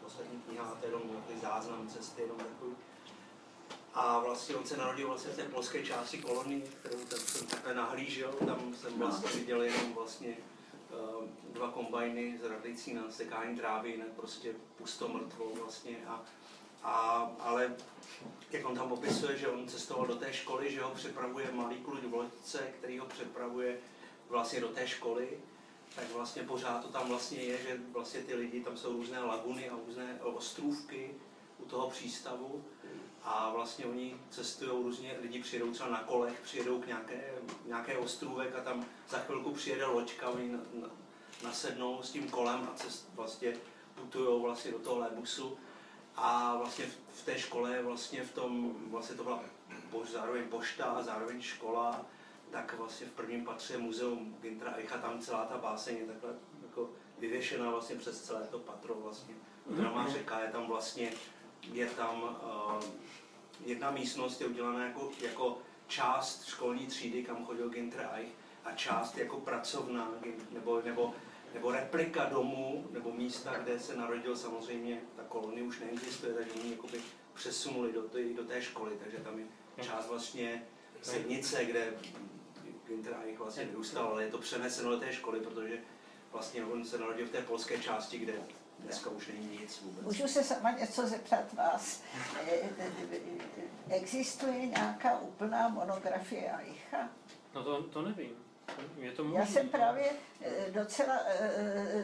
poslední 0.02 0.38
kniha, 0.40 0.64
a 0.64 0.74
to 0.74 0.86
je 0.86 0.92
jenom 0.92 1.08
takový 1.08 1.40
záznam 1.40 1.88
cesty, 1.88 2.22
jenom 2.22 2.36
takový. 2.36 2.76
A 3.94 4.18
vlastně 4.18 4.56
on 4.56 4.66
se 4.66 4.76
narodil 4.76 5.08
vlastně 5.08 5.32
v 5.32 5.36
té 5.36 5.42
polské 5.42 5.84
části 5.84 6.18
kolonie, 6.18 6.60
kterou 6.60 6.98
tam 6.98 7.18
jsem 7.18 7.46
takhle 7.46 7.74
nahlížel, 7.74 8.32
tam 8.32 8.74
jsem 8.74 8.98
vlastně 8.98 9.30
viděl 9.30 9.62
jenom 9.62 9.94
vlastně 9.94 10.36
eh, 10.90 11.28
dva 11.52 11.70
kombajny 11.70 12.38
zradající 12.42 12.94
na 12.94 13.10
sekání 13.10 13.56
trávy, 13.56 13.90
jinak 13.90 14.08
prostě 14.08 14.54
pusto 14.76 15.08
mrtvou 15.08 15.54
vlastně. 15.54 15.96
A, 16.06 16.22
a, 16.82 17.30
ale 17.38 17.74
jak 18.50 18.66
on 18.66 18.74
tam 18.74 18.88
popisuje, 18.88 19.38
že 19.38 19.48
on 19.48 19.68
cestoval 19.68 20.06
do 20.06 20.16
té 20.16 20.32
školy, 20.32 20.72
že 20.72 20.82
ho 20.82 20.90
přepravuje 20.90 21.52
malý 21.52 21.76
kluk 21.76 22.04
v 22.04 22.14
loďce, 22.14 22.58
který 22.78 22.98
ho 22.98 23.06
přepravuje 23.06 23.78
vlastně 24.28 24.60
do 24.60 24.68
té 24.68 24.88
školy, 24.88 25.38
tak 25.96 26.10
vlastně 26.10 26.42
pořád 26.42 26.82
to 26.82 26.88
tam 26.88 27.08
vlastně 27.08 27.38
je, 27.38 27.62
že 27.62 27.80
vlastně 27.92 28.20
ty 28.20 28.34
lidi, 28.34 28.60
tam 28.60 28.76
jsou 28.76 28.92
různé 28.92 29.20
laguny 29.20 29.68
a 29.70 29.76
různé 29.86 30.18
ostrůvky 30.22 31.14
u 31.58 31.64
toho 31.64 31.90
přístavu 31.90 32.64
a 33.24 33.50
vlastně 33.50 33.86
oni 33.86 34.16
cestují 34.30 34.70
různě, 34.70 35.14
lidi 35.22 35.42
přijedou 35.42 35.70
třeba 35.70 35.90
na 35.90 36.02
kolech, 36.02 36.40
přijedou 36.42 36.80
k 36.80 36.86
nějaké, 36.86 37.34
nějaké 37.66 37.98
ostrůvek 37.98 38.54
a 38.56 38.60
tam 38.60 38.86
za 39.08 39.18
chvilku 39.18 39.52
přijede 39.52 39.86
loďka, 39.86 40.28
oni 40.28 40.48
na, 40.48 40.58
na, 40.72 40.88
nasednou 41.44 42.02
s 42.02 42.10
tím 42.10 42.30
kolem 42.30 42.68
a 42.72 42.76
cest, 42.76 43.08
vlastně 43.14 43.56
putují 43.94 44.42
vlastně 44.42 44.70
do 44.72 44.78
toho 44.78 44.98
lébusu. 44.98 45.58
A 46.16 46.56
vlastně 46.56 46.86
v, 46.86 46.96
v 47.20 47.24
té 47.24 47.38
škole 47.38 47.82
vlastně 47.82 48.24
v 48.24 48.32
tom, 48.32 48.74
vlastně 48.90 49.16
to 49.16 49.22
byla 49.22 49.42
zároveň 50.12 50.44
pošta 50.48 50.84
a 50.84 51.02
zároveň 51.02 51.40
škola, 51.40 52.06
tak 52.52 52.74
vlastně 52.78 53.06
v 53.06 53.10
prvním 53.10 53.44
patře 53.44 53.78
muzeum 53.78 54.36
Gintra 54.42 54.74
Eicha, 54.76 54.98
tam 54.98 55.20
celá 55.20 55.44
ta 55.44 55.58
báseň 55.58 55.96
je 55.96 56.06
takhle 56.06 56.34
jako 56.62 56.90
vyvěšená 57.18 57.70
vlastně 57.70 57.96
přes 57.96 58.22
celé 58.22 58.46
to 58.50 58.58
patro 58.58 58.94
vlastně. 58.94 59.34
Drama 59.66 60.08
řeka 60.08 60.40
je 60.40 60.48
tam 60.48 60.66
vlastně, 60.66 61.12
je 61.72 61.86
tam 61.86 62.22
uh, 62.22 62.84
jedna 63.64 63.90
místnost 63.90 64.40
je 64.40 64.46
udělaná 64.46 64.84
jako, 64.84 65.10
jako 65.20 65.58
část 65.86 66.44
školní 66.46 66.86
třídy, 66.86 67.24
kam 67.24 67.44
chodil 67.44 67.68
Ginter 67.68 68.10
Eich, 68.14 68.32
a 68.64 68.72
část 68.72 69.18
jako 69.18 69.40
pracovna 69.40 70.10
nebo, 70.50 70.82
nebo, 70.84 71.14
nebo 71.54 71.70
replika 71.70 72.24
domu 72.24 72.86
nebo 72.90 73.12
místa, 73.12 73.58
kde 73.58 73.80
se 73.80 73.96
narodil. 73.96 74.36
Samozřejmě, 74.36 75.00
ta 75.16 75.22
kolonie 75.22 75.62
už 75.62 75.80
neexistuje, 75.80 76.34
takže 76.34 76.52
oni 76.52 76.70
jakoby 76.70 77.00
přesunuli 77.34 77.92
do, 77.92 78.02
té, 78.02 78.24
do 78.24 78.44
té 78.44 78.62
školy, 78.62 78.92
takže 79.02 79.16
tam 79.16 79.38
je 79.38 79.44
část 79.80 80.08
vlastně 80.08 80.66
sednice, 81.02 81.64
kde 81.64 81.94
Ginter 82.92 83.16
Eich 83.24 83.38
vlastně 83.38 83.64
vyrůstal, 83.64 84.06
ale 84.06 84.24
je 84.24 84.30
to 84.30 84.38
přeneseno 84.38 84.90
do 84.90 85.00
té 85.00 85.12
školy, 85.12 85.40
protože 85.40 85.78
vlastně 86.32 86.64
on 86.64 86.84
se 86.84 86.98
narodil 86.98 87.26
v 87.26 87.30
té 87.30 87.42
polské 87.42 87.78
části, 87.78 88.18
kde 88.18 88.32
dneska 88.78 89.10
už 89.10 89.26
není 89.26 89.58
nic 89.60 89.80
vůbec. 89.80 90.04
Můžu 90.04 90.28
se 90.28 90.44
sama 90.44 90.70
něco 90.70 91.06
zeptat 91.06 91.52
vás. 91.52 92.02
Eh, 92.46 92.52
eh, 92.78 92.92
eh, 93.88 93.94
Existuje 93.94 94.66
nějaká 94.66 95.18
úplná 95.18 95.68
monografie 95.68 96.50
Aicha? 96.52 97.08
No 97.54 97.64
to, 97.64 97.82
to 97.82 98.02
nevím. 98.02 98.30
Je 98.96 99.12
to 99.12 99.24
Já 99.34 99.46
jsem 99.46 99.68
právě 99.68 100.10
docela, 100.70 101.18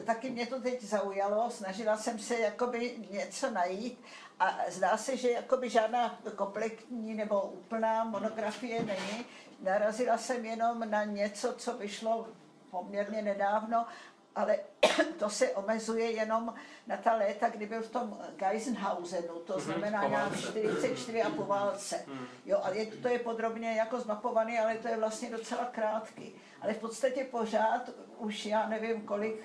taky 0.04 0.30
mě 0.30 0.46
to 0.46 0.60
teď 0.60 0.82
zaujalo, 0.82 1.50
snažila 1.50 1.96
jsem 1.96 2.18
se 2.18 2.38
jakoby 2.38 2.96
něco 3.10 3.50
najít 3.50 3.98
a 4.40 4.58
zdá 4.68 4.96
se, 4.96 5.16
že 5.16 5.30
jakoby 5.30 5.70
žádná 5.70 6.20
kompletní 6.36 7.14
nebo 7.14 7.42
úplná 7.42 8.04
monografie 8.04 8.82
není. 8.84 9.24
Narazila 9.58 10.18
jsem 10.18 10.44
jenom 10.44 10.90
na 10.90 11.04
něco, 11.04 11.52
co 11.52 11.76
vyšlo 11.78 12.26
poměrně 12.70 13.22
nedávno, 13.22 13.86
ale 14.34 14.58
to 15.18 15.30
se 15.30 15.50
omezuje 15.50 16.10
jenom 16.10 16.54
na 16.86 16.96
ta 16.96 17.14
léta, 17.14 17.48
kdy 17.48 17.66
byl 17.66 17.82
v 17.82 17.90
tom 17.90 18.18
Geisenhausenu, 18.36 19.34
to 19.34 19.52
Mhm, 19.52 19.60
znamená 19.62 20.02
po 20.02 20.08
nějak 20.08 20.24
válce. 20.30 20.42
44 20.42 21.22
a 21.22 21.30
po 21.30 21.44
válce. 21.44 22.04
Mhm. 22.06 22.26
Jo, 22.46 22.60
ale 22.62 22.76
je, 22.78 22.86
to 22.86 23.08
je 23.08 23.18
podrobně 23.18 23.72
jako 23.72 24.00
zmapovaný, 24.00 24.58
ale 24.58 24.74
to 24.74 24.88
je 24.88 24.96
vlastně 24.96 25.30
docela 25.30 25.64
krátký. 25.64 26.34
Ale 26.60 26.74
v 26.74 26.78
podstatě 26.78 27.24
pořád 27.24 27.90
už 28.18 28.46
já 28.46 28.68
nevím 28.68 29.00
kolik, 29.00 29.42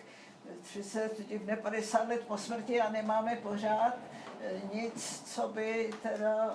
30, 0.63 1.27
divne 1.27 1.55
50 1.57 2.07
let 2.07 2.21
po 2.27 2.37
smrti 2.37 2.81
a 2.81 2.89
nemáme 2.91 3.35
pořád 3.35 3.93
eh, 4.41 4.61
nic, 4.73 5.23
co 5.35 5.47
by 5.47 5.93
teda 6.03 6.53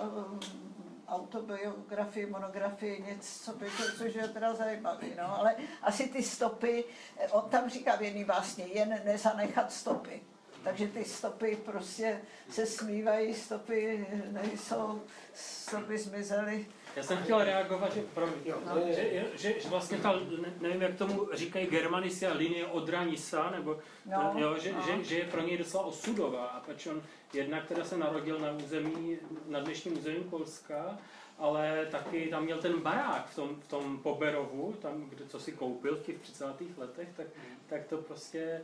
autobiografii, 1.08 2.26
monografii, 2.26 3.04
nic, 3.08 3.44
co 3.44 3.52
by 3.52 3.66
to, 3.66 3.82
což 3.98 4.14
je 4.14 4.28
teda 4.28 4.54
zajímavé, 4.54 5.06
no, 5.18 5.38
ale 5.40 5.54
asi 5.82 6.08
ty 6.08 6.22
stopy, 6.22 6.84
eh, 7.18 7.28
on 7.28 7.50
tam 7.50 7.70
říká 7.70 7.96
v 7.96 8.02
jedný 8.02 8.24
vlastně, 8.24 8.64
jen 8.64 9.00
nezanechat 9.04 9.72
stopy. 9.72 10.20
Takže 10.64 10.88
ty 10.88 11.04
stopy 11.04 11.58
prostě 11.64 12.20
se 12.50 12.66
smívají, 12.66 13.34
stopy 13.34 14.06
nejsou, 14.30 15.02
stopy 15.34 15.98
zmizely. 15.98 16.66
Já 16.96 17.02
jsem 17.02 17.18
chtěl 17.18 17.44
reagovat, 17.44 17.94
že, 17.94 18.02
promiň, 18.14 18.34
No. 18.66 18.80
že, 18.94 19.24
že, 19.34 19.60
že 19.60 19.68
vlastně 19.68 19.98
ta, 19.98 20.12
ne, 20.42 20.52
nevím, 20.60 20.82
jak 20.82 20.94
tomu 20.96 21.28
říkají 21.32 21.66
germanisty 21.66 22.26
a 22.26 22.34
linie 22.34 22.66
Odranisa, 22.66 23.50
nebo 23.50 23.78
No, 24.06 24.32
jo, 24.36 24.58
že, 24.58 24.72
no. 24.72 24.82
že, 24.86 25.04
že, 25.04 25.18
je 25.18 25.24
pro 25.24 25.40
něj 25.40 25.58
docela 25.58 25.84
osudová. 25.84 26.46
A 26.46 26.60
pač 26.60 26.86
on 26.86 27.02
jednak 27.32 27.66
teda 27.66 27.84
se 27.84 27.98
narodil 27.98 28.38
na 28.38 28.52
území, 28.52 29.18
na 29.46 29.60
dnešním 29.60 29.98
území 29.98 30.24
Polska, 30.24 30.98
ale 31.38 31.86
taky 31.90 32.28
tam 32.30 32.44
měl 32.44 32.58
ten 32.58 32.80
barák 32.80 33.30
v 33.30 33.34
tom, 33.34 33.60
v 33.60 33.68
tom 33.68 33.98
Poberovu, 33.98 34.72
tam, 34.72 35.02
kde 35.02 35.26
co 35.26 35.40
si 35.40 35.52
koupil 35.52 35.96
v 35.96 36.02
těch 36.02 36.18
30. 36.18 36.44
letech, 36.76 37.08
tak, 37.16 37.26
tak 37.66 37.86
to 37.86 37.98
prostě 37.98 38.62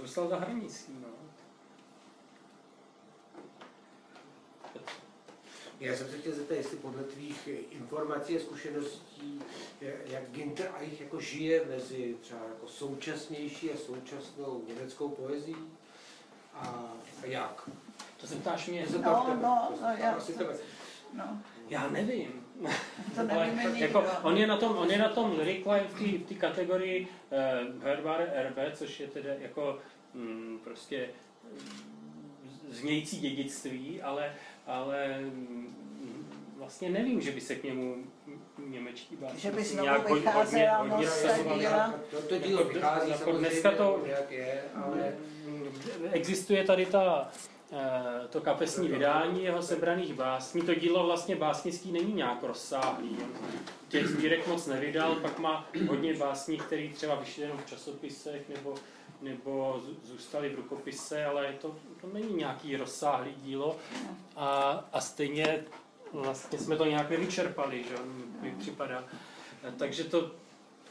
zůstal 0.00 0.28
za 0.28 0.36
hranicí. 0.36 0.92
No. 1.02 1.08
Já 5.80 5.96
jsem 5.96 6.08
se 6.08 6.18
chtěl 6.18 6.32
zeptat, 6.32 6.54
jestli 6.54 6.76
podle 6.76 7.02
tvých 7.04 7.48
informací 7.70 8.36
a 8.36 8.40
zkušeností, 8.40 9.42
jak 10.06 10.30
Ginter 10.30 10.72
a 10.76 10.82
jich 10.82 11.00
jako 11.00 11.20
žije 11.20 11.64
mezi 11.64 12.16
třeba 12.20 12.40
jako 12.48 12.68
současnější 12.68 13.72
a 13.72 13.76
současnou 13.76 14.64
německou 14.68 15.08
poezí 15.08 15.56
a 16.60 16.92
jak? 17.22 17.70
To 18.20 18.26
se 18.26 18.34
ptáš 18.36 18.66
mě? 18.66 18.86
No, 18.92 18.98
no, 19.02 19.38
no, 19.42 19.72
no, 19.82 19.88
já, 19.98 20.18
no. 21.14 21.40
já 21.68 21.88
nevím. 21.88 22.46
To 23.14 23.22
nevíme 23.22 23.64
Ale, 23.66 23.78
jako, 23.78 24.04
on, 24.22 24.36
je 24.36 24.46
na 24.46 24.56
tom, 24.56 24.76
on 24.76 24.90
je 24.90 24.98
na 24.98 25.08
tom 25.08 25.38
Lyric 25.38 25.66
Life 25.66 26.18
v 26.18 26.24
té 26.24 26.34
kategorii 26.34 27.08
uh, 27.30 27.82
Herdware 27.82 28.32
RB, 28.48 28.76
což 28.76 29.00
je 29.00 29.06
tedy 29.06 29.28
jako 29.40 29.78
mm, 30.14 30.60
prostě 30.64 31.08
znějící 32.68 33.20
dědictví, 33.20 34.02
ale, 34.02 34.34
ale 34.66 35.18
mm, 35.20 35.74
vlastně 36.56 36.90
nevím, 36.90 37.20
že 37.20 37.32
by 37.32 37.40
se 37.40 37.54
k 37.54 37.64
němu 37.64 38.04
němečtí 38.58 39.16
básníci 39.16 39.42
že 39.42 39.50
by 39.50 39.64
znovu 39.64 40.14
vycházela 40.14 40.76
hodně, 40.76 41.08
hodně 41.48 41.68
to, 42.10 42.22
to 42.22 42.38
dílo 42.38 42.60
jako 42.60 42.72
vychází 42.72 43.10
jako 43.10 43.32
dneska 43.32 43.70
to, 43.70 44.02
jak 44.06 44.30
je, 44.30 44.62
ale... 44.74 45.12
Existuje 46.12 46.64
tady 46.64 46.86
ta 46.86 47.30
eh, 47.72 48.28
to 48.28 48.40
kapesní 48.40 48.88
vydání 48.88 49.44
jeho 49.44 49.62
sebraných 49.62 50.14
básní. 50.14 50.62
To 50.62 50.74
dílo 50.74 51.06
vlastně 51.06 51.36
básnický 51.36 51.92
není 51.92 52.12
nějak 52.12 52.42
rozsáhlý. 52.42 53.16
Těch 53.88 54.08
sbírek 54.08 54.46
moc 54.46 54.66
nevydal, 54.66 55.14
pak 55.14 55.38
má 55.38 55.68
hodně 55.88 56.14
básní, 56.14 56.58
které 56.58 56.88
třeba 56.88 57.14
vyšly 57.14 57.42
jenom 57.42 57.58
v 57.58 57.66
časopisech 57.66 58.48
nebo 58.48 58.74
nebo 59.22 59.82
zůstaly 60.02 60.48
v 60.48 60.54
rukopise, 60.54 61.24
ale 61.24 61.54
to, 61.60 61.76
to 62.00 62.06
není 62.12 62.34
nějaký 62.34 62.76
rozsáhlý 62.76 63.34
dílo. 63.42 63.76
A, 64.36 64.84
a 64.92 65.00
stejně 65.00 65.64
vlastně 66.12 66.58
jsme 66.58 66.76
to 66.76 66.84
nějak 66.84 67.10
nevyčerpali, 67.10 67.84
že 67.84 67.94
mi 68.40 68.56
připadá. 68.58 69.04
Takže 69.78 70.04
to, 70.04 70.30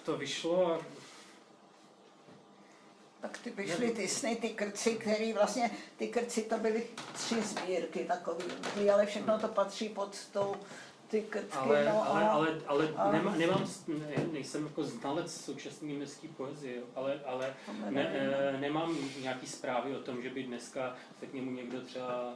to 0.04 0.18
vyšlo 0.18 0.74
a 0.74 0.80
tak 3.28 3.38
ty 3.38 3.50
vyšly 3.50 3.92
ty 3.92 4.08
sny, 4.08 4.36
ty 4.36 4.50
krci, 4.50 4.96
který 4.96 5.34
vlastně, 5.34 5.72
ty 5.98 6.08
krci 6.08 6.42
to 6.42 6.58
byly 6.58 6.88
tři 7.14 7.42
sbírky 7.42 8.00
takový, 8.00 8.46
ale 8.94 9.06
všechno 9.06 9.40
to 9.40 9.48
patří 9.48 9.90
pod 9.90 10.28
tou 10.34 10.56
ty 11.08 11.22
krtky, 11.22 11.58
ale, 11.58 11.86
no 11.86 12.10
ale, 12.10 12.30
ale, 12.30 12.62
ale 12.68 12.94
a... 12.96 13.12
nemá, 13.12 13.36
nemám, 13.36 13.66
ne, 13.88 14.26
nejsem 14.32 14.64
jako 14.64 14.84
znalec 14.84 15.42
současné 15.46 15.88
německé 15.88 16.28
poezie, 16.28 16.82
ale, 16.96 17.20
ale 17.26 17.54
ne, 17.90 18.04
ne, 18.04 18.58
nemám 18.60 18.98
nějaký 19.22 19.48
zprávy 19.48 19.96
o 19.96 20.00
tom, 20.00 20.22
že 20.22 20.30
by 20.30 20.44
dneska 20.44 20.96
se 21.20 21.26
k 21.26 21.34
němu 21.34 21.52
někdo 21.52 21.82
třeba 21.82 22.34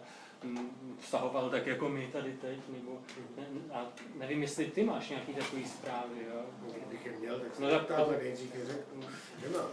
vztahoval 0.99 1.49
tak 1.49 1.67
jako 1.67 1.89
my 1.89 2.09
tady 2.13 2.33
teď, 2.33 2.59
nebo 2.69 2.99
ne, 3.37 3.45
a 3.73 3.87
nevím, 4.15 4.41
jestli 4.41 4.65
ty 4.65 4.83
máš 4.83 5.09
nějaký 5.09 5.33
takový 5.33 5.65
zprávy, 5.65 6.25
jo? 6.33 6.41
Kdybych 6.77 7.05
je 7.05 7.11
měl, 7.11 7.39
tak 7.39 7.59
no, 7.59 7.69
tak 7.69 7.87
to... 7.87 8.11
nejdřív 8.23 8.53
řeknu, 8.53 9.03
nemám. 9.43 9.69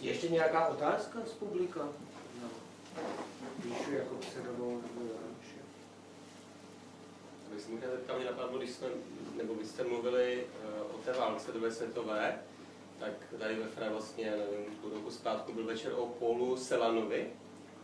Ještě 0.00 0.28
nějaká 0.28 0.66
otázka 0.66 1.18
z 1.26 1.32
publika? 1.32 1.80
No 2.42 2.48
píšu 3.62 3.92
jako 3.92 4.14
pseudonymou 4.14 4.82
nebo 4.82 5.06
se 7.66 7.72
možná 7.72 7.90
zeptal, 7.90 8.16
mě 8.16 8.26
napadlo, 8.26 8.58
když 8.58 8.70
jsme, 8.70 8.88
nebo 9.36 9.54
když 9.54 9.68
jste 9.68 9.84
mluvili 9.84 10.46
uh, 10.64 10.94
o 10.94 10.98
té 10.98 11.12
válce 11.12 11.52
druhé 11.52 11.70
světové, 11.70 12.38
tak 12.98 13.12
tady 13.38 13.54
ve 13.54 13.68
Fra 13.68 13.88
vlastně, 13.90 14.30
nevím, 14.30 14.74
půl 14.80 14.90
roku 14.90 15.10
zpátku 15.10 15.52
byl 15.52 15.64
večer 15.64 15.92
o 15.96 16.06
Polu 16.06 16.56
Selanovi, 16.56 17.26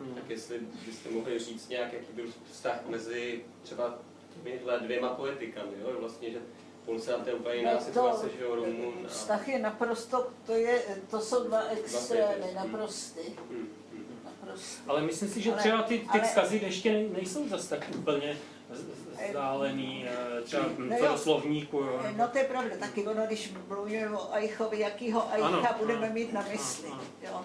hmm. 0.01 0.15
tak 0.15 0.31
jestli 0.31 0.61
byste 0.87 1.11
mohli 1.11 1.39
říct 1.39 1.69
nějak, 1.69 1.93
jaký 1.93 2.13
byl 2.13 2.27
vztah 2.53 2.87
mezi 2.87 3.45
třeba 3.63 3.99
těmi 4.35 4.61
dvěma 4.83 5.09
poetikami, 5.09 5.73
jo? 5.81 6.01
vlastně, 6.01 6.31
že 6.31 6.39
Pulsant 6.85 7.27
je 7.27 7.35
úplně 7.35 7.55
jiná 7.55 7.75
no 7.75 7.81
situace, 7.81 8.29
že 8.39 8.45
jo, 8.45 8.55
Rumun. 8.55 8.95
A... 9.05 9.09
Vztah 9.09 9.49
je 9.49 9.59
naprosto, 9.59 10.31
to, 10.47 10.53
je, 10.53 10.83
to 11.11 11.21
jsou 11.21 11.45
dva 11.45 11.63
extrémy, 11.63 12.55
naprosty. 12.55 13.37
Hmm 13.51 13.83
prostě. 14.53 14.83
Ale 14.87 15.03
myslím 15.03 15.29
si, 15.29 15.41
že 15.41 15.53
třeba 15.53 15.83
ty, 15.83 16.09
ty 16.13 16.21
vzkazy 16.21 16.61
ještě 16.63 17.09
nejsou 17.13 17.49
zase 17.49 17.69
tak 17.69 17.91
úplně 17.95 18.37
vzdálený, 19.29 20.07
eh, 20.09 20.43
třeba 20.43 20.65
no 20.79 21.09
do 21.09 21.19
slovníku. 21.19 21.79
Jo. 21.79 22.01
No 22.17 22.29
to 22.29 22.39
je 22.39 22.45
pravda, 22.45 22.77
taky 22.81 23.07
ono, 23.07 23.27
když 23.27 23.53
mluvíme 23.69 24.11
o 24.11 24.35
Aichovi, 24.35 24.79
jakýho 24.79 25.33
Aicha 25.33 25.47
ano, 25.47 25.79
budeme 25.79 26.07
ano, 26.07 26.15
mít 26.15 26.33
na 26.33 26.45
mysli. 26.53 26.89
Ano, 26.89 27.01
ano. 27.01 27.31
Jo. 27.31 27.45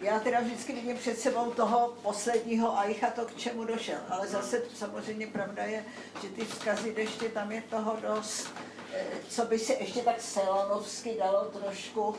Já 0.00 0.20
teda 0.20 0.40
vždycky 0.40 0.72
vidím 0.72 0.96
před 0.96 1.18
sebou 1.18 1.50
toho 1.50 1.94
posledního 2.02 2.78
Aicha, 2.78 3.10
to 3.10 3.24
k 3.24 3.36
čemu 3.36 3.64
došel, 3.64 3.98
ale 4.08 4.26
zase 4.26 4.62
samozřejmě 4.74 5.26
pravda 5.26 5.64
je, 5.64 5.84
že 6.22 6.28
ty 6.28 6.44
vzkazy 6.44 6.94
deště, 6.94 7.28
tam 7.28 7.52
je 7.52 7.62
toho 7.70 7.96
dost, 8.08 8.48
eh, 8.94 9.04
co 9.28 9.44
by 9.44 9.58
se 9.58 9.72
ještě 9.72 10.00
tak 10.00 10.20
selonovsky 10.20 11.16
dalo 11.18 11.44
trošku, 11.44 12.14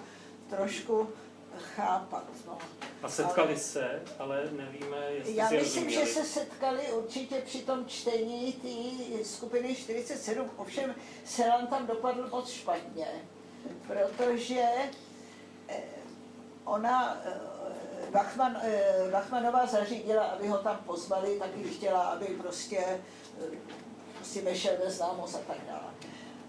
trošku 0.49 1.10
chápat. 1.60 2.23
No. 2.48 2.57
A 3.03 3.10
setkali 3.10 3.48
ale, 3.48 3.57
se, 3.57 4.02
ale 4.19 4.49
nevíme, 4.52 4.98
jestli 5.11 5.36
Já 5.36 5.44
myslím, 5.44 5.60
rozuměli. 5.60 6.06
že 6.06 6.14
se 6.14 6.23
setkali 6.26 6.91
určitě 6.91 7.41
při 7.45 7.61
tom 7.61 7.86
čtení 7.86 8.53
té 8.53 9.26
skupiny 9.26 9.76
47, 9.76 10.49
ovšem 10.57 10.95
Selan 11.26 11.68
tam 11.68 11.88
dopadl 11.88 12.30
moc 12.30 12.49
špatně, 12.49 13.07
protože 13.88 14.64
eh, 15.68 15.84
ona, 16.64 17.22
eh, 17.26 18.11
Bachman, 18.11 18.57
eh, 18.61 19.10
Bachmanová 19.11 19.65
zařídila, 19.65 20.23
aby 20.23 20.48
ho 20.48 20.57
tam 20.57 20.78
pozvali, 20.78 21.40
taky 21.40 21.64
chtěla, 21.64 22.02
aby 22.02 22.26
prostě 22.26 23.02
si 24.23 24.41
vešel 24.41 24.73
ve 24.86 24.91
známost 24.91 25.36
a 25.36 25.40
tak 25.48 25.57
dále. 25.68 25.94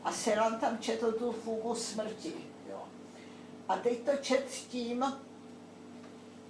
A 0.05 0.13
Selan 0.13 0.61
tam 0.61 0.79
četl 0.79 1.13
tu 1.13 1.33
fugu 1.33 1.75
smrti. 1.75 2.52
A 3.73 3.77
teď 3.77 3.99
to 3.99 4.11
čet 4.21 4.45
tím, 4.69 4.99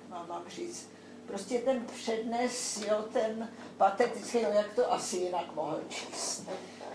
mám 0.08 0.26
vám 0.26 0.42
říct, 0.48 0.88
prostě 1.26 1.58
ten 1.58 1.86
přednes, 1.86 2.84
jo, 2.88 3.04
ten 3.12 3.48
patetický, 3.76 4.40
jo, 4.40 4.50
jak 4.52 4.74
to 4.74 4.92
asi 4.92 5.16
jinak 5.16 5.54
mohl 5.54 5.80
číst. 5.88 6.48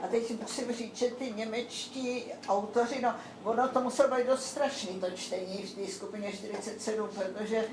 A 0.04 0.08
teď 0.08 0.41
musím 0.41 0.74
říct, 0.74 0.98
že 0.98 1.12
ty 1.12 1.32
němečtí 1.32 2.24
autoři, 2.48 3.02
no, 3.02 3.16
ono 3.44 3.70
to 3.70 3.82
muselo 3.82 4.16
být 4.16 4.28
dost 4.28 4.45
strašný, 4.45 4.99
to 4.99 5.12
čtení 5.12 5.58
v 5.58 5.76
té 5.76 5.91
skupině 5.91 6.32
47, 6.32 7.10
protože 7.10 7.66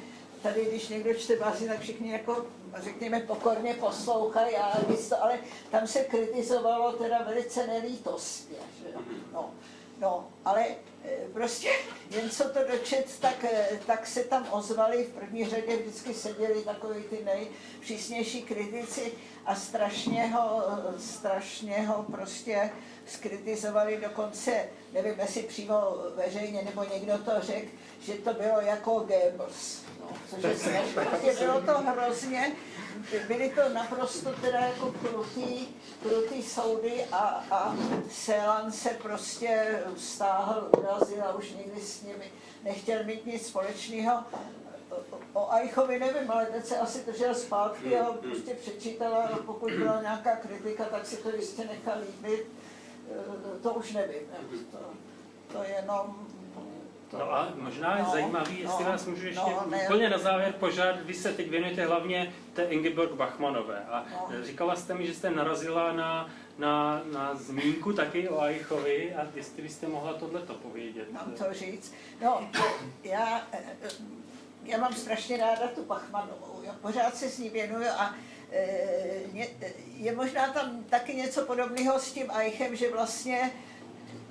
tady, 0.43 0.65
když 0.65 0.89
někdo 0.89 1.15
čte 1.15 1.37
básně, 1.37 1.69
tak 1.69 1.81
všichni 1.81 2.13
jako, 2.13 2.47
řekněme, 2.77 3.21
pokorně 3.21 3.75
poslouchají, 3.75 4.57
a 4.57 4.81
to, 5.09 5.23
ale 5.23 5.39
tam 5.71 5.87
se 5.87 6.01
kritizovalo 6.01 6.93
teda 6.93 7.23
velice 7.23 7.67
nelítostně, 7.67 8.59
že. 8.83 8.95
No, 9.33 9.51
no, 10.01 10.29
ale 10.45 10.67
Eh, 11.05 11.29
prostě 11.33 11.71
jen 12.11 12.31
co 12.31 12.49
to 12.49 12.59
dočet, 12.73 13.19
tak, 13.21 13.45
eh, 13.45 13.81
tak 13.87 14.07
se 14.07 14.25
tam 14.25 14.47
ozvali, 14.51 15.05
v 15.05 15.09
první 15.09 15.45
řadě 15.49 15.77
vždycky 15.77 16.15
seděli 16.15 16.63
takový 16.63 17.03
ty 17.03 17.25
nejpřísnější 17.25 18.43
kritici 18.43 19.13
a 19.47 19.55
strašně 19.55 20.27
ho, 20.27 20.63
strašně 20.99 21.87
ho 21.87 22.03
prostě 22.03 22.71
skritizovali 23.07 24.01
dokonce, 24.03 24.69
nevím 24.93 25.21
jestli 25.21 25.43
přímo 25.43 25.77
veřejně 26.17 26.63
nebo 26.63 26.85
někdo 26.85 27.19
to 27.19 27.33
řekl, 27.41 27.69
že 28.01 28.15
to 28.15 28.35
bylo 28.35 28.61
jako 28.61 28.91
Goebbels. 28.91 29.83
No, 30.11 30.17
což 30.31 30.43
je 30.43 30.57
strašně, 30.91 31.35
bylo 31.39 31.61
to 31.61 31.79
hrozně, 31.79 32.53
byly 33.29 33.51
to 33.51 33.69
naprosto 33.69 34.33
teda 34.33 34.59
jako 34.59 34.93
krutý, 34.93 35.67
krutý 36.03 36.43
soudy 36.43 37.05
a, 37.13 37.45
a 37.51 37.77
Selan 38.11 38.73
se 38.73 38.91
prostě 38.91 39.83
stáhl, 39.97 40.69
urazil 40.79 41.25
a 41.25 41.35
už 41.35 41.53
nikdy 41.53 41.81
s 41.81 42.03
nimi 42.03 42.33
nechtěl 42.65 43.05
mít 43.05 43.27
nic 43.27 43.47
společného. 43.47 44.25
O 45.33 45.53
Aichovi 45.53 45.99
nevím, 45.99 46.31
ale 46.31 46.47
teď 46.47 46.65
se 46.65 46.79
asi 46.79 47.05
držel 47.07 47.35
zpátky 47.35 47.99
a 47.99 48.13
prostě 48.13 48.55
přečítal 48.55 49.15
a 49.15 49.39
pokud 49.47 49.73
byla 49.73 50.03
nějaká 50.03 50.37
kritika, 50.37 50.85
tak 50.85 51.07
si 51.07 51.17
to 51.17 51.37
jistě 51.37 51.65
nechal 51.65 51.95
líbit. 52.01 52.47
To 53.63 53.75
už 53.75 53.93
nevím. 53.93 54.23
To, 54.71 54.79
to 55.53 55.65
jenom 55.65 56.27
No 57.19 57.35
a 57.35 57.49
možná 57.57 57.97
je 57.97 58.03
no, 58.03 58.11
zajímavý, 58.11 58.61
jestli 58.61 58.85
no, 58.85 58.91
vás 58.91 59.07
můžu 59.07 59.27
ještě 59.27 59.51
no, 59.51 59.67
úplně 59.85 60.11
na 60.11 60.19
závěr 60.19 60.53
požádat, 60.53 61.01
vy 61.01 61.15
se 61.15 61.33
teď 61.33 61.51
věnujete 61.51 61.87
hlavně 61.87 62.33
té 62.53 62.65
Ingeborg 62.65 63.13
Bachmanové 63.13 63.85
a 63.91 64.07
no. 64.31 64.45
říkala 64.45 64.77
jste 64.77 64.95
mi, 64.95 65.07
že 65.07 65.15
jste 65.15 65.31
narazila 65.31 65.93
na, 65.93 66.31
na, 66.59 67.03
na 67.13 67.35
zmínku 67.35 67.93
taky 67.93 68.29
o 68.29 68.41
Aichovi 68.41 69.15
a 69.15 69.27
jestli 69.35 69.63
byste 69.63 69.89
mohla 69.89 70.13
tohleto 70.13 70.55
povědět. 70.55 71.13
Mám 71.13 71.33
to 71.39 71.45
říct. 71.55 71.95
No, 72.23 72.51
já, 73.05 73.43
já 74.65 74.79
mám 74.79 74.95
strašně 74.95 75.37
ráda 75.37 75.69
tu 75.75 75.85
Bachmanovou, 75.85 76.61
já 76.63 76.73
pořád 76.73 77.17
se 77.17 77.29
s 77.29 77.39
ní 77.39 77.49
věnuju 77.49 77.89
a 77.99 78.15
e, 78.53 78.67
je 79.97 80.17
možná 80.17 80.53
tam 80.53 80.85
taky 80.85 81.15
něco 81.15 81.45
podobného 81.45 81.99
s 81.99 82.13
tím 82.13 82.31
Aichem, 82.31 82.77
že 82.77 82.91
vlastně 82.91 83.51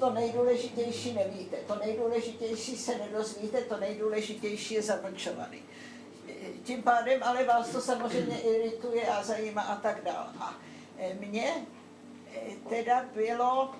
to 0.04 0.10
nejdůležitější 0.10 1.14
nevíte, 1.14 1.58
to 1.58 1.76
nejdůležitější 1.76 2.78
se 2.78 2.98
nedozvíte, 2.98 3.62
to 3.62 3.78
nejdůležitější 3.78 4.74
je 4.74 4.82
zamlčovaný. 4.82 5.64
Tím 6.64 6.84
pádem 6.84 7.24
ale 7.24 7.46
vás 7.46 7.70
to 7.70 7.82
samozřejmě 7.82 8.40
irituje 8.40 9.08
a 9.08 9.24
zajímá 9.24 9.62
a 9.62 9.76
tak 9.76 10.04
dále. 10.04 10.28
A 10.40 10.56
e, 10.98 11.14
mně 11.14 11.66
e, 12.36 12.40
teda 12.70 13.06
bylo, 13.14 13.76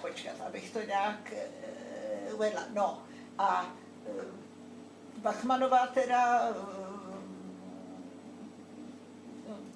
počkat, 0.00 0.34
abych 0.46 0.70
to 0.70 0.82
nějak 0.82 1.32
e, 1.32 2.32
uvedla, 2.34 2.62
no 2.74 3.02
a 3.38 3.74
Bachmanová 5.16 5.86
teda 5.86 6.52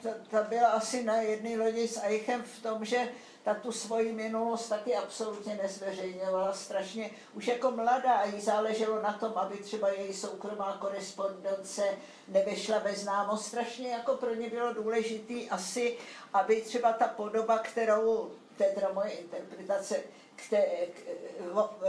ta, 0.03 0.11
ta 0.31 0.43
byla 0.43 0.69
asi 0.69 1.05
na 1.05 1.16
jedné 1.16 1.57
lodi 1.57 1.89
s 1.89 2.03
Eichem 2.03 2.43
v 2.43 2.62
tom, 2.62 2.85
že 2.85 3.09
ta 3.44 3.54
tu 3.54 3.72
svoji 3.72 4.12
minulost 4.12 4.68
taky 4.68 4.96
absolutně 4.96 5.58
nezveřejňovala 5.62 6.52
strašně. 6.52 7.10
Už 7.34 7.46
jako 7.46 7.70
mladá 7.70 8.22
jí 8.24 8.40
záleželo 8.40 9.02
na 9.02 9.12
tom, 9.12 9.32
aby 9.36 9.56
třeba 9.56 9.88
její 9.88 10.14
soukromá 10.14 10.76
korespondence 10.80 11.84
nevyšla 12.28 12.78
ve 12.78 12.94
známost. 12.94 13.46
Strašně 13.46 13.88
jako 13.88 14.16
pro 14.16 14.34
ně 14.34 14.50
bylo 14.50 14.74
důležitý 14.74 15.50
asi, 15.50 15.98
aby 16.32 16.62
třeba 16.62 16.92
ta 16.92 17.08
podoba, 17.08 17.58
kterou, 17.58 18.30
to 18.56 18.62
je 18.62 18.70
teda 18.70 18.88
moje 18.92 19.10
interpretace, 19.10 20.00
které, 20.36 20.66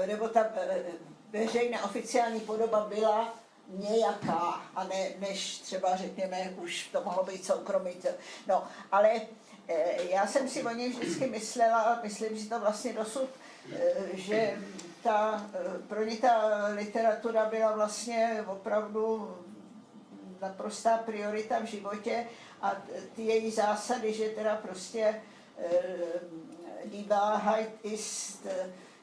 nebo 0.05 0.27
ta 0.27 0.39
e, 0.55 0.83
veřejná 1.31 1.83
oficiální 1.83 2.39
podoba 2.39 2.85
byla 2.95 3.33
nějaká, 3.67 4.61
a 4.75 4.83
ne, 4.83 5.09
než 5.19 5.59
třeba 5.59 5.95
řekněme, 5.95 6.53
už 6.57 6.87
to 6.87 7.01
mohlo 7.03 7.23
být 7.23 7.45
soukromý. 7.45 7.91
No, 8.47 8.67
ale 8.91 9.21
já 10.09 10.27
jsem 10.27 10.49
si 10.49 10.63
o 10.63 10.69
něj 10.69 10.89
vždycky 10.89 11.27
myslela, 11.27 11.99
myslím 12.03 12.39
si 12.39 12.49
to 12.49 12.59
vlastně 12.59 12.93
dosud, 12.93 13.29
eh, 13.73 13.93
že 14.13 14.57
ta, 15.03 15.49
eh, 15.53 15.79
pro 15.87 16.03
ně 16.03 16.17
ta 16.17 16.65
literatura 16.75 17.45
byla 17.45 17.75
vlastně 17.75 18.43
opravdu 18.47 19.37
naprostá 20.41 20.97
priorita 20.97 21.59
v 21.59 21.65
životě 21.65 22.25
a 22.61 22.75
ty 23.15 23.21
její 23.21 23.51
zásady, 23.51 24.13
že 24.13 24.29
teda 24.29 24.55
prostě 24.55 25.21
die 26.85 27.07
Wahrheit 27.07 27.69
ist 27.83 28.47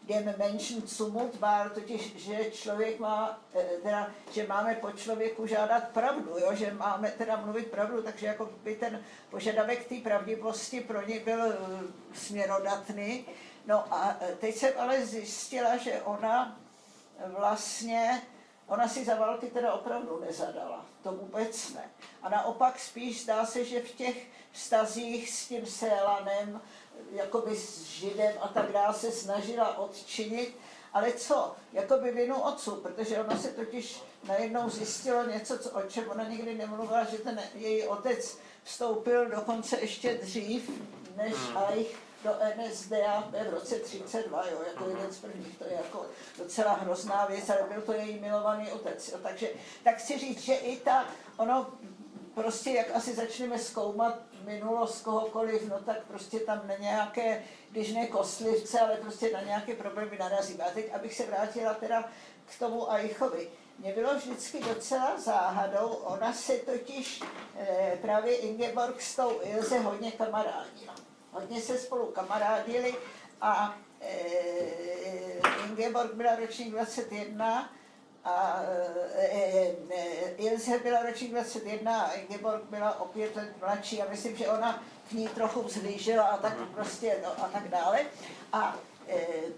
dem 0.09 0.35
Menschen 0.39 0.83
zumutbar, 0.87 1.71
totiž, 1.71 2.17
že 2.17 2.51
člověk 2.51 2.99
má, 2.99 3.41
eh, 3.55 3.65
teda, 3.83 4.11
že 4.33 4.47
máme 4.47 4.75
po 4.75 4.93
člověku 4.93 5.47
žádat 5.47 5.89
pravdu, 5.89 6.39
jo? 6.39 6.55
že 6.55 6.73
máme 6.73 7.11
teda 7.11 7.37
mluvit 7.37 7.71
pravdu, 7.71 8.03
takže 8.03 8.27
jako 8.27 8.51
by 8.63 8.77
ten 8.77 9.05
požadavek 9.31 9.89
té 9.89 9.95
pravdivosti 9.95 10.81
pro 10.81 11.07
ně 11.07 11.21
byl 11.21 11.53
eh, 11.53 11.57
směrodatný. 12.15 13.27
No 13.67 13.95
a 13.95 14.17
eh, 14.21 14.37
teď 14.41 14.57
jsem 14.57 14.73
ale 14.79 15.07
zjistila, 15.07 15.77
že 15.77 16.03
ona 16.03 16.61
vlastně, 17.27 18.23
ona 18.67 18.89
si 18.89 19.05
za 19.05 19.15
války 19.15 19.47
teda 19.47 19.73
opravdu 19.73 20.21
nezadala, 20.21 20.87
to 21.03 21.13
vůbec 21.13 21.75
ne. 21.75 21.91
A 22.23 22.29
naopak 22.29 22.79
spíš 22.79 23.23
zdá 23.23 23.47
se, 23.47 23.65
že 23.65 23.81
v 23.81 23.91
těch 23.91 24.27
vztazích 24.53 25.31
s 25.31 25.49
tím 25.49 25.67
Sélanem, 25.67 26.61
jakoby 27.11 27.57
s 27.57 27.83
Židem 27.83 28.33
a 28.41 28.49
tak 28.49 28.73
dále 28.73 28.95
se 28.95 29.13
snažila 29.13 29.79
odčinit, 29.79 30.57
ale 30.93 31.13
co? 31.13 31.55
Jakoby 31.73 32.11
vinu 32.11 32.43
otců, 32.43 32.77
protože 32.77 33.21
ona 33.21 33.39
se 33.39 33.49
totiž 33.49 34.03
najednou 34.29 34.71
zjistilo 34.71 35.27
něco, 35.27 35.59
co, 35.59 35.71
o 35.71 35.83
čem 35.83 36.11
ona 36.11 36.25
nikdy 36.25 36.55
nemluvila, 36.55 37.05
že 37.05 37.19
ten 37.19 37.41
její 37.55 37.83
otec 37.83 38.39
vstoupil 38.63 39.29
dokonce 39.29 39.81
ještě 39.81 40.15
dřív 40.15 40.71
než 41.17 41.35
Eich 41.71 41.93
hmm. 41.93 42.01
do 42.25 42.31
NSDAP 42.63 43.31
v 43.31 43.51
roce 43.51 43.75
32, 43.79 44.47
jo, 44.47 44.59
jako 44.67 44.89
jeden 44.89 45.13
z 45.13 45.19
prvních, 45.19 45.59
to 45.59 45.65
je 45.65 45.73
jako 45.73 46.07
docela 46.39 46.73
hrozná 46.73 47.27
věc, 47.27 47.51
ale 47.51 47.63
byl 47.73 47.83
to 47.83 47.93
její 47.93 48.21
milovaný 48.21 48.73
otec. 48.73 49.09
Jo. 49.09 49.19
Takže 49.23 49.51
tak 49.85 49.97
chci 49.97 50.19
říct, 50.19 50.41
že 50.41 50.55
i 50.55 50.77
ta, 50.77 51.05
ono 51.37 51.67
prostě 52.43 52.71
jak 52.71 52.87
asi 52.95 53.15
začneme 53.15 53.59
zkoumat 53.59 54.19
minulost 54.45 55.03
kohokoliv, 55.03 55.69
no 55.69 55.79
tak 55.79 56.05
prostě 56.09 56.41
tam 56.41 56.69
na 56.69 56.77
nějaké, 56.77 57.43
když 57.71 57.93
ne 57.93 58.07
kostlivce, 58.07 58.81
ale 58.81 58.97
prostě 58.97 59.31
na 59.33 59.43
nějaké 59.43 59.75
problémy 59.75 60.19
narazíme. 60.19 60.65
A 60.65 60.71
teď, 60.71 60.95
abych 60.95 61.15
se 61.15 61.27
vrátila 61.27 61.75
teda 61.75 62.09
k 62.47 62.59
tomu 62.59 62.91
Aichovi. 62.91 63.49
Mě 63.79 63.93
bylo 63.93 64.15
vždycky 64.15 64.61
docela 64.61 65.21
záhadou, 65.21 65.89
ona 65.89 66.33
se 66.33 66.57
totiž 66.57 67.21
e, 67.59 67.99
právě 68.03 68.37
Ingeborg 68.37 69.03
s 69.03 69.17
tou 69.17 69.41
Ilze 69.43 69.79
hodně 69.79 70.13
kamarádila. 70.13 70.95
Hodně 71.33 71.61
se 71.61 71.79
spolu 71.79 72.07
kamarádili 72.07 72.95
a 73.41 73.79
e, 74.01 74.11
Ingeborg 75.69 76.15
byla 76.15 76.37
ročník 76.37 76.71
21 76.71 77.73
a 78.29 78.63
e, 79.17 79.77
e, 79.91 80.35
Ilse 80.37 80.79
byla 80.79 81.03
ročník 81.03 81.31
21 81.31 82.01
a 82.03 82.13
Ingeborg 82.13 82.63
byla 82.71 83.01
o 83.01 83.05
pět 83.05 83.37
let 83.37 83.49
mladší 83.61 84.03
a 84.03 84.11
myslím, 84.11 84.37
že 84.37 84.49
ona 84.49 84.83
k 85.09 85.13
ní 85.13 85.29
trochu 85.29 85.63
vzlížela 85.63 86.25
a 86.25 86.37
tak 86.37 86.55
prostě 86.75 87.17
no, 87.23 87.45
a 87.45 87.49
tak 87.49 87.69
dále. 87.69 88.01
A 88.53 88.77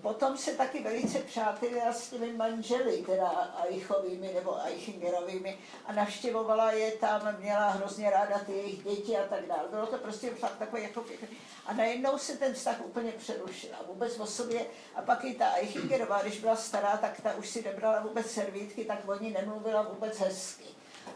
potom 0.03 0.37
se 0.37 0.53
taky 0.53 0.83
velice 0.83 1.19
přátelila 1.19 1.93
s 1.93 2.11
těmi 2.11 2.33
manželi, 2.33 3.03
teda 3.07 3.55
Eichovými 3.69 4.33
nebo 4.35 4.67
Eichingerovými 4.67 5.59
a 5.87 5.93
navštěvovala 5.93 6.73
je 6.73 6.93
tam, 6.93 7.37
měla 7.39 7.71
hrozně 7.71 8.11
ráda 8.11 8.39
ty 8.39 8.53
jejich 8.53 8.85
děti 8.85 9.17
a 9.17 9.27
tak 9.27 9.47
dále. 9.47 9.69
Bylo 9.71 9.87
to 9.87 9.99
prostě 9.99 10.31
fakt 10.31 10.59
takové 10.59 10.83
jako 10.83 11.01
pěkné. 11.01 11.29
A 11.67 11.75
najednou 11.75 12.19
se 12.19 12.37
ten 12.37 12.55
vztah 12.55 12.85
úplně 12.85 13.13
přerušil 13.13 13.71
a 13.81 13.83
vůbec 13.87 14.19
o 14.19 14.27
sobě. 14.27 14.67
A 14.95 15.03
pak 15.03 15.25
i 15.25 15.35
ta 15.35 15.55
Eichingerová, 15.55 16.23
když 16.23 16.41
byla 16.41 16.57
stará, 16.57 16.97
tak 16.97 17.21
ta 17.21 17.35
už 17.35 17.49
si 17.49 17.63
nebrala 17.63 18.01
vůbec 18.01 18.31
servítky, 18.31 18.85
tak 18.85 19.09
o 19.09 19.19
ní 19.19 19.31
nemluvila 19.31 19.83
vůbec 19.83 20.19
hezky. 20.19 20.65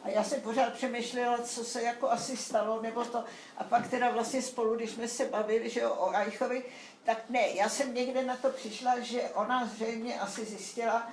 A 0.05 0.09
já 0.09 0.25
jsem 0.25 0.41
pořád 0.41 0.73
přemýšlela, 0.73 1.39
co 1.39 1.65
se 1.65 1.83
jako 1.83 2.11
asi 2.11 2.37
stalo, 2.37 2.83
nebo 2.83 3.05
to. 3.05 3.25
A 3.57 3.65
pak 3.65 3.91
teda 3.91 4.11
vlastně 4.11 4.43
spolu, 4.43 4.77
když 4.77 4.91
jsme 4.91 5.09
se 5.09 5.25
bavili 5.25 5.71
že 5.71 5.87
o 5.87 6.13
Eichovi, 6.17 6.65
tak 7.05 7.31
ne, 7.31 7.49
já 7.49 7.69
jsem 7.69 7.95
někde 7.95 8.23
na 8.25 8.37
to 8.37 8.51
přišla, 8.51 9.01
že 9.01 9.23
ona 9.23 9.67
zřejmě 9.67 10.21
asi 10.21 10.45
zjistila, 10.45 11.13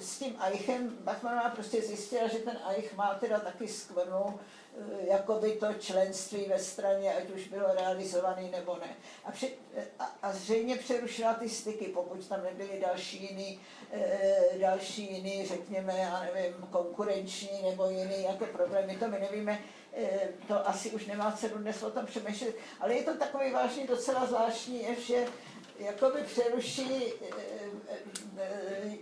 s 0.00 0.18
tím 0.18 0.36
Eichem, 0.46 0.96
Bachmanová 1.00 1.48
prostě 1.48 1.82
zjistila, 1.82 2.28
že 2.28 2.38
ten 2.38 2.58
Eich 2.68 2.96
má 2.96 3.14
teda 3.14 3.38
taky 3.40 3.68
skvrnu, 3.68 4.40
eh, 4.40 5.06
jakoby 5.06 5.52
to 5.52 5.74
členství 5.74 6.44
ve 6.44 6.58
straně, 6.58 7.14
ať 7.14 7.30
už 7.30 7.48
bylo 7.48 7.74
realizovaný 7.74 8.50
nebo 8.50 8.76
ne. 8.76 8.96
A, 9.24 9.30
při, 9.30 9.54
a, 9.98 10.04
a 10.22 10.32
zřejmě 10.32 10.76
přerušila 10.76 11.34
ty 11.34 11.48
styky, 11.48 11.84
pokud 11.84 12.28
tam 12.28 12.42
nebyly 12.44 12.80
další 12.80 13.22
jiný, 13.22 13.60
e, 13.92 14.58
další 14.58 15.14
jiný, 15.14 15.46
řekněme, 15.46 15.98
já 15.98 16.22
nevím, 16.34 16.54
konkurenční 16.70 17.62
nebo 17.62 17.90
jiný 17.90 18.22
jako 18.22 18.46
problémy, 18.46 18.96
to 18.96 19.08
my 19.08 19.18
nevíme, 19.20 19.58
to 20.48 20.68
asi 20.68 20.90
už 20.90 21.06
nemá 21.06 21.32
cenu 21.32 21.58
dnes 21.58 21.82
o 21.82 21.90
tom 21.90 22.06
přemýšlet, 22.06 22.54
ale 22.80 22.94
je 22.94 23.02
to 23.02 23.16
takový 23.16 23.52
vážný, 23.52 23.86
docela 23.86 24.26
zvláštní 24.26 24.82
jev, 24.82 24.98
že 24.98 25.26
jakoby 25.78 26.22
přeruší, 26.22 27.12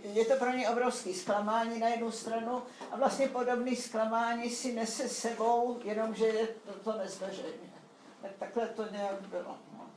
je 0.03 0.25
to 0.25 0.35
pro 0.35 0.51
ně 0.51 0.69
obrovský 0.69 1.13
zklamání 1.13 1.79
na 1.79 1.87
jednu 1.87 2.11
stranu 2.11 2.63
a 2.91 2.97
vlastně 2.97 3.27
podobný 3.27 3.75
zklamání 3.75 4.49
si 4.49 4.73
nese 4.73 5.09
sebou, 5.09 5.79
jenomže 5.83 6.25
je 6.25 6.47
to, 6.47 6.91
to 6.91 6.97
nezveřejně. 6.97 7.71
Tak 8.21 8.31
takhle 8.39 8.67
to 8.67 8.91
nějak 8.91 9.21
bylo. 9.21 9.57
No. 9.77 9.89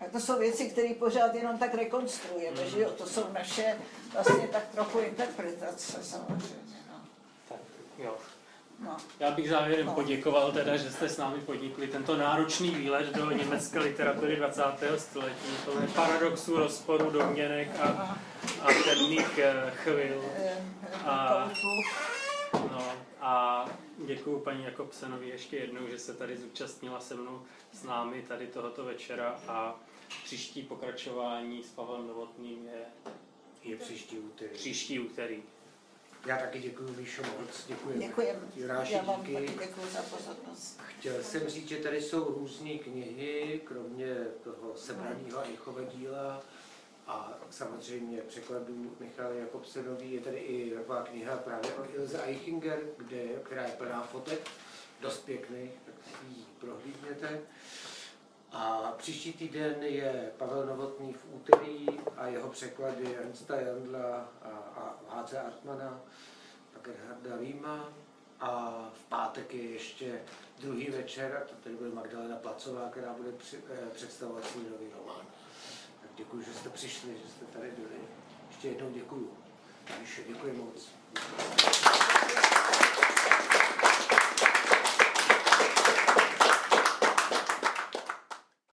A 0.00 0.08
to 0.12 0.20
jsou 0.20 0.38
věci, 0.38 0.70
které 0.70 0.94
pořád 0.94 1.34
jenom 1.34 1.58
tak 1.58 1.74
rekonstruujeme, 1.74 2.70
že 2.70 2.80
jo? 2.80 2.90
To 2.90 3.06
jsou 3.06 3.32
naše 3.32 3.78
vlastně 4.12 4.48
tak 4.48 4.68
trochu 4.68 4.98
interpretace 4.98 6.04
samozřejmě. 6.04 6.56
No. 6.92 7.00
Tak, 7.48 7.58
jo. 7.98 8.16
No. 8.80 8.96
Já 9.20 9.30
bych 9.30 9.50
závěrem 9.50 9.86
no. 9.86 9.94
poděkoval 9.94 10.52
teda, 10.52 10.76
že 10.76 10.90
jste 10.90 11.08
s 11.08 11.16
námi 11.18 11.40
podnikli 11.40 11.86
tento 11.86 12.16
náročný 12.16 12.70
výlet 12.70 13.16
do 13.16 13.30
německé 13.30 13.78
literatury 13.78 14.36
20. 14.36 14.62
století, 14.98 15.48
je 15.80 15.88
paradoxů, 15.88 16.56
rozporu, 16.56 17.10
domněnek 17.10 17.80
a, 17.80 18.18
a 18.62 18.66
temných 18.84 19.38
eh, 19.38 19.70
chvil. 19.70 20.24
A, 21.04 21.50
no, 22.52 22.92
a 23.20 23.64
děkuji 23.98 24.38
paní 24.40 24.64
Jakobsenovi 24.64 25.28
ještě 25.28 25.56
jednou, 25.56 25.88
že 25.90 25.98
se 25.98 26.14
tady 26.14 26.36
zúčastnila 26.36 27.00
se 27.00 27.14
mnou 27.14 27.42
s 27.72 27.82
námi 27.82 28.24
tady 28.28 28.46
tohoto 28.46 28.84
večera 28.84 29.40
a 29.48 29.80
příští 30.24 30.62
pokračování 30.62 31.62
s 31.62 31.70
Pavlem 31.70 32.06
Novotným 32.06 32.68
je, 32.68 33.12
je 33.64 33.76
příští 33.76 34.18
úterý. 34.18 34.50
Příští 34.54 34.98
úterý. 34.98 35.42
Já 36.26 36.36
taky 36.36 36.58
děkuji 36.58 36.92
Míšo 36.96 37.22
moc. 37.22 37.66
Děkuji. 37.68 38.10
Juráši, 38.56 38.92
Já 38.92 39.02
vám 39.02 39.22
díky. 39.24 39.46
děkuji 39.46 39.86
za 39.92 40.02
pozornost. 40.02 40.80
Chtěl 40.98 41.22
jsem 41.22 41.48
říct, 41.48 41.68
že 41.68 41.76
tady 41.76 42.02
jsou 42.02 42.24
různé 42.24 42.70
knihy, 42.78 43.60
kromě 43.64 44.14
toho 44.44 44.76
sebraného 44.76 45.40
Eichova 45.44 45.82
díla 45.82 46.42
a 47.06 47.38
samozřejmě 47.50 48.18
překladů 48.20 48.96
Michala 49.00 49.30
Jakobsenový. 49.30 50.12
Je 50.12 50.20
tady 50.20 50.36
i 50.38 50.70
taková 50.70 51.02
kniha 51.02 51.36
právě 51.36 51.74
o 51.74 51.84
Ilze 51.94 52.22
Eichinger, 52.22 52.80
kde, 52.96 53.22
která 53.42 53.62
je 53.62 53.72
plná 53.72 54.02
fotek, 54.02 54.40
dost 55.00 55.24
pěkných, 55.24 55.70
tak 55.86 55.94
ji 56.28 56.44
prohlídněte. 56.60 57.40
A 58.52 58.92
příští 58.98 59.32
týden 59.32 59.82
je 59.82 60.32
Pavel 60.36 60.66
Novotný 60.66 61.12
v 61.12 61.24
úterý 61.32 61.86
a 62.16 62.26
jeho 62.26 62.48
překlady 62.48 63.16
Ernsta 63.16 63.60
Jandla 63.60 64.28
a, 64.42 64.48
a 64.48 64.96
H.C. 65.08 65.40
Artmana, 65.40 66.00
pak 66.72 66.82
Gerharda 66.82 67.36
Rýma. 67.36 67.88
A 68.40 68.84
v 68.94 69.04
pátek 69.08 69.54
je 69.54 69.70
ještě 69.70 70.22
druhý 70.58 70.90
večer, 70.90 71.42
a 71.42 71.48
to 71.48 71.54
tady 71.54 71.76
bude 71.76 71.90
Magdalena 71.90 72.36
Placová, 72.36 72.88
která 72.90 73.12
bude 73.12 73.32
při, 73.32 73.58
eh, 73.70 73.90
představovat 73.94 74.44
svůj 74.44 74.64
nový 74.64 74.86
román. 74.98 75.26
Tak 76.00 76.10
děkuji, 76.16 76.42
že 76.42 76.54
jste 76.54 76.68
přišli, 76.68 77.10
že 77.24 77.30
jste 77.30 77.44
tady 77.44 77.70
byli. 77.70 78.00
Ještě 78.48 78.68
jednou 78.68 78.90
děkuji. 78.90 79.36
Míšo, 80.00 80.22
děkuji 80.28 80.52
moc. 80.52 80.90